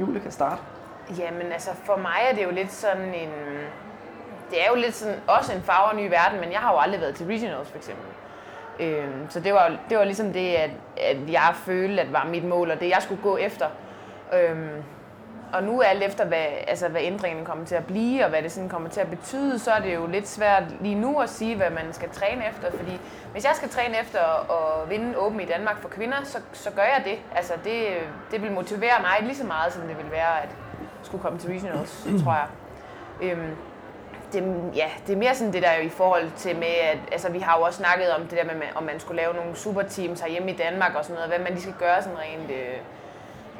Julie 0.00 0.20
kan 0.20 0.30
starte. 0.30 0.60
Jamen 1.18 1.52
altså, 1.52 1.70
for 1.84 1.96
mig 1.96 2.20
er 2.30 2.34
det 2.34 2.44
jo 2.44 2.50
lidt 2.50 2.72
sådan 2.72 3.14
en... 3.14 3.28
Det 4.50 4.62
er 4.64 4.68
jo 4.70 4.74
lidt 4.74 4.94
sådan, 4.94 5.16
også 5.26 5.52
en 5.52 5.62
farver 5.62 5.94
ny 5.94 6.08
verden, 6.08 6.40
men 6.40 6.52
jeg 6.52 6.60
har 6.60 6.72
jo 6.72 6.78
aldrig 6.78 7.00
været 7.00 7.14
til 7.14 7.26
regionals 7.26 7.70
for 7.70 7.76
eksempel. 7.76 8.06
Øhm, 8.80 9.30
så 9.30 9.40
det 9.40 9.54
var, 9.54 9.72
det 9.88 9.98
var 9.98 10.04
ligesom 10.04 10.32
det, 10.32 10.54
at, 10.54 10.70
at 10.96 11.16
jeg 11.32 11.52
følte, 11.54 12.02
at 12.02 12.12
var 12.12 12.24
mit 12.24 12.44
mål, 12.44 12.70
og 12.70 12.80
det 12.80 12.88
jeg 12.88 12.98
skulle 13.02 13.22
gå 13.22 13.36
efter. 13.36 13.66
Øhm, 14.32 14.82
og 15.52 15.62
nu 15.62 15.82
alt 15.82 16.02
efter, 16.02 16.24
hvad, 16.24 16.46
altså, 16.66 16.88
hvad 16.88 17.00
ændringen 17.04 17.44
kommer 17.44 17.66
til 17.66 17.74
at 17.74 17.86
blive, 17.86 18.24
og 18.24 18.30
hvad 18.30 18.42
det 18.42 18.52
sådan 18.52 18.68
kommer 18.68 18.88
til 18.88 19.00
at 19.00 19.10
betyde, 19.10 19.58
så 19.58 19.70
er 19.70 19.80
det 19.80 19.94
jo 19.94 20.06
lidt 20.06 20.28
svært 20.28 20.62
lige 20.80 20.94
nu 20.94 21.20
at 21.20 21.28
sige, 21.28 21.56
hvad 21.56 21.70
man 21.70 21.92
skal 21.92 22.10
træne 22.10 22.48
efter. 22.48 22.70
Fordi 22.78 23.00
hvis 23.32 23.44
jeg 23.44 23.52
skal 23.54 23.68
træne 23.68 24.00
efter 24.00 24.20
at 24.52 24.90
vinde 24.90 25.18
Åben 25.18 25.40
i 25.40 25.44
Danmark 25.44 25.80
for 25.80 25.88
kvinder, 25.88 26.16
så, 26.24 26.38
så 26.52 26.70
gør 26.70 26.82
jeg 26.82 27.02
det. 27.04 27.18
Altså 27.36 27.52
det, 27.64 27.86
det 28.30 28.42
vil 28.42 28.52
motivere 28.52 29.00
mig 29.00 29.16
lige 29.22 29.36
så 29.36 29.46
meget, 29.46 29.72
som 29.72 29.82
det 29.82 29.98
vil 29.98 30.10
være 30.10 30.42
at 30.42 30.48
skulle 31.02 31.22
komme 31.22 31.38
til 31.38 31.50
regionals, 31.50 32.06
tror 32.24 32.32
jeg. 32.32 32.46
Øhm, 33.22 33.56
det, 34.34 34.42
ja, 34.76 34.86
det 35.06 35.12
er 35.12 35.16
mere 35.18 35.34
sådan 35.34 35.52
det 35.52 35.62
der 35.62 35.74
i 35.82 35.88
forhold 35.88 36.30
til 36.36 36.56
med, 36.56 36.74
at 36.92 36.98
altså, 37.12 37.30
vi 37.30 37.38
har 37.38 37.58
jo 37.58 37.62
også 37.64 37.76
snakket 37.78 38.10
om 38.10 38.20
det 38.22 38.38
der 38.38 38.44
med, 38.44 38.54
om 38.74 38.82
man 38.82 39.00
skulle 39.00 39.22
lave 39.22 39.34
nogle 39.34 39.56
superteams 39.56 40.20
herhjemme 40.20 40.50
i 40.50 40.56
Danmark 40.56 40.94
og 40.94 41.04
sådan 41.04 41.14
noget, 41.14 41.28
hvad 41.30 41.38
man 41.38 41.48
lige 41.52 41.62
skal 41.62 41.74
gøre 41.78 42.02
sådan 42.02 42.18
rent, 42.18 42.50
øh, 42.50 42.76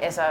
altså 0.01 0.21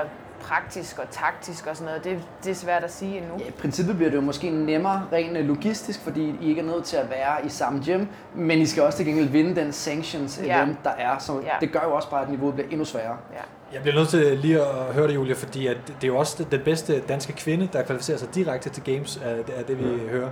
praktisk 0.41 0.99
og 0.99 1.05
taktisk 1.11 1.67
og 1.67 1.77
sådan 1.77 1.87
noget, 1.87 2.05
det, 2.05 2.23
det 2.45 2.51
er 2.51 2.55
svært 2.55 2.85
at 2.85 2.93
sige 2.93 3.17
endnu. 3.19 3.35
Ja, 3.39 3.45
I 3.49 3.51
princippet 3.51 3.97
bliver 3.97 4.11
det 4.11 4.17
jo 4.17 4.21
måske 4.23 4.51
nemmere 4.51 5.07
rent 5.13 5.37
øh, 5.39 5.45
logistisk, 5.45 6.01
fordi 6.01 6.37
I 6.41 6.49
ikke 6.49 6.61
er 6.61 6.65
nødt 6.65 6.85
til 6.85 6.97
at 6.97 7.11
være 7.11 7.47
i 7.47 7.49
samme 7.49 7.83
gym, 7.87 8.07
men 8.35 8.59
I 8.59 8.67
skal 8.67 8.83
også 8.83 8.97
til 8.99 9.07
gengæld 9.07 9.29
vinde 9.29 9.57
den 9.61 9.73
sanctions 9.73 10.41
Ja. 10.45 10.57
event, 10.63 10.79
der 10.85 10.91
er. 10.91 11.19
Så 11.19 11.41
Ja. 11.41 11.51
det 11.61 11.73
gør 11.73 11.81
jo 11.85 11.95
også 11.95 12.11
bare, 12.11 12.23
at 12.23 12.31
niveauet 12.31 12.55
bliver 12.55 12.69
endnu 12.71 12.85
sværere. 12.85 13.17
Ja. 13.33 13.39
Jeg 13.75 13.83
bliver 13.83 13.95
nødt 13.95 14.09
til 14.09 14.39
lige 14.39 14.61
at 14.61 14.67
høre 14.95 15.09
det, 15.09 15.15
Julia, 15.15 15.35
fordi 15.35 15.67
at 15.67 15.77
det 15.87 16.05
er 16.05 16.09
jo 16.09 16.17
også 16.17 16.45
den 16.51 16.61
bedste 16.61 17.01
danske 17.01 17.33
kvinde, 17.33 17.69
der 17.73 17.83
kvalificerer 17.83 18.19
sig 18.19 18.35
direkte 18.35 18.71
til 18.71 18.83
Games, 18.83 19.17
er 19.25 19.35
det, 19.35 19.55
er 19.59 19.63
det 19.63 19.79
vi 19.79 20.01
hører. 20.11 20.29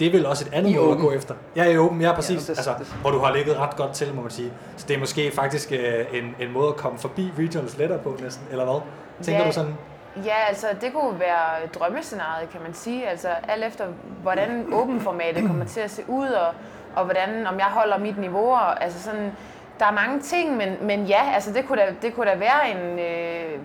Det 0.00 0.06
er 0.06 0.12
vel 0.12 0.26
også 0.26 0.44
et 0.48 0.54
andet 0.54 0.76
måde 0.76 0.92
at 0.92 0.98
gå 0.98 1.12
efter. 1.12 1.34
Ja, 1.56 1.64
i 1.64 1.78
Open, 1.78 2.00
ja, 2.00 2.12
præcis. 2.14 2.42
det- 2.44 2.48
altså, 2.50 2.74
det- 2.78 2.86
hvor 3.00 3.10
du 3.10 3.18
har 3.18 3.32
ligget 3.34 3.56
ret 3.58 3.76
godt 3.76 3.92
til, 3.92 4.14
må 4.14 4.22
man 4.22 4.30
sige. 4.30 4.52
Så 4.76 4.84
det 4.88 4.94
er 4.96 5.00
måske 5.00 5.30
faktisk 5.30 5.72
øh, 5.72 5.78
en, 6.12 6.36
en 6.40 6.52
måde 6.52 6.68
at 6.68 6.76
komme 6.76 6.98
forbi 6.98 7.30
regionals 7.38 7.78
lettere 7.78 7.98
på 7.98 8.16
næsten, 8.22 8.44
eller 8.50 8.64
hvad? 8.64 8.80
Tænker 9.22 9.40
Ja. 9.40 9.46
du 9.48 9.52
sådan? 9.52 9.74
Ja, 10.24 10.34
altså 10.48 10.66
det 10.80 10.92
kunne 10.92 11.20
være 11.20 11.66
drømmescenariet, 11.74 12.50
kan 12.50 12.60
man 12.62 12.74
sige. 12.74 13.08
Altså 13.08 13.28
alt 13.48 13.64
efter, 13.64 13.84
hvordan 14.22 14.66
åben-formatet 14.72 15.46
kommer 15.46 15.64
til 15.64 15.80
at 15.80 15.90
se 15.90 16.02
ud, 16.08 16.28
og, 16.28 16.46
og 16.96 17.04
hvordan, 17.04 17.46
om 17.46 17.58
jeg 17.58 17.66
holder 17.66 17.98
mit 17.98 18.18
niveau. 18.18 18.50
Og, 18.52 18.82
altså 18.84 19.02
sådan, 19.02 19.32
der 19.82 19.88
er 19.88 19.92
mange 19.92 20.20
ting, 20.20 20.56
men, 20.56 20.76
men 20.80 21.06
ja, 21.06 21.32
altså 21.34 21.52
det 21.52 21.66
kunne 21.66 21.82
da, 21.82 21.94
det 22.02 22.14
kunne 22.14 22.30
da 22.30 22.36
være 22.36 22.70
en, 22.70 22.98
øh, 22.98 23.58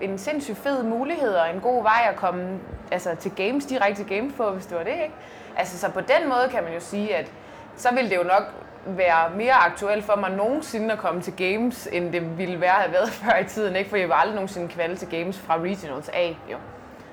en 0.00 0.18
sindssygt 0.18 0.58
fed 0.58 0.82
mulighed 0.82 1.34
og 1.34 1.54
en 1.54 1.60
god 1.60 1.82
vej 1.82 2.06
at 2.10 2.16
komme 2.16 2.58
altså, 2.90 3.14
til 3.14 3.30
games, 3.30 3.66
direkte 3.66 4.04
til 4.04 4.16
games 4.16 4.34
på, 4.36 4.50
hvis 4.50 4.66
det 4.66 4.76
var 4.76 4.84
det, 4.84 4.92
ikke? 4.92 5.14
Altså 5.56 5.78
så 5.78 5.90
på 5.90 6.00
den 6.00 6.28
måde 6.28 6.48
kan 6.50 6.64
man 6.64 6.72
jo 6.72 6.80
sige, 6.80 7.16
at 7.16 7.30
så 7.76 7.94
ville 7.94 8.10
det 8.10 8.16
jo 8.16 8.22
nok 8.22 8.42
være 8.86 9.30
mere 9.36 9.52
aktuelt 9.52 10.04
for 10.04 10.16
mig 10.16 10.30
nogensinde 10.30 10.92
at 10.92 10.98
komme 10.98 11.20
til 11.20 11.36
games, 11.36 11.88
end 11.92 12.12
det 12.12 12.38
ville 12.38 12.60
være 12.60 12.76
at 12.76 12.82
have 12.82 12.92
været 12.92 13.10
før 13.22 13.38
i 13.38 13.44
tiden, 13.44 13.76
ikke? 13.76 13.90
For 13.90 13.96
jeg 13.96 14.08
var 14.08 14.14
aldrig 14.14 14.34
nogensinde 14.34 14.68
kvalde 14.68 14.96
til 14.96 15.08
games 15.08 15.38
fra 15.38 15.58
regionals 15.58 16.08
A, 16.08 16.28
jo. 16.28 16.56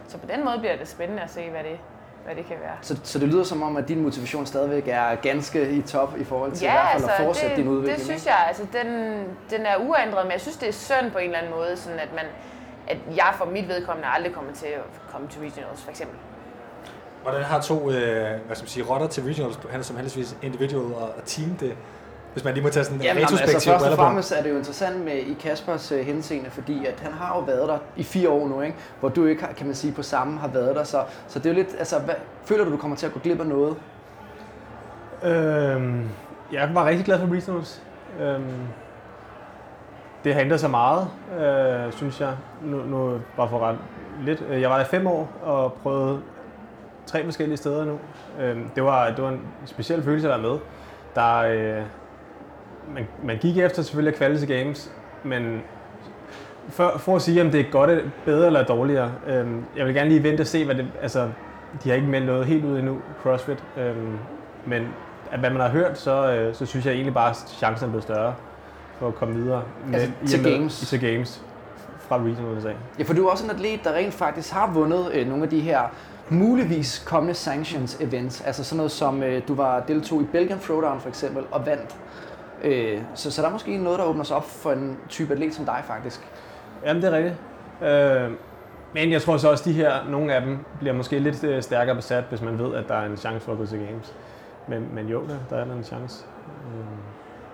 Så 0.08 0.18
på 0.18 0.26
den 0.36 0.46
måde 0.46 0.60
bliver 0.60 0.76
det 0.76 0.88
spændende 0.88 1.24
at 1.24 1.30
se, 1.30 1.50
hvad 1.50 1.64
det, 1.64 1.80
hvad 2.26 2.36
det 2.36 2.46
kan 2.46 2.56
være. 2.62 2.78
Så, 2.82 2.98
så 3.04 3.20
det 3.20 3.28
lyder 3.28 3.44
som 3.44 3.64
om, 3.64 3.78
at 3.78 3.88
din 3.88 4.02
motivation 4.04 4.46
stadigvæk 4.46 4.88
er 4.88 5.16
ganske 5.16 5.72
i 5.72 5.82
top 5.82 6.18
i 6.20 6.24
forhold 6.24 6.52
til 6.52 6.66
i 6.66 6.70
hvert 6.70 6.88
fald 6.92 7.04
at 7.04 7.26
fortsætte 7.26 7.50
det, 7.50 7.58
din 7.58 7.68
udvikling. 7.68 7.98
det 7.98 8.06
synes 8.06 8.26
jeg, 8.26 8.46
altså 8.48 8.64
den, 8.74 8.88
den 9.50 9.66
er 9.66 9.78
uændret, 9.78 10.26
men 10.26 10.32
jeg 10.32 10.42
synes, 10.42 10.58
det 10.58 10.70
er 10.70 10.74
synd 10.74 11.12
på 11.12 11.18
en 11.18 11.26
eller 11.26 11.38
anden 11.38 11.52
måde, 11.52 11.78
sådan 11.78 12.00
at 12.00 12.10
man 12.16 12.26
at 12.88 12.98
jeg 13.16 13.34
for 13.38 13.46
mit 13.46 13.68
vedkommende 13.68 14.10
aldrig 14.10 14.34
kommer 14.34 14.54
til 14.54 14.66
at 14.66 14.84
komme 15.12 15.28
til 15.28 15.42
regionals, 15.42 15.82
for 15.82 15.90
eksempel. 15.90 16.18
Hvordan 17.22 17.44
har 17.44 17.62
to 17.62 17.92
øh, 17.92 18.40
hvad 18.46 18.56
skal 18.56 18.64
man 18.64 18.68
sige, 18.68 18.86
rotter 18.86 19.08
til 19.08 19.24
regionals, 19.24 19.60
han 19.72 19.84
som 19.84 19.96
heldigvis 19.96 20.38
individual 20.42 20.94
og 20.94 21.14
team 21.26 21.50
det, 21.56 21.78
hvis 22.34 22.44
man 22.44 22.54
lige 22.54 22.64
må 22.64 22.70
tage 22.70 22.84
sådan 22.84 22.98
en 23.00 23.04
Jamen, 23.04 23.22
altså, 23.22 23.36
retrospektiv 23.36 23.72
først 23.72 23.86
og 23.86 23.96
fremmest 23.98 24.32
er 24.32 24.44
det 24.44 24.50
jo 24.50 24.58
interessant 24.58 25.06
med 25.06 25.14
i 25.14 25.38
Kaspers 25.40 25.92
øh, 25.92 26.00
henseende, 26.06 26.50
fordi 26.50 26.86
at 26.86 27.00
han 27.00 27.14
har 27.14 27.36
jo 27.36 27.42
været 27.42 27.68
der 27.68 27.78
i 27.96 28.04
fire 28.04 28.30
år 28.30 28.48
nu, 28.48 28.62
ikke? 28.62 28.78
hvor 29.00 29.10
du 29.10 29.26
ikke, 29.26 29.44
har, 29.44 29.54
kan 29.54 29.66
man 29.66 29.76
sige, 29.76 29.94
på 29.94 30.04
samme 30.04 30.40
har 30.40 30.48
været 30.48 30.76
der. 30.76 30.84
Så, 30.84 31.04
så 31.28 31.40
det 31.40 31.46
er 31.46 31.50
jo 31.50 31.56
lidt, 31.56 31.76
altså, 31.80 32.00
hvad, 32.00 32.16
føler 32.46 32.66
du, 32.66 32.72
du 32.72 32.78
kommer 32.78 32.98
til 32.98 33.06
at 33.06 33.14
gå 33.14 33.20
glip 33.20 33.40
af 33.40 33.46
noget? 33.46 33.76
Øhm, 35.24 36.10
jeg 36.52 36.70
var 36.74 36.86
rigtig 36.86 37.06
glad 37.06 37.20
for 37.20 37.28
Regionals. 37.28 37.82
Øhm, 38.22 38.68
det 40.24 40.34
har 40.34 40.42
ændret 40.42 40.60
sig 40.60 40.70
meget, 40.70 41.08
øh, 41.40 41.94
synes 41.94 42.22
jeg. 42.22 42.34
Nu, 42.64 42.78
nu 42.78 43.20
bare 43.38 43.50
for 43.50 43.60
ret 43.60 43.78
lidt. 44.26 44.44
Øh, 44.50 44.62
Jeg 44.62 44.70
var 44.70 44.76
der 44.78 44.86
i 44.86 44.88
fem 44.88 45.08
år 45.08 45.30
og 45.44 45.74
prøvede 45.74 46.20
tre 47.06 47.24
forskellige 47.24 47.58
steder 47.58 47.86
nu. 47.86 48.00
Øhm, 48.40 48.70
det, 48.76 48.84
var, 48.84 49.10
det 49.10 49.24
var 49.24 49.30
en 49.30 49.42
speciel 49.66 50.04
følelse 50.04 50.34
at 50.34 50.42
være 50.42 50.52
med. 50.52 50.60
Der, 51.16 51.38
øh, 51.38 51.84
man, 52.94 53.08
man 53.24 53.38
gik 53.38 53.58
efter 53.58 53.82
selvfølgelig 53.82 54.12
at 54.14 54.18
kvalde 54.18 54.40
til 54.40 54.48
games, 54.48 54.92
men 55.24 55.62
for, 56.70 56.94
for 56.98 57.16
at 57.16 57.22
sige, 57.22 57.42
om 57.42 57.52
det 57.52 57.60
er 57.60 57.72
godt, 57.72 57.90
bedre 58.26 58.46
eller 58.48 58.64
dårligere, 58.64 59.12
øhm, 59.28 59.64
jeg 59.78 59.86
vil 59.86 59.94
gerne 59.94 60.10
lige 60.10 60.24
vente 60.24 60.42
og 60.42 60.48
se, 60.48 60.66
hvad 60.66 60.76
det... 60.76 60.88
Altså, 61.02 61.30
de 61.84 61.90
har 61.90 61.96
ikke 61.96 62.08
meldt 62.08 62.26
noget 62.26 62.46
helt 62.46 62.66
ud 62.66 62.78
endnu, 62.80 62.98
CrossFit. 63.24 63.64
Øhm, 63.78 64.18
men 64.66 64.88
at 65.32 65.40
hvad 65.40 65.50
man 65.50 65.62
har 65.62 65.70
hørt, 65.70 65.98
så, 66.00 66.32
øh, 66.34 66.56
så 66.56 66.66
synes 66.66 66.86
jeg 66.86 66.94
egentlig 66.94 67.14
bare, 67.14 67.30
at 67.30 67.36
chancen 67.36 67.86
er 67.86 67.90
blevet 67.90 68.04
større 68.04 68.36
for 69.00 69.08
at 69.08 69.16
komme 69.16 69.36
videre. 69.36 69.64
Altså, 69.94 70.08
i 70.08 70.12
og 70.24 70.30
til 70.30 70.42
med- 70.42 70.52
games? 70.52 70.80
Til 70.80 71.00
games 71.02 71.42
fra 72.00 72.18
regionals 72.18 72.66
af. 72.66 72.76
Ja, 73.00 73.04
for 73.04 73.14
du 73.14 73.26
er 73.28 73.32
også 73.32 73.44
en 73.46 73.50
atlet, 73.52 73.84
der 73.84 73.94
rent 73.94 74.14
faktisk 74.14 74.54
har 74.54 74.72
vundet 74.74 75.10
øh, 75.14 75.28
nogle 75.28 75.44
af 75.44 75.50
de 75.50 75.60
her 75.60 75.80
muligvis 76.30 77.04
kommende 77.08 77.34
sanctions 77.34 77.98
events. 78.00 78.42
Altså 78.42 78.64
sådan 78.64 78.78
noget 78.78 78.92
som, 78.92 79.24
øh, 79.24 79.42
du 79.48 79.56
var 79.56 79.80
deltog 79.80 80.22
i 80.22 80.26
Belgian 80.32 80.60
Throwdown 80.60 81.00
for 81.00 81.10
eksempel 81.10 81.44
og 81.52 81.66
vandt. 81.66 81.96
Øh, 82.64 83.02
så, 83.16 83.32
så 83.32 83.42
der 83.42 83.48
er 83.48 83.52
måske 83.52 83.78
noget, 83.78 84.00
der 84.00 84.06
åbner 84.06 84.24
sig 84.24 84.38
op 84.38 84.46
for 84.46 84.72
en 84.72 84.98
type 85.10 85.34
atlet 85.34 85.54
som 85.54 85.66
dig 85.66 85.82
faktisk. 85.88 86.22
Jamen, 86.86 87.02
det 87.04 87.14
er 87.14 87.18
rigtigt. 87.18 87.36
Øh, 87.92 88.32
men 88.94 89.12
jeg 89.12 89.22
tror 89.22 89.38
så 89.38 89.50
også, 89.52 89.62
at 89.62 89.66
de 89.66 89.74
her, 89.74 89.92
nogle 90.10 90.34
af 90.36 90.42
dem, 90.42 90.58
bliver 90.80 90.94
måske 90.94 91.20
lidt 91.20 91.44
øh, 91.44 91.64
stærkere 91.64 91.96
besat, 91.96 92.24
hvis 92.30 92.42
man 92.42 92.60
ved, 92.60 92.76
at 92.76 92.88
der 92.88 92.96
er 92.96 93.06
en 93.06 93.18
chance 93.18 93.46
for 93.46 93.52
at 93.52 93.58
gå 93.58 93.66
til 93.66 93.80
games. 93.80 94.14
Men, 94.68 94.88
men 94.94 95.08
jo, 95.08 95.22
der, 95.22 95.36
der 95.50 95.56
er 95.66 95.76
en 95.78 95.84
chance. 95.84 96.26
Øh, 96.68 96.86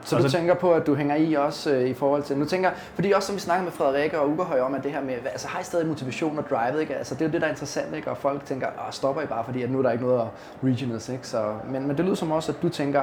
Så 0.01 0.15
Og 0.15 0.23
du 0.23 0.29
så- 0.29 0.37
tænker 0.37 0.53
på, 0.53 0.73
at 0.73 0.87
du 0.87 0.95
hænger 0.95 1.15
i 1.15 1.33
også 1.33 1.71
øh, 1.75 1.81
i 1.89 1.93
forhold 1.93 2.23
til... 2.23 2.37
Nu 2.37 2.45
tænker 2.45 2.69
fordi 2.95 3.11
også 3.11 3.27
som 3.27 3.35
vi 3.35 3.39
snakkede 3.39 3.63
med 3.63 3.71
Frederikke 3.71 4.19
og 4.19 4.29
Ugerhøj 4.29 4.59
om, 4.59 4.75
at 4.75 4.83
det 4.83 4.91
her 4.91 5.01
med, 5.03 5.13
altså 5.31 5.47
har 5.47 5.59
I 5.59 5.63
stadig 5.63 5.87
motivation 5.87 6.37
og 6.37 6.43
drive, 6.49 6.81
ikke? 6.81 6.95
Altså 6.95 7.15
det 7.15 7.21
er 7.21 7.25
jo 7.25 7.31
det, 7.31 7.41
der 7.41 7.47
er 7.47 7.51
interessant, 7.51 7.95
ikke? 7.95 8.11
Og 8.11 8.17
folk 8.17 8.45
tænker, 8.45 8.67
Åh, 8.67 8.91
stopper 8.91 9.21
I 9.21 9.25
bare, 9.25 9.43
fordi 9.45 9.63
at 9.63 9.71
nu 9.71 9.77
er 9.79 9.83
der 9.83 9.91
ikke 9.91 10.03
noget 10.05 10.21
at 10.21 10.27
regionals, 10.63 11.09
ikke? 11.09 11.27
Så, 11.27 11.53
men, 11.69 11.87
men 11.87 11.97
det 11.97 12.05
lyder 12.05 12.15
som 12.15 12.31
også, 12.31 12.51
at 12.51 12.61
du 12.61 12.69
tænker, 12.69 13.01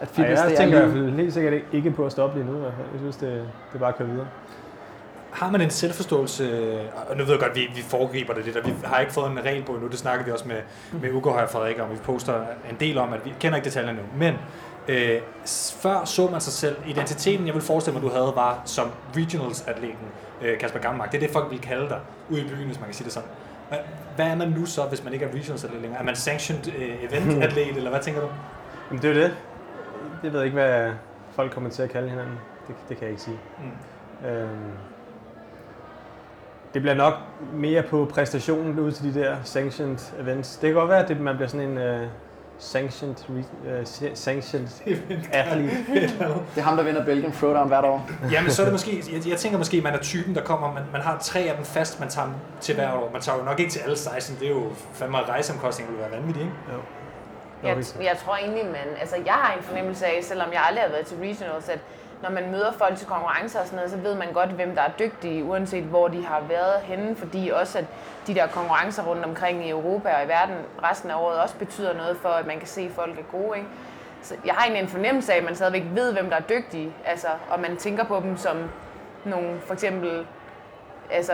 at 0.00 0.08
Ej, 0.08 0.14
fitness, 0.14 0.40
jeg 0.42 0.50
det 0.50 0.56
er 0.58 0.62
tænker 0.62 0.78
i 0.78 0.82
liv. 0.82 0.90
hvert 0.92 1.04
fald 1.06 1.16
helt 1.20 1.34
sikkert 1.34 1.54
ikke- 1.72 1.90
på 1.90 2.06
at 2.06 2.12
stoppe 2.12 2.38
lige 2.38 2.50
nu. 2.50 2.56
i 2.56 2.60
hvert 2.60 2.72
fald. 2.76 2.86
Jeg 2.92 3.00
synes, 3.00 3.16
det, 3.16 3.30
det 3.32 3.74
er 3.74 3.78
bare 3.78 3.88
at 3.88 3.96
køre 3.98 4.08
videre. 4.08 4.26
Har 5.30 5.50
man 5.50 5.60
en 5.60 5.70
selvforståelse, 5.70 6.78
og 7.10 7.16
nu 7.16 7.24
ved 7.24 7.30
jeg 7.32 7.40
godt, 7.40 7.50
at 7.50 7.56
vi, 7.56 7.60
vi 7.74 7.82
foregriber 7.82 8.34
det 8.34 8.44
lidt, 8.44 8.56
og 8.56 8.66
vi 8.66 8.74
har 8.84 9.00
ikke 9.00 9.12
fået 9.12 9.30
en 9.30 9.44
regel 9.44 9.62
på 9.64 9.72
endnu, 9.72 9.88
det 9.88 9.98
snakker 9.98 10.24
vi 10.24 10.30
også 10.30 10.48
med, 10.48 10.56
med 11.02 11.12
Ugo 11.12 11.30
og 11.30 11.48
Frederik 11.50 11.80
om, 11.80 11.90
vi 11.90 11.96
poster 11.96 12.34
en 12.70 12.76
del 12.80 12.98
om, 12.98 13.12
at 13.12 13.24
vi 13.24 13.34
kender 13.40 13.56
ikke 13.56 13.64
detaljerne 13.64 13.98
nu, 13.98 14.04
men 14.18 14.34
øh, 14.88 15.20
før 15.80 16.04
så 16.04 16.28
man 16.30 16.40
sig 16.40 16.52
selv, 16.52 16.76
identiteten, 16.86 17.46
jeg 17.46 17.54
vil 17.54 17.62
forestille 17.62 18.00
mig, 18.00 18.10
du 18.10 18.14
havde, 18.14 18.32
var 18.34 18.62
som 18.64 18.88
regionals-atleten, 19.16 20.06
øh, 20.42 20.58
Kasper 20.58 20.78
Gammelmark, 20.80 21.12
det 21.12 21.16
er 21.16 21.20
det, 21.26 21.30
folk 21.30 21.50
vil 21.50 21.60
kalde 21.60 21.88
dig 21.88 21.98
ude 22.30 22.40
i 22.40 22.44
byen, 22.44 22.66
hvis 22.66 22.78
man 22.80 22.86
kan 22.88 22.94
sige 22.94 23.04
det 23.04 23.12
sådan. 23.12 23.28
Hvad, 23.68 23.78
hvad 24.16 24.26
er 24.26 24.34
man 24.36 24.48
nu 24.58 24.66
så, 24.66 24.82
hvis 24.82 25.04
man 25.04 25.12
ikke 25.12 25.24
er 25.24 25.28
regionals-atlet 25.34 25.80
længere? 25.82 26.00
Er 26.00 26.04
man 26.04 26.16
sanctioned 26.16 26.66
øh, 26.78 27.04
event-atlet, 27.12 27.68
eller 27.76 27.90
hvad 27.90 28.00
tænker 28.00 28.20
du? 28.20 28.28
Jamen, 28.90 29.02
det 29.02 29.10
er 29.10 29.14
det. 29.14 29.34
Det 30.22 30.32
ved 30.32 30.40
jeg 30.40 30.44
ikke, 30.46 30.54
hvad 30.54 30.92
folk 31.30 31.52
kommer 31.52 31.70
til 31.70 31.82
at 31.82 31.90
kalde 31.90 32.08
hinanden. 32.08 32.34
Det, 32.68 32.74
det 32.88 32.96
kan 32.96 33.04
jeg 33.04 33.10
ikke 33.10 33.22
sige. 33.22 33.38
Mm. 33.58 34.28
Øhm, 34.28 34.72
det 36.74 36.82
bliver 36.82 36.94
nok 36.94 37.14
mere 37.52 37.82
på 37.82 38.10
præstationen 38.14 38.78
ud 38.78 38.92
til 38.92 39.14
de 39.14 39.20
der 39.20 39.36
sanctioned 39.44 39.98
events. 40.20 40.56
Det 40.56 40.68
kan 40.68 40.74
godt 40.74 40.90
være, 40.90 41.02
at 41.02 41.08
det, 41.08 41.20
man 41.20 41.36
bliver 41.36 41.48
sådan 41.48 41.68
en 41.68 41.78
uh, 42.02 42.06
sanctioned, 42.58 43.16
re- 43.16 43.80
uh, 43.80 44.10
sanctioned 44.14 44.68
athlete. 45.32 45.76
Det 46.54 46.56
er 46.56 46.62
ham, 46.62 46.76
der 46.76 46.84
vinder 46.84 47.04
Belgian 47.04 47.32
Throwdown 47.32 47.68
hvert 47.68 47.84
år. 47.84 48.10
Jamen, 48.32 48.50
så 48.50 48.62
er 48.62 48.66
det 48.66 48.74
måske, 48.74 49.04
jeg, 49.12 49.28
jeg 49.28 49.38
tænker 49.38 49.58
måske, 49.58 49.76
at 49.76 49.82
man 49.82 49.94
er 49.94 49.98
typen, 49.98 50.34
der 50.34 50.42
kommer, 50.42 50.72
man, 50.72 50.82
man 50.92 51.00
har 51.00 51.18
tre 51.18 51.40
af 51.40 51.56
dem 51.56 51.64
fast, 51.64 52.00
man 52.00 52.08
tager 52.08 52.26
dem 52.26 52.34
til 52.60 52.74
hver 52.74 52.92
år. 52.92 53.10
Man 53.12 53.22
tager 53.22 53.38
jo 53.38 53.44
nok 53.44 53.60
ikke 53.60 53.72
til 53.72 53.80
alle 53.80 53.96
16, 53.96 54.36
det 54.40 54.46
er 54.46 54.50
jo 54.50 54.62
fandme 54.92 55.18
rejseomkostninger, 55.18 55.92
vil 55.92 56.00
være 56.00 56.10
vanvittigt, 56.10 56.44
ikke? 56.44 56.56
Jo. 56.72 56.78
Jeg, 57.62 57.76
jeg 58.02 58.16
tror 58.24 58.36
egentlig, 58.36 58.66
man, 58.66 58.96
altså 59.00 59.16
jeg 59.26 59.34
har 59.34 59.56
en 59.56 59.62
fornemmelse 59.62 60.06
af, 60.06 60.24
selvom 60.24 60.52
jeg 60.52 60.62
aldrig 60.68 60.82
har 60.84 60.90
været 60.90 61.06
til 61.06 61.16
regionals, 61.16 61.68
at 61.68 61.78
når 62.22 62.30
man 62.30 62.50
møder 62.50 62.72
folk 62.72 62.96
til 62.96 63.06
konkurrencer 63.06 63.60
og 63.60 63.66
sådan 63.66 63.76
noget, 63.76 63.90
så 63.90 63.96
ved 63.96 64.14
man 64.14 64.32
godt, 64.32 64.50
hvem 64.50 64.74
der 64.74 64.82
er 64.82 64.90
dygtige, 64.98 65.44
uanset 65.44 65.84
hvor 65.84 66.08
de 66.08 66.24
har 66.24 66.40
været 66.48 66.80
henne, 66.82 67.16
fordi 67.16 67.48
også 67.48 67.78
at 67.78 67.84
de 68.26 68.34
der 68.34 68.46
konkurrencer 68.46 69.02
rundt 69.02 69.24
omkring 69.24 69.66
i 69.66 69.70
Europa 69.70 70.08
og 70.08 70.24
i 70.24 70.28
verden 70.28 70.56
resten 70.82 71.10
af 71.10 71.14
året 71.16 71.38
også 71.38 71.56
betyder 71.56 71.94
noget 71.94 72.16
for, 72.16 72.28
at 72.28 72.46
man 72.46 72.58
kan 72.58 72.68
se, 72.68 72.80
at 72.80 72.90
folk 72.90 73.18
er 73.18 73.22
gode. 73.22 73.56
Ikke? 73.58 73.68
Så 74.22 74.34
jeg 74.44 74.54
har 74.54 74.64
egentlig 74.64 74.82
en 74.82 74.88
fornemmelse 74.88 75.32
af, 75.32 75.36
at 75.36 75.44
man 75.44 75.54
stadigvæk 75.54 75.84
ved, 75.94 76.12
hvem 76.12 76.30
der 76.30 76.36
er 76.36 76.40
dygtige, 76.40 76.92
altså, 77.04 77.28
og 77.50 77.60
man 77.60 77.76
tænker 77.76 78.04
på 78.04 78.20
dem 78.20 78.36
som 78.36 78.70
nogle, 79.24 79.60
for 79.60 79.74
eksempel 79.74 80.26
altså, 81.10 81.32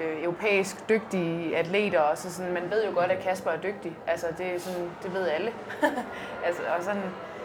øh, 0.00 0.22
europæisk 0.24 0.88
dygtige 0.88 1.56
atleter, 1.56 2.00
og 2.00 2.18
så 2.18 2.32
sådan, 2.32 2.52
man 2.52 2.62
ved 2.70 2.84
jo 2.84 2.90
godt, 2.94 3.10
at 3.10 3.22
Kasper 3.22 3.50
er 3.50 3.56
dygtig. 3.60 3.96
Altså, 4.06 4.26
det, 4.38 4.46
er 4.54 4.58
sådan, 4.60 4.90
det 5.02 5.14
ved 5.14 5.28
alle. 5.28 5.50
altså, 6.46 6.62
og 6.78 6.84
sådan, 6.84 7.02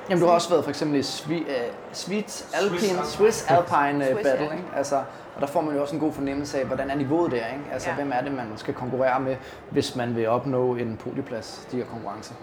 Jamen, 0.09 0.21
du 0.21 0.28
har 0.28 0.34
også 0.34 0.49
været 0.49 0.63
for 0.63 0.69
eksempel 0.69 0.99
i 0.99 1.01
Swi- 1.01 1.34
uh, 1.49 1.74
Swiss 1.91 2.55
Alpine, 2.61 3.05
Swiss 3.05 3.51
Alpine 3.51 3.97
uh, 4.05 4.11
Swiss, 4.11 4.28
Battle, 4.30 4.45
ja. 4.45 4.51
ikke? 4.51 4.63
Altså, 4.76 4.95
og 5.36 5.41
der 5.41 5.47
får 5.47 5.61
man 5.61 5.76
jo 5.76 5.82
også 5.82 5.95
en 5.95 5.99
god 6.01 6.13
fornemmelse 6.13 6.59
af, 6.59 6.65
hvordan 6.65 6.89
er 6.91 6.95
niveauet 6.95 7.32
der, 7.32 7.38
ikke? 7.47 7.63
Altså, 7.74 7.89
Ja. 7.89 7.95
hvem 7.95 8.11
er 8.15 8.21
det, 8.21 8.32
man 8.32 8.47
skal 8.55 8.74
konkurrere 8.74 9.19
med, 9.19 9.36
hvis 9.69 9.95
man 9.95 10.15
vil 10.15 10.28
opnå 10.28 10.76
en 10.76 10.97
podieplads, 10.97 11.67
de 11.71 11.78
her 11.78 11.86
konkurrencer? 11.86 12.36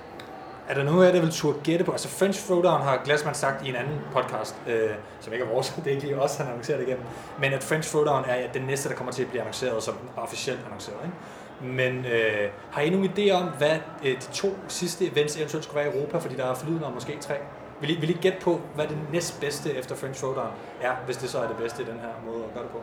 Er 0.70 0.74
der 0.74 0.84
noget 0.84 1.06
af 1.06 1.12
det, 1.12 1.22
vil 1.22 1.30
turde 1.30 1.58
gætte 1.64 1.84
på? 1.84 1.92
Altså 1.92 2.08
French 2.08 2.46
Throwdown 2.46 2.82
har 2.82 3.00
Glassman 3.04 3.34
sagt 3.34 3.66
i 3.66 3.68
en 3.68 3.76
anden 3.76 3.98
podcast, 4.12 4.56
øh, 4.68 4.90
som 5.20 5.32
ikke 5.32 5.44
er 5.44 5.48
vores, 5.48 5.68
det 5.84 5.86
er 5.86 5.90
ikke 5.90 6.02
lige 6.02 6.20
os, 6.20 6.36
han 6.36 6.46
annoncerer 6.46 6.78
det 6.78 6.86
igennem. 6.86 7.04
Men 7.40 7.52
at 7.52 7.62
French 7.62 7.90
Throwdown 7.90 8.24
er 8.28 8.36
ja, 8.36 8.46
den 8.54 8.62
næste, 8.62 8.88
der 8.88 8.94
kommer 8.94 9.12
til 9.12 9.22
at 9.22 9.28
blive 9.28 9.40
annonceret 9.40 9.82
som 9.82 9.94
officielt 10.16 10.60
annonceret. 10.66 10.96
Ikke? 11.04 11.74
Men 11.74 12.06
øh, 12.06 12.48
har 12.70 12.82
I 12.82 12.90
nogen 12.90 13.10
idé 13.10 13.30
om, 13.30 13.42
hvad 13.58 13.76
øh, 14.04 14.14
de 14.14 14.32
to 14.32 14.48
sidste 14.68 15.06
events 15.12 15.36
eventuelt 15.36 15.64
skulle 15.64 15.84
være 15.84 15.94
i 15.94 15.98
Europa? 15.98 16.18
Fordi 16.18 16.34
der 16.36 16.44
er 16.44 16.54
flydende 16.54 16.86
om 16.86 16.92
måske 16.92 17.18
tre. 17.20 17.34
Vil 17.80 17.90
I, 17.90 18.00
vil 18.00 18.10
I 18.10 18.16
gætte 18.20 18.38
på, 18.40 18.60
hvad 18.74 18.86
det 18.86 18.96
næstbedste 19.12 19.74
efter 19.74 19.94
French 19.94 20.20
Throwdown 20.20 20.50
er, 20.82 20.92
hvis 21.06 21.16
det 21.16 21.30
så 21.30 21.38
er 21.38 21.46
det 21.48 21.56
bedste 21.56 21.82
i 21.82 21.86
den 21.86 22.00
her 22.00 22.32
måde 22.32 22.44
at 22.44 22.54
gøre 22.54 22.62
det 22.62 22.70
på? 22.70 22.80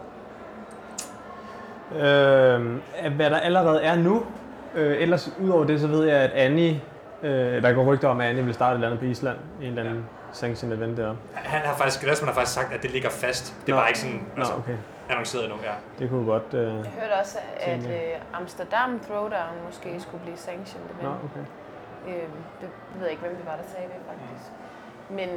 Øh, 3.06 3.16
hvad 3.16 3.30
der 3.30 3.40
allerede 3.40 3.82
er 3.82 3.96
nu. 3.96 4.24
Øh, 4.76 5.02
ellers, 5.02 5.32
udover 5.42 5.64
det, 5.64 5.80
så 5.82 5.88
ved 5.88 6.06
jeg, 6.06 6.18
at 6.18 6.32
Annie, 6.32 6.82
øh, 7.24 7.64
der 7.64 7.74
går 7.74 7.84
rygter 7.94 8.08
om, 8.08 8.22
at 8.22 8.28
Annie 8.30 8.44
vil 8.46 8.54
starte 8.54 8.72
et 8.72 8.76
eller 8.76 8.88
andet 8.88 9.00
på 9.00 9.06
Island. 9.06 9.38
En 9.62 9.68
eller 9.68 9.84
anden 9.84 10.06
sanctioned 10.32 10.78
event 10.78 10.98
der. 10.98 11.16
Han 11.34 11.62
har 11.62 11.76
faktisk, 11.76 12.02
Glasman 12.02 12.28
har 12.28 12.34
faktisk 12.36 12.54
sagt, 12.56 12.74
at 12.74 12.82
det 12.82 12.92
ligger 12.92 13.10
fast. 13.10 13.56
Det 13.66 13.72
er 13.72 13.76
Nå. 13.76 13.82
bare 13.82 13.90
ikke 13.90 14.00
sådan 14.00 14.16
Nå, 14.36 14.42
altså, 14.42 14.54
okay. 14.54 14.76
annonceret 15.10 15.44
endnu. 15.44 15.58
Ja. 15.64 15.72
Det 16.00 16.10
kunne 16.10 16.26
godt... 16.26 16.54
Øh, 16.54 16.60
Jeg 16.68 16.74
hørte 17.02 17.14
også, 17.22 17.38
at 17.60 17.80
øh, 17.80 18.40
Amsterdam 18.40 19.00
Throwdown 19.00 19.54
måske 19.66 20.02
skulle 20.02 20.22
blive 20.24 20.38
sanctioned 20.38 20.90
nå, 21.02 21.08
event. 21.10 21.22
okay. 21.24 21.44
Øh, 22.08 22.28
det 22.62 22.70
ved 22.96 23.02
jeg 23.02 23.12
ikke, 23.12 23.22
hvem 23.24 23.36
det 23.36 23.46
var, 23.46 23.56
der 23.62 23.68
sagde 23.74 23.88
det 23.88 23.96
faktisk. 24.08 24.52
Men 25.10 25.30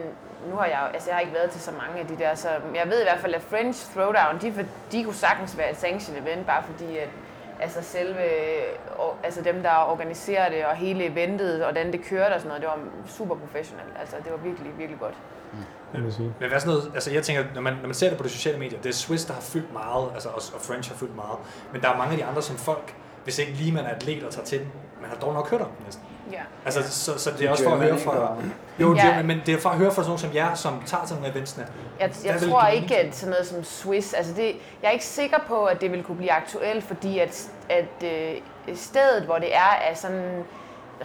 nu 0.51 0.57
har 0.57 0.67
jeg, 0.67 0.91
altså 0.95 1.09
jeg 1.11 1.17
har 1.17 1.21
ikke 1.21 1.35
været 1.35 1.51
til 1.51 1.61
så 1.61 1.71
mange 1.83 2.01
af 2.01 2.07
de 2.07 2.17
der, 2.19 2.35
så 2.35 2.49
jeg 2.75 2.87
ved 2.87 3.01
i 3.01 3.05
hvert 3.05 3.19
fald, 3.19 3.35
at 3.35 3.43
French 3.43 3.93
Throwdown, 3.95 4.39
de, 4.43 4.53
for, 4.53 4.63
de 4.93 5.05
kunne 5.05 5.15
sagtens 5.15 5.59
være 5.59 5.71
et 5.71 5.77
sanctioned 5.77 6.23
event, 6.23 6.47
bare 6.47 6.63
fordi 6.63 6.99
at 6.99 7.09
altså 7.61 7.83
selve, 7.83 8.25
og, 8.97 9.17
altså 9.23 9.43
dem, 9.43 9.63
der 9.63 9.91
organiserer 9.93 10.51
det, 10.51 10.67
og 10.67 10.77
hele 10.77 11.05
eventet, 11.05 11.65
og 11.65 11.73
hvordan 11.73 11.93
det 11.93 12.05
kørte 12.05 12.33
og 12.33 12.41
sådan 12.41 12.49
noget, 12.49 12.63
det 12.63 12.69
var 12.69 12.79
super 13.07 13.35
professionelt. 13.35 13.93
Altså 14.01 14.17
det 14.25 14.33
var 14.33 14.39
virkelig, 14.39 14.79
virkelig 14.79 15.01
godt. 15.01 15.15
Jeg 15.95 16.03
vil 16.03 16.13
sige. 16.13 16.35
Men 16.41 16.49
hvad 16.49 16.61
sådan 16.61 16.75
noget, 16.75 16.91
altså 16.95 17.11
jeg 17.11 17.23
tænker, 17.23 17.45
når 17.55 17.61
man, 17.61 17.75
når 17.75 17.87
man 17.87 17.95
ser 17.95 18.09
det 18.09 18.19
på 18.19 18.25
de 18.25 18.29
sociale 18.29 18.59
medier, 18.59 18.81
det 18.81 18.89
er 18.89 18.93
Swiss, 18.93 19.25
der 19.25 19.35
har 19.35 19.41
fyldt 19.41 19.73
meget, 19.73 20.11
altså 20.15 20.29
også, 20.29 20.53
og 20.55 20.61
French 20.61 20.91
har 20.91 20.97
fyldt 20.97 21.17
meget, 21.17 21.39
men 21.73 21.83
der 21.83 21.89
er 21.89 21.97
mange 21.97 22.13
af 22.13 22.19
de 22.19 22.25
andre, 22.25 22.43
som 22.43 22.57
folk, 22.57 22.95
hvis 23.25 23.39
ikke 23.39 23.53
lige 23.53 23.73
man 23.73 23.85
er 23.85 23.89
atlet 23.89 24.25
og 24.25 24.33
tager 24.33 24.45
til, 24.45 24.61
man 25.01 25.11
har 25.11 25.17
dog 25.17 25.35
nok 25.35 25.51
hørt 25.51 25.61
om 25.61 25.69
dem 25.69 25.85
næsten. 25.85 26.05
Ja. 26.33 26.41
Altså, 26.65 26.83
så, 27.05 27.19
så 27.19 27.31
det 27.39 27.47
er 27.47 27.51
også 27.51 27.65
for 27.65 27.71
at 27.71 27.79
høre 27.79 27.99
fra... 27.99 28.37
Jo, 28.81 28.95
Ja. 28.95 29.07
ja. 29.07 29.23
men 29.23 29.43
det 29.47 29.55
er 29.55 29.59
for 29.59 29.69
at 29.71 29.77
høre 29.77 29.91
fra 29.91 30.03
sådan 30.03 30.07
nogen 30.09 30.19
som 30.19 30.35
jer, 30.35 30.55
som 30.55 30.83
tager 30.87 31.05
til 31.07 31.15
nogle 31.15 31.29
af 31.29 31.33
eventsene. 31.37 31.67
Jeg, 32.01 32.11
jeg 32.25 32.41
vil 32.41 32.51
tror 32.51 32.67
ikke, 32.67 32.97
at 32.99 33.17
sådan 33.17 33.31
noget 33.31 33.47
som 33.47 33.65
Swiss, 33.65 34.13
altså 34.15 34.33
det, 34.35 34.47
jeg 34.83 34.89
er 34.89 34.93
ikke 34.93 35.05
sikker 35.05 35.39
på, 35.49 35.65
at 35.65 35.81
det 35.81 35.93
vil 35.93 36.03
kunne 36.03 36.17
blive 36.17 36.33
aktuelt, 36.33 36.85
fordi 36.85 37.19
at, 37.19 37.51
at 37.69 38.05
øh, 38.05 38.77
stedet, 38.77 39.23
hvor 39.23 39.39
det 39.39 39.55
er, 39.57 39.91
er 39.91 39.95
sådan 39.95 40.45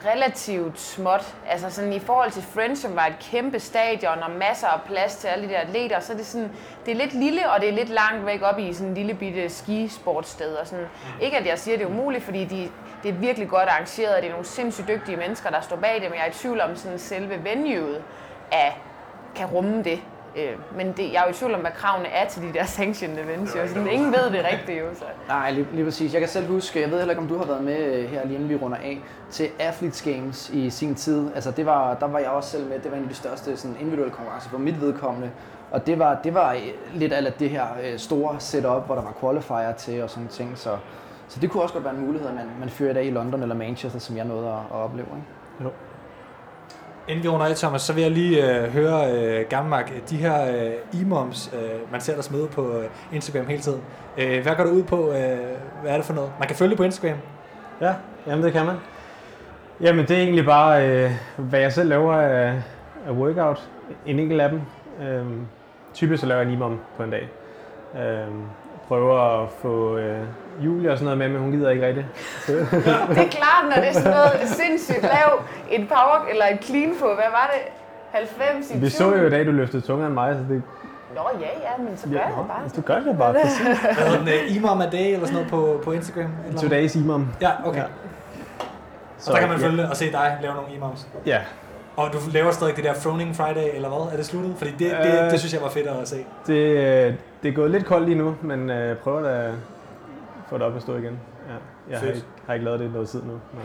relativt 0.06 0.80
småt. 0.80 1.36
Altså 1.50 1.70
sådan 1.70 1.94
i 1.94 2.00
forhold 2.00 2.32
til 2.32 2.44
French, 2.44 2.82
som 2.82 2.96
var 2.96 3.06
et 3.06 3.16
kæmpe 3.32 3.60
stadion 3.60 4.24
og 4.24 4.32
masser 4.32 4.68
af 4.68 4.80
plads 4.88 5.16
til 5.16 5.28
alle 5.28 5.48
de 5.48 5.54
der 5.54 5.60
atleter, 5.60 6.00
så 6.00 6.14
er 6.14 6.18
det 6.18 6.26
sådan, 6.26 6.52
det 6.86 6.92
er 6.92 6.96
lidt 6.96 7.14
lille, 7.14 7.52
og 7.52 7.62
det 7.62 7.70
er 7.70 7.74
lidt 7.74 7.90
langt 7.90 8.26
væk 8.26 8.42
op 8.42 8.60
i 8.60 8.74
sådan 8.74 8.88
en 8.88 8.94
lille 8.94 9.14
bitte 9.14 9.50
skisportsted. 9.50 10.54
Og 10.56 10.68
sådan. 10.68 10.86
Ikke 11.22 11.38
at 11.38 11.46
jeg 11.46 11.60
siger, 11.60 11.76
at 11.76 11.80
det 11.80 11.86
er 11.86 11.90
umuligt, 11.90 12.24
fordi 12.24 12.46
de, 12.46 12.70
det 13.06 13.14
er 13.14 13.20
virkelig 13.20 13.50
godt 13.50 13.70
arrangeret, 13.70 14.16
og 14.16 14.22
det 14.22 14.28
er 14.28 14.32
nogle 14.32 14.46
sindssygt 14.46 14.88
dygtige 14.88 15.18
mennesker, 15.18 15.50
der 15.50 15.62
står 15.62 15.76
bag 15.76 15.94
det, 15.94 16.10
men 16.10 16.14
jeg 16.14 16.24
er 16.26 16.30
i 16.30 16.34
tvivl 16.34 16.62
om 16.62 16.76
sådan 16.76 17.00
selve 17.00 17.44
venueet 17.44 18.02
af, 18.52 18.82
kan 19.36 19.46
rumme 19.48 19.84
det. 19.84 20.00
Øh, 20.36 20.78
men 20.78 20.94
det, 20.98 21.14
jeg 21.14 21.20
er 21.20 21.24
jo 21.26 21.30
i 21.30 21.34
tvivl 21.34 21.54
om, 21.54 21.60
hvad 21.60 21.72
kravene 21.72 22.08
er 22.08 22.28
til 22.28 22.42
de 22.42 22.54
der 22.54 22.66
sanctioned 22.66 23.20
events. 23.26 23.56
Jo. 23.56 23.68
Sådan, 23.68 23.88
ingen 23.88 24.14
ved 24.14 24.32
det 24.32 24.46
rigtigt 24.52 24.80
jo. 24.80 24.86
Så. 24.94 25.06
Nej, 25.28 25.52
lige, 25.52 25.68
lige 25.72 25.86
præcis. 25.86 26.14
Jeg 26.14 26.22
kan 26.22 26.30
selv 26.30 26.48
huske, 26.48 26.82
jeg 26.82 26.92
ved 26.92 26.98
heller 26.98 27.12
ikke, 27.12 27.22
om 27.22 27.28
du 27.28 27.38
har 27.38 27.46
været 27.46 27.64
med 27.64 27.78
øh, 27.78 28.10
her 28.10 28.26
lige 28.26 28.36
inden 28.36 28.50
vi 28.50 28.56
runder 28.56 28.78
af, 28.78 29.02
til 29.32 29.50
Athletes 29.60 30.02
Games 30.02 30.50
i 30.50 30.70
sin 30.70 30.96
tid. 30.96 31.28
Altså 31.36 31.52
det 31.52 31.66
var, 31.66 31.94
der 31.94 32.08
var 32.08 32.20
jeg 32.20 32.30
også 32.30 32.50
selv 32.50 32.68
med. 32.68 32.80
Det 32.80 32.92
var 32.92 32.98
en 32.98 33.04
af 33.04 33.10
de 33.10 33.16
største 33.16 33.58
sådan, 33.58 33.78
individuelle 33.80 34.14
konkurrencer 34.14 34.50
for 34.50 34.58
mit 34.58 34.82
vedkommende. 34.82 35.32
Og 35.72 35.88
det 35.88 36.00
var, 36.00 36.20
det 36.24 36.34
var 36.34 36.56
lidt 36.94 37.14
af 37.14 37.34
det 37.34 37.50
her 37.50 37.66
øh, 37.84 38.00
store 38.00 38.36
setup, 38.40 38.86
hvor 38.86 38.96
der 38.96 39.02
var 39.02 39.14
qualifier 39.22 39.72
til 39.72 40.04
og 40.04 40.10
sådan 40.10 40.28
ting. 40.28 40.58
Så, 40.58 40.78
så 41.28 41.40
det 41.40 41.52
kunne 41.52 41.64
også 41.64 41.74
godt 41.74 41.86
være 41.86 41.94
en 41.96 42.06
mulighed, 42.06 42.30
at 42.30 42.36
man, 42.36 42.46
man 42.60 42.70
fører 42.70 42.92
i 42.92 42.94
dag 42.94 43.06
i 43.06 43.12
London 43.12 43.42
eller 43.42 43.56
Manchester, 43.56 44.00
som 44.00 44.18
jeg 44.18 44.26
nåede 44.26 44.48
at, 44.48 44.54
at 44.54 44.76
opleve. 44.76 45.08
Ikke? 45.08 45.64
Jo. 45.64 45.70
Inden 47.08 47.24
vi 47.24 47.30
runder 47.30 47.46
af, 47.46 47.56
Thomas, 47.56 47.82
så 47.82 47.94
vil 47.94 48.02
jeg 48.02 48.12
lige 48.12 48.62
øh, 48.62 48.74
høre, 48.74 49.12
øh, 49.12 49.46
Gammark, 49.50 50.10
de 50.10 50.18
her 50.18 50.48
øh, 50.56 51.02
e-moms, 51.02 51.56
øh, 51.56 51.92
man 51.92 52.02
ser 52.02 52.16
der 52.16 52.22
smide 52.22 52.48
på 52.48 52.78
øh, 52.78 52.90
Instagram 53.14 53.48
hele 53.48 53.62
tiden. 53.62 53.82
Øh, 54.18 54.44
hvad 54.44 54.56
går 54.56 54.64
det 54.64 54.72
ud 54.72 54.84
på? 54.84 55.12
Øh, 55.12 55.38
hvad 55.82 55.92
er 55.92 55.96
det 55.96 56.06
for 56.06 56.14
noget? 56.14 56.32
Man 56.40 56.48
kan 56.48 56.58
følge 56.58 56.70
det 56.70 56.78
på 56.78 56.84
Instagram. 56.84 57.18
Ja, 57.82 57.94
jamen 58.28 58.44
det 58.44 58.54
kan 58.54 58.66
man. 58.66 58.76
Jamen 59.82 60.06
det 60.08 60.18
er 60.18 60.22
egentlig 60.22 60.46
bare, 60.46 60.90
øh, 60.90 61.12
hvad 61.38 61.60
jeg 61.60 61.74
selv 61.74 61.90
laver 61.90 62.14
af, 62.14 62.62
af 63.08 63.12
workout. 63.12 63.70
En 64.06 64.20
enkelt 64.20 64.42
af 64.42 64.50
dem. 64.50 64.62
Øhm, 65.02 65.48
typisk 65.94 66.22
så 66.22 66.28
laver 66.28 66.42
jeg 66.42 66.48
en 66.48 66.54
imam 66.54 66.80
på 66.98 67.04
en 67.04 67.12
dag. 67.12 67.30
Øhm, 67.96 68.44
prøver 68.88 69.44
at 69.44 69.50
få 69.62 69.98
øh, 69.98 70.24
Julie 70.60 70.92
og 70.92 70.98
sådan 70.98 71.06
noget 71.06 71.18
med, 71.18 71.30
men 71.30 71.40
hun 71.42 71.52
gider 71.52 71.70
ikke 71.70 71.88
rigtigt. 71.88 72.06
Det 73.16 73.18
er 73.18 73.30
klart, 73.40 73.64
når 73.64 73.76
det 73.82 73.88
er 73.88 73.94
sådan 73.94 74.12
noget 74.12 74.32
sindssygt 74.46 75.02
lav, 75.02 75.42
et 75.72 75.88
power 75.88 76.26
eller 76.32 76.46
et 76.46 76.64
clean 76.64 76.94
på, 77.00 77.06
hvad 77.06 77.32
var 77.32 77.52
det? 77.54 77.62
90 78.12 78.72
i 78.72 78.78
vi 78.80 78.90
så 78.90 79.16
jo 79.16 79.28
i 79.28 79.30
dag, 79.30 79.46
du 79.46 79.52
løftede 79.52 79.82
tungere 79.82 80.08
end 80.08 80.14
mig, 80.14 80.34
så 80.36 80.54
det... 80.54 80.62
Nå 81.16 81.22
ja, 81.40 81.46
ja, 81.46 81.84
men 81.84 81.98
så 81.98 82.10
gør 82.10 82.16
jeg 82.18 82.32
det 82.38 82.48
bare. 82.48 82.70
Du 82.76 82.82
gør 82.82 83.00
det 83.00 83.18
bare, 83.18 83.34
præcis. 83.34 83.58
Hvad 83.82 84.06
hedder 84.06 84.20
den? 84.20 84.28
Øh, 84.28 84.56
imam 84.56 84.82
a 84.82 84.86
day 84.90 85.14
eller 85.14 85.26
sådan 85.28 85.34
noget 85.34 85.50
på, 85.50 85.82
på 85.84 85.92
Instagram? 85.92 86.30
Eller? 86.48 86.62
Today's 86.62 87.00
imam. 87.00 87.28
Ja, 87.42 87.52
okay. 87.66 87.78
Ja. 87.80 87.84
Ja. 87.84 87.90
Så 89.18 89.32
der 89.32 89.40
kan 89.40 89.50
man 89.50 89.60
ja. 89.60 89.66
følge 89.68 89.78
det 89.82 89.90
og 89.90 89.96
se 89.98 90.12
dig 90.12 90.38
lave 90.42 90.54
nogle 90.56 90.70
imams. 90.76 91.08
Ja, 91.26 91.40
Og 91.98 92.10
du 92.14 92.18
laver 92.32 92.52
stadig 92.52 92.76
det 92.76 92.84
der 92.84 92.94
Froning 92.94 93.36
Friday, 93.36 93.68
eller 93.76 93.90
hvad? 93.90 94.14
Er 94.14 94.18
det 94.18 94.26
sluttet? 94.26 94.56
Fordi 94.58 94.72
det, 94.72 94.80
det, 94.80 95.24
Øh. 95.26 95.32
det 95.32 95.40
synes 95.40 95.54
jeg 95.54 95.62
var 95.62 95.70
fedt 95.70 95.88
at 95.88 96.08
se. 96.08 96.16
det, 96.48 96.54
øh, 96.54 97.14
det 97.44 97.50
er 97.50 97.54
gået 97.56 97.72
lidt 97.72 97.86
koldt 97.86 98.06
lige 98.06 98.18
nu, 98.18 98.36
men 98.42 98.70
øh, 98.70 98.98
prøver 98.98 99.22
da 99.22 99.30
at 99.30 99.52
få 100.56 100.60
det 100.60 100.68
op 100.68 100.76
at 100.76 100.82
stå 100.82 100.98
igen. 100.98 101.20
Ja. 101.48 101.54
Jeg 101.90 102.00
har 102.00 102.06
Fedt. 102.06 102.16
ikke, 102.16 102.28
har 102.46 102.54
ikke 102.54 102.66
lavet 102.66 102.80
det 102.80 102.86
i 102.86 102.90
noget 102.90 103.10
tid 103.10 103.24
nu. 103.24 103.32
Nej. 103.32 103.64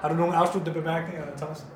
Har 0.00 0.08
du 0.08 0.14
nogle 0.14 0.36
afsluttende 0.36 0.80
bemærkninger, 0.80 1.24
Thomas? 1.36 1.66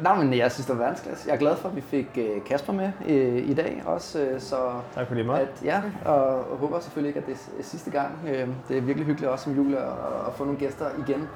Nej, 0.00 0.24
men 0.24 0.34
jeg 0.34 0.52
synes, 0.52 0.66
det 0.66 0.78
var 0.78 0.82
verdensklasse. 0.82 1.28
Jeg 1.28 1.34
er 1.34 1.38
glad 1.38 1.56
for, 1.56 1.68
at 1.68 1.76
vi 1.76 1.80
fik 1.80 2.06
øh, 2.18 2.44
Kasper 2.44 2.72
med 2.72 2.92
øh, 3.06 3.50
i 3.50 3.54
dag 3.54 3.82
også. 3.86 4.20
Øh, 4.20 4.40
så 4.40 4.56
Tak 4.94 5.06
fordi 5.06 5.20
at, 5.20 5.48
ja, 5.64 5.82
og, 6.04 6.44
håber 6.44 6.80
selvfølgelig 6.80 7.08
ikke, 7.08 7.20
at 7.20 7.26
det 7.26 7.50
er 7.58 7.62
sidste 7.62 7.90
gang. 7.90 8.18
Øh, 8.26 8.48
det 8.68 8.76
er 8.76 8.80
virkelig 8.80 9.06
hyggeligt 9.06 9.30
også 9.32 9.44
som 9.44 9.54
jule 9.54 9.78
at, 9.78 9.92
at 10.26 10.32
få 10.34 10.44
nogle 10.44 10.58
gæster 10.58 10.86
igen. 11.08 11.28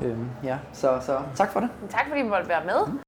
Øh, 0.00 0.18
ja, 0.44 0.58
så, 0.72 0.98
så 1.00 1.18
tak 1.34 1.52
for 1.52 1.60
det. 1.60 1.70
Tak 1.88 2.08
fordi 2.08 2.20
I 2.20 2.28
måtte 2.28 2.48
være 2.48 2.64
med. 2.64 2.98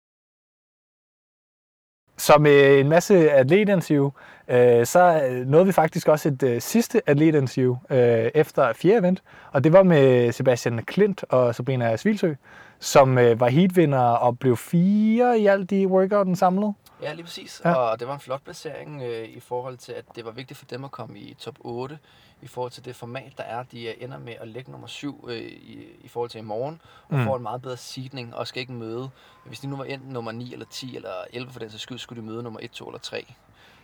Så 2.19 2.39
med 2.39 2.81
en 2.81 2.89
masse 2.89 3.31
atletinterview, 3.31 4.11
øh, 4.49 4.87
så 4.87 5.23
øh, 5.31 5.47
nåede 5.47 5.67
vi 5.67 5.73
faktisk 5.73 6.09
også 6.09 6.29
et 6.29 6.43
øh, 6.43 6.61
sidste 6.61 7.03
atletinterview 7.07 7.77
øh, 7.91 8.31
efter 8.35 8.73
fjerde 8.73 8.99
event, 8.99 9.23
og 9.53 9.65
det 9.65 9.73
var 9.73 9.83
med 9.83 10.33
Sebastian 10.33 10.85
Klint 10.85 11.25
og 11.29 11.55
Sabrina 11.55 11.97
Svilsø, 11.97 12.35
som 12.81 13.19
øh, 13.19 13.41
var 13.41 13.49
heatvinder 13.49 13.99
og 14.01 14.39
blev 14.39 14.57
fire 14.57 15.39
i 15.41 15.47
alt 15.47 15.73
i 15.73 15.87
workouten 15.87 16.37
samlet. 16.37 16.75
Ja, 17.03 17.13
lige 17.13 17.25
præcis. 17.25 17.63
Ja. 17.65 17.73
Og 17.75 18.01
det 18.01 18.09
var 18.09 18.15
en 18.15 18.21
flot 18.21 18.43
placering 18.45 19.03
øh, 19.03 19.29
i 19.29 19.41
forhold 19.41 19.77
til, 19.77 19.93
at 19.93 20.05
det 20.17 20.25
var 20.25 20.31
vigtigt 20.31 20.59
for 20.59 20.67
dem 20.67 20.85
at 20.85 20.91
komme 20.91 21.19
i 21.19 21.37
top 21.39 21.55
8 21.61 21.99
i 22.43 22.47
forhold 22.47 22.73
til 22.73 22.85
det 22.85 22.97
format, 22.97 23.33
der 23.37 23.43
er. 23.43 23.63
De 23.73 24.03
ender 24.03 24.19
med 24.19 24.33
at 24.41 24.49
lægge 24.49 24.71
nummer 24.71 24.87
7 24.87 25.27
øh, 25.31 25.37
i, 25.37 25.87
i 26.01 26.09
forhold 26.09 26.31
til 26.31 26.39
i 26.39 26.43
morgen, 26.45 26.81
og 27.09 27.15
Mm. 27.19 27.25
får 27.25 27.37
en 27.37 27.43
meget 27.43 27.63
bedre 27.63 27.77
seedning 27.77 28.35
og 28.35 28.47
skal 28.47 28.61
ikke 28.61 28.73
møde. 28.73 29.09
Hvis 29.47 29.61
de 29.61 29.67
nu 29.67 29.77
var 29.77 29.85
enten 29.85 30.11
nummer 30.13 30.33
9 30.33 30.53
eller 30.53 30.67
10 30.71 30.97
eller 30.97 31.09
11 31.33 31.53
for 31.53 31.59
den 31.61 31.71
sags 31.71 31.83
skyld, 31.83 31.99
skulle 31.99 32.23
de 32.23 32.27
møde 32.27 32.43
nummer 32.43 32.61
1, 32.63 32.71
2 32.71 32.87
eller 32.89 32.99
3. 33.01 33.35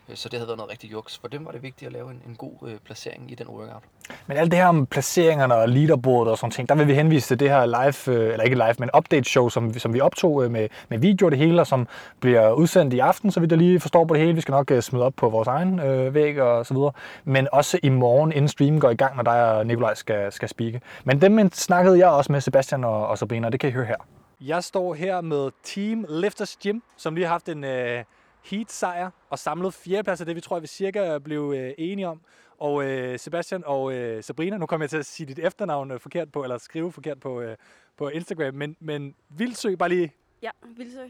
Øh, 0.09 0.17
Så 0.17 0.29
det 0.29 0.39
havde 0.39 0.49
været 0.49 0.57
noget 0.59 0.71
rigtig 0.71 0.93
juks. 0.93 1.19
For 1.19 1.29
dem 1.29 1.45
var 1.45 1.51
det 1.53 1.63
vigtigt 1.63 1.87
at 1.87 1.93
lave 1.93 2.11
en, 2.11 2.23
en 2.29 2.35
god 2.35 2.53
øh, 2.67 2.75
placering 2.85 3.31
i 3.31 3.35
den 3.35 3.49
workout. 3.49 3.83
Men 4.27 4.37
alt 4.37 4.51
det 4.51 4.59
her 4.59 4.67
om 4.67 4.87
placeringerne 4.87 5.55
og 5.55 5.69
leaderboard 5.69 6.29
og 6.29 6.39
sådan 6.39 6.51
ting, 6.51 6.69
der 6.69 6.75
vil 6.75 6.87
vi 6.87 6.95
henvise 6.95 7.29
til 7.29 7.41
det 7.41 7.51
her 7.51 7.67
live, 7.67 8.17
øh, 8.19 8.33
eller 8.33 8.43
ikke 8.45 8.57
live, 8.57 8.75
men 8.79 8.91
update 8.97 9.25
show, 9.31 9.49
som, 9.49 9.75
vi- 9.75 9.79
som 9.79 9.95
vi 9.95 10.01
optog 10.01 10.45
øh, 10.45 10.51
med, 10.51 10.69
med 10.89 10.99
video 10.99 11.29
det 11.29 11.39
hele, 11.39 11.61
og 11.61 11.67
som 11.67 11.89
bliver 12.21 12.53
udsendt 12.53 12.95
i 12.95 12.99
aften, 12.99 13.31
så 13.31 13.41
vi 13.41 13.47
der 13.47 13.57
lige 13.57 13.81
forstår 13.81 14.05
på 14.05 14.15
det 14.15 14.23
hele. 14.23 14.35
Vi 14.35 14.41
skal 14.41 14.53
nok 14.53 14.71
øh, 14.71 14.83
smide 14.83 15.05
op 15.05 15.13
på 15.17 15.29
vores 15.29 15.49
egen 15.49 15.81
øh, 15.81 16.15
væg 16.15 16.41
og 16.41 16.67
så 16.67 16.75
videre. 16.75 16.93
Men 17.25 17.49
også 17.53 17.79
i 17.83 17.89
morgen, 17.89 18.33
inden 18.33 18.49
streamen 18.49 18.81
går 18.81 18.91
i 18.91 18.95
gang, 18.95 19.17
når 19.17 19.23
dig 19.23 19.57
og 19.57 19.67
Nikolaj 19.67 19.95
skal, 19.95 20.33
skal 20.33 20.49
speake. 20.49 20.81
Men 21.05 21.21
dem 21.21 21.51
snakkede 21.53 21.99
jeg 21.99 22.09
også 22.09 22.33
med 22.33 22.41
Sebastian 22.41 22.85
og, 22.85 23.07
og 23.07 23.19
Sabrina, 23.19 23.47
og 23.47 23.53
det 23.53 23.61
kan 23.61 23.69
I 23.69 23.73
høre 23.73 23.87
her. 23.87 23.97
Jeg 24.41 24.65
står 24.65 24.95
her 24.95 25.21
med 25.21 25.51
Team 25.65 26.07
Lifters 26.09 26.57
Gym, 26.63 26.79
som 26.97 27.15
lige 27.15 27.25
har 27.27 27.33
haft 27.35 27.49
en 27.49 27.65
øh, 27.65 28.05
heat-sejr 28.45 29.11
og 29.31 29.39
samlet 29.39 29.75
fjerdeplads 29.75 30.21
af 30.21 30.27
det, 30.27 30.37
vi 30.37 30.41
tror, 30.41 30.61
vi 30.61 30.67
cirka 30.67 31.19
blev 31.19 31.55
øh, 31.57 31.75
enige 31.79 32.09
om. 32.09 32.21
Og 32.59 32.85
øh, 32.85 33.19
Sebastian 33.19 33.63
og 33.67 33.93
øh, 33.93 34.23
Sabrina, 34.23 34.57
nu 34.57 34.67
kommer 34.67 34.85
jeg 34.85 34.91
til 34.91 34.97
at 34.97 35.07
sige 35.07 35.27
dit 35.27 35.39
efternavn 35.39 35.91
øh, 35.91 36.01
forkert 36.01 36.33
på, 36.33 36.43
eller 36.43 36.59
skrive 36.59 36.93
forkert 36.93 37.21
på, 37.21 37.41
øh, 37.41 37.57
på 37.97 38.09
Instagram, 38.09 38.55
men, 38.55 38.77
men 38.81 39.15
Vildsø, 39.29 39.75
bare 39.75 39.89
lige, 39.89 40.13
Ja, 40.43 40.51
Vildsø. 40.77 41.07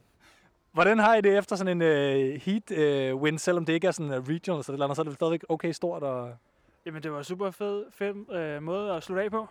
hvordan 0.72 0.98
har 0.98 1.14
I 1.14 1.20
det 1.20 1.38
efter 1.38 1.56
sådan 1.56 1.82
en 1.82 1.82
øh, 1.82 2.40
heat-win, 2.46 3.38
selvom 3.38 3.64
det 3.64 3.72
ikke 3.72 3.86
er 3.86 3.90
sådan 3.90 4.18
uh, 4.18 4.28
regional, 4.28 4.64
så, 4.64 4.72
det, 4.72 4.96
så 4.96 5.02
er 5.02 5.04
det 5.04 5.14
stadigvæk 5.14 5.44
okay 5.48 5.72
stort? 5.72 6.02
Og... 6.02 6.36
Jamen, 6.86 7.02
det 7.02 7.12
var 7.12 7.22
super 7.22 7.50
fed, 7.50 7.84
fed 7.90 8.34
øh, 8.34 8.62
måde 8.62 8.92
at 8.92 9.02
slutte 9.02 9.22
af 9.22 9.30
på. 9.30 9.46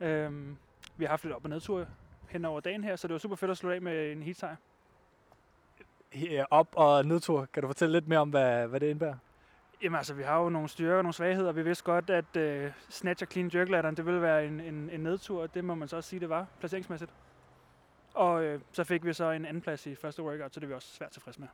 Øhm, 0.00 0.56
vi 0.96 1.04
har 1.04 1.10
haft 1.10 1.24
lidt 1.24 1.34
op- 1.34 1.44
og 1.44 1.50
nedtur 1.50 1.86
hen 2.28 2.44
over 2.44 2.60
dagen 2.60 2.84
her, 2.84 2.96
så 2.96 3.08
det 3.08 3.12
var 3.12 3.18
super 3.18 3.36
fedt 3.36 3.50
at 3.50 3.56
slutte 3.56 3.74
af 3.74 3.82
med 3.82 4.12
en 4.12 4.22
heat 4.22 4.36
sejr. 4.36 4.50
Her 4.50 4.56
op- 6.50 6.74
og 6.76 7.06
nedtur. 7.06 7.46
Kan 7.52 7.62
du 7.62 7.68
fortælle 7.68 7.92
lidt 7.92 8.08
mere 8.08 8.18
om, 8.18 8.30
hvad, 8.30 8.66
hvad 8.66 8.80
det 8.80 8.86
indebærer? 8.86 9.14
Jamen 9.82 9.96
altså, 9.96 10.14
vi 10.14 10.22
har 10.22 10.42
jo 10.42 10.48
nogle 10.48 10.68
styrker 10.68 10.96
og 10.96 11.02
nogle 11.02 11.14
svagheder. 11.14 11.52
Vi 11.52 11.62
vidste 11.62 11.84
godt, 11.84 12.10
at 12.10 12.36
øh, 12.36 12.70
snatch 12.90 13.22
og 13.22 13.28
clean 13.32 13.50
jerk 13.54 13.96
det 13.96 14.06
ville 14.06 14.22
være 14.22 14.46
en, 14.46 14.60
en, 14.60 14.90
en 14.92 15.00
nedtur, 15.00 15.46
det 15.46 15.64
må 15.64 15.74
man 15.74 15.88
så 15.88 15.96
også 15.96 16.10
sige, 16.10 16.20
det 16.20 16.28
var, 16.28 16.46
placeringsmæssigt. 16.60 17.10
Og 18.14 18.44
øh, 18.44 18.60
så 18.72 18.84
fik 18.84 19.04
vi 19.04 19.12
så 19.12 19.30
en 19.30 19.44
anden 19.44 19.62
plads 19.62 19.86
i 19.86 19.94
første 19.94 20.22
workout, 20.22 20.54
så 20.54 20.60
det 20.60 20.66
er 20.66 20.68
vi 20.68 20.74
også 20.74 20.88
svært 20.88 21.10
tilfreds 21.10 21.38
med. 21.38 21.48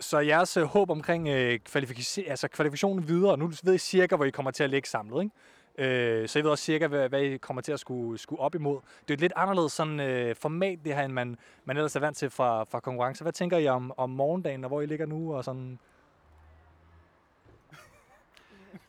Så 0.00 0.18
jeres 0.18 0.56
øh, 0.56 0.64
håb 0.64 0.90
omkring 0.90 1.28
øh, 1.28 1.60
kvalifici- 1.68 2.30
altså 2.30 2.48
kvalifikationen 2.48 3.08
videre, 3.08 3.38
nu 3.38 3.50
ved 3.64 3.74
I 3.74 3.78
cirka, 3.78 4.16
hvor 4.16 4.24
I 4.24 4.30
kommer 4.30 4.50
til 4.50 4.64
at 4.64 4.70
ligge 4.70 4.88
samlet, 4.88 5.22
ikke? 5.22 5.34
Øh, 5.78 6.28
så 6.28 6.38
I 6.38 6.42
ved 6.42 6.50
også 6.50 6.64
cirka, 6.64 6.86
hvad, 6.86 7.08
hvad 7.08 7.22
I 7.22 7.36
kommer 7.36 7.62
til 7.62 7.72
at 7.72 7.80
skulle, 7.80 8.18
skulle 8.18 8.40
op 8.40 8.54
imod. 8.54 8.80
Det 9.00 9.10
er 9.10 9.14
et 9.14 9.20
lidt 9.20 9.32
anderledes 9.36 9.72
sådan, 9.72 10.00
øh, 10.00 10.36
format, 10.36 10.78
det 10.84 10.94
her, 10.94 11.02
end 11.02 11.12
man, 11.12 11.36
man 11.64 11.76
ellers 11.76 11.96
er 11.96 12.00
vant 12.00 12.16
til 12.16 12.30
fra, 12.30 12.64
fra 12.64 12.80
konkurrence. 12.80 13.24
Hvad 13.24 13.32
tænker 13.32 13.58
I 13.58 13.68
om, 13.68 13.92
om 13.96 14.10
morgendagen, 14.10 14.64
og 14.64 14.68
hvor 14.68 14.80
I 14.80 14.86
ligger 14.86 15.06
nu? 15.06 15.34
Og 15.36 15.44
sådan? 15.44 15.78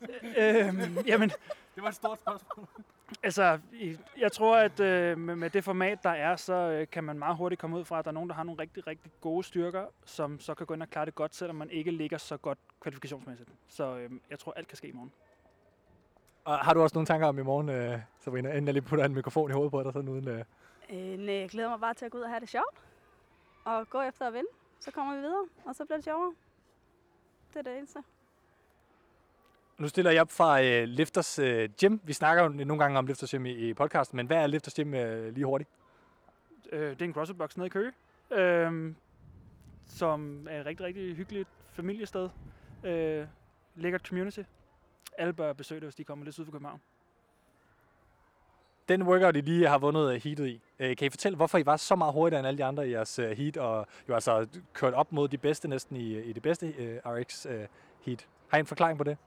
øhm, 0.38 0.98
jamen, 1.06 1.30
Det 1.74 1.82
var 1.82 1.88
et 1.88 1.94
stort 1.94 2.18
spørgsmål. 2.18 2.66
altså, 3.22 3.58
jeg 4.18 4.32
tror, 4.32 4.56
at 4.56 4.80
øh, 4.80 5.18
med, 5.18 5.36
med 5.36 5.50
det 5.50 5.64
format, 5.64 6.02
der 6.02 6.10
er, 6.10 6.36
så 6.36 6.52
øh, 6.52 6.86
kan 6.92 7.04
man 7.04 7.18
meget 7.18 7.36
hurtigt 7.36 7.60
komme 7.60 7.78
ud 7.78 7.84
fra, 7.84 7.98
at 7.98 8.04
der 8.04 8.10
er 8.10 8.12
nogen, 8.14 8.28
der 8.28 8.34
har 8.34 8.42
nogle 8.42 8.60
rigtig, 8.60 8.86
rigtig 8.86 9.12
gode 9.20 9.44
styrker, 9.44 9.84
som 10.04 10.40
så 10.40 10.54
kan 10.54 10.66
gå 10.66 10.74
ind 10.74 10.82
og 10.82 10.90
klare 10.90 11.06
det 11.06 11.14
godt, 11.14 11.34
selvom 11.34 11.56
man 11.56 11.70
ikke 11.70 11.90
ligger 11.90 12.18
så 12.18 12.36
godt 12.36 12.58
kvalifikationsmæssigt. 12.80 13.50
Så 13.68 13.96
øh, 13.96 14.10
jeg 14.30 14.38
tror, 14.38 14.52
alt 14.52 14.68
kan 14.68 14.76
ske 14.76 14.88
i 14.88 14.92
morgen. 14.92 15.12
Og 16.46 16.58
har 16.58 16.74
du 16.74 16.82
også 16.82 16.94
nogle 16.94 17.06
tanker 17.06 17.26
om 17.26 17.38
i 17.38 17.42
morgen, 17.42 17.68
øh, 17.68 17.98
Sabrina, 18.20 18.48
inden 18.48 18.66
jeg 18.66 18.74
lige 18.74 18.82
putter 18.82 19.04
en 19.04 19.14
mikrofon 19.14 19.50
i 19.50 19.52
hovedet 19.52 19.70
på 19.70 19.82
dig, 19.82 19.92
sådan 19.92 20.08
uden... 20.08 20.28
Øh... 20.28 20.44
Øh, 20.90 21.18
nej, 21.18 21.34
jeg 21.34 21.48
glæder 21.48 21.68
mig 21.68 21.80
bare 21.80 21.94
til 21.94 22.04
at 22.04 22.12
gå 22.12 22.18
ud 22.18 22.22
og 22.22 22.28
have 22.28 22.40
det 22.40 22.48
sjovt. 22.48 22.76
Og 23.64 23.90
gå 23.90 24.00
efter 24.00 24.26
at 24.26 24.32
vinde. 24.32 24.48
Så 24.80 24.90
kommer 24.90 25.14
vi 25.14 25.20
videre, 25.20 25.46
og 25.64 25.74
så 25.74 25.84
bliver 25.84 25.96
det 25.96 26.04
sjovere. 26.04 26.34
Det 27.52 27.58
er 27.58 27.62
det 27.62 27.78
eneste. 27.78 27.98
Nu 29.78 29.88
stiller 29.88 30.10
jeg 30.10 30.20
op 30.20 30.30
fra 30.30 30.62
øh, 30.62 30.84
Lifters 30.84 31.38
øh, 31.38 31.68
Gym. 31.80 31.98
Vi 32.04 32.12
snakker 32.12 32.42
jo 32.42 32.48
nogle 32.48 32.82
gange 32.82 32.98
om 32.98 33.06
Lifters 33.06 33.30
Gym 33.30 33.46
i, 33.46 33.50
i 33.50 33.74
podcasten, 33.74 34.16
men 34.16 34.26
hvad 34.26 34.36
er 34.36 34.46
Lifters 34.46 34.74
Gym 34.74 34.94
øh, 34.94 35.34
lige 35.34 35.44
hurtigt? 35.44 35.70
Øh, 36.72 36.90
det 36.90 37.02
er 37.02 37.06
en 37.06 37.12
CrossFit 37.12 37.38
Box 37.38 37.56
nede 37.56 37.66
i 37.66 37.70
Køge, 37.70 37.92
øh, 38.30 38.94
som 39.86 40.46
er 40.50 40.60
et 40.60 40.66
rigtig, 40.66 40.86
rigtig 40.86 41.16
hyggeligt 41.16 41.48
familiested. 41.72 42.28
Øh, 42.84 43.26
lækkert 43.74 44.06
community. 44.06 44.42
Alle 45.18 45.32
bør 45.32 45.52
besøge 45.52 45.80
det, 45.80 45.86
hvis 45.86 45.94
de 45.94 46.04
kommer 46.04 46.24
lidt 46.24 46.34
syd 46.34 46.44
for 46.44 46.52
København. 46.52 46.80
Den 48.88 49.02
workout, 49.02 49.36
I 49.36 49.40
lige 49.40 49.68
har 49.68 49.78
vundet 49.78 50.14
øh, 50.14 50.22
heatet 50.22 50.46
i, 50.46 50.60
øh, 50.78 50.96
kan 50.96 51.06
I 51.06 51.10
fortælle, 51.10 51.36
hvorfor 51.36 51.58
I 51.58 51.66
var 51.66 51.76
så 51.76 51.96
meget 51.96 52.12
hurtigere 52.12 52.40
end 52.40 52.48
alle 52.48 52.58
de 52.58 52.64
andre 52.64 52.88
i 52.88 52.90
jeres 52.92 53.18
øh, 53.18 53.30
heat, 53.30 53.56
og 53.56 53.86
jo 54.08 54.14
altså 54.14 54.46
kørt 54.72 54.94
op 54.94 55.12
mod 55.12 55.28
de 55.28 55.38
bedste 55.38 55.68
næsten 55.68 55.96
i, 55.96 56.20
i 56.20 56.32
det 56.32 56.42
bedste 56.42 56.74
RX 57.06 57.46
heat? 58.04 58.28
Har 58.48 58.58
I 58.58 58.60
en 58.60 58.66
forklaring 58.66 58.98
på 58.98 59.04
det? 59.04 59.18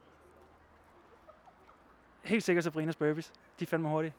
Helt 2.24 2.44
sikkert 2.44 2.64
Sabrinas 2.64 2.96
burpees. 2.96 3.32
De 3.60 3.64
er 3.64 3.68
fandme 3.68 3.90
hurtige. 3.90 4.14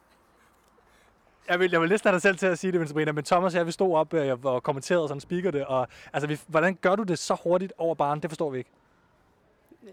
Jeg 1.49 1.59
vil, 1.59 1.71
jeg 1.71 1.81
vil 1.81 1.89
næsten 1.89 2.07
have 2.07 2.13
dig 2.13 2.21
selv 2.21 2.37
til 2.37 2.47
at 2.47 2.59
sige 2.59 2.71
det, 2.71 2.79
men 2.79 2.87
Sabrina, 2.87 3.11
men 3.11 3.23
Thomas 3.23 3.53
og 3.53 3.57
jeg, 3.57 3.65
vi 3.65 3.71
stod 3.71 3.95
op 3.95 4.13
og 4.45 4.63
kommenterede 4.63 5.07
sådan 5.07 5.21
speaker 5.21 5.51
det, 5.51 5.65
og 5.65 5.87
altså, 6.13 6.27
vi, 6.27 6.39
hvordan 6.47 6.75
gør 6.75 6.95
du 6.95 7.03
det 7.03 7.19
så 7.19 7.37
hurtigt 7.43 7.73
over 7.77 7.95
baren? 7.95 8.19
Det 8.19 8.29
forstår 8.29 8.49
vi 8.49 8.57
ikke. 8.57 8.69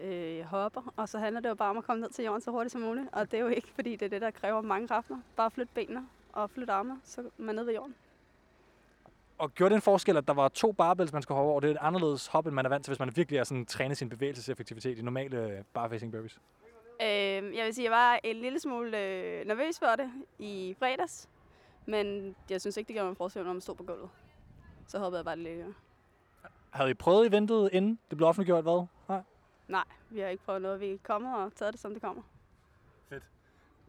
Øh, 0.01 0.41
hopper, 0.41 0.93
og 0.97 1.09
så 1.09 1.19
handler 1.19 1.41
det 1.41 1.49
jo 1.49 1.55
bare 1.55 1.71
om 1.71 1.79
at 1.79 1.85
komme 1.85 2.01
ned 2.01 2.11
til 2.11 2.25
jorden 2.25 2.41
så 2.41 2.51
hurtigt 2.51 2.73
som 2.73 2.81
muligt. 2.81 3.09
Og 3.13 3.31
det 3.31 3.39
er 3.39 3.43
jo 3.43 3.49
ikke, 3.49 3.69
fordi 3.75 3.97
det 3.97 4.03
er 4.03 4.09
det, 4.11 4.21
der 4.21 4.31
kræver 4.31 4.61
mange 4.61 4.89
kræfter. 4.89 5.17
Bare 5.37 5.51
flyt 5.51 5.69
benene 5.75 6.07
og 6.33 6.51
flyt 6.51 6.71
armene, 6.71 7.01
så 7.05 7.21
er 7.21 7.25
man 7.37 7.55
nede 7.55 7.67
ved 7.67 7.75
jorden. 7.75 7.95
Og 9.39 9.55
gjorde 9.55 9.75
en 9.75 9.81
forskel, 9.81 10.17
at 10.17 10.29
der 10.29 10.35
var 10.35 10.49
to 10.49 10.73
barbells, 10.73 11.13
man 11.13 11.23
skulle 11.23 11.37
hoppe 11.37 11.51
over? 11.51 11.61
Det 11.61 11.69
er 11.69 11.75
et 11.75 11.79
anderledes 11.81 12.27
hop, 12.27 12.47
end 12.47 12.55
man 12.55 12.65
er 12.65 12.69
vant 12.69 12.85
til, 12.85 12.91
hvis 12.91 12.99
man 12.99 13.17
virkelig 13.17 13.39
er 13.39 13.45
sådan 13.45 13.67
træne 13.67 13.95
sin 13.95 14.09
bevægelseseffektivitet 14.09 14.99
i 14.99 15.03
normale 15.03 15.39
øh, 15.39 15.65
barfacing 15.75 16.13
burpees. 16.13 16.39
Øh, 17.03 17.57
jeg 17.57 17.65
vil 17.65 17.75
sige, 17.75 17.85
jeg 17.85 17.93
var 17.93 18.21
en 18.25 18.37
lille 18.37 18.61
smule 18.61 18.99
øh, 18.99 19.47
nervøs 19.47 19.79
for 19.79 19.97
det 19.97 20.11
i 20.39 20.77
fredags. 20.79 21.29
Men 21.87 22.37
jeg 22.51 22.61
synes 22.61 22.77
ikke, 22.77 22.89
det 22.89 22.95
gjorde 22.95 23.11
en 23.11 23.17
forskel, 23.17 23.45
når 23.45 23.53
man 23.53 23.61
stod 23.61 23.75
på 23.75 23.83
gulvet. 23.83 24.09
Så 24.87 24.99
hoppede 24.99 25.19
jeg 25.19 25.25
bare 25.25 25.39
lidt. 25.39 25.67
Havde 26.71 26.91
I 26.91 26.95
prøvet 26.95 27.27
eventet 27.27 27.71
inden 27.73 27.99
det 28.11 28.17
blev 28.17 28.29
offentliggjort, 28.29 28.65
hvad? 28.65 28.87
Nej. 29.69 29.85
Vi 30.11 30.21
har 30.21 30.29
ikke 30.29 30.45
prøvet 30.45 30.63
noget. 30.63 30.81
Vi 30.81 30.93
er 30.93 30.99
kommet 31.03 31.35
og 31.35 31.55
taget 31.55 31.73
det, 31.73 31.81
som 31.81 31.93
det 31.93 32.03
kommer. 32.03 32.23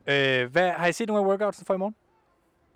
Øh, 0.07 0.51
hvad, 0.51 0.71
har 0.71 0.87
I 0.87 0.91
set 0.91 1.07
nogle 1.07 1.23
af 1.23 1.27
workouts 1.27 1.63
for 1.67 1.73
i 1.73 1.77
morgen? 1.77 1.95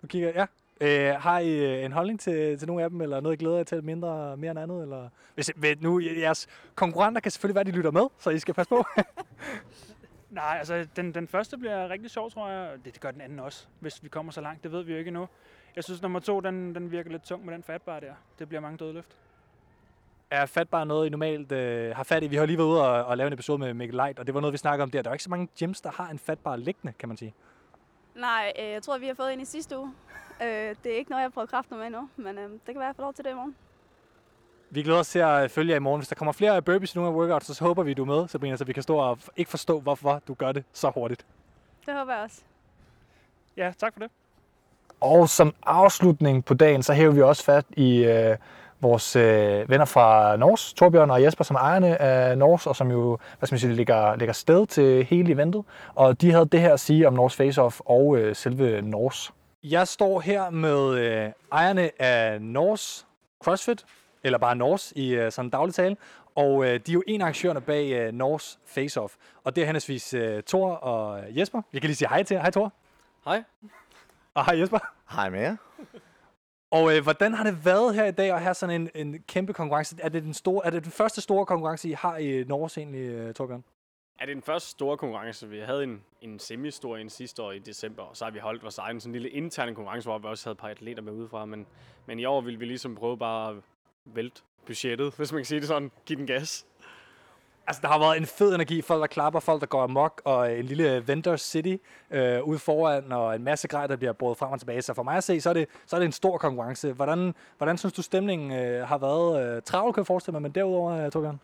Nu 0.02 0.06
kigger 0.06 0.28
jeg. 0.28 0.48
Ja. 0.80 1.14
Øh, 1.14 1.20
har 1.20 1.38
I 1.38 1.78
øh, 1.78 1.84
en 1.84 1.92
holdning 1.92 2.20
til, 2.20 2.58
til 2.58 2.68
nogle 2.68 2.82
af 2.82 2.90
dem, 2.90 3.00
eller 3.00 3.20
noget, 3.20 3.36
I 3.36 3.38
glæder 3.38 3.56
jer 3.56 3.64
til 3.64 3.84
mindre 3.84 4.36
mere 4.36 4.50
end 4.50 4.60
andet? 4.60 4.82
Eller? 4.82 5.08
Hvis, 5.34 5.52
ved, 5.56 5.76
nu, 5.76 6.00
jeres 6.00 6.46
konkurrenter 6.74 7.20
kan 7.20 7.30
selvfølgelig 7.30 7.54
være, 7.54 7.60
at 7.60 7.66
de 7.66 7.72
lytter 7.72 7.90
med, 7.90 8.06
så 8.18 8.30
I 8.30 8.38
skal 8.38 8.54
passe 8.54 8.68
på. 8.68 8.84
Nej, 10.30 10.56
altså 10.58 10.86
den, 10.96 11.14
den 11.14 11.28
første 11.28 11.58
bliver 11.58 11.88
rigtig 11.88 12.10
sjov, 12.10 12.30
tror 12.30 12.48
jeg. 12.48 12.70
og 12.70 12.84
Det, 12.84 12.94
det 12.94 13.00
gør 13.00 13.10
den 13.10 13.20
anden 13.20 13.38
også, 13.38 13.66
hvis 13.80 14.02
vi 14.02 14.08
kommer 14.08 14.32
så 14.32 14.40
langt. 14.40 14.62
Det 14.62 14.72
ved 14.72 14.82
vi 14.82 14.92
jo 14.92 14.98
ikke 14.98 15.08
endnu. 15.08 15.28
Jeg 15.76 15.84
synes, 15.84 16.02
nummer 16.02 16.20
to, 16.20 16.40
den, 16.40 16.74
den 16.74 16.90
virker 16.90 17.10
lidt 17.10 17.22
tung 17.22 17.44
med 17.44 17.54
den 17.54 17.62
fatbar 17.62 18.00
der. 18.00 18.14
Det 18.38 18.48
bliver 18.48 18.60
mange 18.60 18.78
dødløft. 18.78 19.16
Er 20.34 20.46
fat 20.46 20.68
bare 20.68 20.86
noget, 20.86 21.06
I 21.06 21.10
normalt 21.10 21.52
øh, 21.52 21.96
har 21.96 22.04
fat 22.04 22.22
i? 22.22 22.26
Vi 22.26 22.36
har 22.36 22.46
lige 22.46 22.58
været 22.58 22.66
ude 22.66 22.88
og, 22.88 23.04
og 23.04 23.16
lave 23.16 23.26
en 23.26 23.32
episode 23.32 23.58
med 23.58 23.74
Mikkel 23.74 23.96
Light, 23.96 24.18
og 24.18 24.26
det 24.26 24.34
var 24.34 24.40
noget, 24.40 24.52
vi 24.52 24.58
snakkede 24.58 24.82
om 24.82 24.90
der. 24.90 25.02
Der 25.02 25.10
er 25.10 25.14
ikke 25.14 25.24
så 25.24 25.30
mange 25.30 25.48
gyms, 25.58 25.80
der 25.80 25.90
har 25.90 26.08
en 26.08 26.18
fatbar 26.18 26.56
liggende, 26.56 26.92
kan 26.98 27.08
man 27.08 27.16
sige. 27.16 27.34
Nej, 28.14 28.52
øh, 28.58 28.70
jeg 28.70 28.82
tror, 28.82 28.98
vi 28.98 29.06
har 29.06 29.14
fået 29.14 29.32
en 29.32 29.40
i 29.40 29.44
sidste 29.44 29.78
uge. 29.78 29.92
Øh, 30.42 30.48
det 30.84 30.92
er 30.92 30.96
ikke 30.96 31.10
noget, 31.10 31.20
jeg 31.20 31.26
har 31.26 31.30
prøvet 31.30 31.50
kræfter 31.50 31.76
med 31.76 31.86
endnu, 31.86 32.08
men 32.16 32.38
øh, 32.38 32.50
det 32.50 32.60
kan 32.66 32.74
være, 32.74 32.86
jeg 32.86 32.96
får 32.96 33.02
lov 33.02 33.14
til 33.14 33.24
det 33.24 33.30
i 33.30 33.34
morgen. 33.34 33.56
Vi 34.70 34.82
glæder 34.82 34.98
os 34.98 35.08
til 35.08 35.18
at 35.18 35.50
følge 35.50 35.70
jer 35.70 35.76
i 35.76 35.80
morgen. 35.80 36.00
Hvis 36.00 36.08
der 36.08 36.14
kommer 36.14 36.32
flere 36.32 36.62
burpees 36.62 36.94
i 36.94 36.98
nogle 36.98 37.10
af 37.10 37.14
workouts, 37.14 37.56
så 37.56 37.64
håber 37.64 37.82
vi, 37.82 37.94
du 37.94 38.02
er 38.02 38.06
med, 38.06 38.28
Sabrina, 38.28 38.56
så 38.56 38.64
vi 38.64 38.72
kan 38.72 38.82
stå 38.82 38.96
og 38.96 39.18
ikke 39.36 39.50
forstå, 39.50 39.80
hvorfor 39.80 40.22
du 40.28 40.34
gør 40.34 40.52
det 40.52 40.64
så 40.72 40.90
hurtigt. 40.90 41.26
Det 41.86 41.94
håber 41.94 42.12
jeg 42.12 42.22
også. 42.22 42.42
Ja, 43.56 43.72
tak 43.78 43.92
for 43.92 44.00
det. 44.00 44.10
Og 45.00 45.28
som 45.28 45.54
afslutning 45.66 46.44
på 46.44 46.54
dagen, 46.54 46.82
så 46.82 46.92
hæver 46.92 47.12
vi 47.12 47.22
også 47.22 47.44
fat 47.44 47.64
i 47.76 48.04
øh, 48.04 48.36
vores 48.80 49.16
øh, 49.16 49.70
venner 49.70 49.84
fra 49.84 50.36
Nors, 50.36 50.72
Torbjørn 50.72 51.10
og 51.10 51.22
Jesper, 51.22 51.44
som 51.44 51.56
er 51.56 51.60
ejerne 51.60 52.02
af 52.02 52.38
Nors, 52.38 52.66
og 52.66 52.76
som 52.76 52.90
jo 52.90 53.18
hvad 53.38 53.46
skal 53.46 53.54
man 53.54 53.60
sige, 53.60 53.72
ligger, 53.72 54.16
ligger 54.16 54.32
sted 54.32 54.66
til 54.66 55.04
hele 55.04 55.32
eventet. 55.32 55.64
Og 55.94 56.20
de 56.20 56.32
havde 56.32 56.46
det 56.46 56.60
her 56.60 56.72
at 56.72 56.80
sige 56.80 57.06
om 57.06 57.12
Nors 57.12 57.40
Face-Off 57.40 57.80
og 57.84 58.16
øh, 58.16 58.36
selve 58.36 58.82
Nors. 58.82 59.32
Jeg 59.64 59.88
står 59.88 60.20
her 60.20 60.50
med 60.50 60.98
øh, 60.98 61.30
ejerne 61.52 61.90
af 62.02 62.42
Nors 62.42 63.06
CrossFit, 63.44 63.84
eller 64.24 64.38
bare 64.38 64.56
Nors 64.56 64.92
i 64.96 65.14
øh, 65.14 65.32
sådan 65.32 65.50
daglig 65.50 65.74
tale, 65.74 65.96
og 66.36 66.64
øh, 66.64 66.70
de 66.70 66.92
er 66.92 66.94
jo 66.94 67.02
en 67.06 67.20
af 67.20 67.24
arrangørerne 67.24 67.60
bag 67.60 67.92
øh, 67.92 68.12
Nors 68.12 68.58
Face-Off. 68.66 69.16
Og 69.44 69.56
det 69.56 69.62
er 69.62 69.66
henholdsvis 69.66 70.14
øh, 70.14 70.42
Thor 70.42 70.70
og 70.70 71.20
Jesper. 71.30 71.62
Jeg 71.72 71.80
kan 71.80 71.88
lige 71.88 71.96
sige 71.96 72.08
hej 72.08 72.22
til 72.22 72.34
jer. 72.34 72.40
Hej 72.40 72.50
Thor. 72.50 72.72
Hej. 73.24 73.42
Og 74.34 74.44
hej 74.46 74.60
Jesper. 74.60 74.78
Hej 75.10 75.30
med 75.30 75.40
jer. 75.40 75.56
Og 76.74 76.96
øh, 76.96 77.02
hvordan 77.02 77.34
har 77.34 77.44
det 77.44 77.64
været 77.64 77.94
her 77.94 78.04
i 78.04 78.10
dag 78.10 78.30
at 78.30 78.42
have 78.42 78.54
sådan 78.54 78.80
en, 78.80 79.06
en 79.06 79.22
kæmpe 79.28 79.52
konkurrence? 79.52 79.96
Er 79.98 80.08
det, 80.08 80.22
den 80.22 80.34
store, 80.34 80.66
er 80.66 80.70
det 80.70 80.84
den 80.84 80.92
første 80.92 81.20
store 81.20 81.46
konkurrence, 81.46 81.88
I 81.88 81.92
har 81.92 82.16
i 82.16 82.44
Norge 82.44 82.80
egentlig, 82.80 83.00
øh, 83.00 83.34
Torbjørn? 83.34 83.64
Er 84.18 84.26
det 84.26 84.34
den 84.34 84.42
første 84.42 84.70
store 84.70 84.96
konkurrence? 84.96 85.48
Vi 85.48 85.58
havde 85.58 85.82
en, 85.84 86.02
en 86.20 86.38
semi-stor 86.38 86.96
en 86.96 87.10
sidste 87.10 87.42
år 87.42 87.52
i 87.52 87.58
december, 87.58 88.02
og 88.02 88.16
så 88.16 88.24
har 88.24 88.32
vi 88.32 88.38
holdt 88.38 88.62
vores 88.62 88.78
egen 88.78 89.00
sådan 89.00 89.10
en 89.10 89.12
lille 89.12 89.28
interne 89.28 89.74
konkurrence, 89.74 90.08
hvor 90.08 90.18
vi 90.18 90.26
også 90.28 90.46
havde 90.46 90.52
et 90.52 90.58
par 90.58 90.68
atleter 90.68 91.02
med 91.02 91.12
udefra. 91.12 91.44
Men, 91.44 91.66
men 92.06 92.18
i 92.18 92.24
år 92.24 92.40
ville 92.40 92.58
vi 92.58 92.64
ligesom 92.64 92.94
prøve 92.94 93.18
bare 93.18 93.50
at 93.50 93.56
vælte 94.04 94.42
budgettet, 94.66 95.14
hvis 95.16 95.32
man 95.32 95.40
kan 95.40 95.46
sige 95.46 95.60
det 95.60 95.68
sådan. 95.68 95.90
Giv 96.06 96.16
den 96.16 96.26
gas. 96.26 96.66
Altså, 97.66 97.82
der 97.82 97.88
har 97.88 97.98
været 97.98 98.16
en 98.16 98.26
fed 98.26 98.54
energi. 98.54 98.82
Folk, 98.82 99.00
der 99.00 99.06
klapper, 99.06 99.40
folk, 99.40 99.60
der 99.60 99.66
går 99.66 99.82
amok, 99.82 100.22
og 100.24 100.58
en 100.58 100.64
lille 100.64 101.08
vendor 101.08 101.36
city 101.36 101.76
øh, 102.10 102.42
ude 102.42 102.58
foran, 102.58 103.12
og 103.12 103.34
en 103.34 103.44
masse 103.44 103.68
grej, 103.68 103.86
der 103.86 103.96
bliver 103.96 104.12
brugt 104.12 104.38
frem 104.38 104.52
og 104.52 104.58
tilbage. 104.58 104.82
Så 104.82 104.94
for 104.94 105.02
mig 105.02 105.16
at 105.16 105.24
se, 105.24 105.40
så 105.40 105.50
er 105.50 105.54
det, 105.54 105.68
så 105.86 105.96
er 105.96 106.00
det 106.00 106.06
en 106.06 106.12
stor 106.12 106.38
konkurrence. 106.38 106.92
Hvordan, 106.92 107.34
hvordan 107.56 107.78
synes 107.78 107.92
du, 107.92 108.02
stemningen 108.02 108.52
øh, 108.52 108.88
har 108.88 108.98
været? 108.98 109.56
Øh, 109.56 109.62
travlt, 109.62 109.94
kan 109.94 110.00
jeg 110.00 110.06
forestille 110.06 110.32
mig, 110.32 110.42
men 110.42 110.52
derudover, 110.52 111.04
øh, 111.04 111.12
Torbjørn? 111.12 111.40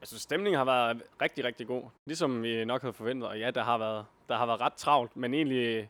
Jeg 0.00 0.08
synes, 0.08 0.22
stemningen 0.22 0.58
har 0.58 0.64
været 0.64 1.02
rigtig, 1.22 1.44
rigtig 1.44 1.66
god. 1.66 1.82
Ligesom 2.06 2.42
vi 2.42 2.64
nok 2.64 2.80
havde 2.80 2.92
forventet. 2.92 3.28
Og 3.28 3.38
ja, 3.38 3.50
der 3.50 3.62
har 3.62 3.78
været, 3.78 4.04
der 4.28 4.36
har 4.36 4.46
været 4.46 4.60
ret 4.60 4.74
travlt, 4.74 5.16
men 5.16 5.34
egentlig, 5.34 5.88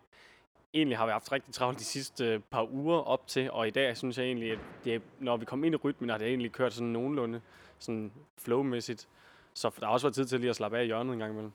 egentlig 0.74 0.98
har 0.98 1.06
vi 1.06 1.12
haft 1.12 1.32
rigtig 1.32 1.54
travlt 1.54 1.78
de 1.78 1.84
sidste 1.84 2.24
øh, 2.24 2.40
par 2.50 2.72
uger 2.72 2.98
op 2.98 3.26
til. 3.26 3.50
Og 3.50 3.68
i 3.68 3.70
dag 3.70 3.96
synes 3.96 4.18
jeg 4.18 4.26
egentlig, 4.26 4.52
at 4.52 4.58
det, 4.84 5.02
når 5.18 5.36
vi 5.36 5.44
kom 5.44 5.64
ind 5.64 5.74
i 5.74 5.76
rytmen, 5.76 6.10
har 6.10 6.18
det 6.18 6.28
egentlig 6.28 6.52
kørt 6.52 6.72
sådan 6.72 6.88
nogenlunde 6.88 7.40
sådan 7.78 8.12
flowmæssigt. 8.38 9.08
Så 9.54 9.70
der 9.80 9.86
har 9.86 9.92
også 9.92 10.06
været 10.06 10.14
tid 10.14 10.24
til 10.24 10.40
lige 10.40 10.50
at 10.50 10.56
slappe 10.56 10.78
af 10.78 10.82
i 10.82 10.86
hjørnet 10.86 11.12
en 11.12 11.18
gang 11.18 11.32
imellem. 11.32 11.52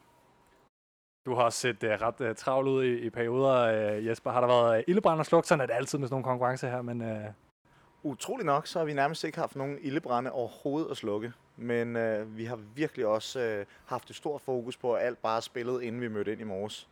Du 1.26 1.36
har 1.36 1.44
også 1.44 1.60
set 1.60 1.84
uh, 1.84 1.90
ret 1.90 2.22
uh, 2.22 2.36
travlt 2.36 2.68
ud 2.68 2.84
i, 2.84 2.98
i 2.98 3.10
perioder, 3.10 3.98
uh, 3.98 4.06
Jesper. 4.06 4.32
Har 4.32 4.42
der 4.42 4.48
været 4.48 4.78
uh, 4.78 4.84
ildebrand 4.88 5.20
og 5.20 5.26
sluk? 5.26 5.46
Sådan 5.46 5.62
er 5.62 5.66
det 5.66 5.74
altid 5.74 5.98
med 5.98 6.08
sådan 6.08 6.14
nogle 6.14 6.24
konkurrencer 6.24 6.70
her, 6.70 6.82
men... 6.82 7.02
Uh... 7.02 7.26
Utrolig 8.04 8.46
nok, 8.46 8.68
så 8.68 8.80
har 8.80 8.86
vi 8.86 8.94
nærmest 8.94 9.24
ikke 9.24 9.40
haft 9.40 9.56
nogen 9.56 9.78
ildebrænde 9.82 10.32
overhovedet 10.32 10.92
at 10.92 10.98
slukke. 10.98 11.34
Men 11.58 11.96
øh, 11.96 12.38
vi 12.38 12.46
har 12.46 12.56
virkelig 12.56 13.06
også 13.06 13.40
øh, 13.40 13.66
haft 13.86 14.10
et 14.10 14.16
stort 14.16 14.42
fokus 14.42 14.78
på, 14.78 14.94
at 14.94 15.06
alt 15.06 15.22
bare 15.22 15.42
spillet, 15.42 15.82
inden 15.82 16.02
vi 16.02 16.08
mødte 16.08 16.32
ind 16.32 16.42
i 16.42 16.44
morges. 16.44 16.90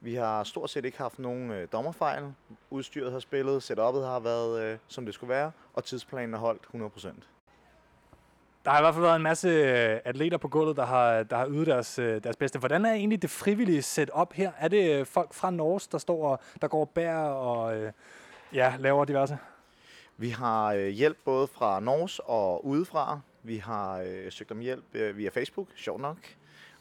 Vi 0.00 0.14
har 0.14 0.44
stort 0.44 0.70
set 0.70 0.84
ikke 0.84 0.98
haft 0.98 1.18
nogen 1.18 1.50
øh, 1.50 1.68
dommerfejl. 1.72 2.32
Udstyret 2.70 3.12
har 3.12 3.18
spillet, 3.18 3.62
setupet 3.62 4.04
har 4.04 4.20
været, 4.20 4.62
øh, 4.62 4.78
som 4.86 5.04
det 5.04 5.14
skulle 5.14 5.28
være, 5.28 5.52
og 5.74 5.84
tidsplanen 5.84 6.34
er 6.34 6.38
holdt 6.38 6.62
100%. 6.74 7.37
Der 8.68 8.72
har 8.72 8.80
i 8.80 8.82
hvert 8.82 8.94
fald 8.94 9.04
været 9.04 9.16
en 9.16 9.22
masse 9.22 9.48
øh, 9.48 10.00
atleter 10.04 10.38
på 10.38 10.48
gulvet, 10.48 10.76
der 10.76 10.86
har, 10.86 11.22
der 11.22 11.36
har 11.36 11.48
ydet 11.48 11.66
deres, 11.66 11.98
øh, 11.98 12.24
deres 12.24 12.36
bedste. 12.36 12.58
Hvordan 12.58 12.84
er 12.84 12.92
egentlig 12.92 13.22
det 13.22 13.30
frivillige 13.30 13.82
setup 13.82 14.32
her? 14.32 14.52
Er 14.58 14.68
det 14.68 15.00
øh, 15.00 15.06
folk 15.06 15.34
fra 15.34 15.50
Norge, 15.50 15.80
der 15.92 15.98
står 15.98 16.28
og 16.28 16.40
der 16.62 16.68
går 16.68 16.80
og 16.80 16.90
bærer 16.90 17.28
og 17.28 17.92
ja, 18.52 18.74
laver 18.78 19.04
diverse? 19.04 19.38
Vi 20.16 20.28
har 20.28 20.74
hjælp 20.74 21.18
både 21.24 21.46
fra 21.46 21.80
Norge 21.80 22.24
og 22.24 22.66
udefra. 22.66 23.20
Vi 23.42 23.56
har 23.56 24.00
øh, 24.00 24.32
søgt 24.32 24.50
om 24.50 24.60
hjælp 24.60 24.84
øh, 24.94 25.16
via 25.16 25.28
Facebook, 25.28 25.68
sjovt 25.76 26.00
nok, 26.00 26.18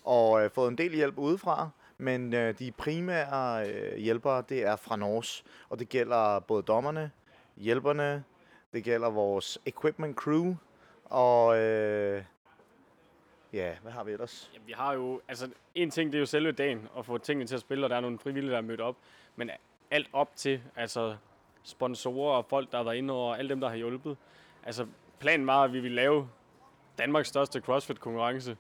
og 0.03 0.43
øh, 0.43 0.51
fået 0.51 0.67
en 0.67 0.77
del 0.77 0.95
hjælp 0.95 1.17
udefra. 1.17 1.69
Men 1.97 2.33
øh, 2.33 2.59
de 2.59 2.71
primære 2.71 3.69
øh, 3.69 3.97
hjælpere, 3.97 4.43
det 4.49 4.65
er 4.65 4.75
fra 4.75 4.95
Norge, 4.95 5.43
og 5.69 5.79
det 5.79 5.89
gælder 5.89 6.39
både 6.39 6.63
dommerne, 6.63 7.11
hjælperne, 7.57 8.23
det 8.73 8.83
gælder 8.83 9.09
vores 9.09 9.59
equipment 9.65 10.15
crew, 10.15 10.55
og 11.09 11.57
øh, 11.57 12.23
ja, 13.53 13.73
hvad 13.81 13.91
har 13.91 14.03
vi 14.03 14.11
ellers? 14.11 14.51
Jamen, 14.53 14.67
vi 14.67 14.73
har 14.73 14.93
jo, 14.93 15.21
altså 15.27 15.49
en 15.75 15.91
ting, 15.91 16.11
det 16.11 16.17
er 16.17 16.19
jo 16.19 16.25
selve 16.25 16.51
dagen, 16.51 16.87
at 16.97 17.05
få 17.05 17.17
tingene 17.17 17.47
til 17.47 17.55
at 17.55 17.61
spille, 17.61 17.85
og 17.85 17.89
der 17.89 17.95
er 17.95 18.01
nogle 18.01 18.19
frivillige, 18.19 18.51
der 18.51 18.57
er 18.57 18.61
mødt 18.61 18.81
op. 18.81 18.95
Men 19.35 19.49
alt 19.91 20.07
op 20.13 20.35
til, 20.35 20.61
altså 20.75 21.15
sponsorer 21.63 22.37
og 22.37 22.45
folk, 22.45 22.71
der 22.71 22.77
har 22.77 22.83
været 22.83 22.95
inde 22.95 23.13
over, 23.13 23.35
alle 23.35 23.49
dem, 23.49 23.59
der 23.59 23.69
har 23.69 23.75
hjulpet. 23.75 24.17
Altså 24.63 24.85
planen 25.19 25.47
var, 25.47 25.63
at 25.63 25.73
vi 25.73 25.79
ville 25.79 25.95
lave 25.95 26.29
Danmarks 26.97 27.27
største 27.27 27.59
CrossFit-konkurrence. 27.59 28.57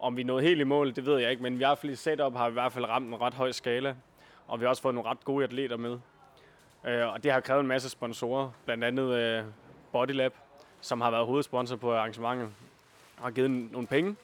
Om 0.00 0.16
vi 0.16 0.22
nåede 0.22 0.42
helt 0.42 0.60
i 0.60 0.64
mål, 0.64 0.96
det 0.96 1.06
ved 1.06 1.18
jeg 1.18 1.30
ikke, 1.30 1.42
men 1.42 1.54
i 1.54 1.56
hvert 1.56 1.78
fald 1.78 1.92
i 1.92 1.94
setup 1.94 2.36
har 2.36 2.48
vi 2.48 2.52
i 2.52 2.52
hvert 2.52 2.72
fald 2.72 2.84
ramt 2.84 3.08
en 3.08 3.20
ret 3.20 3.34
høj 3.34 3.52
skala. 3.52 3.96
Og 4.46 4.60
vi 4.60 4.64
har 4.64 4.68
også 4.68 4.82
fået 4.82 4.94
nogle 4.94 5.10
ret 5.10 5.24
gode 5.24 5.44
atleter 5.44 5.76
med. 5.76 5.98
Øh, 6.84 7.12
og 7.12 7.24
det 7.24 7.32
har 7.32 7.40
krævet 7.40 7.60
en 7.60 7.66
masse 7.66 7.88
sponsorer, 7.88 8.50
blandt 8.64 8.84
andet 8.84 9.14
øh, 9.14 9.44
Bodylab, 9.92 10.34
som 10.80 11.00
har 11.00 11.10
været 11.10 11.26
hovedsponsor 11.26 11.76
på 11.76 11.94
arrangementet 11.94 12.48
og 13.16 13.22
har 13.22 13.30
givet 13.30 13.50
nogle 13.50 13.86
penge. 13.86 14.16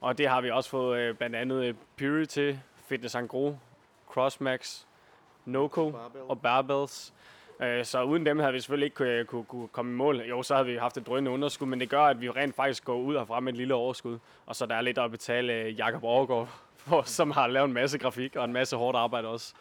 Og 0.00 0.18
det 0.18 0.28
har 0.28 0.40
vi 0.40 0.50
også 0.50 0.70
fået 0.70 0.98
øh, 0.98 1.14
blandt 1.14 1.36
andet 1.36 1.64
øh, 1.64 1.74
Purity, 1.98 2.52
Fitness 2.88 3.16
Gro, 3.28 3.56
Crossmax, 4.08 4.82
Noco 5.44 5.90
Barbell. 5.90 6.24
og 6.28 6.40
Barbells. 6.40 7.12
Øh, 7.60 7.84
så 7.84 8.02
uden 8.02 8.26
dem 8.26 8.38
havde 8.38 8.52
vi 8.52 8.60
selvfølgelig 8.60 8.86
ikke 8.86 8.96
kunne, 8.96 9.24
kunne, 9.24 9.44
kunne 9.44 9.68
komme 9.68 9.92
i 9.92 9.94
mål. 9.94 10.20
Jo, 10.20 10.42
så 10.42 10.54
havde 10.54 10.66
vi 10.66 10.76
haft 10.76 10.96
et 10.96 11.06
drønende 11.06 11.30
underskud, 11.30 11.66
men 11.66 11.80
det 11.80 11.88
gør, 11.88 12.02
at 12.02 12.20
vi 12.20 12.30
rent 12.30 12.56
faktisk 12.56 12.84
går 12.84 12.96
ud 12.96 13.26
frem 13.26 13.42
med 13.42 13.52
et 13.52 13.56
lille 13.56 13.74
overskud. 13.74 14.18
Og 14.46 14.56
så 14.56 14.66
der 14.66 14.74
er 14.74 14.80
lidt 14.80 14.98
at 14.98 15.10
betale 15.10 15.52
øh, 15.52 15.78
Jakob 15.78 16.04
Overgaard, 16.04 16.48
for, 16.76 17.02
som 17.02 17.30
har 17.30 17.46
lavet 17.46 17.66
en 17.66 17.72
masse 17.72 17.98
grafik 17.98 18.36
og 18.36 18.44
en 18.44 18.52
masse 18.52 18.76
hårdt 18.76 18.96
arbejde 18.96 19.28
også. 19.28 19.54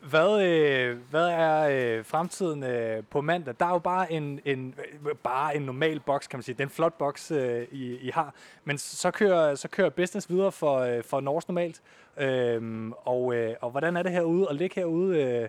Hvad, 0.00 0.42
øh, 0.42 0.98
hvad 1.10 1.26
er 1.26 1.68
øh, 1.70 2.04
fremtiden 2.04 2.62
øh, 2.62 3.02
på 3.10 3.20
mandag? 3.20 3.54
Der 3.60 3.66
er 3.66 3.70
jo 3.70 3.78
bare 3.78 4.12
en, 4.12 4.40
en, 4.44 4.74
bare 5.22 5.56
en 5.56 5.62
normal 5.62 6.00
boks, 6.00 6.26
kan 6.26 6.38
man 6.38 6.42
sige. 6.42 6.54
Den 6.54 6.68
flot 6.68 6.94
boks, 6.98 7.30
øh, 7.30 7.66
I, 7.70 7.96
I 7.96 8.10
har. 8.10 8.34
Men 8.64 8.78
så 8.78 9.10
kører, 9.10 9.54
så 9.54 9.68
kører 9.68 9.90
business 9.90 10.30
videre 10.30 10.52
for, 10.52 10.78
øh, 10.78 11.04
for 11.04 11.20
Norge 11.20 11.42
normalt. 11.48 11.82
Øhm, 12.18 12.92
og, 12.92 13.34
øh, 13.34 13.54
og 13.60 13.70
hvordan 13.70 13.96
er 13.96 14.02
det 14.02 14.12
herude 14.12 14.46
at 14.50 14.56
ligge 14.56 14.74
herude 14.74 15.18
øh, 15.22 15.48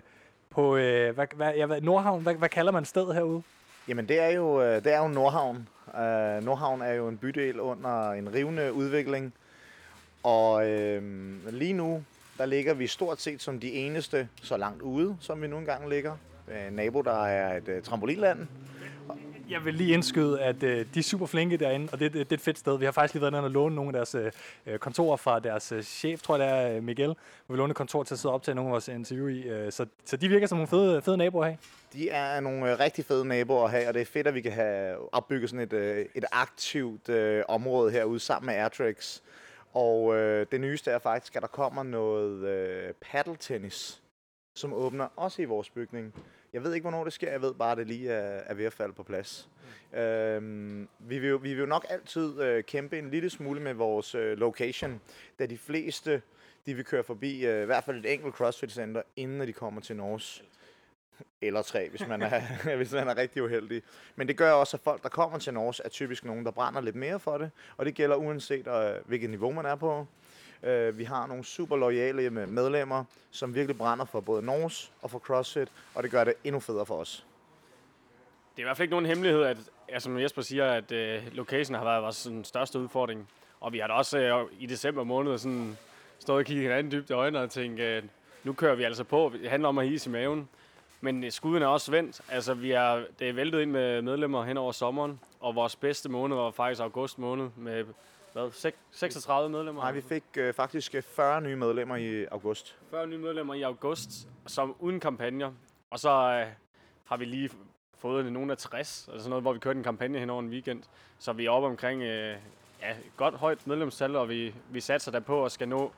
på 0.50 0.76
øh, 0.76 1.14
hvad, 1.14 1.26
hvad, 1.36 1.54
ja, 1.54 1.66
hvad, 1.66 1.80
Nordhavn? 1.80 2.22
Hvad, 2.22 2.34
hvad 2.34 2.48
kalder 2.48 2.72
man 2.72 2.84
stedet 2.84 3.14
herude? 3.14 3.42
Jamen 3.88 4.08
det 4.08 4.20
er 4.20 4.30
jo, 4.30 4.62
øh, 4.62 4.84
det 4.84 4.94
er 4.94 4.98
jo 4.98 5.08
Nordhavn. 5.08 5.68
Øh, 5.96 6.44
Nordhavn 6.44 6.82
er 6.82 6.92
jo 6.92 7.08
en 7.08 7.18
bydel 7.18 7.60
under 7.60 8.10
en 8.10 8.34
rivende 8.34 8.72
udvikling. 8.72 9.34
Og 10.22 10.70
øh, 10.70 11.02
lige 11.50 11.72
nu 11.72 12.02
der 12.42 12.46
ligger 12.46 12.74
vi 12.74 12.86
stort 12.86 13.20
set 13.20 13.42
som 13.42 13.60
de 13.60 13.72
eneste 13.72 14.28
så 14.42 14.56
langt 14.56 14.82
ude, 14.82 15.16
som 15.20 15.42
vi 15.42 15.46
nu 15.46 15.58
engang 15.58 15.88
ligger. 15.88 16.16
Øh, 16.48 16.72
nabo, 16.72 17.02
der 17.02 17.24
er 17.24 17.56
et 17.56 17.68
øh, 17.68 17.82
trampolinland. 17.82 18.46
Jeg 19.50 19.64
vil 19.64 19.74
lige 19.74 19.94
indskyde, 19.94 20.40
at 20.40 20.62
øh, 20.62 20.86
de 20.94 20.98
er 20.98 21.02
super 21.02 21.26
flinke 21.26 21.56
derinde, 21.56 21.88
og 21.92 22.00
det, 22.00 22.12
det, 22.12 22.30
det 22.30 22.32
er 22.32 22.38
et 22.38 22.44
fedt 22.44 22.58
sted. 22.58 22.78
Vi 22.78 22.84
har 22.84 22.92
faktisk 22.92 23.14
lige 23.14 23.20
været 23.20 23.30
inde 23.30 23.44
og 23.44 23.50
låne 23.50 23.74
nogle 23.74 23.88
af 23.88 23.92
deres 23.92 24.32
øh, 24.66 24.78
kontorer 24.78 25.16
fra 25.16 25.40
deres 25.40 25.72
øh, 25.72 25.82
chef, 25.82 26.22
tror 26.22 26.36
jeg 26.38 26.68
det 26.68 26.76
er, 26.76 26.80
Miguel. 26.80 27.14
Vi 27.48 27.56
låne 27.56 27.70
et 27.70 27.76
kontor 27.76 28.02
til 28.02 28.14
at 28.14 28.18
sidde 28.18 28.34
op 28.34 28.42
til 28.42 28.56
nogle 28.56 28.68
af 28.68 28.72
vores 28.72 28.88
interview 28.88 29.28
i. 29.28 29.42
Øh, 29.42 29.72
så, 29.72 29.86
så 30.04 30.16
de 30.16 30.28
virker 30.28 30.46
som 30.46 30.58
nogle 30.58 30.68
fede, 30.68 31.02
fede 31.02 31.16
naboer 31.16 31.44
at 31.44 31.50
have. 31.50 31.58
De 31.92 32.10
er 32.10 32.40
nogle 32.40 32.72
øh, 32.72 32.78
rigtig 32.78 33.04
fede 33.04 33.24
naboer 33.24 33.64
at 33.64 33.70
have, 33.70 33.88
og 33.88 33.94
det 33.94 34.02
er 34.02 34.06
fedt, 34.06 34.26
at 34.26 34.34
vi 34.34 34.40
kan 34.40 34.52
have 34.52 35.14
opbygget 35.14 35.50
sådan 35.50 35.62
et, 35.62 35.72
øh, 35.72 36.06
et 36.14 36.24
aktivt 36.32 37.08
øh, 37.08 37.44
område 37.48 37.92
herude 37.92 38.20
sammen 38.20 38.46
med 38.46 38.54
Airtrix. 38.54 39.20
Og 39.72 40.16
øh, 40.16 40.46
det 40.52 40.60
nyeste 40.60 40.90
er 40.90 40.98
faktisk, 40.98 41.36
at 41.36 41.42
der 41.42 41.48
kommer 41.48 41.82
noget 41.82 42.48
øh, 42.48 42.94
paddeltennis, 43.00 44.02
som 44.54 44.72
åbner 44.72 45.08
også 45.16 45.42
i 45.42 45.44
vores 45.44 45.70
bygning. 45.70 46.14
Jeg 46.52 46.64
ved 46.64 46.74
ikke, 46.74 46.84
hvornår 46.84 47.04
det 47.04 47.12
sker. 47.12 47.30
Jeg 47.30 47.42
ved 47.42 47.54
bare, 47.54 47.72
at 47.72 47.78
det 47.78 47.86
lige 47.86 48.10
er, 48.10 48.42
er 48.46 48.54
ved 48.54 48.64
at 48.64 48.72
falde 48.72 48.92
på 48.92 49.02
plads. 49.02 49.48
Mm. 49.92 49.98
Øhm, 49.98 50.88
vi, 50.98 51.18
vil, 51.18 51.42
vi 51.42 51.48
vil 51.48 51.58
jo 51.58 51.66
nok 51.66 51.86
altid 51.88 52.40
øh, 52.40 52.64
kæmpe 52.64 52.98
en 52.98 53.10
lille 53.10 53.30
smule 53.30 53.60
med 53.60 53.74
vores 53.74 54.14
øh, 54.14 54.38
location, 54.38 55.00
da 55.38 55.46
de 55.46 55.58
fleste 55.58 56.22
de 56.66 56.74
vil 56.74 56.84
køre 56.84 57.04
forbi 57.04 57.46
øh, 57.46 57.62
i 57.62 57.66
hvert 57.66 57.84
fald 57.84 58.04
et 58.04 58.12
enkelt 58.12 58.34
CrossFit-center, 58.34 59.02
inden 59.16 59.40
de 59.40 59.52
kommer 59.52 59.80
til 59.80 59.96
Norge 59.96 60.44
eller 61.42 61.62
tre, 61.62 61.88
hvis 61.88 62.06
man 62.08 62.22
er, 62.22 62.40
hvis 62.76 62.92
man 62.92 63.08
er 63.08 63.16
rigtig 63.16 63.42
uheldig. 63.42 63.82
Men 64.16 64.28
det 64.28 64.36
gør 64.36 64.52
også, 64.52 64.76
at 64.76 64.80
folk, 64.80 65.02
der 65.02 65.08
kommer 65.08 65.38
til 65.38 65.54
Norge, 65.54 65.74
er 65.84 65.88
typisk 65.88 66.24
nogen, 66.24 66.44
der 66.44 66.50
brænder 66.50 66.80
lidt 66.80 66.96
mere 66.96 67.20
for 67.20 67.38
det, 67.38 67.50
og 67.76 67.86
det 67.86 67.94
gælder 67.94 68.16
uanset 68.16 68.66
øh, 68.66 68.94
hvilket 69.04 69.30
niveau 69.30 69.52
man 69.52 69.66
er 69.66 69.74
på. 69.74 70.06
Øh, 70.62 70.98
vi 70.98 71.04
har 71.04 71.26
nogle 71.26 71.44
super 71.44 71.76
lojale 71.76 72.30
medlemmer, 72.30 73.04
som 73.30 73.54
virkelig 73.54 73.78
brænder 73.78 74.04
for 74.04 74.20
både 74.20 74.42
Norge 74.42 74.92
og 75.02 75.10
for 75.10 75.18
CrossFit, 75.18 75.68
og 75.94 76.02
det 76.02 76.10
gør 76.10 76.24
det 76.24 76.34
endnu 76.44 76.60
federe 76.60 76.86
for 76.86 76.96
os. 76.96 77.26
Det 78.56 78.58
er 78.58 78.62
i 78.62 78.66
hvert 78.66 78.76
fald 78.76 78.84
ikke 78.84 78.90
nogen 78.92 79.06
hemmelighed, 79.06 79.42
at, 79.42 79.56
ja, 79.88 79.98
som 79.98 80.18
Jesper 80.18 80.42
siger, 80.42 80.72
at 80.72 80.92
øh, 80.92 81.22
location 81.32 81.74
har 81.74 81.84
været 81.84 82.02
vores 82.02 82.16
sådan, 82.16 82.44
største 82.44 82.78
udfordring. 82.78 83.28
Og 83.60 83.72
vi 83.72 83.78
har 83.78 83.86
da 83.86 83.92
også 83.92 84.18
øh, 84.18 84.46
i 84.58 84.66
december 84.66 85.04
måned 85.04 85.38
sådan, 85.38 85.78
stået 86.18 86.38
og 86.38 86.44
kigget 86.44 86.62
hinanden 86.62 86.92
dybt 86.92 87.10
i 87.10 87.12
øjnene 87.12 87.40
og 87.40 87.50
tænkt, 87.50 87.80
øh, 87.80 88.02
nu 88.44 88.52
kører 88.52 88.74
vi 88.74 88.82
altså 88.82 89.04
på. 89.04 89.32
Det 89.42 89.50
handler 89.50 89.68
om 89.68 89.78
at 89.78 89.88
hise 89.88 90.10
i 90.10 90.12
maven. 90.12 90.48
Men 91.04 91.30
skuden 91.30 91.62
er 91.62 91.66
også 91.66 91.90
vendt. 91.90 92.20
Altså, 92.28 92.54
vi 92.54 92.70
er, 92.70 93.04
det 93.18 93.28
er 93.28 93.32
væltet 93.32 93.60
ind 93.60 93.70
med 93.70 94.02
medlemmer 94.02 94.44
hen 94.44 94.56
over 94.56 94.72
sommeren, 94.72 95.20
og 95.40 95.54
vores 95.54 95.76
bedste 95.76 96.08
måned 96.08 96.36
var 96.36 96.50
faktisk 96.50 96.80
august 96.80 97.18
måned 97.18 97.50
med 97.56 97.84
hvad, 98.32 98.72
36 98.90 99.50
medlemmer? 99.50 99.82
Nej, 99.82 99.92
vi 99.92 100.00
fik 100.00 100.24
øh, 100.36 100.54
faktisk 100.54 100.94
40 101.02 101.36
øh, 101.36 101.42
nye 101.42 101.56
medlemmer 101.56 101.96
i 101.96 102.24
august. 102.24 102.76
40 102.90 103.06
nye 103.06 103.18
medlemmer 103.18 103.54
i 103.54 103.62
august, 103.62 104.28
som 104.46 104.76
uden 104.78 105.00
kampagner. 105.00 105.52
Og 105.90 105.98
så 105.98 106.10
øh, 106.10 106.46
har 107.04 107.16
vi 107.16 107.24
lige 107.24 107.50
fået 107.98 108.32
nogle 108.32 108.52
af 108.52 108.58
60, 108.58 109.08
altså 109.08 109.18
sådan 109.18 109.30
noget, 109.30 109.42
hvor 109.42 109.52
vi 109.52 109.58
kørte 109.58 109.76
en 109.76 109.84
kampagne 109.84 110.18
hen 110.18 110.30
over 110.30 110.42
en 110.42 110.48
weekend. 110.48 110.82
Så 111.18 111.32
vi 111.32 111.46
er 111.46 111.50
oppe 111.50 111.68
omkring 111.68 112.02
øh, 112.02 112.36
ja, 112.82 112.94
godt 113.16 113.34
højt 113.34 113.66
medlemstal, 113.66 114.16
og 114.16 114.28
vi, 114.28 114.54
vi 114.70 114.80
satser 114.80 115.10
der 115.10 115.20
på 115.20 115.44
at 115.44 115.52
skal 115.52 115.68
nå 115.68 115.92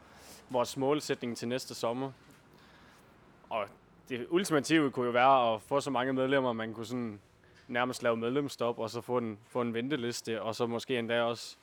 vores 0.50 0.76
målsætning 0.76 1.36
til 1.36 1.48
næste 1.48 1.74
sommer. 1.74 2.12
Og 3.50 3.68
det 4.08 4.26
ultimative 4.30 4.90
kunne 4.90 5.06
jo 5.06 5.12
være 5.12 5.54
at 5.54 5.62
få 5.62 5.80
så 5.80 5.90
mange 5.90 6.12
medlemmer, 6.12 6.52
man 6.52 6.74
kunne 6.74 6.86
sådan 6.86 7.20
nærmest 7.68 8.02
lave 8.02 8.16
medlemsstop, 8.16 8.78
og 8.78 8.90
så 8.90 9.00
få 9.00 9.18
en, 9.18 9.38
få 9.48 9.60
en 9.60 9.74
venteliste, 9.74 10.42
og 10.42 10.54
så 10.54 10.66
måske 10.66 10.98
endda 10.98 11.22
også 11.22 11.56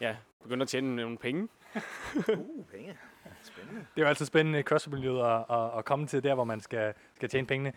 ja, 0.00 0.16
begynde 0.42 0.62
at 0.62 0.68
tjene 0.68 0.96
nogle 0.96 1.18
penge. 1.18 1.42
uh, 2.28 2.64
penge. 2.72 2.98
Spændende. 3.42 3.80
Det 3.94 4.02
er 4.02 4.02
jo 4.02 4.08
altid 4.08 4.26
spændende 4.26 4.58
i 4.58 4.62
crossfit 4.62 5.04
at, 5.04 5.44
at, 5.50 5.78
at 5.78 5.84
komme 5.84 6.06
til 6.06 6.22
der, 6.22 6.34
hvor 6.34 6.44
man 6.44 6.60
skal, 6.60 6.94
skal 7.14 7.28
tjene 7.28 7.46
pengene. 7.46 7.72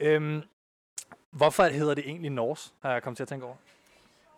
Øhm, 0.00 0.42
hvorfor 1.30 1.64
hedder 1.64 1.94
det 1.94 2.04
egentlig 2.06 2.30
Norse, 2.30 2.72
har 2.82 2.92
jeg 2.92 3.02
kommet 3.02 3.16
til 3.16 3.24
at 3.24 3.28
tænke 3.28 3.46
over? 3.46 3.56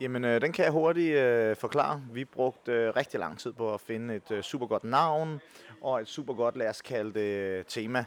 Jamen, 0.00 0.24
øh, 0.24 0.40
den 0.40 0.53
kan 0.53 0.64
jeg 0.64 0.72
hurtigt 0.72 1.16
øh, 1.16 1.57
forklare. 1.57 2.03
Vi 2.12 2.24
brugte 2.24 2.72
øh, 2.72 2.96
rigtig 2.96 3.20
lang 3.20 3.38
tid 3.38 3.53
på 3.53 3.74
at 3.74 3.80
finde 3.80 4.14
et 4.14 4.30
øh, 4.30 4.42
super 4.42 4.66
godt 4.66 4.84
navn, 4.84 5.40
og 5.80 6.00
et 6.00 6.09
super 6.09 6.34
godt, 6.34 6.57
lad 6.57 6.68
os 6.68 6.82
kalde 6.82 7.14
det, 7.14 7.66
tema. 7.66 8.05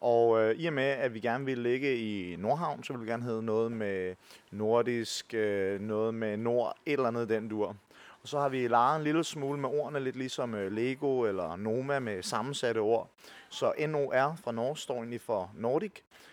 Og 0.00 0.40
øh, 0.40 0.54
i 0.54 0.66
og 0.66 0.72
med, 0.72 0.84
at 0.84 1.14
vi 1.14 1.20
gerne 1.20 1.44
ville 1.44 1.62
ligge 1.62 1.96
i 1.96 2.36
Nordhavn, 2.36 2.84
så 2.84 2.92
ville 2.92 3.04
vi 3.04 3.10
gerne 3.10 3.22
have 3.22 3.42
noget 3.42 3.72
med 3.72 4.14
nordisk, 4.50 5.34
øh, 5.34 5.80
noget 5.80 6.14
med 6.14 6.36
nord, 6.36 6.76
et 6.86 6.92
eller 6.92 7.08
andet 7.08 7.28
den 7.28 7.48
dur. 7.48 7.76
Og 8.22 8.28
så 8.28 8.38
har 8.38 8.48
vi 8.48 8.68
leget 8.68 8.96
en 8.96 9.04
lille 9.04 9.24
smule 9.24 9.60
med 9.60 9.68
ordene, 9.68 10.00
lidt 10.00 10.16
ligesom 10.16 10.54
øh, 10.54 10.72
Lego 10.72 11.22
eller 11.22 11.56
Noma 11.56 11.98
med 11.98 12.22
sammensatte 12.22 12.78
ord. 12.78 13.10
Så 13.48 13.72
NOR 13.88 14.36
fra 14.44 14.52
Norge 14.52 14.76
står 14.76 14.94
egentlig 14.94 15.20
for 15.20 15.50
Nordic. 15.54 15.92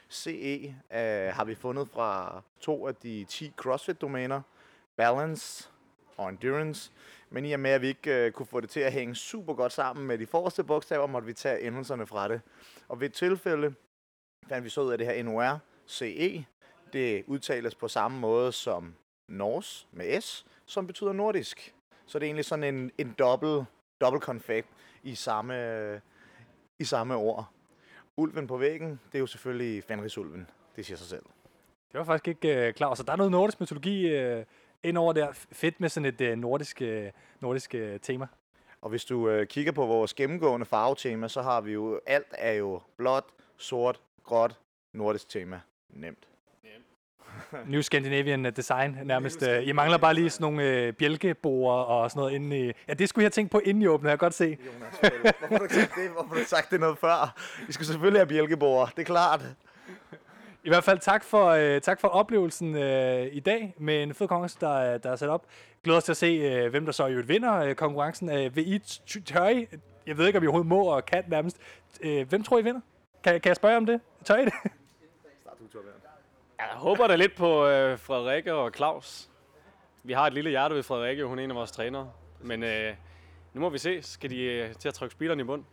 CE 0.09 0.65
øh, 0.67 1.33
har 1.33 1.43
vi 1.43 1.55
fundet 1.55 1.89
fra 1.93 2.41
to 2.59 2.87
af 2.87 2.95
de 2.95 3.25
10 3.29 3.53
CrossFit-domæner. 3.57 4.41
Balance 4.95 5.69
og 6.17 6.29
Endurance. 6.29 6.91
Men 7.29 7.45
i 7.45 7.53
og 7.53 7.59
med, 7.59 7.71
at 7.71 7.81
vi 7.81 7.87
ikke 7.87 8.25
øh, 8.25 8.31
kunne 8.31 8.45
få 8.45 8.59
det 8.59 8.69
til 8.69 8.79
at 8.79 8.91
hænge 8.91 9.15
super 9.15 9.53
godt 9.53 9.71
sammen 9.71 10.07
med 10.07 10.17
de 10.17 10.25
forreste 10.25 10.63
bogstaver, 10.63 11.07
måtte 11.07 11.25
vi 11.25 11.33
tage 11.33 11.61
endelserne 11.61 12.07
fra 12.07 12.27
det. 12.27 12.41
Og 12.87 12.99
ved 12.99 13.07
et 13.07 13.13
tilfælde 13.13 13.73
fandt 14.49 14.63
vi 14.63 14.69
så 14.69 14.81
ud 14.81 14.91
af 14.91 14.97
det 14.97 15.07
her 15.07 15.23
NOR 15.23 15.59
CE. 15.87 16.45
Det 16.93 17.23
udtales 17.27 17.75
på 17.75 17.87
samme 17.87 18.19
måde 18.19 18.51
som 18.51 18.95
Nors 19.27 19.87
med 19.91 20.21
S, 20.21 20.45
som 20.65 20.87
betyder 20.87 21.13
nordisk. 21.13 21.75
Så 22.05 22.19
det 22.19 22.25
er 22.25 22.27
egentlig 22.27 22.45
sådan 22.45 22.75
en, 22.75 22.91
en 22.97 23.15
dobbelt, 23.19 23.65
dobbelt 24.01 24.23
konfekt 24.23 24.67
i 25.03 25.15
samme, 25.15 26.01
i 26.79 26.83
samme 26.83 27.15
ord. 27.15 27.49
Ulven 28.17 28.47
på 28.47 28.57
væggen, 28.57 28.89
det 28.89 29.15
er 29.15 29.19
jo 29.19 29.27
selvfølgelig 29.27 29.83
Fenrisulven. 29.83 30.49
Det 30.75 30.85
siger 30.85 30.97
sig 30.97 31.07
selv. 31.07 31.23
Det 31.91 31.99
var 31.99 32.03
faktisk 32.03 32.27
ikke 32.27 32.67
øh, 32.67 32.73
klar. 32.73 32.93
Så 32.93 33.03
der 33.03 33.11
er 33.11 33.17
noget 33.17 33.31
nordisk 33.31 33.59
mytologi 33.61 34.07
øh, 34.07 34.45
ind 34.83 34.97
over 34.97 35.13
der. 35.13 35.31
Fedt 35.51 35.79
med 35.79 35.89
sådan 35.89 36.05
et 36.05 36.21
øh, 36.21 36.37
nordisk, 36.37 36.81
øh, 36.81 37.11
nordisk 37.39 37.75
øh, 37.75 37.99
tema. 37.99 38.27
Og 38.85 38.89
hvis 38.89 39.05
du 39.05 39.29
øh, 39.29 39.47
kigger 39.47 39.71
på 39.71 39.85
vores 39.85 40.13
gennemgående 40.13 40.65
farvetema, 40.65 41.27
så 41.27 41.41
har 41.41 41.61
vi 41.61 41.71
jo, 41.71 41.99
alt 42.05 42.27
er 42.31 42.51
jo 42.51 42.81
blåt, 42.97 43.23
sort, 43.57 43.99
gråt, 44.23 44.59
nordisk 44.93 45.29
tema. 45.29 45.59
Nemt. 45.89 46.27
Nemt. 46.63 47.69
New 47.69 47.81
Scandinavian 47.81 48.43
Design 48.43 48.97
nærmest. 49.03 49.43
Øh, 49.43 49.67
I 49.67 49.71
mangler 49.71 49.97
bare 49.97 50.13
lige 50.13 50.29
sådan 50.29 50.43
nogle 50.43 50.63
øh, 50.63 50.93
bjælkeborer 50.93 51.83
og 51.83 52.11
sådan 52.11 52.19
noget 52.19 52.33
inde 52.33 52.59
i... 52.59 52.71
Ja, 52.87 52.93
det 52.93 53.09
skulle 53.09 53.23
jeg 53.23 53.31
tænkt 53.31 53.51
på, 53.51 53.59
inden 53.59 53.83
I 53.83 53.87
åbner, 53.87 54.09
jeg 54.09 54.19
kan 54.19 54.25
godt 54.25 54.33
se. 54.33 54.57
Jonas, 54.65 54.99
hvorfor 54.99 55.47
har 55.47 55.57
du 55.57 55.63
ikke 55.63 55.75
sagt 55.75 55.95
det? 55.95 56.09
Hvorfor 56.09 56.33
har 56.35 56.41
du 56.41 56.47
sagt 56.47 56.71
det 56.71 56.79
noget 56.79 56.97
før? 56.97 57.41
Vi 57.67 57.73
skal 57.73 57.85
selvfølgelig 57.85 58.19
have 58.19 58.27
bjælkeboer, 58.27 58.85
det 58.85 58.99
er 58.99 59.05
klart. 59.05 59.41
I 60.65 60.69
hvert 60.69 60.83
fald 60.83 60.99
tak 60.99 61.23
for, 61.23 61.45
øh, 61.45 61.81
tak 61.81 61.99
for 61.99 62.07
oplevelsen 62.07 62.75
øh, 62.75 63.27
i 63.31 63.39
dag 63.39 63.73
med 63.77 64.03
en 64.03 64.13
fed 64.13 64.27
konkurrence, 64.27 64.57
der, 64.61 64.77
er- 64.77 64.97
der 64.97 65.11
er 65.11 65.15
sat 65.15 65.29
op. 65.29 65.45
Glæder 65.83 65.97
os 65.97 66.03
til 66.03 66.11
at 66.11 66.17
se, 66.17 66.25
øh, 66.27 66.69
hvem 66.69 66.85
der 66.85 66.91
så 66.91 67.05
jo 67.07 67.23
vinder 67.27 67.55
øh, 67.57 67.75
konkurrencen. 67.75 68.29
Øh, 68.31 68.55
vil 68.55 68.73
I 68.73 68.79
tør 69.25 69.47
I? 69.47 69.67
Jeg 70.07 70.17
ved 70.17 70.27
ikke, 70.27 70.37
om 70.37 70.43
I 70.43 70.47
overhovedet 70.47 70.67
må 70.69 70.83
og 70.83 71.05
kan 71.05 71.23
nærmest. 71.27 71.57
Øh, 72.01 72.29
hvem 72.29 72.43
tror 72.43 72.59
I 72.59 72.63
vinder? 72.63 72.81
Kan, 73.23 73.41
kan 73.41 73.49
jeg 73.49 73.55
spørge 73.55 73.77
om 73.77 73.85
det? 73.85 74.01
Tør 74.23 74.35
I 74.35 74.45
det? 74.45 74.53
Jeg 76.59 76.67
håber 76.73 77.07
da 77.07 77.15
lidt 77.15 77.35
på 77.35 77.67
øh, 77.67 77.99
Frederikke 77.99 78.53
og 78.53 78.71
Claus. 78.75 79.29
Vi 80.03 80.13
har 80.13 80.27
et 80.27 80.33
lille 80.33 80.49
hjerte 80.49 80.75
ved 80.75 80.83
Frederikke, 80.83 81.25
hun 81.25 81.39
er 81.39 81.43
en 81.43 81.49
af 81.49 81.55
vores 81.55 81.71
trænere. 81.71 82.11
Men 82.41 82.63
øh, 82.63 82.93
nu 83.53 83.61
må 83.61 83.69
vi 83.69 83.77
se. 83.77 84.01
Skal 84.01 84.29
de 84.29 84.41
øh, 84.43 84.73
til 84.73 84.87
at 84.87 84.93
trykke 84.93 85.13
speederen 85.13 85.39
i 85.39 85.43
bund? 85.43 85.63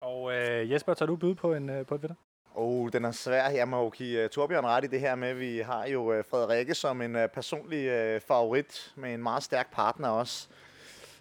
Og 0.00 0.32
øh, 0.34 0.70
Jesper, 0.70 0.94
tager 0.94 1.06
du 1.06 1.16
bud 1.16 1.34
på 1.34 1.54
en, 1.54 1.70
øh, 1.70 1.86
på 1.86 1.94
et 1.94 2.02
vinder? 2.02 2.14
Oh, 2.56 2.88
den 2.92 3.04
er 3.04 3.12
svær. 3.12 3.48
Jeg 3.48 3.68
må 3.68 3.82
jo 3.82 3.88
give 3.88 4.24
uh, 4.24 4.30
Torbjørn 4.30 4.64
ret 4.64 4.84
i 4.84 4.86
det 4.86 5.00
her 5.00 5.14
med, 5.14 5.34
vi 5.34 5.58
har 5.58 5.86
jo 5.86 6.18
uh, 6.18 6.24
Frederikke 6.30 6.74
som 6.74 7.02
en 7.02 7.16
uh, 7.16 7.26
personlig 7.26 8.14
uh, 8.14 8.22
favorit 8.22 8.92
med 8.96 9.14
en 9.14 9.22
meget 9.22 9.42
stærk 9.42 9.72
partner 9.72 10.08
også. 10.08 10.48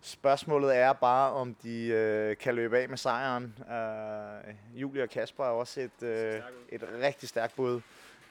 Spørgsmålet 0.01 0.75
er 0.75 0.93
bare, 0.93 1.31
om 1.31 1.55
de 1.63 1.87
uh, 2.29 2.43
kan 2.43 2.55
løbe 2.55 2.77
af 2.77 2.89
med 2.89 2.97
sejren. 2.97 3.55
Uh, 3.59 4.81
Julie 4.81 5.03
og 5.03 5.09
Kasper 5.09 5.43
er 5.43 5.49
også 5.49 5.81
et, 5.81 6.01
uh, 6.01 6.07
et 6.69 6.83
rigtig 7.01 7.29
stærkt 7.29 7.55
bud. 7.55 7.81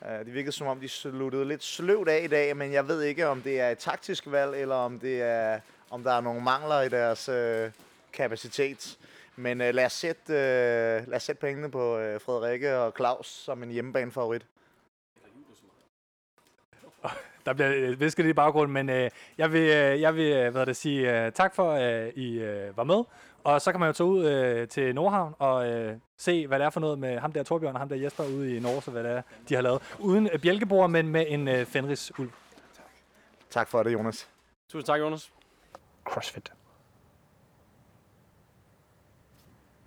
Uh, 0.01 0.09
det 0.09 0.35
virkede 0.35 0.53
som 0.53 0.67
om, 0.67 0.81
de 0.81 0.89
sluttede 0.89 1.45
lidt 1.45 1.63
sløvt 1.65 2.09
af 2.09 2.21
i 2.25 2.29
dag, 2.29 2.57
men 2.57 2.73
jeg 2.73 2.89
ved 2.89 3.03
ikke, 3.03 3.27
om 3.27 3.43
det 3.43 3.61
er 3.61 3.71
et 3.71 3.79
taktisk 3.79 4.25
valg, 4.27 4.61
eller 4.61 4.75
om, 4.75 4.99
det 4.99 5.23
er, 5.23 5.61
om 5.91 6.03
der 6.03 6.13
er 6.13 6.21
nogle 6.21 6.41
mangler 6.41 6.81
i 6.81 6.89
deres 6.89 7.29
uh, 7.29 7.71
kapacitet. 8.13 8.99
Men 9.37 9.61
uh, 9.61 9.67
lad, 9.67 9.87
os 9.87 9.93
sætte, 9.93 10.33
uh, 10.33 11.09
lad 11.09 11.15
os 11.15 11.23
sætte 11.23 11.41
pengene 11.41 11.71
på 11.71 11.97
uh, 11.97 12.21
Frederikke 12.21 12.79
og 12.79 12.93
Claus 12.97 13.27
som 13.27 13.63
en 13.63 13.71
hjemmebanefavorit. 13.71 14.47
Der 17.47 17.53
bliver 17.53 17.73
øh, 17.75 18.01
visket 18.01 18.27
i 18.27 18.33
baggrunden, 18.33 18.73
men 18.73 18.89
øh, 18.89 19.11
jeg 19.39 19.53
vil, 19.53 19.61
øh, 19.61 20.01
jeg 20.01 20.15
vil 20.15 20.33
øh, 20.33 20.53
hvad 20.53 20.67
det 20.67 20.77
sige, 20.77 21.25
øh, 21.25 21.33
tak 21.33 21.55
for, 21.55 21.73
at 21.73 22.07
øh, 22.07 22.13
I 22.17 22.39
øh, 22.39 22.77
var 22.77 22.85
med. 22.85 23.05
Og 23.45 23.61
så 23.61 23.71
kan 23.71 23.81
man 23.81 23.87
jo 23.87 23.93
tage 23.93 24.07
ud 24.07 24.25
øh, 24.25 24.69
til 24.69 24.95
Nordhavn 24.95 25.35
og 25.39 25.69
øh, 25.71 25.97
se, 26.17 26.47
hvad 26.47 26.59
det 26.59 26.65
er 26.65 26.71
for 26.71 26.81
noget 26.81 26.99
med 26.99 27.19
ham 27.19 27.33
der 27.33 27.43
Torbjørn 27.43 27.75
og 27.75 27.81
ham 27.81 27.89
der 27.89 27.97
Jesper 27.97 28.25
ude 28.25 28.57
i 28.57 28.61
Norge, 28.61 28.83
så 28.83 28.91
hvad 28.91 29.05
det 29.05 29.11
er, 29.11 29.23
de 29.49 29.55
har 29.55 29.63
lavet. 29.63 29.83
Uden 29.99 30.29
øh, 30.33 30.39
bjælkebord, 30.39 30.91
men 30.91 31.09
med 31.09 31.25
en 31.29 31.49
øh, 31.49 31.67
Fenris 31.67 32.19
ulv. 32.19 32.31
Tak 33.51 33.69
for 33.69 33.83
det, 33.83 33.93
Jonas. 33.93 34.29
Tusind 34.69 34.87
tak, 34.87 35.01
Jonas. 35.01 35.33
CrossFit. 36.05 36.53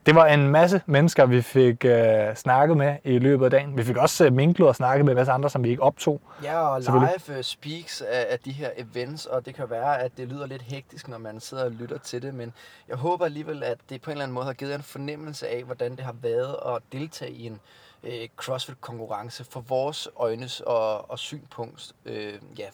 Det 0.05 0.15
var 0.15 0.25
en 0.25 0.47
masse 0.47 0.81
mennesker, 0.85 1.25
vi 1.25 1.41
fik 1.41 1.85
øh, 1.85 2.35
snakket 2.35 2.77
med 2.77 2.95
i 3.03 3.19
løbet 3.19 3.45
af 3.45 3.51
dagen. 3.51 3.77
Vi 3.77 3.83
fik 3.83 3.97
også 3.97 4.25
øh, 4.25 4.33
minklet 4.33 4.67
og 4.67 4.75
snakket 4.75 5.05
med 5.05 5.13
en 5.13 5.15
masse 5.15 5.31
andre, 5.31 5.49
som 5.49 5.63
vi 5.63 5.69
ikke 5.69 5.83
optog. 5.83 6.21
Ja, 6.43 6.67
og 6.67 6.81
live 6.81 7.37
uh, 7.37 7.41
speaks 7.41 8.01
af, 8.01 8.27
af 8.29 8.39
de 8.39 8.51
her 8.51 8.69
events, 8.77 9.25
og 9.25 9.45
det 9.45 9.55
kan 9.55 9.69
være, 9.69 10.01
at 10.01 10.17
det 10.17 10.27
lyder 10.27 10.45
lidt 10.45 10.61
hektisk, 10.61 11.07
når 11.07 11.17
man 11.17 11.39
sidder 11.39 11.65
og 11.65 11.71
lytter 11.71 11.97
til 11.97 12.21
det, 12.21 12.33
men 12.33 12.53
jeg 12.87 12.97
håber 12.97 13.25
alligevel, 13.25 13.63
at 13.63 13.77
det 13.89 14.01
på 14.01 14.09
en 14.09 14.11
eller 14.11 14.23
anden 14.23 14.35
måde 14.35 14.45
har 14.45 14.53
givet 14.53 14.75
en 14.75 14.83
fornemmelse 14.83 15.47
af, 15.47 15.63
hvordan 15.63 15.91
det 15.91 16.05
har 16.05 16.15
været 16.21 16.55
at 16.65 16.81
deltage 16.91 17.31
i 17.31 17.45
en 17.45 17.59
uh, 18.03 18.09
CrossFit-konkurrence 18.35 19.43
for 19.43 19.59
vores 19.59 20.09
øjnes 20.15 20.59
og, 20.59 21.11
og 21.11 21.19
synspunkt. 21.19 21.93
Uh, 22.05 22.13
ja, 22.59 22.67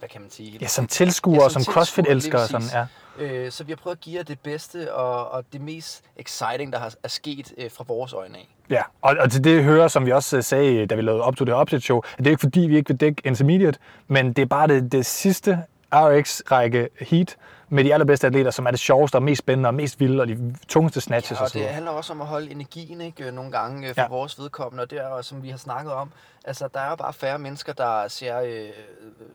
hvad, 0.00 0.08
kan 0.08 0.20
man 0.20 0.30
sige? 0.30 0.58
Ja, 0.60 0.66
som 0.66 0.86
tilskuere, 0.86 1.50
som 1.50 1.60
tilskuere, 1.60 1.74
CrossFit-elskere, 1.74 2.48
sådan, 2.48 2.66
ja. 2.74 2.86
Øh, 3.24 3.52
så 3.52 3.64
vi 3.64 3.72
har 3.72 3.76
prøvet 3.76 3.96
at 3.96 4.00
give 4.00 4.16
jer 4.16 4.22
det 4.22 4.40
bedste 4.40 4.94
og, 4.94 5.30
og 5.30 5.44
det 5.52 5.60
mest 5.60 6.02
exciting, 6.16 6.72
der 6.72 6.78
har, 6.78 6.94
er 7.02 7.08
sket 7.08 7.52
øh, 7.58 7.70
fra 7.70 7.84
vores 7.88 8.12
øjne 8.12 8.38
af. 8.38 8.48
Ja, 8.70 8.82
og, 9.02 9.16
og 9.20 9.30
til 9.30 9.44
det 9.44 9.64
hører, 9.64 9.88
som 9.88 10.06
vi 10.06 10.12
også 10.12 10.36
øh, 10.36 10.42
sagde, 10.42 10.86
da 10.86 10.94
vi 10.94 11.02
lavede 11.02 11.22
op 11.22 11.36
til 11.36 11.46
det 11.46 11.54
update 11.54 11.80
show, 11.80 11.98
at 11.98 12.18
det 12.18 12.26
er 12.26 12.30
ikke 12.30 12.40
fordi, 12.40 12.60
vi 12.60 12.76
ikke 12.76 12.88
vil 12.88 12.96
dække 12.96 13.22
intermediate, 13.24 13.78
men 14.08 14.32
det 14.32 14.42
er 14.42 14.46
bare 14.46 14.68
det, 14.68 14.92
det 14.92 15.06
sidste 15.06 15.64
RX-række 15.94 16.88
heat 17.00 17.36
med 17.72 17.84
de 17.84 17.94
allerbedste 17.94 18.26
atleter, 18.26 18.50
som 18.50 18.66
er 18.66 18.70
det 18.70 18.80
sjoveste 18.80 19.16
og 19.16 19.22
mest 19.22 19.38
spændende 19.38 19.68
og 19.68 19.74
mest 19.74 20.00
vilde 20.00 20.20
og 20.20 20.28
de 20.28 20.56
tungeste 20.68 21.00
snatches 21.00 21.36
Ja, 21.38 21.40
og 21.42 21.46
osv. 21.46 21.58
det 21.60 21.68
handler 21.68 21.90
også 21.90 22.12
om 22.12 22.20
at 22.20 22.26
holde 22.26 22.50
energien 22.50 23.00
ikke, 23.00 23.24
øh, 23.26 23.32
nogle 23.34 23.52
gange 23.52 23.88
øh, 23.88 23.94
for 23.94 24.00
Ja. 24.02 24.08
vores 24.08 24.38
vedkommende, 24.38 24.82
og 24.82 24.90
det 24.90 24.98
er 24.98 25.08
jo, 25.08 25.22
som 25.22 25.42
vi 25.42 25.48
har 25.50 25.56
snakket 25.58 25.92
om, 25.92 26.10
altså 26.44 26.68
der 26.74 26.80
er 26.80 26.90
jo 26.90 26.96
bare 26.96 27.12
færre 27.12 27.38
mennesker, 27.38 27.72
der 27.72 28.08
ser 28.08 28.40
øh, 28.40 28.68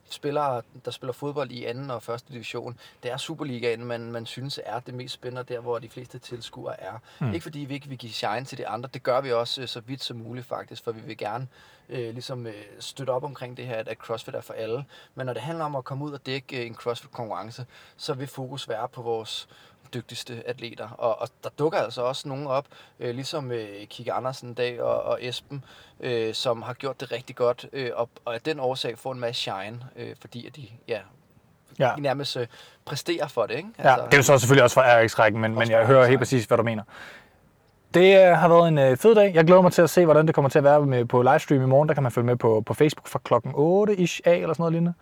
spillere, 0.10 0.62
der 0.86 0.92
spiller 0.92 1.14
fodbold 1.14 1.52
i 1.52 1.66
anden 1.66 1.92
og 1.92 2.04
første 2.04 2.34
division. 2.34 2.78
Det 3.04 3.12
er 3.12 3.18
Superligaen, 3.18 3.86
man, 3.86 4.12
man 4.12 4.26
synes 4.26 4.60
er 4.66 4.80
det 4.80 4.94
mest 4.94 5.14
spændende, 5.14 5.54
der 5.54 5.60
hvor 5.60 5.80
de 5.80 5.90
fleste 5.90 6.20
tilskuere 6.20 6.82
er. 6.82 6.92
Mm. 7.20 7.34
Ikke 7.34 7.44
fordi 7.44 7.60
vi 7.60 7.74
ikke 7.74 7.88
vil 7.90 7.98
give 7.98 8.12
shine 8.12 8.46
til 8.46 8.58
de 8.58 8.68
andre, 8.68 8.90
det 8.94 9.04
gør 9.04 9.22
vi 9.22 9.32
også 9.32 9.62
øh, 9.62 9.68
så 9.68 9.80
vidt 9.86 10.04
som 10.04 10.18
muligt 10.18 10.46
faktisk, 10.48 10.84
for 10.84 10.92
vi 10.92 11.02
vil 11.06 11.18
gerne 11.18 11.48
øh, 11.90 12.14
ligesom 12.14 12.48
øh, 12.48 12.54
støtte 12.80 13.12
op 13.12 13.24
omkring 13.24 13.58
det 13.58 13.66
her, 13.68 13.76
at, 13.76 13.88
at 13.88 13.98
CrossFit 13.98 14.36
er 14.36 14.42
for 14.42 14.54
alle. 14.54 14.86
Men 15.16 15.26
når 15.26 15.34
det 15.34 15.42
handler 15.42 15.66
om 15.66 15.76
at 15.76 15.84
komme 15.84 16.06
ud 16.06 16.12
og 16.12 16.26
dække 16.26 16.62
øh, 16.62 16.68
en 16.68 16.76
CrossFit-konkurrence, 16.76 17.66
så 17.98 18.14
vil 18.14 18.28
fokus 18.28 18.70
være 18.70 18.88
på 18.88 19.02
vores 19.02 19.48
dygtigste 19.94 20.44
atleter. 20.46 20.90
Og, 20.90 21.22
og 21.22 21.30
der 21.44 21.50
dukker 21.50 21.80
altså 21.80 22.02
også 22.02 22.28
nogen 22.28 22.48
op, 22.48 22.66
øh, 23.00 23.16
ligesom 23.16 23.52
øh, 23.52 23.88
Kike 23.88 24.14
Andersen 24.14 24.52
i 24.52 24.54
dag 24.54 24.82
og, 24.82 25.04
og 25.04 25.26
Esben, 25.26 25.64
øh, 26.00 26.34
som 26.34 26.62
har 26.62 26.74
gjort 26.74 27.00
det 27.00 27.12
rigtig 27.12 27.36
godt, 27.36 27.66
øh, 27.74 27.92
og, 27.96 28.10
og 28.26 28.34
af 28.34 28.42
den 28.42 28.60
årsag 28.60 29.00
får 29.00 29.12
en 29.12 29.20
masse 29.20 29.42
shine, 29.42 29.80
øh, 29.96 30.16
fordi 30.22 30.48
at 30.48 30.56
de 30.56 30.68
ja, 30.88 31.00
Ja. 31.80 31.90
ja. 31.90 31.96
nærmest 31.96 32.38
øh, 32.38 32.48
præsterer 32.86 33.28
for 33.28 33.46
det. 33.46 33.56
Ikke? 33.56 33.70
Ja, 33.80 33.96
det 34.06 34.14
er 34.14 34.18
jo 34.18 34.24
så 34.24 34.38
selvfølgelig 34.38 34.64
også 34.64 34.74
fra 34.74 35.02
RX-rækken, 35.04 35.42
men, 35.42 35.56
men 35.56 35.70
jeg 35.70 35.86
hører 35.86 36.08
helt 36.08 36.20
præcis, 36.20 36.46
hvad 36.46 36.58
du 36.58 36.64
mener. 36.64 36.84
Det 37.96 38.28
øh, 38.28 38.38
har 38.38 38.48
været 38.48 38.68
en 38.68 38.78
øh, 38.78 38.98
fed 38.98 39.16
dag. 39.16 39.32
Jeg 39.36 39.46
glæder 39.46 39.62
mig 39.62 39.72
til 39.72 39.82
at 39.82 39.90
se, 39.90 40.06
hvordan 40.06 40.28
det 40.28 40.36
kommer 40.36 40.50
til 40.50 40.58
at 40.58 40.64
være 40.64 40.86
med 40.86 41.06
på 41.06 41.22
livestream 41.22 41.62
i 41.62 41.66
morgen. 41.66 41.90
Der 41.90 41.94
kan 41.94 42.04
man 42.04 42.12
følge 42.12 42.26
med 42.26 42.36
på, 42.36 42.64
på 42.66 42.74
Facebook 42.74 43.08
fra 43.08 43.20
klokken 43.24 43.52
8-ish 43.52 44.20
af, 44.26 44.34
eller 44.36 44.54
sådan 44.54 44.56
noget 44.62 44.72
lignende. 44.72 44.94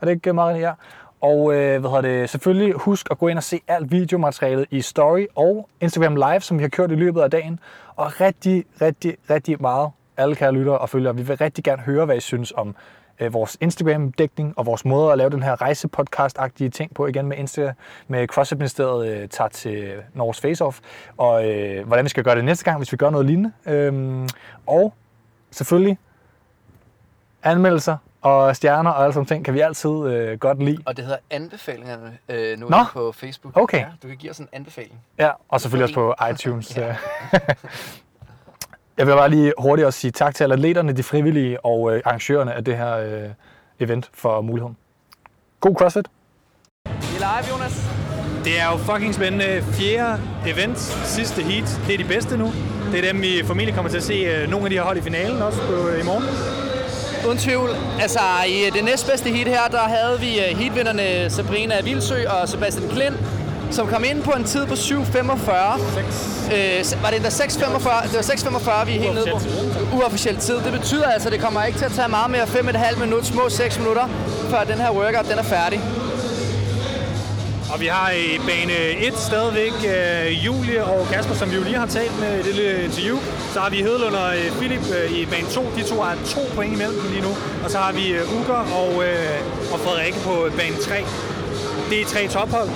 Er 0.00 0.06
det 0.06 0.12
ikke 0.12 0.32
meget 0.32 0.60
ja? 0.60 0.72
Og 1.20 1.54
øh, 1.54 1.80
hvad 1.80 1.90
hedder 1.90 2.00
det, 2.00 2.30
selvfølgelig 2.30 2.74
husk 2.74 3.08
at 3.10 3.18
gå 3.18 3.28
ind 3.28 3.38
og 3.38 3.42
se 3.42 3.60
alt 3.68 3.92
videomaterialet 3.92 4.66
i 4.70 4.80
Story 4.80 5.26
og 5.34 5.68
Instagram 5.80 6.16
Live, 6.16 6.40
som 6.40 6.58
vi 6.58 6.62
har 6.62 6.68
kørt 6.68 6.90
i 6.90 6.94
løbet 6.94 7.20
af 7.20 7.30
dagen. 7.30 7.60
Og 7.96 8.20
rigtig, 8.20 8.64
rigtig, 8.80 9.16
rigtig 9.30 9.62
meget, 9.62 9.90
alle 10.16 10.34
kære 10.34 10.52
lyttere 10.52 10.78
og 10.78 10.88
følgere, 10.88 11.16
vi 11.16 11.22
vil 11.22 11.36
rigtig 11.36 11.64
gerne 11.64 11.82
høre, 11.82 12.04
hvad 12.04 12.16
I 12.16 12.20
synes 12.20 12.52
om 12.56 12.74
øh, 13.20 13.32
vores 13.32 13.56
Instagram-dækning 13.60 14.54
og 14.56 14.66
vores 14.66 14.84
måde 14.84 15.12
at 15.12 15.18
lave 15.18 15.30
den 15.30 15.42
her 15.42 15.62
rejsepodcast-agtige 15.62 16.68
ting 16.68 16.94
på 16.94 17.06
igen 17.06 17.26
med 17.26 17.36
Insta, 17.36 17.74
med 18.08 18.26
CrossFit 18.26 18.58
Ministeriet 18.58 19.08
øh, 19.08 19.28
tager 19.28 19.48
til 19.48 19.92
Norges 20.14 20.44
Face-Off, 20.44 20.80
og 21.16 21.50
øh, 21.50 21.86
hvordan 21.86 22.04
vi 22.04 22.08
skal 22.08 22.24
gøre 22.24 22.36
det 22.36 22.44
næste 22.44 22.64
gang, 22.64 22.76
hvis 22.76 22.92
vi 22.92 22.96
gør 22.96 23.10
noget 23.10 23.26
lignende. 23.26 23.52
Øhm, 23.66 24.28
og 24.66 24.94
selvfølgelig 25.50 25.98
anmeldelser 27.42 27.96
og 28.22 28.56
stjerner 28.56 28.90
og 28.90 29.02
alle 29.02 29.12
sådan 29.12 29.26
ting 29.26 29.44
kan 29.44 29.54
vi 29.54 29.60
altid 29.60 29.90
øh, 29.90 30.38
godt 30.38 30.62
lide. 30.62 30.78
Og 30.86 30.96
det 30.96 31.04
hedder 31.04 31.18
anbefalingerne 31.30 32.18
øh, 32.28 32.58
nu 32.58 32.68
Nå. 32.68 32.76
på 32.92 33.12
Facebook. 33.12 33.56
Okay. 33.56 33.78
Ja, 33.78 33.86
du 34.02 34.08
kan 34.08 34.16
give 34.16 34.30
os 34.30 34.38
en 34.38 34.48
anbefaling. 34.52 35.00
Ja, 35.18 35.30
og 35.48 35.60
selvfølgelig 35.60 35.84
også 35.84 35.94
på 35.94 36.14
iTunes. 36.30 36.76
ja. 36.76 36.96
Jeg 38.98 39.06
vil 39.06 39.12
bare 39.12 39.30
lige 39.30 39.52
hurtigt 39.58 39.86
også 39.86 40.00
sige 40.00 40.10
tak 40.10 40.34
til 40.34 40.44
alle 40.44 40.52
atleterne, 40.52 40.92
de 40.92 41.02
frivillige 41.02 41.64
og 41.64 41.94
øh, 41.94 42.02
arrangørerne 42.04 42.54
af 42.54 42.64
det 42.64 42.76
her 42.76 42.96
øh, 42.96 43.30
event 43.80 44.10
for 44.14 44.40
muligheden. 44.40 44.76
God 45.60 45.74
CrossFit! 45.74 46.06
Vi 46.84 46.90
er 46.90 47.18
live, 47.18 47.52
Jonas. 47.52 47.74
Det 48.44 48.60
er 48.60 48.66
jo 48.72 48.76
fucking 48.76 49.14
spændende. 49.14 49.62
Fjerde 49.62 50.20
event, 50.46 50.78
sidste 51.04 51.42
heat. 51.42 51.80
Det 51.86 51.94
er 51.94 51.98
de 51.98 52.04
bedste 52.04 52.36
nu. 52.36 52.52
Det 52.92 52.98
er 52.98 53.12
dem, 53.12 53.22
vi 53.22 53.42
formentlig 53.44 53.74
kommer 53.74 53.90
til 53.90 53.96
at 53.96 54.02
se 54.02 54.14
øh, 54.14 54.50
nogle 54.50 54.66
af 54.66 54.70
de 54.70 54.76
her 54.76 54.82
hold 54.82 54.98
i 54.98 55.00
finalen 55.00 55.42
også 55.42 55.60
på, 55.66 55.88
øh, 55.88 56.00
i 56.00 56.04
morgen. 56.04 56.24
Uden 57.26 57.38
tvivl. 57.38 57.70
Altså, 58.00 58.20
i 58.48 58.70
det 58.76 58.84
næstbedste 58.84 59.30
heat 59.30 59.48
her, 59.48 59.68
der 59.70 59.84
havde 59.96 60.20
vi 60.20 60.30
øh, 60.44 60.58
heatvinderne 60.58 61.30
Sabrina 61.30 61.74
Vilsø 61.84 62.18
og 62.28 62.48
Sebastian 62.48 62.88
Klint, 62.88 63.16
som 63.70 63.86
kom 63.86 64.04
ind 64.04 64.22
på 64.22 64.30
en 64.30 64.44
tid 64.44 64.66
på 64.66 64.74
7.45. 64.74 64.92
Øh, 66.54 67.02
var 67.02 67.08
det 67.08 67.16
endda 67.16 67.28
6.45? 67.28 68.06
Det 68.06 68.14
var 68.14 68.80
6.45, 68.82 68.86
vi 68.86 68.96
er 68.96 69.00
helt 69.00 69.14
nede 69.14 69.30
på. 69.30 69.40
Uofficiel 69.96 70.36
tid. 70.36 70.54
Det 70.54 70.72
betyder 70.72 71.04
altså, 71.06 71.28
at 71.28 71.32
det 71.32 71.40
kommer 71.40 71.64
ikke 71.64 71.78
til 71.78 71.84
at 71.84 71.92
tage 71.92 72.08
meget 72.08 72.30
mere 72.30 72.42
5,5 72.42 73.00
minutter, 73.00 73.24
små 73.24 73.48
6 73.48 73.78
minutter, 73.78 74.08
før 74.50 74.64
den 74.64 74.74
her 74.74 74.90
workout 74.90 75.28
den 75.30 75.38
er 75.38 75.42
færdig. 75.42 75.80
Og 77.72 77.80
vi 77.80 77.86
har 77.86 78.10
i 78.10 78.38
bane 78.38 78.72
1 79.06 79.18
stadigvæk 79.18 79.72
øh, 79.72 80.46
Julie 80.46 80.84
og 80.84 81.06
Kasper, 81.12 81.34
som 81.34 81.50
vi 81.50 81.56
jo 81.56 81.62
lige 81.62 81.78
har 81.78 81.86
talt 81.86 82.20
med 82.20 82.38
i 82.38 82.42
det 82.42 82.54
lille 82.54 82.84
interview. 82.84 83.18
Så 83.52 83.60
har 83.60 83.70
vi 83.70 83.76
Hedlund 83.76 84.14
og 84.14 84.36
øh, 84.38 84.50
Philip 84.58 84.80
øh, 84.98 85.12
i 85.18 85.26
bane 85.26 85.46
2. 85.46 85.62
De 85.76 85.82
to 85.82 86.00
har 86.00 86.14
to 86.26 86.40
point 86.54 86.72
imellem 86.72 87.00
lige 87.10 87.22
nu. 87.22 87.32
Og 87.64 87.70
så 87.70 87.78
har 87.78 87.92
vi 87.92 88.08
øh, 88.12 88.34
Uger 88.36 88.62
og, 88.82 89.04
øh, 89.04 89.72
og 89.72 89.78
Frederikke 89.80 90.18
på 90.18 90.48
bane 90.58 90.76
3. 90.76 90.94
Det 91.90 92.00
er 92.00 92.04
tre 92.04 92.28
tophold 92.28 92.68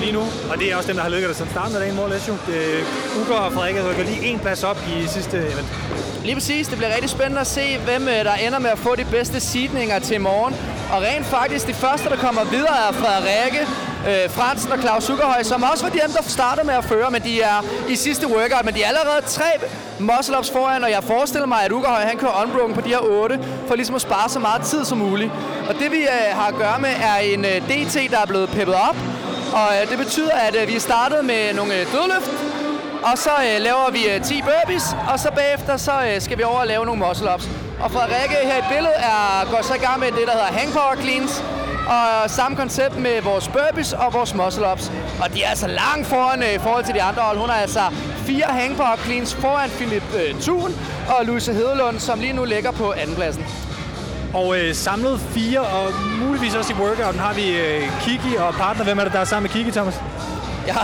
lige 0.00 0.12
nu, 0.12 0.22
og 0.50 0.58
det 0.58 0.72
er 0.72 0.76
også 0.76 0.88
dem, 0.88 0.96
der 0.96 1.02
har 1.02 1.10
lykket 1.10 1.28
det 1.28 1.36
siden 1.36 1.50
starten 1.50 1.74
af 1.76 1.80
dagen, 1.80 1.96
mål 1.96 2.04
or 2.04 2.12
less 2.12 2.28
jo. 2.28 2.36
Uger 3.18 3.38
og 3.38 3.52
Frederikke 3.52 3.90
rykker 3.90 4.04
lige 4.04 4.22
en 4.26 4.38
plads 4.38 4.64
op 4.64 4.78
i 4.88 5.06
sidste 5.06 5.36
event. 5.36 5.68
Lige 6.24 6.34
præcis. 6.34 6.68
Det 6.68 6.76
bliver 6.78 6.94
rigtig 6.94 7.10
spændende 7.10 7.40
at 7.40 7.46
se, 7.46 7.78
hvem 7.78 8.08
øh, 8.08 8.24
der 8.24 8.34
ender 8.34 8.58
med 8.58 8.70
at 8.70 8.78
få 8.78 8.94
de 8.96 9.04
bedste 9.04 9.40
seedninger 9.40 9.98
til 9.98 10.20
morgen. 10.20 10.54
Og 10.92 11.02
rent 11.02 11.26
faktisk, 11.26 11.66
de 11.66 11.74
første, 11.74 12.08
der 12.08 12.16
kommer 12.16 12.44
videre, 12.44 12.76
er 12.88 12.92
Frederikke, 12.92 13.60
øh, 14.08 14.30
Fransen 14.30 14.72
og 14.72 14.78
Claus 14.78 15.04
Zuckerhøj, 15.04 15.42
som 15.42 15.62
også 15.62 15.84
var 15.84 15.92
de 15.92 16.00
dem, 16.06 16.10
der 16.10 16.22
startede 16.22 16.66
med 16.66 16.74
at 16.74 16.84
føre, 16.84 17.10
men 17.10 17.22
de 17.22 17.42
er 17.42 17.64
i 17.88 17.96
sidste 17.96 18.26
workout. 18.28 18.64
Men 18.64 18.74
de 18.74 18.82
er 18.82 18.88
allerede 18.88 19.20
tre 19.26 19.50
muscle-ups 19.98 20.52
foran, 20.52 20.84
og 20.84 20.90
jeg 20.90 21.04
forestiller 21.04 21.46
mig, 21.46 21.62
at 21.64 21.72
Ugerhøj 21.72 22.00
han 22.00 22.16
kører 22.16 22.42
unbroken 22.42 22.74
på 22.74 22.80
de 22.80 22.88
her 22.88 22.98
otte, 22.98 23.40
for 23.68 23.74
ligesom 23.74 23.94
at 23.94 24.00
spare 24.00 24.28
så 24.28 24.38
meget 24.38 24.62
tid 24.62 24.84
som 24.84 24.98
muligt. 24.98 25.30
Og 25.68 25.74
det 25.74 25.90
vi 25.90 26.00
øh, 26.02 26.36
har 26.38 26.46
at 26.46 26.54
gøre 26.54 26.78
med, 26.80 26.90
er 27.02 27.16
en 27.16 27.44
øh, 27.44 27.56
DT, 27.68 28.10
der 28.10 28.18
er 28.18 28.26
blevet 28.26 28.48
peppet 28.48 28.74
op. 28.74 28.96
Og 29.60 29.68
øh, 29.76 29.90
det 29.90 29.98
betyder, 29.98 30.34
at 30.48 30.54
øh, 30.62 30.68
vi 30.68 30.74
er 30.76 30.80
startet 30.80 31.24
med 31.24 31.54
nogle 31.54 31.72
øh, 31.80 31.86
dødløft, 31.92 32.30
og 33.02 33.18
så 33.18 33.30
øh, 33.48 33.60
laver 33.60 33.90
vi 33.90 34.02
øh, 34.10 34.22
10 34.22 34.42
burpees, 34.42 34.86
og 35.12 35.20
så 35.20 35.28
bagefter 35.40 35.76
så 35.76 35.92
øh, 36.08 36.20
skal 36.20 36.38
vi 36.38 36.42
over 36.42 36.60
og 36.60 36.66
lave 36.66 36.86
nogle 36.86 37.00
muscle-ups. 37.06 37.48
Og 37.80 37.90
Frederikke 37.90 38.36
her 38.50 38.58
i 38.58 38.66
billedet 38.72 38.98
er, 38.98 39.50
går 39.50 39.62
så 39.62 39.74
i 39.74 39.78
gang 39.78 40.00
med 40.00 40.08
det, 40.08 40.24
der 40.26 40.32
hedder 40.38 40.52
hang 40.58 40.72
power 40.72 40.96
cleans. 41.02 41.44
Og 41.88 42.30
samme 42.30 42.56
koncept 42.56 42.96
med 42.98 43.22
vores 43.22 43.48
burpees 43.48 43.92
og 43.92 44.12
vores 44.12 44.32
muscle-ups. 44.34 44.90
Og 45.22 45.34
de 45.34 45.42
er 45.42 45.48
altså 45.48 45.66
langt 45.66 46.06
foran 46.06 46.42
øh, 46.42 46.54
i 46.54 46.58
forhold 46.58 46.84
til 46.84 46.94
de 46.94 47.02
andre 47.02 47.22
hold. 47.22 47.38
Hun 47.38 47.48
har 47.48 47.56
altså 47.56 47.82
fire 48.26 48.46
hang 48.48 48.76
power 48.76 48.96
cleans 49.04 49.34
foran 49.34 49.70
Philip 49.70 50.02
øh, 50.14 50.40
Thun 50.40 50.72
og 51.18 51.24
Louise 51.24 51.52
Hedelund, 51.52 51.98
som 51.98 52.20
lige 52.20 52.32
nu 52.32 52.44
ligger 52.44 52.70
på 52.70 52.92
andenpladsen. 52.92 53.44
Og 54.34 54.58
øh, 54.58 54.74
samlet 54.74 55.20
fire, 55.20 55.60
og 55.60 55.92
muligvis 56.26 56.54
også 56.54 56.72
i 56.72 56.76
workouten, 56.76 57.20
har 57.20 57.34
vi 57.34 57.56
øh, 57.56 57.82
Kiki 58.00 58.36
og 58.36 58.54
partner. 58.54 58.84
Hvem 58.84 58.98
er 58.98 59.04
det, 59.04 59.12
der 59.12 59.18
er 59.18 59.24
sammen 59.24 59.42
med 59.42 59.50
Kiki, 59.50 59.70
Thomas? 59.70 60.00
Ja, 60.66 60.74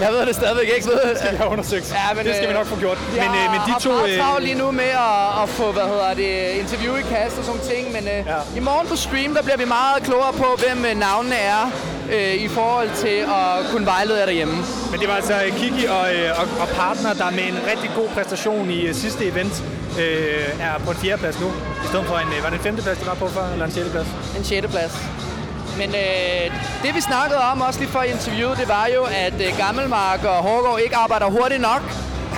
jeg 0.00 0.12
ved 0.12 0.26
det 0.26 0.34
stadigvæk 0.34 0.68
ikke. 0.76 0.90
Det 0.90 1.18
skal 1.18 1.32
vi 1.32 1.36
have 1.36 1.50
undersøgt. 1.50 1.86
Ja, 1.92 2.14
men, 2.14 2.26
det 2.26 2.36
skal 2.36 2.48
vi 2.48 2.54
nok 2.54 2.66
få 2.66 2.78
gjort. 2.78 2.98
Jeg 3.16 3.24
Men, 3.24 3.40
øh, 3.40 3.50
men 3.52 3.60
de 3.68 3.74
to... 3.80 3.90
har 3.90 4.36
Øh, 4.36 4.42
lige 4.42 4.54
nu 4.54 4.70
med 4.70 4.92
at, 5.10 5.42
at 5.42 5.48
få, 5.48 5.72
hvad 5.72 5.82
hedder 5.82 6.14
det, 6.14 6.50
interview 6.62 6.96
i 6.96 7.02
kast 7.02 7.38
og 7.38 7.44
sådan 7.44 7.60
ting, 7.72 7.92
men 7.92 8.04
øh, 8.14 8.20
ja. 8.32 8.38
i 8.56 8.60
morgen 8.60 8.86
på 8.88 8.96
stream, 8.96 9.34
der 9.34 9.42
bliver 9.42 9.56
vi 9.56 9.64
meget 9.64 10.02
klogere 10.02 10.32
på, 10.32 10.48
hvem 10.62 10.84
øh, 10.84 10.94
navnene 10.98 11.34
er 11.36 11.62
øh, 12.12 12.34
i 12.34 12.48
forhold 12.48 12.90
til 12.96 13.16
at 13.40 13.70
kunne 13.70 13.86
vejlede 13.86 14.18
jer 14.18 14.26
derhjemme. 14.26 14.56
Men 14.90 15.00
det 15.00 15.08
var 15.08 15.14
altså 15.14 15.34
Kiki 15.58 15.84
og, 15.86 16.04
øh, 16.14 16.40
og, 16.40 16.46
og 16.62 16.68
partner, 16.68 17.12
der 17.22 17.30
med 17.30 17.44
en 17.52 17.58
rigtig 17.72 17.90
god 17.96 18.08
præstation 18.08 18.70
i 18.70 18.80
øh, 18.88 18.94
sidste 18.94 19.24
event 19.24 19.54
øh, 19.98 20.60
er 20.60 20.78
på 20.84 20.90
en 20.90 20.96
fjerdeplads 20.96 21.40
nu. 21.40 21.48
I 21.84 21.86
stedet 21.90 22.06
for 22.06 22.16
en, 22.16 22.28
øh, 22.36 22.42
var 22.42 22.50
det 22.50 22.58
en 22.58 22.64
femteplads, 22.64 22.98
de 22.98 23.06
var 23.06 23.14
på 23.14 23.28
før, 23.28 23.46
eller 23.52 23.66
en 23.66 23.72
sjetteplads? 23.72 24.08
En 24.38 24.44
sjetteplads. 24.44 24.92
Men 25.78 25.88
øh, 25.88 26.44
det 26.82 26.94
vi 26.94 27.00
snakkede 27.00 27.40
om 27.52 27.60
også 27.60 27.80
lige 27.80 27.90
før 27.90 28.02
interviewet, 28.02 28.58
det 28.58 28.68
var 28.68 28.86
jo, 28.94 29.02
at 29.26 29.34
øh, 29.34 29.58
Gammelmark 29.58 30.24
og 30.24 30.34
Hårgaard 30.34 30.80
ikke 30.84 30.96
arbejder 30.96 31.26
hurtigt 31.26 31.60
nok. 31.60 31.82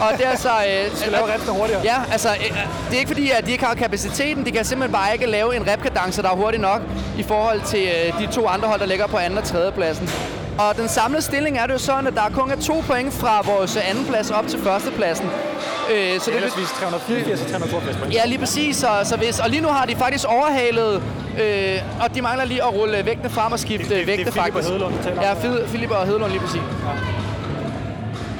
Og 0.00 0.18
det 0.18 0.26
er 0.26 0.30
altså... 0.30 0.48
Øh, 0.48 0.90
skal 0.96 1.12
lave 1.12 1.34
repsene 1.34 1.52
hurtigere. 1.52 1.80
Ja, 1.84 1.96
altså, 2.12 2.28
øh, 2.28 2.56
det 2.88 2.94
er 2.94 2.98
ikke 2.98 3.08
fordi, 3.08 3.30
at 3.30 3.46
de 3.46 3.52
ikke 3.52 3.64
har 3.64 3.74
kapaciteten. 3.74 4.46
De 4.46 4.50
kan 4.50 4.64
simpelthen 4.64 4.92
bare 4.92 5.12
ikke 5.12 5.26
lave 5.26 5.56
en 5.56 5.68
repkadence, 5.68 6.22
der 6.22 6.30
er 6.30 6.36
hurtig 6.36 6.60
nok 6.60 6.82
i 7.18 7.22
forhold 7.22 7.60
til 7.60 7.88
øh, 7.88 8.20
de 8.20 8.32
to 8.32 8.46
andre 8.46 8.68
hold, 8.68 8.80
der 8.80 8.86
ligger 8.86 9.06
på 9.06 9.16
anden 9.16 9.38
og 9.38 9.44
tredje 9.44 9.72
pladsen. 9.72 10.10
Og 10.58 10.76
den 10.76 10.88
samlede 10.88 11.22
stilling 11.22 11.58
er 11.58 11.66
det 11.66 11.72
jo 11.72 11.78
sådan, 11.78 12.06
at 12.06 12.14
der 12.14 12.28
kun 12.34 12.50
er 12.50 12.56
to 12.56 12.82
point 12.86 13.12
fra 13.14 13.42
vores 13.44 13.76
anden 13.76 14.04
plads 14.06 14.30
op 14.30 14.46
til 14.48 14.58
førstepladsen. 14.62 15.26
Øh, 15.26 16.20
så 16.20 16.30
det 16.30 16.32
er 16.32 16.36
ellers 16.36 16.52
384 16.52 17.40
og 17.40 17.46
382 17.46 17.96
point. 17.96 18.14
Ja, 18.14 18.26
lige 18.26 18.38
præcis. 18.38 18.76
Så, 18.76 18.88
så 19.04 19.16
hvis, 19.16 19.38
og 19.38 19.50
lige 19.50 19.60
nu 19.62 19.68
har 19.68 19.84
de 19.86 19.96
faktisk 19.96 20.24
overhalet, 20.28 21.02
øh, 21.42 21.78
og 22.04 22.14
de 22.14 22.22
mangler 22.22 22.44
lige 22.44 22.62
at 22.62 22.74
rulle 22.74 23.04
vægtene 23.04 23.30
frem 23.30 23.52
og 23.52 23.58
skifte 23.58 23.88
det 23.88 24.00
er 24.02 24.06
vægte 24.06 24.24
Philip 24.24 24.36
og 24.38 24.42
faktisk. 24.44 24.68
Hedelund, 24.68 24.94
du 24.96 25.02
taler 25.02 25.16
om. 25.18 25.22
Ja, 25.24 25.32
Phil- 25.34 25.66
Philip 25.68 25.90
og 25.90 26.06
Hedelund 26.06 26.30
lige 26.30 26.40
præcis. 26.40 26.60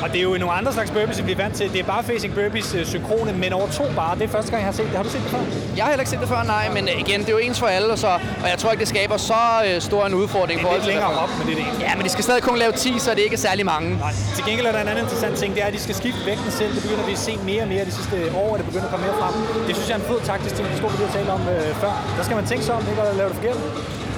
Og 0.07 0.12
det 0.12 0.19
er 0.19 0.23
jo 0.23 0.37
nogle 0.45 0.55
andre 0.61 0.73
slags 0.73 0.91
burpees, 0.91 1.27
vi 1.27 1.33
er 1.33 1.37
vant 1.37 1.55
til. 1.55 1.73
Det 1.73 1.81
er 1.81 1.85
bare 1.95 2.05
facing 2.05 2.35
burpees 2.35 2.74
øh, 2.74 2.87
synkrone, 2.87 3.33
men 3.33 3.53
over 3.53 3.69
to 3.78 3.85
bare. 3.97 4.15
Det 4.19 4.24
er 4.24 4.28
første 4.28 4.51
gang, 4.51 4.61
jeg 4.65 4.69
har 4.73 4.77
set 4.81 4.87
det. 4.91 4.97
Har 4.97 5.03
du 5.03 5.12
set 5.16 5.23
det 5.27 5.31
før? 5.31 5.43
Jeg 5.77 5.85
har 5.85 5.91
heller 5.93 6.05
ikke 6.05 6.15
set 6.15 6.23
det 6.24 6.28
før, 6.35 6.43
nej, 6.57 6.66
men 6.77 6.85
igen, 7.03 7.19
det 7.20 7.28
er 7.33 7.37
jo 7.39 7.43
ens 7.49 7.59
for 7.62 7.66
alle, 7.77 7.89
og, 7.95 7.99
så, 7.99 8.11
og 8.43 8.49
jeg 8.53 8.59
tror 8.59 8.70
ikke, 8.73 8.81
det 8.81 8.89
skaber 8.95 9.16
så 9.16 9.43
øh, 9.66 9.81
stor 9.89 10.07
en 10.07 10.15
udfordring. 10.15 10.61
Det 10.61 10.69
er 10.69 10.74
lidt 10.74 10.87
længere 10.87 11.12
op, 11.23 11.31
men 11.39 11.45
det 11.49 11.53
er 11.55 11.61
det. 11.65 11.81
Ja, 11.87 11.93
men 11.97 12.05
de 12.07 12.11
skal 12.15 12.24
stadig 12.24 12.43
kun 12.43 12.59
lave 12.59 12.73
10, 12.73 12.99
så 12.99 13.11
det 13.11 13.20
er 13.20 13.24
ikke 13.31 13.37
særlig 13.49 13.65
mange. 13.74 13.89
Nej. 13.99 14.12
Til 14.37 14.45
gengæld 14.49 14.66
er 14.66 14.73
der 14.73 14.81
en 14.81 14.89
anden 14.89 15.05
interessant 15.05 15.37
ting, 15.43 15.55
det 15.55 15.62
er, 15.62 15.66
at 15.66 15.74
de 15.78 15.83
skal 15.87 15.95
skifte 15.95 16.20
vægten 16.27 16.51
selv. 16.51 16.70
Det 16.74 16.83
begynder 16.83 17.07
vi 17.07 17.12
at 17.12 17.19
se 17.19 17.33
mere 17.51 17.62
og 17.62 17.69
mere 17.69 17.85
de 17.85 17.93
sidste 17.99 18.16
år, 18.43 18.51
og 18.53 18.59
det 18.59 18.66
begynder 18.66 18.87
at 18.89 18.93
komme 18.95 19.07
mere 19.07 19.16
frem. 19.23 19.35
Det 19.66 19.73
synes 19.77 19.89
jeg 19.91 19.97
er 19.99 20.01
en 20.05 20.09
fed 20.12 20.20
taktisk 20.31 20.55
ting, 20.57 20.69
det 20.69 20.77
stod 20.78 20.91
vi 20.91 20.97
lige 21.03 21.12
tale 21.19 21.31
om 21.39 21.43
øh, 21.55 21.74
før. 21.83 21.93
Der 22.19 22.23
skal 22.27 22.37
man 22.41 22.47
tænke 22.51 22.65
sig 22.65 22.74
om, 22.74 22.83
ikke 22.91 23.03
at 23.03 23.16
lave 23.20 23.28
det 23.28 23.37
forkert. 23.41 23.59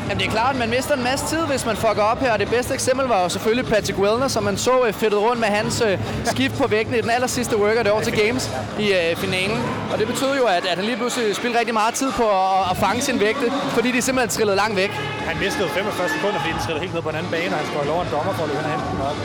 Jamen, 0.08 0.20
det 0.20 0.26
er 0.26 0.30
klart, 0.38 0.52
at 0.54 0.58
man 0.64 0.70
mister 0.76 0.94
en 0.94 1.04
masse 1.10 1.24
tid, 1.26 1.42
hvis 1.52 1.66
man 1.66 1.76
fucker 1.76 2.02
op 2.12 2.20
her. 2.20 2.32
Og 2.32 2.38
det 2.38 2.48
bedste 2.56 2.74
eksempel 2.74 3.06
var 3.06 3.22
jo 3.22 3.28
selvfølgelig 3.28 3.66
Patrick 3.72 3.98
Wellner, 3.98 4.28
som 4.28 4.42
man 4.42 4.56
så 4.56 4.74
øh, 4.86 4.92
fedtet 4.92 5.20
rundt 5.26 5.40
med 5.40 5.48
hans 5.48 5.74
øh, 5.86 5.98
skift 6.24 6.54
på 6.58 6.66
vægten 6.66 6.94
i 6.94 7.00
den 7.00 7.10
aller 7.10 7.26
sidste 7.26 7.54
workout 7.62 7.86
over 7.86 8.02
til 8.08 8.14
Games 8.22 8.50
i 8.78 8.86
øh, 8.92 9.16
finalen. 9.16 9.58
Og 9.92 9.98
det 9.98 10.06
betød 10.06 10.32
jo, 10.40 10.44
at, 10.56 10.64
at 10.70 10.76
han 10.78 10.84
lige 10.84 10.96
pludselig 10.96 11.36
spildte 11.36 11.58
rigtig 11.58 11.74
meget 11.74 11.94
tid 11.94 12.10
på 12.12 12.26
at, 12.30 12.70
at 12.70 12.76
fange 12.76 13.00
sin 13.02 13.20
vægte, 13.20 13.46
fordi 13.76 13.88
de 13.92 14.02
simpelthen 14.02 14.30
trillede 14.36 14.56
langt 14.56 14.76
væk. 14.76 14.90
Han 15.30 15.36
mistede 15.44 15.68
45 15.68 16.08
sekunder, 16.08 16.38
fordi 16.40 16.52
den 16.52 16.60
trillede 16.64 16.82
helt 16.84 16.94
ned 16.94 17.02
på 17.02 17.08
en 17.08 17.16
anden 17.20 17.32
bane, 17.32 17.50
og 17.54 17.58
han 17.60 17.66
skulle 17.66 17.92
over 17.92 18.02
en 18.06 18.10
dommer 18.14 18.32
for 18.38 18.42
at 18.44 18.50
løbe 18.50 19.02
op. 19.10 19.16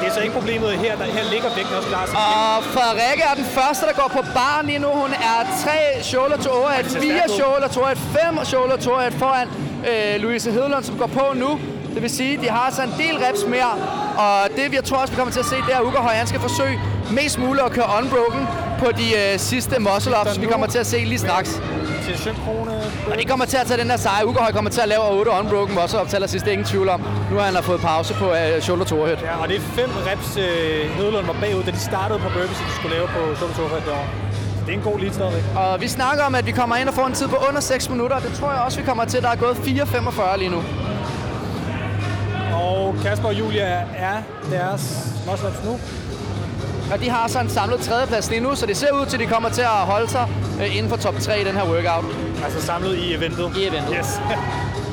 Det 0.00 0.06
er 0.08 0.12
så 0.12 0.20
ikke 0.20 0.34
problemet 0.40 0.70
her. 0.84 0.96
Der, 0.96 1.04
her 1.04 1.24
ligger 1.32 1.48
vægten 1.56 1.74
også 1.78 1.88
klar. 1.88 2.02
Og 2.26 2.64
Frederikke 2.74 3.22
er 3.30 3.34
den 3.40 3.48
første, 3.58 3.82
der 3.88 3.94
går 4.02 4.08
på 4.18 4.22
bar 4.38 4.58
lige 4.68 4.78
nu. 4.78 4.90
Hun 5.02 5.12
er 5.30 5.38
tre 5.64 5.78
shoulder 6.10 6.36
to 6.44 6.50
overhead, 6.50 6.84
ser 6.84 7.00
fire 7.00 7.18
stærk 7.18 7.30
ud. 7.30 7.34
shoulder 7.40 7.68
to 7.68 7.80
overhead, 7.80 8.00
fem 8.18 8.44
shoulder 8.44 8.76
to 8.76 8.90
overhead 8.90 9.12
foran 9.24 9.48
øh, 9.90 10.22
Louise 10.22 10.50
Hedelund, 10.50 10.84
som 10.84 10.98
går 10.98 11.06
på 11.06 11.24
nu. 11.34 11.58
Det 11.94 12.02
vil 12.02 12.10
sige, 12.10 12.32
at 12.36 12.42
de 12.42 12.48
har 12.48 12.60
altså 12.60 12.82
en 12.82 12.94
del 12.98 13.16
reps 13.24 13.46
mere. 13.48 13.72
Og 14.24 14.48
det, 14.56 14.74
jeg 14.74 14.84
tror 14.84 14.96
også, 14.96 15.12
vi 15.12 15.16
kommer 15.16 15.32
til 15.32 15.40
at 15.40 15.46
se, 15.46 15.56
det 15.66 15.72
er, 15.74 15.78
at 15.78 15.84
Ugerhøj, 15.84 16.14
han 16.14 16.26
skal 16.26 16.40
forsøge 16.40 16.80
mest 17.10 17.38
muligt 17.38 17.64
at 17.64 17.72
køre 17.72 17.88
unbroken 17.98 18.42
på 18.78 18.86
de 19.00 19.06
øh, 19.22 19.38
sidste 19.38 19.76
muscle-ups, 19.76 20.40
vi 20.40 20.46
kommer 20.46 20.66
til 20.66 20.78
at 20.78 20.86
se 20.86 20.98
lige 21.04 21.18
straks. 21.18 21.62
Til 22.04 22.18
synkrone. 22.18 22.72
Og 23.10 23.18
de 23.18 23.24
kommer 23.24 23.44
til 23.44 23.56
at 23.56 23.66
tage 23.66 23.80
den 23.80 23.90
her 23.90 23.96
sejr. 23.96 24.24
Ugerhøj 24.24 24.52
kommer 24.52 24.70
til 24.70 24.80
at 24.80 24.88
lave 24.88 25.02
8 25.10 25.30
unbroken 25.30 25.74
muscle-ups 25.78 26.08
til 26.08 26.16
allersidst, 26.16 26.44
det 26.44 26.50
er 26.50 26.52
ingen 26.52 26.66
tvivl 26.66 26.88
om. 26.88 27.00
Nu 27.30 27.36
har 27.36 27.44
han 27.44 27.62
fået 27.62 27.80
pause 27.80 28.14
på 28.14 28.26
øh, 28.32 28.62
shoulder 28.62 28.84
to. 28.84 29.06
Ja, 29.06 29.42
og 29.42 29.48
det 29.48 29.56
er 29.56 29.60
fem 29.60 29.90
reps, 30.06 30.36
øh, 30.36 30.90
Hedelund 30.96 31.26
var 31.26 31.36
bagud, 31.40 31.62
da 31.62 31.70
de 31.70 31.80
startede 31.80 32.18
på 32.18 32.28
burpees, 32.34 32.58
de 32.58 32.74
skulle 32.78 32.94
lave 32.96 33.06
på 33.06 33.20
shoulder 33.36 33.56
to 33.56 33.62
derovre. 33.62 34.06
Det 34.66 34.72
er 34.74 34.76
en 34.76 34.84
god 34.84 34.98
lead 34.98 35.12
stadigvæk. 35.12 35.42
Og 35.56 35.80
vi 35.80 35.88
snakker 35.88 36.24
om, 36.24 36.34
at 36.34 36.46
vi 36.46 36.50
kommer 36.50 36.76
ind 36.76 36.88
og 36.88 36.94
får 36.94 37.06
en 37.06 37.12
tid 37.12 37.28
på 37.28 37.36
under 37.48 37.60
6 37.60 37.90
minutter. 37.90 38.18
Det 38.18 38.32
tror 38.34 38.52
jeg 38.52 38.60
også, 38.60 38.78
vi 38.80 38.84
kommer 38.86 39.04
til. 39.04 39.22
Der 39.22 39.28
er 39.28 39.36
gået 39.36 39.54
4.45 39.54 40.36
lige 40.38 40.50
nu. 40.50 40.62
Og 42.54 42.94
Kasper 43.02 43.28
og 43.28 43.38
Julia 43.38 43.64
er 43.96 44.16
deres 44.50 45.06
muscle-ups 45.26 45.66
nu. 45.66 45.78
Og 46.92 47.00
de 47.00 47.10
har 47.10 47.28
så 47.28 47.40
en 47.40 47.48
samlet 47.48 47.80
tredjeplads 47.80 48.30
lige 48.30 48.40
nu, 48.40 48.54
så 48.54 48.66
det 48.66 48.76
ser 48.76 48.92
ud 48.92 49.06
til, 49.06 49.16
at 49.16 49.20
de 49.20 49.26
kommer 49.26 49.48
til 49.48 49.62
at 49.62 49.68
holde 49.68 50.08
sig 50.08 50.28
øh, 50.60 50.76
inden 50.76 50.90
for 50.90 50.96
top 50.96 51.14
3 51.20 51.40
i 51.40 51.44
den 51.44 51.54
her 51.54 51.64
workout. 51.64 52.04
Altså 52.44 52.62
samlet 52.62 52.96
i 52.96 53.14
eventet. 53.14 53.56
I 53.56 53.66
eventet. 53.66 53.96
Yes. 53.98 54.20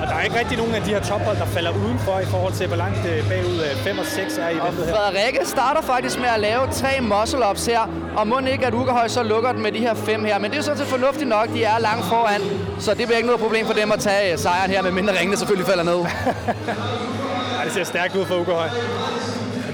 og 0.00 0.06
der 0.08 0.14
er 0.14 0.22
ikke 0.22 0.38
rigtig 0.38 0.58
nogen 0.58 0.74
af 0.74 0.82
de 0.82 0.90
her 0.90 1.00
tophold, 1.00 1.36
der 1.36 1.46
falder 1.46 1.70
udenfor 1.70 2.18
i 2.18 2.24
forhold 2.24 2.52
til, 2.52 2.66
hvor 2.66 2.76
langt 2.76 2.98
øh, 3.06 3.28
bagud 3.28 3.58
5 3.76 3.98
og 3.98 4.06
6 4.06 4.38
er 4.38 4.48
i 4.48 4.58
Og 4.58 4.72
her. 4.72 4.94
Frederikke 4.94 5.38
starter 5.44 5.82
faktisk 5.82 6.18
med 6.18 6.28
at 6.36 6.40
lave 6.40 6.62
tre 6.72 6.92
muscle-ups 7.00 7.66
her, 7.66 7.80
og 8.16 8.26
må 8.28 8.38
ikke, 8.38 8.66
at 8.66 8.74
Ugerhøj 8.74 9.08
så 9.08 9.22
lukker 9.22 9.52
den 9.52 9.62
med 9.62 9.72
de 9.72 9.78
her 9.78 9.94
fem 9.94 10.24
her. 10.24 10.38
Men 10.38 10.44
det 10.50 10.52
er 10.52 10.56
jo 10.56 10.62
sådan 10.62 10.78
set 10.78 10.86
fornuftigt 10.86 11.28
nok, 11.28 11.48
de 11.48 11.64
er 11.64 11.78
langt 11.78 12.04
foran, 12.06 12.40
så 12.78 12.94
det 12.94 13.06
bliver 13.06 13.16
ikke 13.16 13.26
noget 13.26 13.40
problem 13.40 13.66
for 13.66 13.74
dem 13.74 13.92
at 13.92 14.00
tage 14.00 14.32
øh, 14.32 14.38
sejren 14.38 14.70
her, 14.70 14.82
medmindre 14.82 15.18
ringene 15.18 15.36
selvfølgelig 15.36 15.66
falder 15.66 15.84
ned. 15.84 15.98
Ej, 17.58 17.64
det 17.64 17.72
ser 17.72 17.84
stærkt 17.84 18.16
ud 18.16 18.24
for 18.24 18.34
Ugerhøj. 18.34 18.68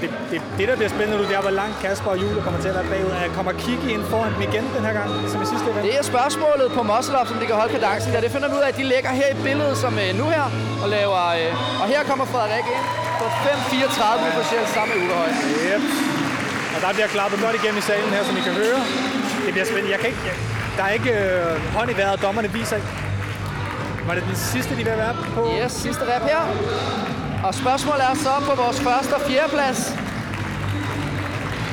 Det, 0.01 0.09
det, 0.31 0.39
det, 0.57 0.63
der 0.69 0.75
bliver 0.79 0.91
spændende 0.95 1.17
nu, 1.19 1.23
det 1.29 1.35
er, 1.39 1.43
hvor 1.47 1.55
langt 1.61 1.75
Kasper 1.83 2.09
og 2.13 2.17
Julie 2.23 2.41
kommer 2.45 2.59
til 2.63 2.69
at 2.71 2.75
være 2.79 2.87
bagud. 2.93 3.11
Er- 3.11 3.33
Kommer 3.37 3.53
Kiki 3.63 3.87
ind 3.95 4.03
foran 4.13 4.31
dem 4.35 4.41
igen 4.49 4.63
den 4.75 4.83
her 4.87 4.93
gang, 4.99 5.09
som 5.31 5.37
i 5.45 5.47
sidste 5.53 5.67
event? 5.71 5.83
Det 5.87 5.93
er 5.99 6.03
spørgsmålet 6.13 6.67
på 6.77 6.81
up, 7.19 7.25
som 7.31 7.37
de 7.41 7.45
kan 7.49 7.55
holde 7.61 7.71
kadencen 7.77 8.09
der. 8.13 8.19
Det 8.25 8.31
finder 8.35 8.47
vi 8.51 8.55
ud 8.59 8.63
af, 8.65 8.69
at 8.73 8.77
de 8.81 8.85
ligger 8.93 9.11
her 9.21 9.29
i 9.35 9.37
billedet 9.47 9.75
som 9.83 9.93
øh, 10.03 10.09
nu 10.21 10.25
her, 10.35 10.45
og 10.83 10.87
laver... 10.95 11.21
Øh, 11.39 11.81
og 11.81 11.85
her 11.93 12.01
kommer 12.09 12.25
Frederik 12.33 12.67
ind 12.77 12.85
på 13.19 13.25
5.34 13.25 14.39
officielt 14.39 14.69
sammen 14.75 14.91
med 14.93 14.99
Ugerhøj. 15.07 15.31
Yep. 15.71 15.83
Og 16.75 16.79
der 16.85 16.89
bliver 16.97 17.09
klappet 17.15 17.37
godt 17.45 17.55
igennem 17.59 17.77
i 17.83 17.85
salen 17.91 18.09
her, 18.15 18.23
som 18.27 18.33
I 18.39 18.41
kan 18.47 18.53
høre. 18.63 18.79
Det 19.45 19.51
bliver 19.55 19.67
spændende. 19.71 19.91
Jeg 19.95 19.99
kan 20.03 20.07
ikke, 20.13 20.23
jeg, 20.29 20.35
der 20.77 20.83
er 20.87 20.91
ikke 20.99 21.11
øh, 21.19 21.73
hånd 21.77 21.89
i 21.93 21.95
vejret, 22.01 22.17
dommerne 22.25 22.49
viser 22.59 22.75
ikke. 22.79 22.87
Var 24.07 24.13
det 24.17 24.23
den 24.29 24.35
sidste, 24.53 24.71
de 24.71 24.83
vil 24.89 24.97
være 25.05 25.15
på? 25.35 25.41
Yes, 25.63 25.71
sidste 25.85 26.03
rep 26.11 26.23
her. 26.33 26.41
Og 27.47 27.53
spørgsmålet 27.55 28.03
er 28.11 28.15
så 28.27 28.33
på 28.49 28.53
vores 28.63 28.79
første 28.79 29.13
og 29.13 29.21
fjerde 29.21 29.49
plads. 29.57 29.79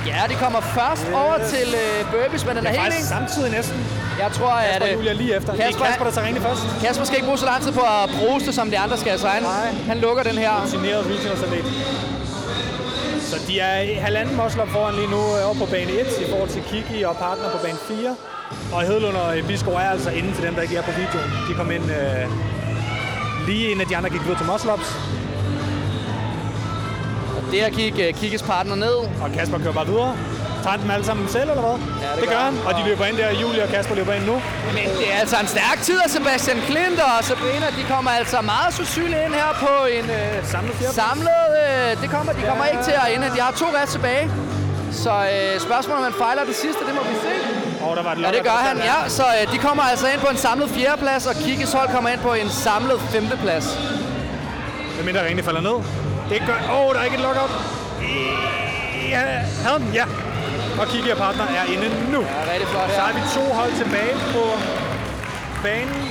Ja, 0.07 0.21
de 0.31 0.35
kommer 0.45 0.61
først 0.61 1.05
yes. 1.09 1.15
over 1.23 1.37
til 1.53 1.69
øh, 1.83 1.99
burpees, 2.13 2.47
men 2.47 2.57
den 2.57 2.67
er, 2.67 2.71
Det 2.71 2.81
er 2.81 2.83
helt 2.83 3.13
samtidig 3.17 3.51
næsten. 3.51 3.79
Jeg 4.19 4.31
tror, 4.33 4.51
at... 4.51 4.71
Kasper 4.71 4.89
øh, 4.89 4.95
Julia 4.95 5.13
lige 5.13 5.37
efter. 5.37 5.53
Det 5.53 5.61
er 5.61 5.73
Kasper, 5.87 6.05
der 6.05 6.13
tager 6.13 6.27
ringene 6.27 6.47
først. 6.47 6.63
Kasper 6.85 7.05
skal 7.05 7.17
ikke 7.19 7.27
bruge 7.31 7.39
så 7.39 7.47
lang 7.53 7.63
tid 7.63 7.73
på 7.73 7.81
at 7.81 8.11
bruge 8.19 8.41
det, 8.41 8.55
som 8.55 8.71
de 8.71 8.79
andre 8.79 8.97
skal. 8.99 9.19
Så 9.19 9.29
han, 9.29 9.43
han 9.91 9.99
lukker 9.99 10.23
den 10.23 10.39
her. 10.39 10.53
Rutineret 10.63 11.07
regional 11.07 11.45
atlet. 11.45 11.65
Så 13.31 13.37
de 13.49 13.61
er 13.61 14.01
halvanden 14.01 14.37
muscle 14.37 14.63
foran 14.67 14.95
lige 14.95 15.11
nu 15.17 15.23
øh, 15.37 15.47
over 15.49 15.59
på 15.63 15.67
bane 15.75 15.93
1 15.93 16.07
i 16.25 16.31
forhold 16.31 16.49
til 16.49 16.63
Kiki 16.71 17.03
og 17.03 17.17
partner 17.17 17.51
på 17.51 17.59
bane 17.65 17.79
4. 17.89 18.17
Og 18.73 18.83
Hedelund 18.83 19.17
og 19.17 19.35
Biskov 19.49 19.75
er 19.75 19.91
altså 19.97 20.11
inde 20.11 20.35
til 20.35 20.43
dem, 20.47 20.55
der 20.55 20.63
ikke 20.63 20.77
er 20.77 20.83
på 20.83 20.91
videoen. 20.91 21.31
De 21.49 21.55
kom 21.55 21.71
ind 21.71 21.85
øh, 21.99 22.25
lige 23.49 23.65
inden 23.71 23.81
at 23.81 23.89
de 23.89 23.97
andre 23.97 24.11
gik 24.11 24.23
videre 24.25 24.39
til 24.39 24.47
muscle 24.53 24.73
ups. 24.73 24.91
Og 27.49 27.55
der 27.55 27.69
gik 27.81 27.95
uh, 27.95 28.21
Kikis 28.21 28.43
partner 28.43 28.75
ned. 28.87 28.97
Og 29.25 29.29
Kasper 29.37 29.59
kører 29.59 29.73
bare 29.81 29.87
videre. 29.87 30.13
tager 30.65 30.77
dem 30.77 30.91
alle 30.91 31.07
sammen 31.11 31.29
selv, 31.29 31.49
eller 31.53 31.65
hvad? 31.69 31.77
Ja, 32.05 32.11
det, 32.15 32.21
det 32.21 32.29
gør 32.35 32.43
han. 32.49 32.55
Og 32.67 32.73
de 32.79 32.83
løber 32.89 33.05
ind 33.11 33.17
der, 33.17 33.31
Julie 33.43 33.63
og 33.67 33.69
Kasper 33.75 33.95
løber 33.95 34.13
ind 34.19 34.25
nu. 34.33 34.37
Men 34.77 34.85
det 34.99 35.07
er 35.15 35.19
altså 35.23 35.37
en 35.45 35.49
stærk 35.57 35.79
tid 35.89 35.99
af 36.05 36.11
Sebastian 36.17 36.59
Klint 36.69 37.01
og 37.09 37.25
Sabrina. 37.29 37.67
De 37.81 37.85
kommer 37.95 38.11
altså 38.21 38.39
meget 38.41 38.71
sandsynligt 38.75 39.21
ind 39.27 39.35
her 39.43 39.51
på 39.65 39.73
en 39.97 40.05
øh, 40.19 40.35
samlet 40.53 40.75
Samlet, 41.03 41.47
øh, 41.65 41.91
det 42.03 42.09
kommer, 42.15 42.33
de 42.39 42.43
kommer 42.51 42.65
Ja. 42.67 42.71
ikke 42.73 42.85
til 42.89 42.97
at 43.03 43.07
ende. 43.15 43.27
De 43.37 43.41
har 43.47 43.53
to 43.63 43.67
ret 43.79 43.89
tilbage. 43.97 44.25
Så 45.05 45.13
øh, 45.33 45.61
spørgsmålet, 45.67 45.99
om 46.01 46.05
man 46.11 46.17
fejler 46.25 46.45
det 46.51 46.57
sidste, 46.65 46.81
det 46.89 46.95
må 46.99 47.03
vi 47.11 47.17
se. 47.27 47.33
Og 47.87 47.97
der 47.97 48.03
var 48.03 48.13
et 48.13 48.19
Ja, 48.27 48.31
det 48.39 48.43
gør 48.51 48.59
han, 48.69 48.77
ja. 48.91 48.99
Så 49.19 49.25
øh, 49.37 49.53
de 49.53 49.59
kommer 49.67 49.83
altså 49.93 50.07
ind 50.13 50.21
på 50.27 50.31
en 50.35 50.37
samlet 50.47 50.69
fjerdeplads, 50.77 51.27
og 51.31 51.35
Kikkes 51.45 51.73
hold 51.73 51.89
kommer 51.95 52.11
ind 52.15 52.21
på 52.29 52.33
en 52.43 52.49
samlet 52.67 52.99
femteplads. 53.15 53.67
Hvad 54.95 55.05
mindre 55.05 55.21
Rene 55.27 55.43
falder 55.43 55.61
ned. 55.61 55.79
Det 56.31 56.43
gør... 56.47 56.59
Åh, 56.73 56.87
oh, 56.87 56.95
der 56.95 57.01
er 57.01 57.05
ikke 57.05 57.17
et 57.17 57.23
lockout. 57.23 57.51
Ja, 59.09 59.19
havde 59.65 59.79
den, 59.79 59.91
ja. 59.95 60.05
Og 60.81 60.87
Kiki 60.87 61.11
og 61.11 61.17
partner 61.17 61.45
er 61.45 61.65
inde 61.73 61.89
nu. 62.13 62.21
Ja, 62.21 62.53
rigtig 62.53 62.69
flot 62.69 62.91
Så 62.91 62.95
her. 62.95 63.03
har 63.03 63.13
vi 63.13 63.21
to 63.35 63.45
hold 63.55 63.73
tilbage 63.83 64.15
på 64.35 64.43
banen. 65.63 66.11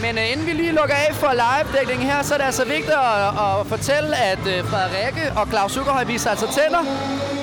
Men 0.00 0.18
øh, 0.18 0.32
inden 0.32 0.46
vi 0.46 0.52
lige 0.52 0.72
lukker 0.72 0.94
af 0.94 1.14
for 1.14 1.32
live-dækningen 1.32 2.06
her, 2.10 2.22
så 2.22 2.34
er 2.34 2.38
det 2.38 2.44
altså 2.44 2.64
vigtigt 2.64 2.96
at, 3.12 3.26
at 3.44 3.66
fortælle, 3.66 4.16
at 4.16 4.38
øh, 4.46 4.64
Frederikke 4.70 5.32
og 5.36 5.46
Claus 5.48 5.72
Zuckerhøj 5.72 6.04
viser 6.04 6.30
altså 6.30 6.46
tænder 6.58 6.82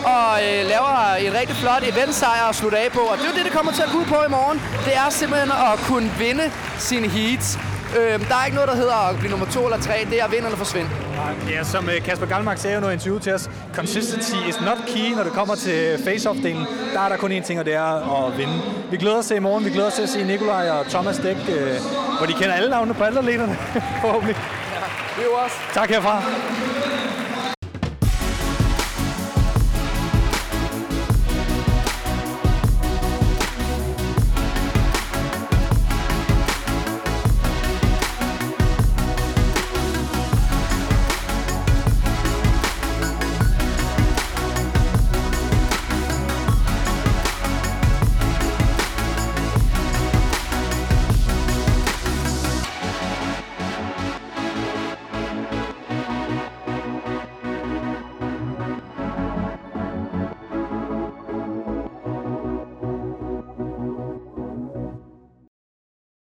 og 0.05 0.29
øh, 0.45 0.65
laver 0.73 1.15
et 1.19 1.33
rigtig 1.39 1.55
flot 1.55 1.83
eventsejr 1.83 2.49
at 2.49 2.55
slutte 2.55 2.77
af 2.77 2.91
på. 2.91 2.99
Og 2.99 3.17
det 3.17 3.23
er 3.25 3.29
jo 3.29 3.35
det, 3.37 3.45
det 3.45 3.53
kommer 3.53 3.71
til 3.71 3.81
at 3.81 3.89
gå 3.91 3.97
ud 3.97 4.05
på 4.05 4.15
i 4.27 4.29
morgen. 4.29 4.61
Det 4.85 4.93
er 4.95 5.09
simpelthen 5.09 5.51
at 5.51 5.79
kunne 5.87 6.11
vinde 6.19 6.51
sine 6.77 7.07
heats. 7.07 7.57
Øh, 7.99 8.29
der 8.29 8.35
er 8.35 8.45
ikke 8.45 8.55
noget, 8.55 8.69
der 8.69 8.75
hedder 8.75 9.09
at 9.09 9.17
blive 9.19 9.31
nummer 9.31 9.45
to 9.45 9.65
eller 9.65 9.79
tre. 9.79 10.07
Det 10.09 10.19
er 10.21 10.25
at 10.25 10.31
vinde 10.31 10.45
eller 10.45 10.57
forsvinde. 10.57 10.89
Ja, 11.49 11.63
som 11.63 11.89
øh, 11.89 12.01
Kasper 12.03 12.25
Galmark 12.25 12.57
sagde 12.57 12.75
jo 12.75 12.79
noget 12.81 12.93
i 12.93 12.95
interviewet 12.95 13.23
til 13.23 13.33
os, 13.33 13.49
consistency 13.73 14.35
is 14.49 14.61
not 14.61 14.77
key, 14.87 15.15
når 15.15 15.23
det 15.23 15.33
kommer 15.33 15.55
til 15.55 15.97
face-off-delen. 16.05 16.65
Der 16.93 17.01
er 17.01 17.09
der 17.09 17.17
kun 17.17 17.31
én 17.31 17.41
ting, 17.43 17.59
og 17.59 17.65
det 17.65 17.73
er 17.75 18.25
at 18.27 18.37
vinde. 18.37 18.53
Vi 18.91 18.97
glæder 18.97 19.17
os 19.17 19.25
til 19.25 19.35
i 19.35 19.39
morgen. 19.39 19.65
Vi 19.65 19.69
glæder 19.69 19.87
os 19.87 19.93
til 19.93 20.03
at 20.03 20.09
se 20.09 20.23
Nikolaj 20.23 20.69
og 20.69 20.85
Thomas 20.85 21.17
Dæk, 21.17 21.37
øh, 21.49 21.71
hvor 22.17 22.25
de 22.27 22.33
kender 22.33 22.53
alle 22.53 22.69
navnene 22.69 22.93
på 22.93 23.03
alle 23.03 23.19
atleterne, 23.19 23.57
forhåbentlig. 24.03 24.37
Vi 25.17 25.23
også. 25.43 25.55
Tak 25.73 25.89
herfra. 25.89 26.23